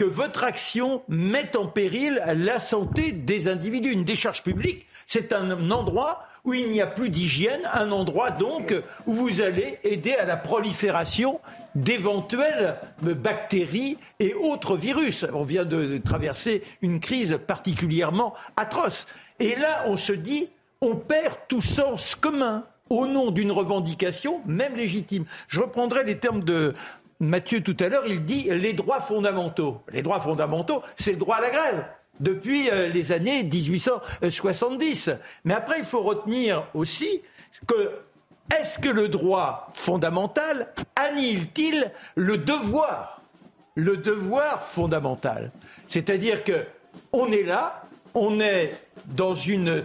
que 0.00 0.04
votre 0.06 0.44
action 0.44 1.02
met 1.08 1.58
en 1.58 1.66
péril 1.66 2.22
la 2.34 2.58
santé 2.58 3.12
des 3.12 3.48
individus. 3.48 3.92
Une 3.92 4.04
décharge 4.04 4.42
publique, 4.42 4.86
c'est 5.06 5.34
un 5.34 5.70
endroit 5.70 6.24
où 6.42 6.54
il 6.54 6.70
n'y 6.70 6.80
a 6.80 6.86
plus 6.86 7.10
d'hygiène, 7.10 7.60
un 7.74 7.92
endroit 7.92 8.30
donc 8.30 8.74
où 9.06 9.12
vous 9.12 9.42
allez 9.42 9.78
aider 9.84 10.14
à 10.14 10.24
la 10.24 10.38
prolifération 10.38 11.38
d'éventuelles 11.74 12.76
bactéries 13.02 13.98
et 14.20 14.32
autres 14.32 14.74
virus. 14.74 15.26
On 15.34 15.42
vient 15.42 15.66
de 15.66 15.98
traverser 15.98 16.62
une 16.80 16.98
crise 16.98 17.38
particulièrement 17.46 18.32
atroce. 18.56 19.06
Et 19.38 19.54
là, 19.54 19.84
on 19.86 19.98
se 19.98 20.14
dit, 20.14 20.48
on 20.80 20.96
perd 20.96 21.36
tout 21.46 21.60
sens 21.60 22.14
commun 22.14 22.64
au 22.90 23.06
nom 23.06 23.30
d'une 23.30 23.52
revendication, 23.52 24.40
même 24.46 24.74
légitime. 24.74 25.24
Je 25.46 25.60
reprendrai 25.60 26.04
les 26.04 26.18
termes 26.18 26.42
de 26.42 26.74
Mathieu 27.20 27.62
tout 27.62 27.76
à 27.80 27.88
l'heure, 27.88 28.04
il 28.06 28.24
dit 28.24 28.48
les 28.50 28.72
droits 28.72 29.00
fondamentaux. 29.00 29.82
Les 29.92 30.02
droits 30.02 30.20
fondamentaux, 30.20 30.82
c'est 30.96 31.12
le 31.12 31.18
droit 31.18 31.36
à 31.36 31.40
la 31.42 31.50
grève 31.50 31.84
depuis 32.18 32.70
euh, 32.70 32.88
les 32.88 33.12
années 33.12 33.44
1870. 33.44 35.10
Mais 35.44 35.54
après, 35.54 35.78
il 35.78 35.84
faut 35.84 36.00
retenir 36.02 36.66
aussi 36.74 37.22
que 37.66 37.90
est-ce 38.58 38.78
que 38.78 38.88
le 38.88 39.08
droit 39.08 39.68
fondamental 39.74 40.72
annihile-t-il 40.96 41.92
le 42.16 42.38
devoir? 42.38 43.22
Le 43.74 43.96
devoir 43.96 44.62
fondamental. 44.62 45.52
C'est-à-dire 45.86 46.42
que 46.42 46.64
on 47.12 47.30
est 47.30 47.44
là, 47.44 47.82
on 48.14 48.40
est 48.40 48.74
dans 49.06 49.34
une 49.34 49.84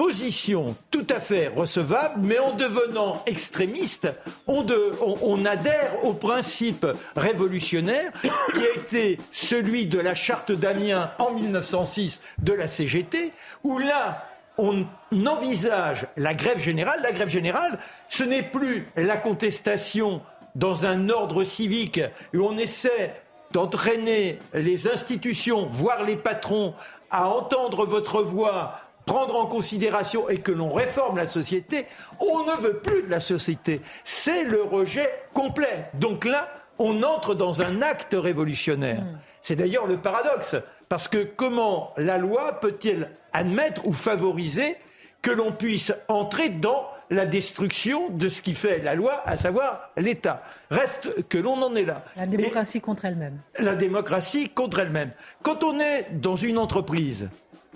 position 0.00 0.74
tout 0.90 1.06
à 1.10 1.20
fait 1.20 1.48
recevable, 1.48 2.20
mais 2.22 2.38
en 2.38 2.54
devenant 2.54 3.22
extrémiste, 3.26 4.08
on, 4.46 5.44
adhère 5.44 6.02
au 6.04 6.14
principe 6.14 6.86
révolutionnaire 7.14 8.10
qui 8.22 8.60
a 8.60 8.78
été 8.78 9.18
celui 9.30 9.84
de 9.84 9.98
la 9.98 10.14
charte 10.14 10.52
d'Amiens 10.52 11.12
en 11.18 11.32
1906 11.32 12.22
de 12.38 12.54
la 12.54 12.66
CGT, 12.66 13.30
où 13.62 13.78
là, 13.78 14.26
on 14.56 14.86
envisage 15.26 16.06
la 16.16 16.32
grève 16.32 16.60
générale. 16.60 17.00
La 17.02 17.12
grève 17.12 17.28
générale, 17.28 17.78
ce 18.08 18.24
n'est 18.24 18.42
plus 18.42 18.88
la 18.96 19.18
contestation 19.18 20.22
dans 20.54 20.86
un 20.86 21.10
ordre 21.10 21.44
civique 21.44 22.00
où 22.32 22.38
on 22.38 22.56
essaie 22.56 23.20
d'entraîner 23.52 24.38
les 24.54 24.88
institutions, 24.88 25.66
voire 25.66 26.04
les 26.04 26.16
patrons, 26.16 26.72
à 27.10 27.28
entendre 27.28 27.84
votre 27.84 28.22
voix 28.22 28.80
prendre 29.06 29.36
en 29.36 29.46
considération 29.46 30.28
et 30.28 30.38
que 30.38 30.52
l'on 30.52 30.72
réforme 30.72 31.16
la 31.16 31.26
société, 31.26 31.86
on 32.18 32.44
ne 32.44 32.56
veut 32.60 32.78
plus 32.78 33.02
de 33.02 33.10
la 33.10 33.20
société. 33.20 33.80
C'est 34.04 34.44
le 34.44 34.62
rejet 34.62 35.10
complet. 35.34 35.90
Donc 35.94 36.24
là, 36.24 36.48
on 36.78 37.02
entre 37.02 37.34
dans 37.34 37.62
un 37.62 37.82
acte 37.82 38.16
révolutionnaire. 38.18 39.02
Mm. 39.02 39.18
C'est 39.42 39.56
d'ailleurs 39.56 39.86
le 39.86 39.98
paradoxe, 39.98 40.56
parce 40.88 41.08
que 41.08 41.22
comment 41.24 41.92
la 41.96 42.18
loi 42.18 42.58
peut-elle 42.60 43.10
admettre 43.32 43.86
ou 43.86 43.92
favoriser 43.92 44.76
que 45.22 45.30
l'on 45.30 45.52
puisse 45.52 45.92
entrer 46.08 46.48
dans 46.48 46.86
la 47.10 47.26
destruction 47.26 48.08
de 48.08 48.28
ce 48.28 48.40
qui 48.40 48.54
fait 48.54 48.78
la 48.78 48.94
loi, 48.94 49.22
à 49.26 49.36
savoir 49.36 49.90
l'État? 49.96 50.42
Reste 50.70 51.28
que 51.28 51.36
l'on 51.36 51.60
en 51.62 51.74
est 51.74 51.84
là. 51.84 52.04
La 52.16 52.26
démocratie 52.26 52.80
contre 52.80 53.04
elle-même. 53.04 53.38
La 53.58 53.74
démocratie 53.74 54.48
contre 54.48 54.78
elle-même. 54.78 55.10
Quand 55.42 55.62
on 55.62 55.78
est 55.78 56.06
dans 56.12 56.36
une 56.36 56.56
entreprise, 56.56 57.28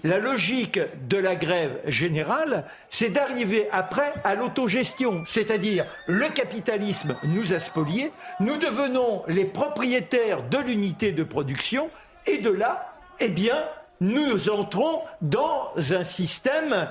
la 0.04 0.18
logique 0.18 0.78
de 1.08 1.16
la 1.16 1.34
grève 1.34 1.80
générale, 1.86 2.66
c'est 2.90 3.08
d'arriver 3.08 3.66
après 3.72 4.12
à 4.22 4.34
l'autogestion. 4.34 5.24
C'est-à-dire, 5.26 5.86
le 6.06 6.28
capitalisme 6.28 7.16
nous 7.24 7.54
a 7.54 7.58
spoliés, 7.58 8.12
nous 8.38 8.58
devenons 8.58 9.22
les 9.26 9.46
propriétaires 9.46 10.42
de 10.42 10.58
l'unité 10.58 11.12
de 11.12 11.24
production, 11.24 11.90
et 12.26 12.38
de 12.38 12.50
là, 12.50 12.94
eh 13.18 13.30
bien, 13.30 13.56
nous 14.00 14.50
entrons 14.50 15.00
dans 15.22 15.72
un 15.76 16.04
système 16.04 16.88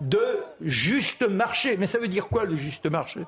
de 0.00 0.38
juste 0.62 1.28
marché. 1.28 1.76
Mais 1.76 1.86
ça 1.86 1.98
veut 1.98 2.08
dire 2.08 2.28
quoi 2.28 2.44
le 2.44 2.56
juste 2.56 2.86
marché? 2.86 3.20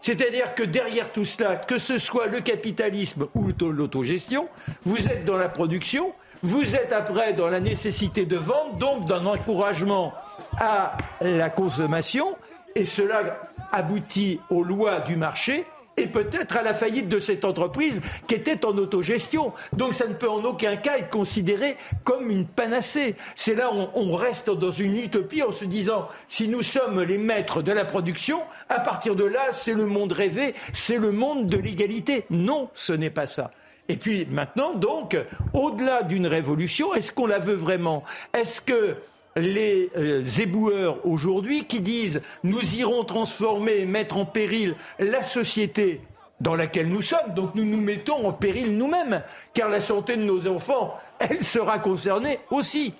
C'est-à-dire 0.00 0.54
que 0.54 0.62
derrière 0.62 1.12
tout 1.12 1.24
cela, 1.24 1.56
que 1.56 1.78
ce 1.78 1.98
soit 1.98 2.26
le 2.26 2.40
capitalisme 2.40 3.26
ou 3.34 3.48
l'autogestion, 3.60 4.48
vous 4.84 5.08
êtes 5.08 5.24
dans 5.24 5.36
la 5.36 5.48
production, 5.48 6.12
vous 6.42 6.76
êtes 6.76 6.92
après 6.92 7.32
dans 7.32 7.48
la 7.48 7.60
nécessité 7.60 8.24
de 8.24 8.36
vendre, 8.36 8.74
donc 8.74 9.06
dans 9.06 9.22
l'encouragement 9.22 10.12
à 10.58 10.96
la 11.20 11.50
consommation, 11.50 12.36
et 12.74 12.84
cela 12.84 13.40
aboutit 13.72 14.40
aux 14.50 14.62
lois 14.62 15.00
du 15.00 15.16
marché 15.16 15.66
et 15.98 16.06
peut-être 16.06 16.56
à 16.56 16.62
la 16.62 16.74
faillite 16.74 17.08
de 17.08 17.18
cette 17.18 17.44
entreprise 17.44 18.00
qui 18.26 18.34
était 18.34 18.64
en 18.64 18.76
autogestion. 18.78 19.52
Donc 19.72 19.94
ça 19.94 20.06
ne 20.06 20.14
peut 20.14 20.30
en 20.30 20.44
aucun 20.44 20.76
cas 20.76 20.98
être 20.98 21.10
considéré 21.10 21.76
comme 22.04 22.30
une 22.30 22.46
panacée. 22.46 23.16
C'est 23.34 23.54
là 23.54 23.72
où 23.72 23.88
on 23.94 24.14
reste 24.14 24.50
dans 24.50 24.70
une 24.70 24.96
utopie 24.96 25.42
en 25.42 25.52
se 25.52 25.64
disant 25.64 26.08
si 26.28 26.46
nous 26.46 26.62
sommes 26.62 27.02
les 27.02 27.18
maîtres 27.18 27.62
de 27.62 27.72
la 27.72 27.84
production, 27.84 28.42
à 28.68 28.78
partir 28.80 29.16
de 29.16 29.24
là, 29.24 29.52
c'est 29.52 29.74
le 29.74 29.86
monde 29.86 30.12
rêvé, 30.12 30.54
c'est 30.72 30.98
le 30.98 31.10
monde 31.10 31.46
de 31.46 31.56
l'égalité. 31.56 32.24
Non, 32.30 32.70
ce 32.74 32.92
n'est 32.92 33.10
pas 33.10 33.26
ça. 33.26 33.50
Et 33.88 33.96
puis 33.96 34.26
maintenant, 34.26 34.74
donc, 34.74 35.16
au-delà 35.52 36.02
d'une 36.02 36.26
révolution, 36.26 36.94
est-ce 36.94 37.10
qu'on 37.10 37.26
la 37.26 37.38
veut 37.38 37.54
vraiment? 37.54 38.04
Est-ce 38.34 38.60
que 38.60 38.96
les 39.36 39.90
euh, 39.96 40.24
éboueurs 40.38 41.06
aujourd'hui 41.06 41.64
qui 41.64 41.80
disent 41.80 42.20
nous 42.42 42.74
irons 42.74 43.04
transformer 43.04 43.78
et 43.78 43.86
mettre 43.86 44.16
en 44.16 44.26
péril 44.26 44.74
la 44.98 45.22
société 45.22 46.02
dans 46.40 46.54
laquelle 46.54 46.88
nous 46.88 47.02
sommes, 47.02 47.34
donc 47.34 47.54
nous 47.54 47.64
nous 47.64 47.80
mettons 47.80 48.26
en 48.26 48.32
péril 48.32 48.76
nous-mêmes, 48.76 49.22
car 49.54 49.68
la 49.68 49.80
santé 49.80 50.16
de 50.16 50.22
nos 50.22 50.46
enfants, 50.46 50.94
elle 51.18 51.42
sera 51.42 51.78
concernée 51.78 52.38
aussi. 52.50 52.94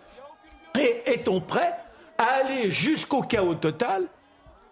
Et 0.79 1.03
est-on 1.07 1.41
prêt 1.41 1.75
à 2.19 2.25
aller 2.25 2.71
jusqu'au 2.71 3.23
chaos 3.23 3.55
total 3.55 4.05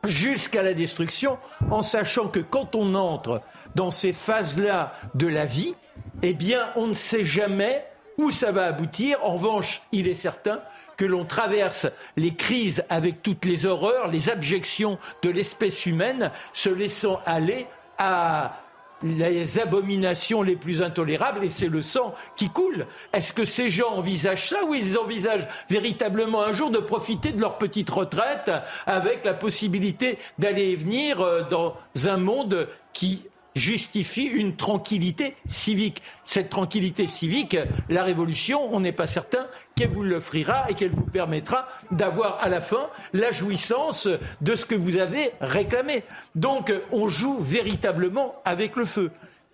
jusqu'à 0.04 0.62
la 0.62 0.74
destruction, 0.74 1.38
en 1.70 1.82
sachant 1.82 2.28
que 2.28 2.40
quand 2.40 2.74
on 2.74 2.94
entre 2.94 3.40
dans 3.74 3.90
ces 3.90 4.12
phases-là 4.12 4.92
de 5.14 5.26
la 5.26 5.44
vie, 5.44 5.74
eh 6.22 6.32
bien, 6.32 6.70
on 6.76 6.88
ne 6.88 6.94
sait 6.94 7.24
jamais 7.24 7.84
où 8.18 8.30
ça 8.30 8.52
va 8.52 8.66
aboutir. 8.66 9.18
En 9.22 9.34
revanche, 9.34 9.82
il 9.92 10.08
est 10.08 10.14
certain 10.14 10.60
que 10.96 11.04
l'on 11.04 11.24
traverse 11.24 11.86
les 12.16 12.34
crises 12.34 12.84
avec 12.88 13.22
toutes 13.22 13.44
les 13.44 13.66
horreurs, 13.66 14.08
les 14.08 14.30
abjections 14.30 14.98
de 15.22 15.30
l'espèce 15.30 15.86
humaine, 15.86 16.30
se 16.52 16.70
laissant 16.70 17.20
aller 17.26 17.66
à 17.98 18.62
les 19.02 19.58
abominations 19.58 20.42
les 20.42 20.56
plus 20.56 20.82
intolérables 20.82 21.44
et 21.44 21.50
c'est 21.50 21.68
le 21.68 21.82
sang 21.82 22.14
qui 22.34 22.48
coule. 22.48 22.86
Est-ce 23.12 23.34
que 23.34 23.44
ces 23.44 23.68
gens 23.68 23.90
envisagent 23.90 24.48
ça 24.48 24.64
ou 24.64 24.74
ils 24.74 24.96
envisagent 24.96 25.46
véritablement 25.68 26.42
un 26.42 26.52
jour 26.52 26.70
de 26.70 26.78
profiter 26.78 27.32
de 27.32 27.40
leur 27.40 27.58
petite 27.58 27.90
retraite 27.90 28.50
avec 28.86 29.24
la 29.24 29.34
possibilité 29.34 30.18
d'aller 30.38 30.70
et 30.70 30.76
venir 30.76 31.20
euh, 31.20 31.42
dans 31.42 31.76
un 32.06 32.16
monde 32.16 32.68
qui 32.94 33.22
justifie 33.56 34.26
une 34.26 34.54
tranquillité 34.54 35.34
civique. 35.46 36.02
Cette 36.24 36.50
tranquillité 36.50 37.06
civique, 37.06 37.56
la 37.88 38.04
révolution, 38.04 38.72
on 38.72 38.80
n'est 38.80 38.92
pas 38.92 39.06
certain 39.06 39.46
qu'elle 39.74 39.88
vous 39.88 40.02
l'offrira 40.02 40.66
et 40.68 40.74
qu'elle 40.74 40.92
vous 40.92 41.06
permettra 41.06 41.66
d'avoir 41.90 42.42
à 42.42 42.48
la 42.48 42.60
fin 42.60 42.88
la 43.12 43.32
jouissance 43.32 44.08
de 44.40 44.54
ce 44.54 44.66
que 44.66 44.74
vous 44.74 44.98
avez 44.98 45.32
réclamé. 45.40 46.04
Donc 46.34 46.72
on 46.92 47.08
joue 47.08 47.38
véritablement 47.38 48.36
avec 48.44 48.76
le 48.76 48.84
feu. 48.84 49.10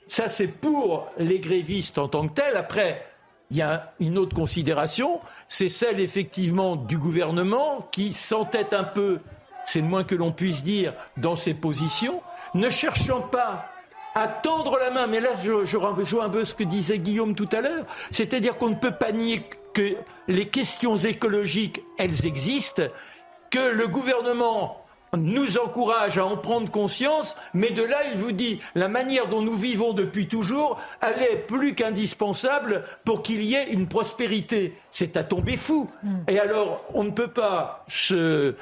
Ça 0.09 0.29
c'est 0.29 0.49
pour 0.49 1.09
les 1.17 1.39
grévistes 1.39 1.97
en 1.97 2.09
tant 2.09 2.27
que 2.29 2.35
tels. 2.35 2.57
Après, 2.57 3.07
il 3.51 3.59
y 3.59 3.63
a 3.63 3.93
une 4.01 4.19
autre 4.19 4.35
considération, 4.35 5.21
c'est 5.47 5.69
celle 5.69 6.01
effectivement 6.01 6.75
du 6.75 6.99
gouvernement 6.99 7.87
qui 7.93 8.15
s'entête 8.15 8.73
un 8.73 8.83
peu, 8.83 9.21
c'est 9.67 9.81
le 9.81 9.87
moins 9.87 10.05
que 10.05 10.15
l'on 10.15 10.33
puisse 10.33 10.65
dire, 10.65 10.95
dans 11.19 11.37
ses 11.37 11.53
positions, 11.53 12.23
ne 12.55 12.71
cherchant 12.71 13.21
pas 13.21 13.72
à 14.15 14.29
tendre 14.29 14.79
la 14.79 14.91
main. 14.91 15.07
Mais 15.07 15.21
là, 15.21 15.31
je, 15.43 15.65
je 15.65 15.77
rejoins 15.77 16.27
un 16.27 16.31
peu 16.31 16.45
ce 16.45 16.55
que 16.55 16.65
disait 16.65 16.99
Guillaume 16.99 17.35
tout 17.35 17.49
à 17.53 17.61
l'heure. 17.61 17.85
C'est-à-dire 18.11 18.57
qu'on 18.59 18.71
ne 18.71 18.75
peut 18.75 18.95
pas 18.95 19.13
nier 19.13 19.43
que 19.73 19.95
les 20.29 20.47
questions 20.47 20.97
écologiques, 20.97 21.83
elles 21.99 22.27
existent, 22.27 22.83
que 23.51 23.71
le 23.71 23.89
gouvernement 23.89 24.83
nous 25.17 25.59
encourage 25.59 26.17
à 26.17 26.25
en 26.25 26.39
prendre 26.39 26.71
conscience, 26.71 27.37
mais 27.53 27.71
de 27.71 27.83
là, 27.83 27.99
il 28.11 28.17
vous 28.17 28.33
dit, 28.33 28.61
la 28.75 28.89
manière 28.89 29.29
dont 29.29 29.43
nous 29.43 29.55
vivons 29.55 29.93
depuis 29.93 30.27
toujours, 30.27 30.81
elle 31.03 31.23
est 31.23 31.37
plus 31.37 31.75
qu'indispensable 31.75 32.85
pour 33.05 33.23
qu'il 33.23 33.43
y 33.43 33.55
ait 33.55 33.71
une 33.73 33.89
prospérité. 33.89 34.75
C'est 34.91 35.19
à 35.19 35.23
tomber 35.23 35.59
fou. 35.59 35.91
Mm. 36.03 36.17
Et 36.29 36.39
alors, 36.39 36.83
on 36.95 37.05
ne 37.05 37.11
peut 37.11 37.29
pas 37.29 37.85
se, 37.89 38.55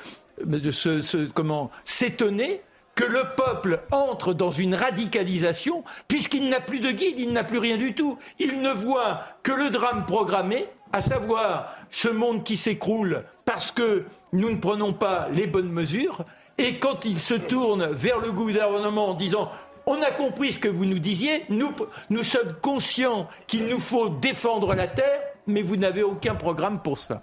se, 0.73 1.01
se 1.03 1.19
comment 1.29 1.71
s'étonner 1.85 2.63
que 3.01 3.07
le 3.07 3.35
peuple 3.35 3.81
entre 3.93 4.35
dans 4.35 4.51
une 4.51 4.75
radicalisation, 4.75 5.85
puisqu'il 6.07 6.51
n'a 6.51 6.61
plus 6.61 6.81
de 6.81 6.91
guide, 6.91 7.19
il 7.19 7.33
n'a 7.33 7.45
plus 7.45 7.57
rien 7.57 7.79
du 7.79 7.95
tout. 7.95 8.19
Il 8.39 8.61
ne 8.61 8.73
voit 8.73 9.23
que 9.43 9.53
le 9.53 9.71
drame 9.71 10.05
programmé, 10.05 10.67
à 10.93 11.01
savoir 11.01 11.75
ce 11.89 12.11
monde 12.11 12.45
qui 12.45 12.59
s'écroule 12.59 13.25
parce 13.47 13.73
que 13.73 14.05
nous 14.35 14.51
ne 14.51 14.59
prenons 14.59 14.93
pas 14.93 15.29
les 15.33 15.47
bonnes 15.47 15.73
mesures. 15.73 16.27
Et 16.59 16.79
quand 16.79 17.07
il 17.07 17.17
se 17.17 17.33
tourne 17.33 17.87
vers 17.87 18.19
le 18.19 18.33
gouvernement 18.33 19.09
en 19.09 19.15
disant 19.15 19.51
on 19.87 20.03
a 20.03 20.11
compris 20.11 20.53
ce 20.53 20.59
que 20.59 20.69
vous 20.69 20.85
nous 20.85 20.99
disiez, 20.99 21.47
nous, 21.49 21.73
nous 22.11 22.23
sommes 22.23 22.53
conscients 22.61 23.29
qu'il 23.47 23.67
nous 23.67 23.81
faut 23.81 24.11
défendre 24.11 24.75
la 24.75 24.89
terre, 24.89 25.23
mais 25.47 25.63
vous 25.63 25.77
n'avez 25.77 26.03
aucun 26.03 26.35
programme 26.35 26.83
pour 26.83 26.99
ça. 26.99 27.23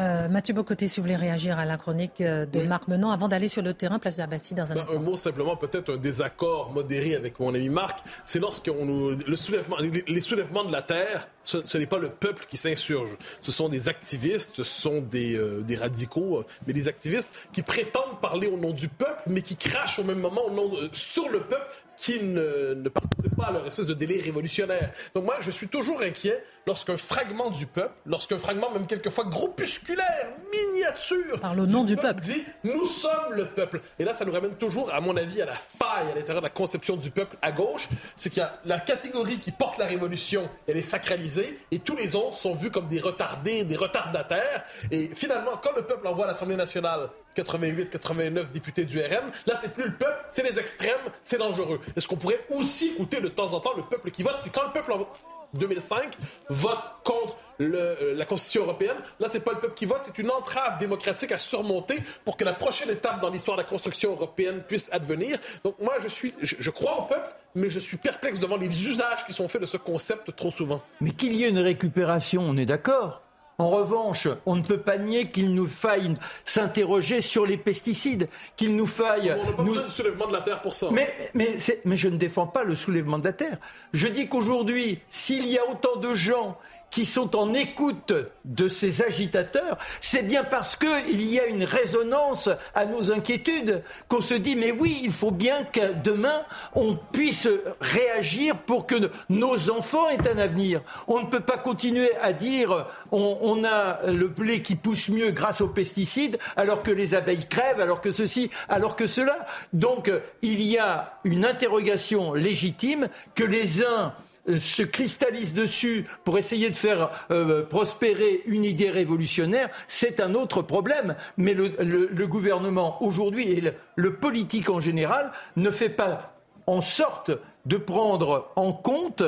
Euh, 0.00 0.28
Mathieu 0.28 0.54
Bocoté, 0.54 0.88
si 0.88 0.98
vous 0.98 1.04
voulez 1.04 1.16
réagir 1.16 1.58
à 1.58 1.66
la 1.66 1.76
chronique 1.76 2.22
euh, 2.22 2.46
de 2.46 2.62
Marc 2.62 2.88
Menon, 2.88 3.10
avant 3.10 3.28
d'aller 3.28 3.48
sur 3.48 3.62
le 3.62 3.74
terrain, 3.74 3.98
place 3.98 4.16
de 4.16 4.20
la 4.20 4.26
Bastille 4.26 4.56
dans 4.56 4.70
un 4.72 4.74
ben, 4.74 4.80
instant. 4.80 4.96
Un 4.96 5.00
mot 5.00 5.16
simplement, 5.16 5.56
peut-être 5.56 5.92
un 5.92 5.96
désaccord 5.98 6.72
modéré 6.72 7.14
avec 7.14 7.38
mon 7.38 7.54
ami 7.54 7.68
Marc, 7.68 7.98
c'est 8.24 8.38
lorsqu'on 8.38 8.86
nous... 8.86 9.10
Le 9.10 9.36
soulèvement, 9.36 9.76
les, 9.78 10.20
soulèvements 10.20 10.64
de 10.64 10.72
la 10.72 10.80
Terre, 10.80 11.28
ce, 11.44 11.76
n'est 11.76 11.86
pas 11.86 11.98
le 11.98 12.08
peuple 12.08 12.46
qui 12.48 12.56
s'insurge. 12.56 13.10
Ce 13.40 13.52
sont 13.52 13.68
des 13.68 13.90
activistes, 13.90 14.56
ce 14.56 14.64
sont 14.64 15.02
des, 15.02 15.36
euh, 15.36 15.60
des, 15.60 15.76
radicaux, 15.76 16.44
mais 16.66 16.72
des 16.72 16.88
activistes 16.88 17.30
qui 17.52 17.60
prétendent 17.60 18.20
parler 18.22 18.46
au 18.46 18.56
nom 18.56 18.72
du 18.72 18.88
peuple, 18.88 19.22
mais 19.26 19.42
qui 19.42 19.56
crachent 19.56 19.98
au 19.98 20.04
même 20.04 20.20
moment 20.20 20.44
au 20.46 20.50
nom 20.50 20.70
sur 20.92 21.28
le 21.28 21.40
peuple 21.40 21.74
qui 22.00 22.18
ne, 22.18 22.72
ne 22.72 22.88
participent 22.88 23.36
pas 23.36 23.48
à 23.48 23.52
leur 23.52 23.66
espèce 23.66 23.86
de 23.86 23.92
délire 23.92 24.24
révolutionnaire. 24.24 24.90
Donc 25.14 25.26
moi, 25.26 25.36
je 25.40 25.50
suis 25.50 25.68
toujours 25.68 26.00
inquiet 26.00 26.42
lorsqu'un 26.66 26.96
fragment 26.96 27.50
du 27.50 27.66
peuple, 27.66 27.92
lorsqu'un 28.06 28.38
fragment 28.38 28.70
même 28.70 28.86
quelquefois 28.86 29.24
groupusculaire, 29.24 30.28
miniature, 30.50 31.38
Par 31.40 31.52
au 31.52 31.66
nom 31.66 31.84
du, 31.84 31.96
peuple, 31.96 32.20
dit 32.20 32.42
nous 32.64 32.86
sommes 32.86 33.34
le 33.34 33.44
peuple. 33.44 33.82
Et 33.98 34.04
là, 34.04 34.14
ça 34.14 34.24
nous 34.24 34.32
ramène 34.32 34.54
toujours, 34.54 34.90
à 34.94 35.02
mon 35.02 35.14
avis, 35.14 35.42
à 35.42 35.46
la 35.46 35.54
faille 35.54 36.10
à 36.10 36.14
l'intérieur 36.14 36.40
de 36.40 36.46
la 36.46 36.50
conception 36.50 36.96
du 36.96 37.10
peuple 37.10 37.36
à 37.42 37.52
gauche, 37.52 37.90
c'est 38.16 38.30
qu'il 38.30 38.40
y 38.40 38.46
a 38.46 38.58
la 38.64 38.80
catégorie 38.80 39.38
qui 39.38 39.50
porte 39.50 39.76
la 39.76 39.84
révolution, 39.84 40.48
elle 40.66 40.78
est 40.78 40.82
sacralisée, 40.82 41.58
et 41.70 41.80
tous 41.80 41.96
les 41.96 42.16
autres 42.16 42.36
sont 42.36 42.54
vus 42.54 42.70
comme 42.70 42.88
des 42.88 43.00
retardés, 43.00 43.64
des 43.64 43.76
retardataires. 43.76 44.64
Et 44.90 45.10
finalement, 45.14 45.58
quand 45.62 45.76
le 45.76 45.82
peuple 45.82 46.06
envoie 46.06 46.24
à 46.24 46.28
l'Assemblée 46.28 46.56
nationale 46.56 47.10
88, 47.34 47.90
89 47.90 48.52
députés 48.52 48.84
du 48.84 48.98
RN. 48.98 49.30
Là, 49.46 49.58
c'est 49.60 49.72
plus 49.72 49.84
le 49.84 49.94
peuple, 49.94 50.22
c'est 50.28 50.42
les 50.42 50.58
extrêmes, 50.58 50.90
c'est 51.22 51.38
dangereux. 51.38 51.80
Est-ce 51.96 52.08
qu'on 52.08 52.16
pourrait 52.16 52.44
aussi 52.50 52.88
écouter 52.88 53.20
de 53.20 53.28
temps 53.28 53.52
en 53.52 53.60
temps 53.60 53.74
le 53.76 53.82
peuple 53.82 54.10
qui 54.10 54.22
vote? 54.22 54.38
Puis 54.42 54.50
quand 54.50 54.64
le 54.64 54.72
peuple 54.72 54.92
en 54.92 55.06
2005 55.54 56.16
vote 56.48 56.78
contre 57.04 57.36
euh, 57.60 58.14
la 58.14 58.24
Constitution 58.24 58.62
européenne, 58.62 58.96
là, 59.18 59.28
c'est 59.30 59.40
pas 59.40 59.52
le 59.52 59.58
peuple 59.58 59.74
qui 59.74 59.86
vote, 59.86 60.00
c'est 60.02 60.18
une 60.18 60.30
entrave 60.30 60.78
démocratique 60.78 61.32
à 61.32 61.38
surmonter 61.38 61.98
pour 62.24 62.36
que 62.36 62.44
la 62.44 62.52
prochaine 62.52 62.90
étape 62.90 63.20
dans 63.20 63.30
l'histoire 63.30 63.56
de 63.56 63.62
la 63.62 63.68
construction 63.68 64.12
européenne 64.12 64.62
puisse 64.66 64.92
advenir. 64.92 65.38
Donc 65.64 65.76
moi, 65.80 65.94
je 66.00 66.08
suis, 66.08 66.34
je 66.42 66.70
crois 66.70 67.00
au 67.00 67.02
peuple, 67.02 67.30
mais 67.54 67.68
je 67.68 67.78
suis 67.78 67.96
perplexe 67.96 68.38
devant 68.38 68.56
les 68.56 68.86
usages 68.86 69.24
qui 69.26 69.32
sont 69.32 69.48
faits 69.48 69.60
de 69.60 69.66
ce 69.66 69.76
concept 69.76 70.34
trop 70.36 70.50
souvent. 70.50 70.82
Mais 71.00 71.10
qu'il 71.10 71.34
y 71.34 71.44
ait 71.44 71.48
une 71.48 71.58
récupération, 71.58 72.42
on 72.42 72.56
est 72.56 72.66
d'accord. 72.66 73.22
En 73.60 73.68
revanche, 73.68 74.26
on 74.46 74.56
ne 74.56 74.62
peut 74.62 74.80
pas 74.80 74.96
nier 74.96 75.28
qu'il 75.28 75.52
nous 75.52 75.66
faille 75.66 76.16
s'interroger 76.46 77.20
sur 77.20 77.44
les 77.44 77.58
pesticides, 77.58 78.26
qu'il 78.56 78.74
nous 78.74 78.86
faille... 78.86 79.36
On 79.38 79.44
n'a 79.44 79.52
pas 79.52 79.62
besoin 79.62 79.82
du 79.82 79.90
soulèvement 79.90 80.26
de 80.28 80.32
la 80.32 80.40
Terre 80.40 80.62
pour 80.62 80.72
ça. 80.72 80.88
Mais, 80.90 81.14
mais, 81.34 81.58
mais 81.84 81.96
je 81.96 82.08
ne 82.08 82.16
défends 82.16 82.46
pas 82.46 82.64
le 82.64 82.74
soulèvement 82.74 83.18
de 83.18 83.24
la 83.24 83.34
Terre. 83.34 83.58
Je 83.92 84.06
dis 84.06 84.28
qu'aujourd'hui, 84.28 85.00
s'il 85.10 85.46
y 85.46 85.58
a 85.58 85.70
autant 85.70 85.96
de 85.96 86.14
gens 86.14 86.56
qui 86.90 87.06
sont 87.06 87.36
en 87.36 87.54
écoute 87.54 88.12
de 88.44 88.68
ces 88.68 89.02
agitateurs, 89.02 89.78
c'est 90.00 90.22
bien 90.22 90.44
parce 90.44 90.76
qu'il 90.76 91.24
y 91.24 91.38
a 91.38 91.46
une 91.46 91.64
résonance 91.64 92.50
à 92.74 92.84
nos 92.84 93.12
inquiétudes 93.12 93.82
qu'on 94.08 94.20
se 94.20 94.34
dit 94.34 94.56
mais 94.56 94.72
oui, 94.72 95.00
il 95.02 95.12
faut 95.12 95.30
bien 95.30 95.62
que 95.64 95.92
demain 96.02 96.42
on 96.74 96.96
puisse 97.12 97.48
réagir 97.80 98.56
pour 98.56 98.86
que 98.86 99.10
nos 99.28 99.70
enfants 99.70 100.08
aient 100.08 100.28
un 100.28 100.38
avenir. 100.38 100.82
On 101.06 101.20
ne 101.20 101.26
peut 101.26 101.40
pas 101.40 101.58
continuer 101.58 102.10
à 102.20 102.32
dire 102.32 102.86
on, 103.12 103.38
on 103.40 103.64
a 103.64 104.00
le 104.06 104.28
blé 104.28 104.62
qui 104.62 104.76
pousse 104.76 105.08
mieux 105.08 105.30
grâce 105.30 105.60
aux 105.60 105.68
pesticides 105.68 106.38
alors 106.56 106.82
que 106.82 106.90
les 106.90 107.14
abeilles 107.14 107.46
crèvent, 107.48 107.80
alors 107.80 108.00
que 108.00 108.10
ceci, 108.10 108.50
alors 108.68 108.96
que 108.96 109.06
cela. 109.06 109.46
Donc 109.72 110.10
il 110.42 110.60
y 110.62 110.78
a 110.78 111.18
une 111.24 111.44
interrogation 111.44 112.34
légitime 112.34 113.08
que 113.34 113.44
les 113.44 113.84
uns 113.84 114.12
se 114.58 114.82
cristallisent 114.82 115.54
dessus 115.54 116.06
pour 116.24 116.38
essayer 116.38 116.70
de 116.70 116.76
faire 116.76 117.10
euh, 117.30 117.64
prospérer 117.64 118.42
une 118.46 118.64
idée 118.64 118.90
révolutionnaire, 118.90 119.68
c'est 119.86 120.20
un 120.20 120.34
autre 120.34 120.62
problème. 120.62 121.14
Mais 121.36 121.54
le, 121.54 122.26
gouvernement 122.26 123.02
aujourd'hui 123.02 123.50
et 123.50 123.62
le, 123.96 124.14
politique 124.14 124.70
en 124.70 124.80
général 124.80 125.32
ne 125.56 125.70
fait 125.70 125.88
pas 125.88 126.34
en 126.66 126.80
sorte 126.80 127.30
de 127.66 127.76
prendre 127.76 128.50
en 128.56 128.72
compte 128.72 129.22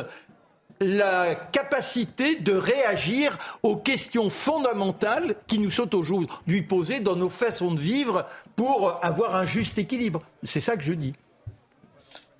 la 0.81 1.35
capacité 1.35 2.37
de 2.37 2.53
réagir 2.53 3.39
aux 3.63 3.77
questions 3.77 4.31
fondamentales 4.31 5.37
qui 5.47 5.59
nous 5.59 5.71
sont 5.71 5.95
aujourd'hui 5.95 6.63
posées 6.63 7.01
dans 7.01 7.17
nos 7.17 7.29
façons 7.29 7.73
de 7.73 7.81
vivre 7.81 8.27
pour 8.57 9.05
avoir 9.05 9.37
un 9.37 9.45
juste 9.45 9.79
équilibre. 9.79 10.23
C'est 10.43 10.61
ça 10.61 10.77
que 10.77 10.83
je 10.83 10.93
dis. 10.93 11.15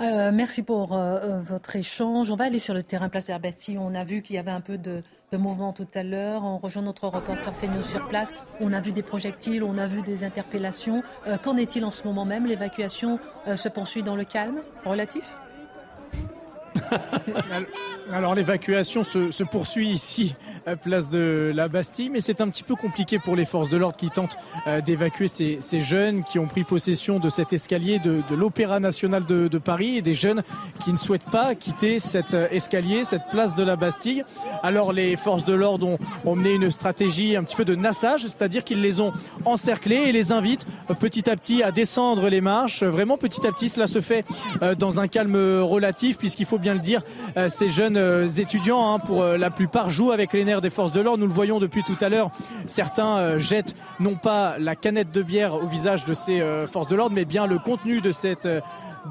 Euh, 0.01 0.33
merci 0.33 0.63
pour 0.63 0.97
euh, 0.97 1.19
euh, 1.23 1.39
votre 1.39 1.77
échange. 1.77 2.31
On 2.31 2.37
va 2.37 2.47
aller 2.47 2.59
sur 2.59 2.75
le 2.75 2.83
terrain 2.83 3.09
Place 3.09 3.27
de 3.27 3.33
la 3.33 3.39
Bastille. 3.39 3.79
On 3.79 3.95
a 3.95 4.05
vu 4.05 4.23
qu'il 4.23 4.37
y 4.37 4.39
avait 4.39 4.51
un 4.51 4.61
peu 4.61 4.79
de, 4.79 5.03
mouvement 5.33 5.73
tout 5.73 5.87
à 5.95 6.03
l'heure. 6.03 6.45
On 6.45 6.59
rejoint 6.59 6.83
notre 6.83 7.09
reporter 7.09 7.53
CNews 7.53 7.83
sur 7.83 8.09
place. 8.09 8.33
On 8.61 8.73
a 8.73 8.81
vu 8.81 8.93
des 8.93 9.03
projectiles, 9.03 9.63
on 9.63 9.79
a 9.79 9.87
vu 9.87 10.03
des 10.03 10.25
interpellations. 10.25 11.03
Qu'en 11.43 11.57
est-il 11.57 11.87
en 11.87 11.91
ce 11.91 12.05
moment 12.05 12.27
même? 12.27 12.47
L'évacuation 12.47 13.19
se 13.47 13.69
poursuit 13.71 14.03
dans 14.03 14.15
le 14.15 14.25
calme? 14.25 14.61
Relatif? 14.85 15.25
Alors 18.13 18.35
l'évacuation 18.35 19.05
se, 19.05 19.43
poursuit 19.45 19.89
ici, 19.89 20.35
à 20.67 20.77
place 20.77 21.09
de 21.09 21.53
la 21.55 21.69
Bastille, 21.69 22.11
mais 22.11 22.21
c'est 22.21 22.41
un 22.41 22.49
petit 22.49 22.63
peu 22.63 22.75
compliqué 22.75 23.19
pour 23.19 23.37
les 23.37 23.45
forces 23.45 23.71
de 23.71 23.77
l'ordre 23.77 23.97
qui 23.97 24.11
tentent 24.11 24.37
euh, 24.67 24.81
d'évacuer 24.81 25.29
ces, 25.29 25.61
jeunes 25.81 26.23
qui 26.25 26.39
ont 26.39 26.47
pris 26.47 26.65
possession 26.65 27.19
de 27.19 27.29
cet 27.29 27.53
escalier 27.53 27.99
de, 27.99 28.23
l'Opéra 28.35 28.81
national 28.81 29.25
de, 29.25 29.59
Paris 29.59 29.97
et 29.97 30.03
des 30.03 30.15
jeunes 30.15 30.43
qui 30.81 30.93
ne 30.93 30.97
souhaitent 30.97 31.31
pas 31.31 31.55
quitter 31.55 32.01
cet 32.01 32.35
euh, 32.35 32.49
escalier, 32.51 33.05
cette 33.05 33.29
place 33.31 33.55
de 33.55 33.63
la 33.63 33.77
Bastille. 33.77 34.25
Alors 34.63 34.93
les 34.93 35.17
forces 35.17 35.45
de 35.45 35.55
l'ordre 35.55 35.97
ont, 36.25 36.37
mené 36.37 36.55
une 36.55 36.71
stratégie 36.71 37.37
un 37.37 37.45
petit 37.45 37.57
peu 37.57 37.65
de 37.65 37.75
nassage, 37.75 38.23
c'est-à-dire 38.23 38.65
qu'ils 38.65 38.83
les 38.83 39.01
ont 39.01 39.13
encerclés 39.45 40.09
et 40.09 40.13
les 40.13 40.33
invitent 40.33 40.67
euh, 40.91 40.95
petit 40.95 41.31
à 41.31 41.37
petit 41.37 41.63
à 41.63 41.71
descendre 41.71 42.29
les 42.29 42.41
marches. 42.41 42.83
Vraiment 42.83 43.17
petit 43.17 43.47
à 43.47 43.53
petit, 43.53 43.69
cela 43.69 43.87
se 43.87 44.01
fait 44.01 44.25
dans 44.79 45.01
un 45.01 45.09
calme 45.09 45.37
relatif 45.63 46.19
puisqu'il 46.19 46.47
faut 46.47 46.59
bien 46.59 46.72
le 46.75 46.81
dire, 46.81 47.03
ces 47.49 47.69
jeunes 47.69 47.97
euh, 47.97 48.29
étudiants, 48.29 48.93
hein, 48.95 48.99
pour 48.99 49.23
euh, 49.23 49.37
la 49.37 49.51
plupart, 49.51 49.91
jouent 49.91 50.13
avec 50.13 50.33
les 50.33 50.45
nerfs 50.45 50.61
des 50.61 50.71
forces 50.71 50.93
de 50.93 51.01
l'ordre. 51.01 51.19
Nous 51.19 51.27
le 51.27 51.33
voyons 51.33 51.59
depuis 51.59 51.83
tout 51.83 51.97
à 52.01 52.09
l'heure. 52.09 52.31
Certains 52.67 53.19
euh, 53.19 53.39
jettent 53.39 53.75
non 54.01 54.15
pas 54.15 54.57
la 54.59 54.77
canette 54.77 55.11
de 55.11 55.23
bière 55.23 55.55
au 55.55 55.67
visage 55.67 56.05
de 56.05 56.15
ces 56.15 56.43
forces 56.71 56.89
de 56.89 56.97
l'ordre, 56.97 57.15
mais 57.15 57.25
bien 57.25 57.47
le 57.47 57.59
contenu 57.59 58.01
de 58.01 58.13
cette 58.13 58.49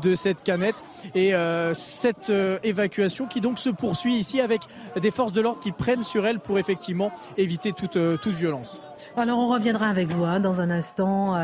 de 0.01 0.15
cette 0.15 0.43
canette 0.43 0.83
et 1.15 1.33
cette 1.73 2.31
évacuation 2.63 3.27
qui 3.27 3.41
donc 3.41 3.59
se 3.59 3.69
poursuit 3.69 4.15
ici 4.15 4.39
avec 4.39 4.61
des 4.99 5.11
forces 5.11 5.33
de 5.33 5.41
l'ordre 5.41 5.59
qui 5.59 5.71
prennent 5.71 6.03
sur 6.03 6.25
elle 6.25 6.39
pour 6.39 6.59
effectivement 6.59 7.11
éviter 7.37 7.71
toute, 7.73 7.97
toute 8.21 8.33
violence. 8.33 8.81
Alors 9.17 9.39
on 9.39 9.49
reviendra 9.49 9.87
avec 9.87 10.09
vous 10.09 10.23
hein, 10.23 10.39
dans 10.39 10.61
un 10.61 10.69
instant. 10.69 11.35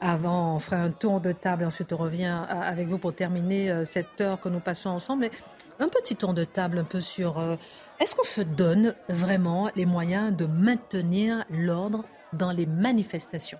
avant, 0.00 0.56
on 0.56 0.58
fera 0.58 0.76
un 0.76 0.90
tour 0.90 1.20
de 1.20 1.32
table 1.32 1.62
et 1.62 1.66
ensuite 1.66 1.92
on 1.92 1.96
revient 1.96 2.40
avec 2.48 2.88
vous 2.88 2.98
pour 2.98 3.14
terminer 3.14 3.72
cette 3.88 4.20
heure 4.20 4.40
que 4.40 4.48
nous 4.48 4.60
passons 4.60 4.90
ensemble 4.90 5.30
un 5.82 5.88
petit 5.88 6.16
tour 6.16 6.32
de 6.32 6.44
table 6.44 6.78
un 6.78 6.84
peu 6.84 7.00
sur 7.00 7.38
euh, 7.38 7.56
est-ce 8.00 8.14
qu'on 8.14 8.24
se 8.24 8.40
donne 8.40 8.94
vraiment 9.08 9.70
les 9.74 9.86
moyens 9.86 10.34
de 10.34 10.46
maintenir 10.46 11.44
l'ordre 11.50 12.04
dans 12.32 12.52
les 12.52 12.66
manifestations? 12.66 13.58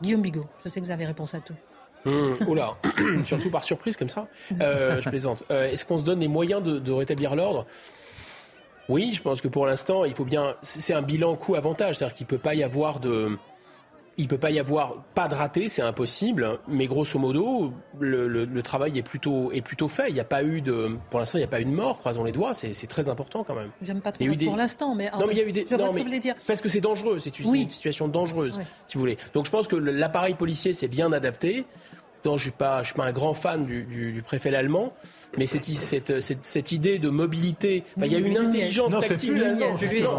Guillaume 0.00 0.22
Bigot, 0.22 0.46
je 0.64 0.68
sais 0.68 0.80
que 0.80 0.86
vous 0.86 0.90
avez 0.90 1.06
réponse 1.06 1.34
à 1.34 1.40
tout. 1.40 1.54
Mmh, 2.04 2.46
oula, 2.46 2.76
surtout 3.24 3.50
par 3.50 3.64
surprise 3.64 3.96
comme 3.96 4.08
ça. 4.08 4.28
Euh, 4.60 5.00
je 5.00 5.08
plaisante. 5.08 5.44
Euh, 5.50 5.70
est-ce 5.70 5.84
qu'on 5.84 5.98
se 5.98 6.04
donne 6.04 6.20
les 6.20 6.28
moyens 6.28 6.62
de, 6.62 6.92
rétablir 6.92 7.34
l'ordre? 7.36 7.66
Oui, 8.88 9.12
je 9.12 9.20
pense 9.20 9.42
que 9.42 9.48
pour 9.48 9.66
l'instant, 9.66 10.04
il 10.04 10.14
faut 10.14 10.24
bien. 10.24 10.56
C'est 10.62 10.94
un 10.94 11.02
bilan 11.02 11.36
coût-avantage, 11.36 11.96
c'est-à-dire 11.96 12.16
qu'il 12.16 12.24
ne 12.24 12.30
peut 12.30 12.38
pas 12.38 12.54
y 12.54 12.62
avoir 12.62 13.00
de 13.00 13.36
il 14.18 14.26
peut 14.26 14.36
pas 14.36 14.50
y 14.50 14.58
avoir 14.58 14.96
pas 15.14 15.28
de 15.28 15.34
raté, 15.34 15.68
c'est 15.68 15.80
impossible. 15.80 16.58
Mais 16.66 16.86
grosso 16.86 17.18
modo, 17.20 17.72
le, 18.00 18.60
travail 18.62 18.98
est 18.98 19.02
plutôt, 19.02 19.52
est 19.52 19.62
plutôt 19.62 19.86
fait. 19.86 20.08
Il 20.08 20.14
n'y 20.14 20.20
a 20.20 20.24
pas 20.24 20.42
eu 20.42 20.60
de, 20.60 20.96
pour 21.08 21.20
l'instant, 21.20 21.38
il 21.38 21.42
n'y 21.42 21.46
a 21.46 21.48
pas 21.48 21.60
eu 21.60 21.64
de 21.64 21.70
mort. 21.70 21.98
Croisons 21.98 22.24
les 22.24 22.32
doigts. 22.32 22.52
C'est 22.52 22.86
très 22.88 23.08
important 23.08 23.44
quand 23.44 23.54
même. 23.54 23.70
J'aime 23.80 24.00
pas 24.00 24.12
trop 24.12 24.24
pour 24.24 24.56
l'instant, 24.56 24.94
mais 24.94 25.10
non, 25.18 25.26
mais 25.26 25.34
il 25.34 25.38
y 25.38 25.42
a 25.42 25.46
eu 25.46 25.52
des. 25.52 25.62
Je 25.62 25.68
ce 25.68 25.76
que 25.76 25.82
vous 25.82 26.04
voulez 26.04 26.20
dire. 26.20 26.34
Parce 26.46 26.60
que 26.60 26.68
c'est 26.68 26.80
dangereux. 26.80 27.18
C'est 27.20 27.38
une, 27.38 27.70
situation 27.70 28.08
dangereuse, 28.08 28.60
si 28.86 28.94
vous 28.96 29.00
voulez. 29.00 29.18
Donc 29.34 29.46
je 29.46 29.50
pense 29.50 29.68
que 29.68 29.76
l'appareil 29.76 30.34
policier 30.34 30.72
s'est 30.72 30.88
bien 30.88 31.12
adapté. 31.12 31.64
je 32.24 32.30
ne 32.30 32.36
suis, 32.36 32.50
pas, 32.50 32.82
je 32.82 32.88
suis 32.88 32.94
pas 32.94 33.04
un 33.04 33.12
grand 33.12 33.34
fan 33.34 33.64
du, 33.66 34.22
préfet 34.24 34.54
allemand, 34.54 34.92
mais 35.36 35.46
cette, 35.46 35.64
cette, 35.64 36.44
cette, 36.44 36.72
idée 36.72 36.98
de 36.98 37.08
mobilité, 37.08 37.84
il 37.96 38.12
y 38.12 38.16
a 38.16 38.18
une 38.18 38.36
intelligence 38.36 38.98
tactique. 38.98 39.32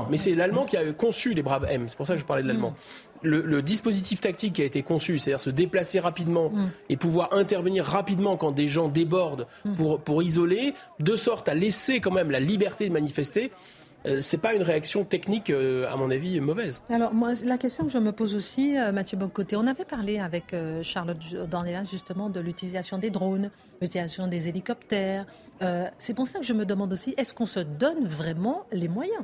mais 0.10 0.18
c'est 0.18 0.36
l'allemand 0.36 0.66
qui 0.66 0.78
a 0.78 0.94
conçu 0.94 1.34
les 1.34 1.44
braves 1.44 1.68
M. 1.70 1.86
C'est 1.88 1.98
pour 1.98 2.08
ça 2.08 2.14
que 2.14 2.20
je 2.20 2.26
parlais 2.26 2.44
de 2.44 2.48
l'allemand. 2.48 2.74
Le, 3.22 3.62
dispositif 3.62 4.22
tactique 4.22 4.54
qui 4.54 4.62
a 4.62 4.66
été 4.66 4.82
conçu, 4.82 5.18
c'est-à-dire 5.18 5.42
se 5.42 5.50
déplacer 5.50 6.00
rapidement 6.00 6.50
mm. 6.50 6.70
et 6.90 6.98
pouvoir 6.98 7.34
intervenir 7.34 7.86
rapidement 7.86 8.38
quand 8.38 8.52
des 8.52 8.68
gens 8.68 8.88
débordent 8.88 9.48
mm. 9.66 9.76
pour, 9.76 10.00
pour 10.00 10.24
isoler, 10.24 10.74
de 11.00 11.16
sorte 11.16 11.50
à 11.50 11.54
laisser 11.54 12.00
quand 12.00 12.12
même 12.12 12.32
la 12.32 12.40
liberté 12.40 12.88
de 12.88 12.94
manifester, 12.94 13.52
euh, 14.06 14.20
c'est 14.22 14.38
pas 14.38 14.54
une 14.54 14.62
réaction 14.62 15.04
technique, 15.04 15.50
euh, 15.50 15.92
à 15.92 15.98
mon 15.98 16.10
avis, 16.10 16.40
mauvaise. 16.40 16.82
Alors, 16.90 17.14
moi, 17.14 17.32
la 17.44 17.58
question 17.58 17.86
que 17.86 17.92
je 17.92 17.98
me 17.98 18.12
pose 18.12 18.36
aussi, 18.36 18.78
euh, 18.78 18.92
Mathieu 18.92 19.18
Bocoté, 19.18 19.56
on 19.56 19.68
avait 19.68 19.86
parlé 19.86 20.20
avec 20.20 20.56
Charlotte 20.82 21.18
Dornelas 21.50 21.86
justement 21.86 22.30
de 22.30 22.40
l'utilisation 22.40 22.98
des 22.98 23.10
drones, 23.10 23.52
l'utilisation 23.82 24.28
des 24.28 24.48
hélicoptères. 24.48 25.26
c'est 25.98 26.14
pour 26.14 26.28
ça 26.28 26.40
que 26.40 26.46
je 26.46 26.54
me 26.54 26.66
demande 26.66 26.94
aussi, 26.94 27.14
est-ce 27.18 27.34
qu'on 27.34 27.46
se 27.46 27.60
donne 27.60 28.06
vraiment 28.06 28.66
les 28.72 28.88
moyens? 28.88 29.24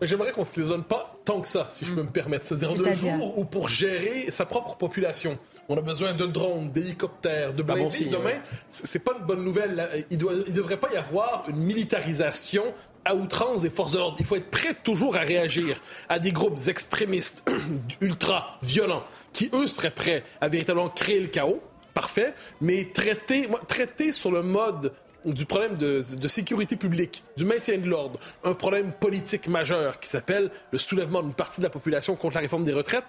J'aimerais 0.00 0.32
qu'on 0.32 0.42
ne 0.42 0.46
se 0.46 0.60
les 0.60 0.66
donne 0.66 0.84
pas 0.84 1.16
tant 1.24 1.40
que 1.40 1.48
ça, 1.48 1.68
si 1.72 1.84
je 1.84 1.92
peux 1.92 2.02
me 2.02 2.10
permettre. 2.10 2.46
C'est-à-dire 2.46 2.74
de 2.74 2.92
jour 2.92 3.38
où 3.38 3.44
pour 3.44 3.68
gérer 3.68 4.30
sa 4.30 4.46
propre 4.46 4.76
population, 4.76 5.38
on 5.68 5.76
a 5.76 5.80
besoin 5.80 6.14
de 6.14 6.26
drones, 6.26 6.70
d'hélicoptères, 6.70 7.52
de 7.52 7.62
blindés. 7.62 8.06
Demain, 8.06 8.40
c'est 8.68 9.04
pas 9.04 9.12
une 9.18 9.26
bonne 9.26 9.42
nouvelle. 9.42 10.06
Il 10.10 10.18
ne 10.18 10.52
devrait 10.52 10.78
pas 10.78 10.90
y 10.92 10.96
avoir 10.96 11.44
une 11.48 11.56
militarisation 11.56 12.62
à 13.04 13.14
outrance 13.14 13.62
des 13.62 13.70
forces 13.70 13.92
de 13.92 13.98
l'ordre. 13.98 14.16
Il 14.20 14.26
faut 14.26 14.36
être 14.36 14.50
prêt 14.50 14.74
toujours 14.74 15.16
à 15.16 15.20
réagir 15.20 15.80
à 16.08 16.18
des 16.18 16.32
groupes 16.32 16.58
extrémistes 16.68 17.50
ultra 18.00 18.58
violents 18.62 19.04
qui, 19.32 19.50
eux, 19.52 19.66
seraient 19.66 19.90
prêts 19.90 20.24
à 20.40 20.48
véritablement 20.48 20.88
créer 20.88 21.20
le 21.20 21.28
chaos 21.28 21.60
parfait, 21.94 22.32
mais 22.60 22.84
traiter, 22.92 23.48
traiter 23.66 24.12
sur 24.12 24.30
le 24.30 24.42
mode 24.42 24.92
du 25.32 25.46
problème 25.46 25.76
de, 25.76 26.28
sécurité 26.28 26.76
publique, 26.76 27.24
du 27.36 27.44
maintien 27.44 27.78
de 27.78 27.86
l'ordre, 27.86 28.18
un 28.44 28.54
problème 28.54 28.92
politique 28.92 29.48
majeur 29.48 30.00
qui 30.00 30.08
s'appelle 30.08 30.50
le 30.70 30.78
soulèvement 30.78 31.22
d'une 31.22 31.34
partie 31.34 31.60
de 31.60 31.66
la 31.66 31.70
population 31.70 32.16
contre 32.16 32.36
la 32.36 32.42
réforme 32.42 32.64
des 32.64 32.72
retraites, 32.72 33.04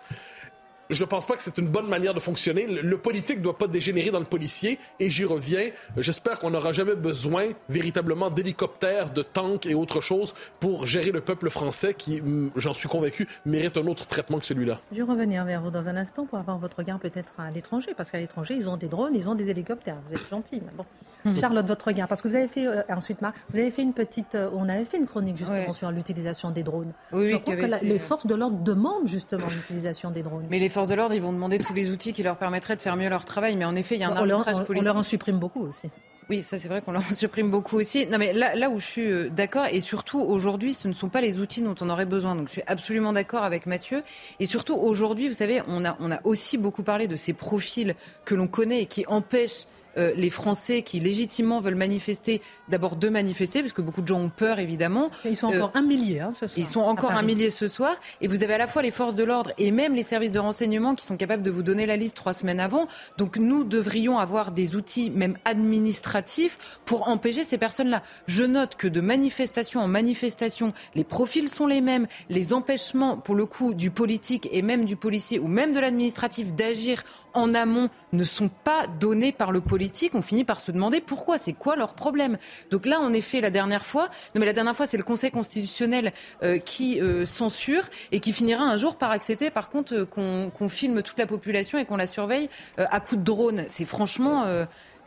je 0.90 1.04
ne 1.04 1.10
pense 1.10 1.26
pas 1.28 1.36
que 1.36 1.42
c'est 1.44 1.58
une 1.60 1.70
bonne 1.70 1.88
manière 1.88 2.14
de 2.16 2.20
fonctionner. 2.20 2.66
Le, 2.66 2.98
politique 2.98 3.38
ne 3.38 3.44
doit 3.44 3.58
pas 3.58 3.68
dégénérer 3.68 4.10
dans 4.10 4.20
le 4.20 4.26
policier. 4.26 4.80
Et 5.00 5.10
j'y 5.12 5.24
reviens. 5.24 5.70
J'espère 5.98 6.40
qu'on 6.40 6.50
n'aura 6.50 6.72
jamais 6.72 6.96
besoin 6.96 7.50
véritablement 7.70 8.30
d'hélicoptères, 8.30 9.12
de 9.12 9.22
tanks 9.22 9.68
et 9.68 9.76
autre 9.76 10.02
chose 10.02 10.34
pour 10.60 10.88
gérer 10.88 11.12
le 11.12 11.22
peuple 11.22 11.50
français 11.50 11.94
qui, 11.94 12.22
mm, 12.22 12.52
j'en 12.56 12.74
suis 12.74 12.90
convaincu, 12.90 13.28
mérite 13.46 13.78
un 13.78 13.86
autre 13.86 14.08
traitement 14.08 14.40
que 14.40 14.46
celui-là. 14.46 14.80
Je 14.92 14.98
vais 14.98 15.04
revenir 15.04 15.46
vers 15.46 15.62
vous 15.62 15.70
dans 15.70 15.88
un 15.90 15.96
instant 15.96 16.26
pour 16.26 16.40
avoir 16.40 16.58
votre 16.58 16.78
regard 16.78 17.00
peut-être 17.00 17.34
à 17.38 17.52
l'étranger. 17.52 17.94
Parce 17.96 18.10
qu'à 18.10 18.18
l'étranger, 18.18 18.56
ils 18.56 18.68
ont 18.68 18.78
des 18.78 18.88
drones, 18.88 19.16
ils 19.16 19.30
ont 19.30 19.36
des 19.36 19.50
hélicoptères. 19.52 19.98
Vous 20.10 20.16
êtes 20.16 20.28
gentil. 20.30 20.62
bon. 20.76 20.86
Hmm. 21.24 21.36
Charlotte, 21.40 21.68
votre 21.68 21.88
regard. 21.88 22.08
Parce 22.08 22.24
que 22.24 22.28
vous 22.28 22.36
avez 22.36 22.48
fait, 22.48 22.66
euh, 22.66 22.82
ensuite, 22.90 23.22
Marc, 23.22 23.36
vous 23.50 23.60
avez 23.60 23.70
fait 23.70 23.84
une 23.84 23.94
petite. 23.94 24.34
Euh, 24.34 24.50
on 24.54 24.68
avait 24.68 24.86
fait 24.86 24.98
une 24.98 25.08
chronique 25.08 25.38
justement 25.38 25.72
sur 25.74 25.92
l'utilisation 25.92 26.50
des 26.50 26.64
drones. 26.64 26.94
Oui, 27.12 27.32
je 27.32 27.38
crois 27.38 27.56
que 27.56 27.86
les 27.86 28.00
forces 28.00 28.26
de 28.26 28.34
l'ordre 28.34 28.58
demandent 28.64 29.08
justement 29.08 29.46
l'utilisation 29.48 30.10
des 30.10 30.24
drones. 30.24 30.48
Mais 30.50 30.58
les 30.58 30.70
forces 30.80 30.90
de 30.90 30.96
l'ordre, 30.96 31.14
ils 31.14 31.22
vont 31.22 31.34
demander 31.34 31.60
tous 31.60 31.74
les 31.74 31.92
outils 31.92 32.14
qui 32.14 32.24
leur 32.24 32.38
permettraient 32.38 32.78
de 32.78 32.82
faire 32.82 32.96
mieux 32.96 33.10
leur 33.10 33.26
travail. 33.26 33.58
Mais 33.58 33.66
en 33.66 33.76
effet, 33.76 33.96
il 33.96 34.02
y 34.02 34.04
a 34.04 34.08
un 34.08 34.14
on 34.14 34.30
arbitrage 34.30 34.64
politique. 34.64 34.82
On 34.82 34.86
leur 34.86 34.96
en 34.96 35.04
supprime 35.04 35.38
beaucoup 35.38 35.68
aussi. 35.68 35.90
Oui, 36.30 36.42
ça 36.42 36.58
c'est 36.58 36.70
vrai 36.70 36.82
qu'on 36.82 36.92
leur 36.94 37.02
en 37.02 37.14
supprime 37.14 37.50
beaucoup 37.50 37.76
aussi. 37.76 38.06
Non, 38.06 38.18
mais 38.18 38.32
là, 38.34 38.56
là 38.56 38.70
où 38.70 38.80
je 38.80 38.86
suis 38.86 39.12
euh, 39.12 39.30
d'accord, 39.30 39.66
et 39.70 39.82
surtout 39.82 40.22
aujourd'hui, 40.22 40.74
ce 40.74 40.88
ne 40.88 40.94
sont 40.94 41.10
pas 41.10 41.22
les 41.22 41.40
outils 41.40 41.62
dont 41.62 41.76
on 41.82 41.90
aurait 41.90 42.06
besoin. 42.06 42.36
Donc 42.36 42.48
je 42.48 42.54
suis 42.54 42.64
absolument 42.68 43.12
d'accord 43.12 43.44
avec 43.44 43.66
Mathieu. 43.66 44.04
Et 44.40 44.46
surtout 44.46 44.76
aujourd'hui, 44.76 45.28
vous 45.28 45.34
savez, 45.34 45.62
on 45.68 45.84
a, 45.84 45.98
on 46.00 46.12
a 46.12 46.20
aussi 46.24 46.58
beaucoup 46.58 46.84
parlé 46.84 47.08
de 47.08 47.18
ces 47.18 47.34
profils 47.34 47.96
que 48.24 48.36
l'on 48.36 48.48
connaît 48.48 48.84
et 48.84 48.86
qui 48.86 49.06
empêchent 49.08 49.66
euh, 49.98 50.14
les 50.16 50.30
Français 50.30 50.82
qui 50.82 51.00
légitimement 51.00 51.60
veulent 51.60 51.76
manifester, 51.76 52.42
d'abord 52.68 52.96
de 52.96 53.10
manifester, 53.10 53.62
parce 53.62 53.74
que 53.74 53.82
beaucoup 53.82 54.02
de 54.02 54.08
gens 54.08 54.20
ont 54.20 54.30
peur 54.30 54.60
évidemment. 54.60 55.10
Ils 55.26 55.36
sont 55.36 55.48
encore 55.48 55.72
un 55.74 55.82
millier 55.82 56.20
hein, 56.20 56.32
ce 56.34 56.48
soir. 56.48 56.58
Ils 56.58 56.66
sont 56.66 56.82
encore 56.82 57.12
un 57.12 57.22
millier 57.22 57.50
ce 57.50 57.68
soir. 57.68 57.96
Et 58.22 58.28
vous 58.28 58.44
avez 58.44 58.54
à 58.54 58.58
la 58.58 58.68
fois 58.68 58.82
les 58.82 58.92
forces 58.92 59.16
de 59.16 59.24
l'ordre 59.24 59.52
et 59.58 59.72
même 59.72 59.96
les 59.96 60.04
services 60.04 60.32
de 60.32 60.40
renseignement 60.40 60.96
qui 60.96 61.06
sont 61.06 61.18
capables 61.18 61.44
de 61.44 61.52
vous 61.52 61.64
donner 61.64 61.86
la 61.86 61.98
liste 61.98 62.16
trois 62.16 62.34
semaines 62.34 62.60
avant. 62.60 62.88
Donc 63.18 63.38
nous 63.38 63.64
devrions 63.64 64.20
avoir 64.20 64.52
des 64.52 64.76
outils, 64.76 65.10
même 65.10 65.38
administratifs, 65.46 66.80
pour 66.86 67.08
empêcher 67.08 67.44
ces 67.44 67.58
personnes-là. 67.58 68.04
Je 68.28 68.44
note 68.44 68.76
que 68.76 68.88
de 68.88 69.02
manifestation 69.02 69.82
en 69.82 69.88
manifestation, 69.88 70.74
les 70.96 71.04
profils 71.04 71.50
sont 71.50 71.68
les 71.68 71.82
mêmes, 71.82 72.08
les 72.30 72.54
empêchements, 72.54 73.18
pour 73.18 73.36
le 73.36 73.46
coup, 73.46 73.74
du 73.74 73.92
politique 73.92 74.48
et 74.52 74.62
même 74.62 74.86
du 74.86 74.96
policier 74.96 75.40
ou 75.40 75.48
même 75.48 75.74
de 75.74 75.80
l'administratif 75.80 76.54
d'agir 76.54 77.04
en 77.34 77.54
amont 77.54 77.90
ne 78.14 78.24
sont 78.24 78.50
pas 78.50 78.86
donnés 79.00 79.32
par 79.32 79.52
le 79.52 79.62
politique. 79.62 79.79
On 80.14 80.22
finit 80.22 80.44
par 80.44 80.60
se 80.60 80.72
demander 80.72 81.02
pourquoi, 81.02 81.38
c'est 81.38 81.54
quoi 81.54 81.76
leur 81.76 81.94
problème. 81.94 82.38
Donc 82.72 82.86
là, 82.86 83.00
en 83.00 83.14
effet, 83.14 83.42
la 83.42 83.50
dernière 83.50 83.86
fois, 83.86 84.10
non 84.36 84.40
mais 84.40 84.46
la 84.46 84.54
dernière 84.54 84.76
fois, 84.76 84.88
c'est 84.88 84.98
le 84.98 85.04
Conseil 85.04 85.32
constitutionnel 85.32 86.14
euh, 86.44 86.58
qui 86.58 87.02
euh, 87.02 87.26
censure 87.26 87.84
et 88.12 88.20
qui 88.20 88.34
finira 88.34 88.64
un 88.64 88.78
jour 88.78 88.98
par 88.98 89.12
accepter, 89.12 89.50
par 89.50 89.70
contre, 89.70 89.94
euh, 89.94 90.06
qu'on 90.50 90.70
filme 90.70 91.02
toute 91.02 91.18
la 91.18 91.28
population 91.28 91.78
et 91.78 91.86
qu'on 91.86 91.98
la 91.98 92.06
surveille 92.06 92.50
à 92.78 93.00
coups 93.00 93.20
de 93.20 93.26
drone. 93.26 93.64
C'est 93.68 93.86
franchement. 93.86 94.46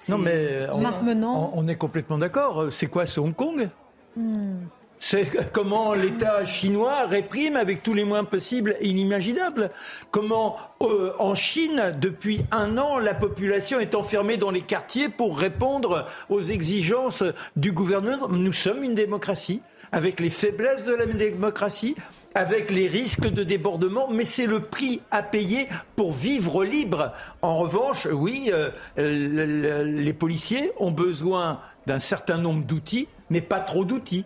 non 0.08 0.18
mais 0.18 0.66
on, 0.72 1.50
on, 1.54 1.68
est 1.68 1.76
complètement 1.76 2.18
d'accord. 2.18 2.66
C'est 2.70 2.86
quoi, 2.86 3.06
ce 3.06 3.20
Hong 3.20 3.34
Kong? 3.34 3.68
Hmm. 4.16 4.64
C'est 5.04 5.50
comment 5.50 5.94
l'État 5.94 6.44
chinois 6.44 7.06
réprime 7.06 7.56
avec 7.56 7.82
tous 7.82 7.92
les 7.92 8.04
moyens 8.04 8.28
possibles 8.30 8.76
et 8.78 8.86
inimaginables. 8.86 9.72
Comment 10.12 10.56
euh, 10.80 11.12
en 11.18 11.34
Chine, 11.34 11.92
depuis 12.00 12.42
un 12.52 12.78
an, 12.78 13.00
la 13.00 13.12
population 13.12 13.80
est 13.80 13.96
enfermée 13.96 14.36
dans 14.36 14.52
les 14.52 14.60
quartiers 14.60 15.08
pour 15.08 15.40
répondre 15.40 16.06
aux 16.28 16.40
exigences 16.40 17.24
du 17.56 17.72
gouvernement. 17.72 18.28
Nous 18.28 18.52
sommes 18.52 18.84
une 18.84 18.94
démocratie, 18.94 19.60
avec 19.90 20.20
les 20.20 20.30
faiblesses 20.30 20.84
de 20.84 20.94
la 20.94 21.06
démocratie, 21.06 21.96
avec 22.36 22.70
les 22.70 22.86
risques 22.86 23.28
de 23.28 23.42
débordement, 23.42 24.08
mais 24.08 24.24
c'est 24.24 24.46
le 24.46 24.60
prix 24.60 25.00
à 25.10 25.24
payer 25.24 25.66
pour 25.96 26.12
vivre 26.12 26.64
libre. 26.64 27.12
En 27.42 27.58
revanche, 27.58 28.06
oui, 28.06 28.52
euh, 28.52 28.70
les 28.96 30.12
policiers 30.12 30.70
ont 30.78 30.92
besoin 30.92 31.58
d'un 31.88 31.98
certain 31.98 32.38
nombre 32.38 32.64
d'outils, 32.64 33.08
mais 33.30 33.40
pas 33.40 33.58
trop 33.58 33.84
d'outils. 33.84 34.24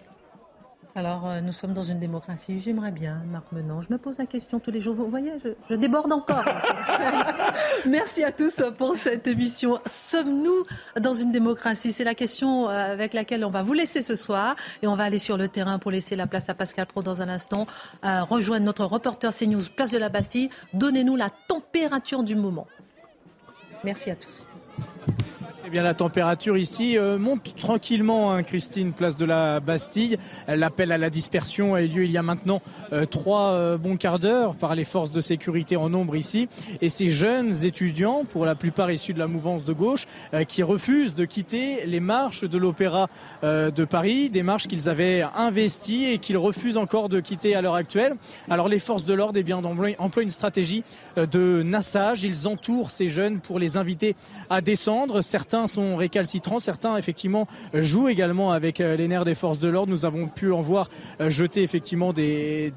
Alors, 0.96 1.28
euh, 1.28 1.42
nous 1.42 1.52
sommes 1.52 1.74
dans 1.74 1.84
une 1.84 2.00
démocratie. 2.00 2.58
J'aimerais 2.58 2.90
bien, 2.90 3.22
Marc 3.30 3.52
Menon. 3.52 3.82
Je 3.82 3.92
me 3.92 3.98
pose 3.98 4.16
la 4.16 4.24
question 4.24 4.60
tous 4.60 4.70
les 4.70 4.80
jours. 4.80 4.94
Vous 4.94 5.10
voyez, 5.10 5.30
je, 5.68 5.74
déborde 5.74 6.10
encore. 6.10 6.42
Merci 7.86 8.24
à 8.24 8.32
tous 8.32 8.62
pour 8.78 8.96
cette 8.96 9.26
émission. 9.26 9.78
Sommes-nous 9.84 10.64
dans 10.98 11.12
une 11.12 11.32
démocratie? 11.32 11.92
C'est 11.92 12.02
la 12.02 12.14
question 12.14 12.70
euh, 12.70 12.94
avec 12.94 13.12
laquelle 13.12 13.44
on 13.44 13.50
va 13.50 13.62
vous 13.62 13.74
laisser 13.74 14.00
ce 14.00 14.14
soir. 14.14 14.56
Et 14.80 14.86
on 14.86 14.96
va 14.96 15.04
aller 15.04 15.18
sur 15.18 15.36
le 15.36 15.48
terrain 15.48 15.78
pour 15.78 15.90
laisser 15.90 16.16
la 16.16 16.26
place 16.26 16.48
à 16.48 16.54
Pascal 16.54 16.86
Pro 16.86 17.02
dans 17.02 17.20
un 17.20 17.28
instant. 17.28 17.66
Euh, 18.06 18.22
rejoindre 18.22 18.64
notre 18.64 18.86
reporter 18.86 19.34
CNews, 19.34 19.64
place 19.76 19.90
de 19.90 19.98
la 19.98 20.08
Bastille. 20.08 20.48
Donnez-nous 20.72 21.16
la 21.16 21.28
température 21.46 22.22
du 22.22 22.36
moment. 22.36 22.66
Merci 23.84 24.10
à 24.10 24.16
tous. 24.16 24.46
Eh 25.66 25.70
bien, 25.70 25.82
la 25.82 25.94
température 25.94 26.56
ici 26.56 26.96
euh, 26.96 27.18
monte 27.18 27.56
tranquillement, 27.56 28.30
hein, 28.30 28.44
Christine, 28.44 28.92
place 28.92 29.16
de 29.16 29.24
la 29.24 29.58
Bastille. 29.58 30.16
L'appel 30.46 30.92
à 30.92 30.98
la 30.98 31.10
dispersion 31.10 31.74
a 31.74 31.82
eu 31.82 31.88
lieu 31.88 32.04
il 32.04 32.12
y 32.12 32.18
a 32.18 32.22
maintenant 32.22 32.62
euh, 32.92 33.04
trois 33.04 33.54
euh, 33.54 33.76
bons 33.76 33.96
quarts 33.96 34.20
d'heure 34.20 34.54
par 34.54 34.76
les 34.76 34.84
forces 34.84 35.10
de 35.10 35.20
sécurité 35.20 35.74
en 35.74 35.88
nombre 35.88 36.14
ici. 36.14 36.48
Et 36.82 36.88
ces 36.88 37.10
jeunes 37.10 37.64
étudiants, 37.64 38.24
pour 38.24 38.44
la 38.44 38.54
plupart 38.54 38.92
issus 38.92 39.12
de 39.12 39.18
la 39.18 39.26
mouvance 39.26 39.64
de 39.64 39.72
gauche, 39.72 40.04
qui 40.46 40.62
refusent 40.62 41.16
de 41.16 41.24
quitter 41.24 41.84
les 41.84 41.98
marches 41.98 42.44
de 42.44 42.58
l'Opéra 42.58 43.08
de 43.42 43.84
Paris, 43.84 44.30
des 44.30 44.42
marches 44.42 44.68
qu'ils 44.68 44.88
avaient 44.88 45.24
investies 45.34 46.04
et 46.06 46.18
qu'ils 46.18 46.36
refusent 46.36 46.76
encore 46.76 47.08
de 47.08 47.18
quitter 47.18 47.56
à 47.56 47.62
l'heure 47.62 47.74
actuelle. 47.74 48.14
Alors, 48.48 48.68
les 48.68 48.78
forces 48.78 49.04
de 49.04 49.14
l'ordre, 49.14 49.40
eh 49.44 49.96
emploient 49.98 50.22
une 50.22 50.30
stratégie 50.30 50.84
de 51.16 51.62
nassage. 51.64 52.22
Ils 52.24 52.46
entourent 52.46 52.90
ces 52.90 53.08
jeunes 53.08 53.40
pour 53.40 53.58
les 53.58 53.76
inviter 53.76 54.14
à 54.50 54.60
descendre. 54.60 55.22
Certains 55.22 55.55
sont 55.66 55.96
récalcitrants, 55.96 56.60
certains 56.60 56.96
effectivement 56.96 57.48
jouent 57.74 58.08
également 58.08 58.52
avec 58.52 58.80
euh, 58.80 58.96
les 58.96 59.08
nerfs 59.08 59.24
des 59.24 59.34
forces 59.34 59.58
de 59.58 59.68
l'ordre. 59.68 59.90
Nous 59.90 60.04
avons 60.04 60.28
pu 60.28 60.52
en 60.52 60.60
voir 60.60 60.88
euh, 61.20 61.30
jeter 61.30 61.62
effectivement 61.62 62.12
des, 62.12 62.72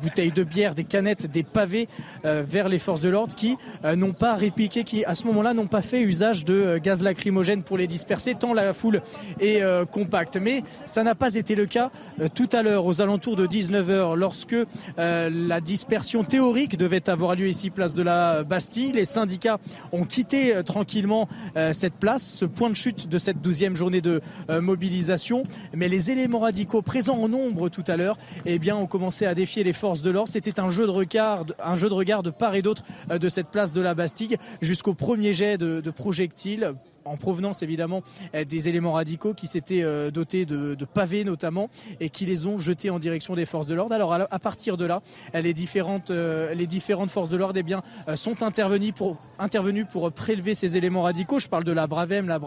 bouteilles 0.00 0.32
de 0.32 0.44
bière, 0.44 0.74
des 0.74 0.84
canettes, 0.84 1.30
des 1.30 1.42
pavés 1.42 1.88
euh, 2.24 2.42
vers 2.46 2.68
les 2.68 2.78
forces 2.78 3.00
de 3.00 3.08
l'ordre 3.08 3.34
qui 3.34 3.56
n'ont 3.96 4.12
pas 4.12 4.34
répliqué, 4.34 4.84
qui 4.84 5.04
à 5.04 5.14
ce 5.14 5.26
moment-là 5.26 5.54
n'ont 5.54 5.66
pas 5.66 5.82
fait 5.82 6.00
usage 6.00 6.44
de 6.44 6.78
gaz 6.78 7.02
lacrymogène 7.02 7.62
pour 7.62 7.76
les 7.76 7.86
disperser, 7.86 8.34
tant 8.34 8.52
la 8.52 8.72
foule 8.72 9.02
est 9.40 9.62
compacte. 9.90 10.36
Mais 10.36 10.62
ça 10.86 11.02
n'a 11.02 11.14
pas 11.14 11.34
été 11.34 11.54
le 11.54 11.66
cas 11.66 11.90
tout 12.34 12.48
à 12.52 12.62
l'heure, 12.62 12.86
aux 12.86 13.00
alentours 13.00 13.36
de 13.36 13.46
19h, 13.46 14.14
lorsque 14.16 14.56
la 14.96 15.60
dispersion 15.60 16.24
théorique 16.24 16.76
devait 16.76 17.08
avoir 17.08 17.34
lieu 17.34 17.48
ici, 17.48 17.70
place 17.70 17.94
de 17.94 18.02
la 18.02 18.44
Bastille. 18.44 18.92
Les 18.92 19.04
syndicats 19.04 19.58
ont 19.92 20.04
quitté 20.04 20.54
tranquillement 20.64 21.28
cette 21.72 21.94
place 21.94 22.21
ce 22.22 22.44
point 22.44 22.70
de 22.70 22.74
chute 22.74 23.08
de 23.08 23.18
cette 23.18 23.40
douzième 23.40 23.76
journée 23.76 24.00
de 24.00 24.20
euh, 24.50 24.60
mobilisation. 24.60 25.44
Mais 25.74 25.88
les 25.88 26.10
éléments 26.10 26.40
radicaux 26.40 26.82
présents 26.82 27.18
en 27.18 27.28
nombre 27.28 27.68
tout 27.68 27.84
à 27.86 27.96
l'heure, 27.96 28.16
eh 28.46 28.58
bien, 28.58 28.76
ont 28.76 28.86
commencé 28.86 29.26
à 29.26 29.34
défier 29.34 29.64
les 29.64 29.72
forces 29.72 30.02
de 30.02 30.10
l'ordre. 30.10 30.30
C'était 30.32 30.60
un 30.60 30.70
jeu 30.70 30.86
de 30.86 30.90
regard, 30.90 31.44
de 31.44 32.22
de 32.22 32.30
part 32.30 32.54
et 32.54 32.62
d'autre 32.62 32.82
euh, 33.10 33.18
de 33.18 33.28
cette 33.28 33.48
place 33.48 33.72
de 33.72 33.80
la 33.80 33.94
Bastille 33.94 34.36
jusqu'au 34.60 34.94
premier 34.94 35.32
jet 35.34 35.58
de 35.58 35.90
projectiles 35.90 36.74
en 37.04 37.16
provenance 37.16 37.62
évidemment 37.62 38.02
euh, 38.34 38.44
des 38.44 38.68
éléments 38.68 38.92
radicaux 38.92 39.34
qui 39.34 39.46
s'étaient 39.46 39.82
euh, 39.82 40.10
dotés 40.10 40.46
de, 40.46 40.76
pavés 40.84 41.24
notamment 41.24 41.70
et 42.00 42.10
qui 42.10 42.26
les 42.26 42.46
ont 42.46 42.58
jetés 42.58 42.90
en 42.90 42.98
direction 42.98 43.34
des 43.34 43.46
forces 43.46 43.66
de 43.66 43.74
l'ordre. 43.74 43.94
Alors 43.94 44.12
à 44.12 44.38
partir 44.38 44.76
de 44.76 44.84
là, 44.84 45.00
les 45.32 45.54
différentes, 45.54 46.10
euh, 46.10 46.52
les 46.54 46.66
différentes 46.66 47.10
forces 47.10 47.28
de 47.28 47.36
l'ordre 47.36 47.58
eh 47.58 47.62
bien, 47.62 47.82
sont 48.14 48.42
intervenues 48.42 48.92
pour, 48.92 50.12
prélever 50.12 50.54
ces 50.54 50.76
éléments 50.76 51.02
radicaux. 51.02 51.38
Je 51.38 51.48
parle 51.48 51.64
de 51.64 51.72
la 51.72 51.86
BRAVEM, 51.86 52.26
la, 52.26 52.40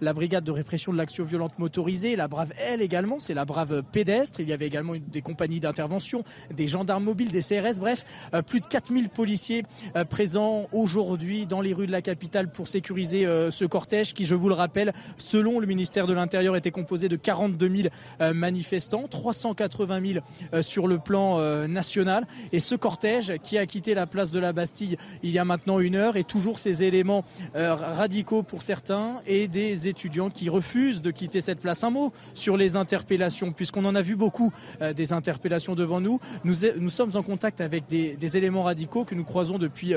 la 0.00 0.12
brigade 0.12 0.44
de 0.44 0.50
répression 0.50 0.92
de 0.92 0.96
l'action 0.96 1.24
violente 1.24 1.58
motorisée, 1.58 2.16
la 2.16 2.28
Brave 2.28 2.52
L 2.58 2.80
également, 2.80 3.18
c'est 3.18 3.34
la 3.34 3.44
Brave 3.44 3.82
pédestre. 3.82 4.40
Il 4.40 4.48
y 4.48 4.52
avait 4.52 4.66
également 4.66 4.94
des 5.06 5.22
compagnies 5.22 5.60
d'intervention, 5.60 6.24
des 6.54 6.68
gendarmes 6.68 7.04
mobiles, 7.04 7.30
des 7.30 7.42
CRS, 7.42 7.78
bref, 7.78 8.04
plus 8.46 8.60
de 8.60 8.66
4000 8.66 9.08
policiers 9.08 9.64
présents 10.08 10.66
aujourd'hui 10.72 11.46
dans 11.46 11.60
les 11.60 11.72
rues 11.72 11.86
de 11.86 11.92
la 11.92 12.02
capitale 12.02 12.50
pour 12.50 12.68
sécuriser 12.68 13.24
ce 13.50 13.64
cortège 13.64 13.99
qui, 14.14 14.24
je 14.24 14.34
vous 14.34 14.48
le 14.48 14.54
rappelle, 14.54 14.92
selon 15.18 15.60
le 15.60 15.66
ministère 15.66 16.06
de 16.06 16.12
l'Intérieur, 16.12 16.56
était 16.56 16.70
composé 16.70 17.08
de 17.08 17.16
42 17.16 17.68
000 17.68 17.88
euh, 18.20 18.32
manifestants, 18.32 19.06
380 19.08 20.00
000 20.12 20.24
euh, 20.54 20.62
sur 20.62 20.86
le 20.86 20.98
plan 20.98 21.38
euh, 21.38 21.66
national. 21.66 22.24
Et 22.52 22.60
ce 22.60 22.74
cortège 22.74 23.34
qui 23.42 23.58
a 23.58 23.66
quitté 23.66 23.94
la 23.94 24.06
place 24.06 24.30
de 24.30 24.38
la 24.38 24.52
Bastille 24.52 24.96
il 25.22 25.30
y 25.30 25.38
a 25.38 25.44
maintenant 25.44 25.78
une 25.80 25.96
heure 25.96 26.16
et 26.16 26.24
toujours 26.24 26.58
ces 26.58 26.82
éléments 26.82 27.24
radicaux 27.54 28.42
pour 28.42 28.62
certains 28.62 29.16
et 29.26 29.48
des 29.48 29.88
étudiants 29.88 30.30
qui 30.30 30.48
refusent 30.48 31.02
de 31.02 31.10
quitter 31.10 31.40
cette 31.40 31.60
place. 31.60 31.84
Un 31.84 31.90
mot 31.90 32.12
sur 32.34 32.56
les 32.56 32.76
interpellations, 32.76 33.52
puisqu'on 33.52 33.84
en 33.84 33.94
a 33.94 34.02
vu 34.02 34.16
beaucoup 34.16 34.50
des 34.94 35.12
interpellations 35.12 35.74
devant 35.74 36.00
nous. 36.00 36.20
Nous, 36.44 36.90
sommes 36.90 37.16
en 37.16 37.22
contact 37.22 37.60
avec 37.60 37.86
des, 37.88 38.16
des, 38.16 38.36
éléments 38.36 38.62
radicaux 38.62 39.04
que 39.04 39.14
nous 39.14 39.24
croisons 39.24 39.58
depuis 39.58 39.94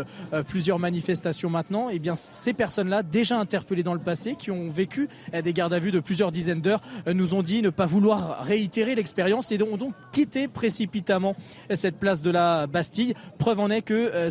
plusieurs 0.47 0.79
manifestations 0.79 1.49
maintenant. 1.49 1.89
Et 1.89 1.95
eh 1.95 1.99
bien 1.99 2.15
ces 2.15 2.53
personnes-là, 2.53 3.03
déjà 3.03 3.39
interpellées 3.39 3.83
dans 3.83 3.92
le 3.93 3.99
passé, 3.99 4.35
qui 4.35 4.51
ont 4.51 4.69
vécu 4.69 5.07
des 5.43 5.53
gardes 5.53 5.73
à 5.73 5.79
vue 5.79 5.91
de 5.91 5.99
plusieurs 5.99 6.31
dizaines 6.31 6.61
d'heures, 6.61 6.81
euh, 7.07 7.13
nous 7.13 7.33
ont 7.33 7.43
dit 7.43 7.61
ne 7.61 7.69
pas 7.69 7.85
vouloir 7.85 8.43
réitérer 8.43 8.95
l'expérience 8.95 9.51
et 9.51 9.61
ont 9.63 9.77
donc 9.77 9.93
quitté 10.11 10.47
précipitamment 10.47 11.35
cette 11.73 11.97
place 11.97 12.21
de 12.21 12.29
la 12.29 12.67
Bastille. 12.67 13.13
Preuve 13.37 13.59
en 13.59 13.69
est 13.69 13.81
que 13.81 14.11
euh, 14.13 14.29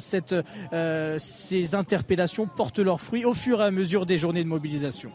euh, 0.72 1.16
ces 1.18 1.74
interpellations 1.74 2.46
portent 2.46 2.78
leurs 2.78 3.00
fruits 3.00 3.24
au 3.24 3.34
fur 3.34 3.60
et 3.60 3.64
à 3.64 3.70
mesure 3.70 4.06
des 4.06 4.18
journées 4.18 4.44
de 4.44 4.48
mobilisation. 4.48 5.10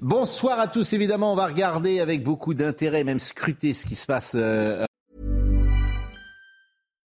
Bonsoir 0.00 0.60
à 0.60 0.68
tous. 0.68 0.92
Évidemment, 0.92 1.32
on 1.32 1.36
va 1.36 1.46
regarder 1.46 2.00
avec 2.00 2.22
beaucoup 2.22 2.54
d'intérêt, 2.54 3.04
même 3.04 3.18
scruter 3.18 3.72
ce 3.72 3.86
qui 3.86 3.94
se 3.94 4.06
passe. 4.06 4.36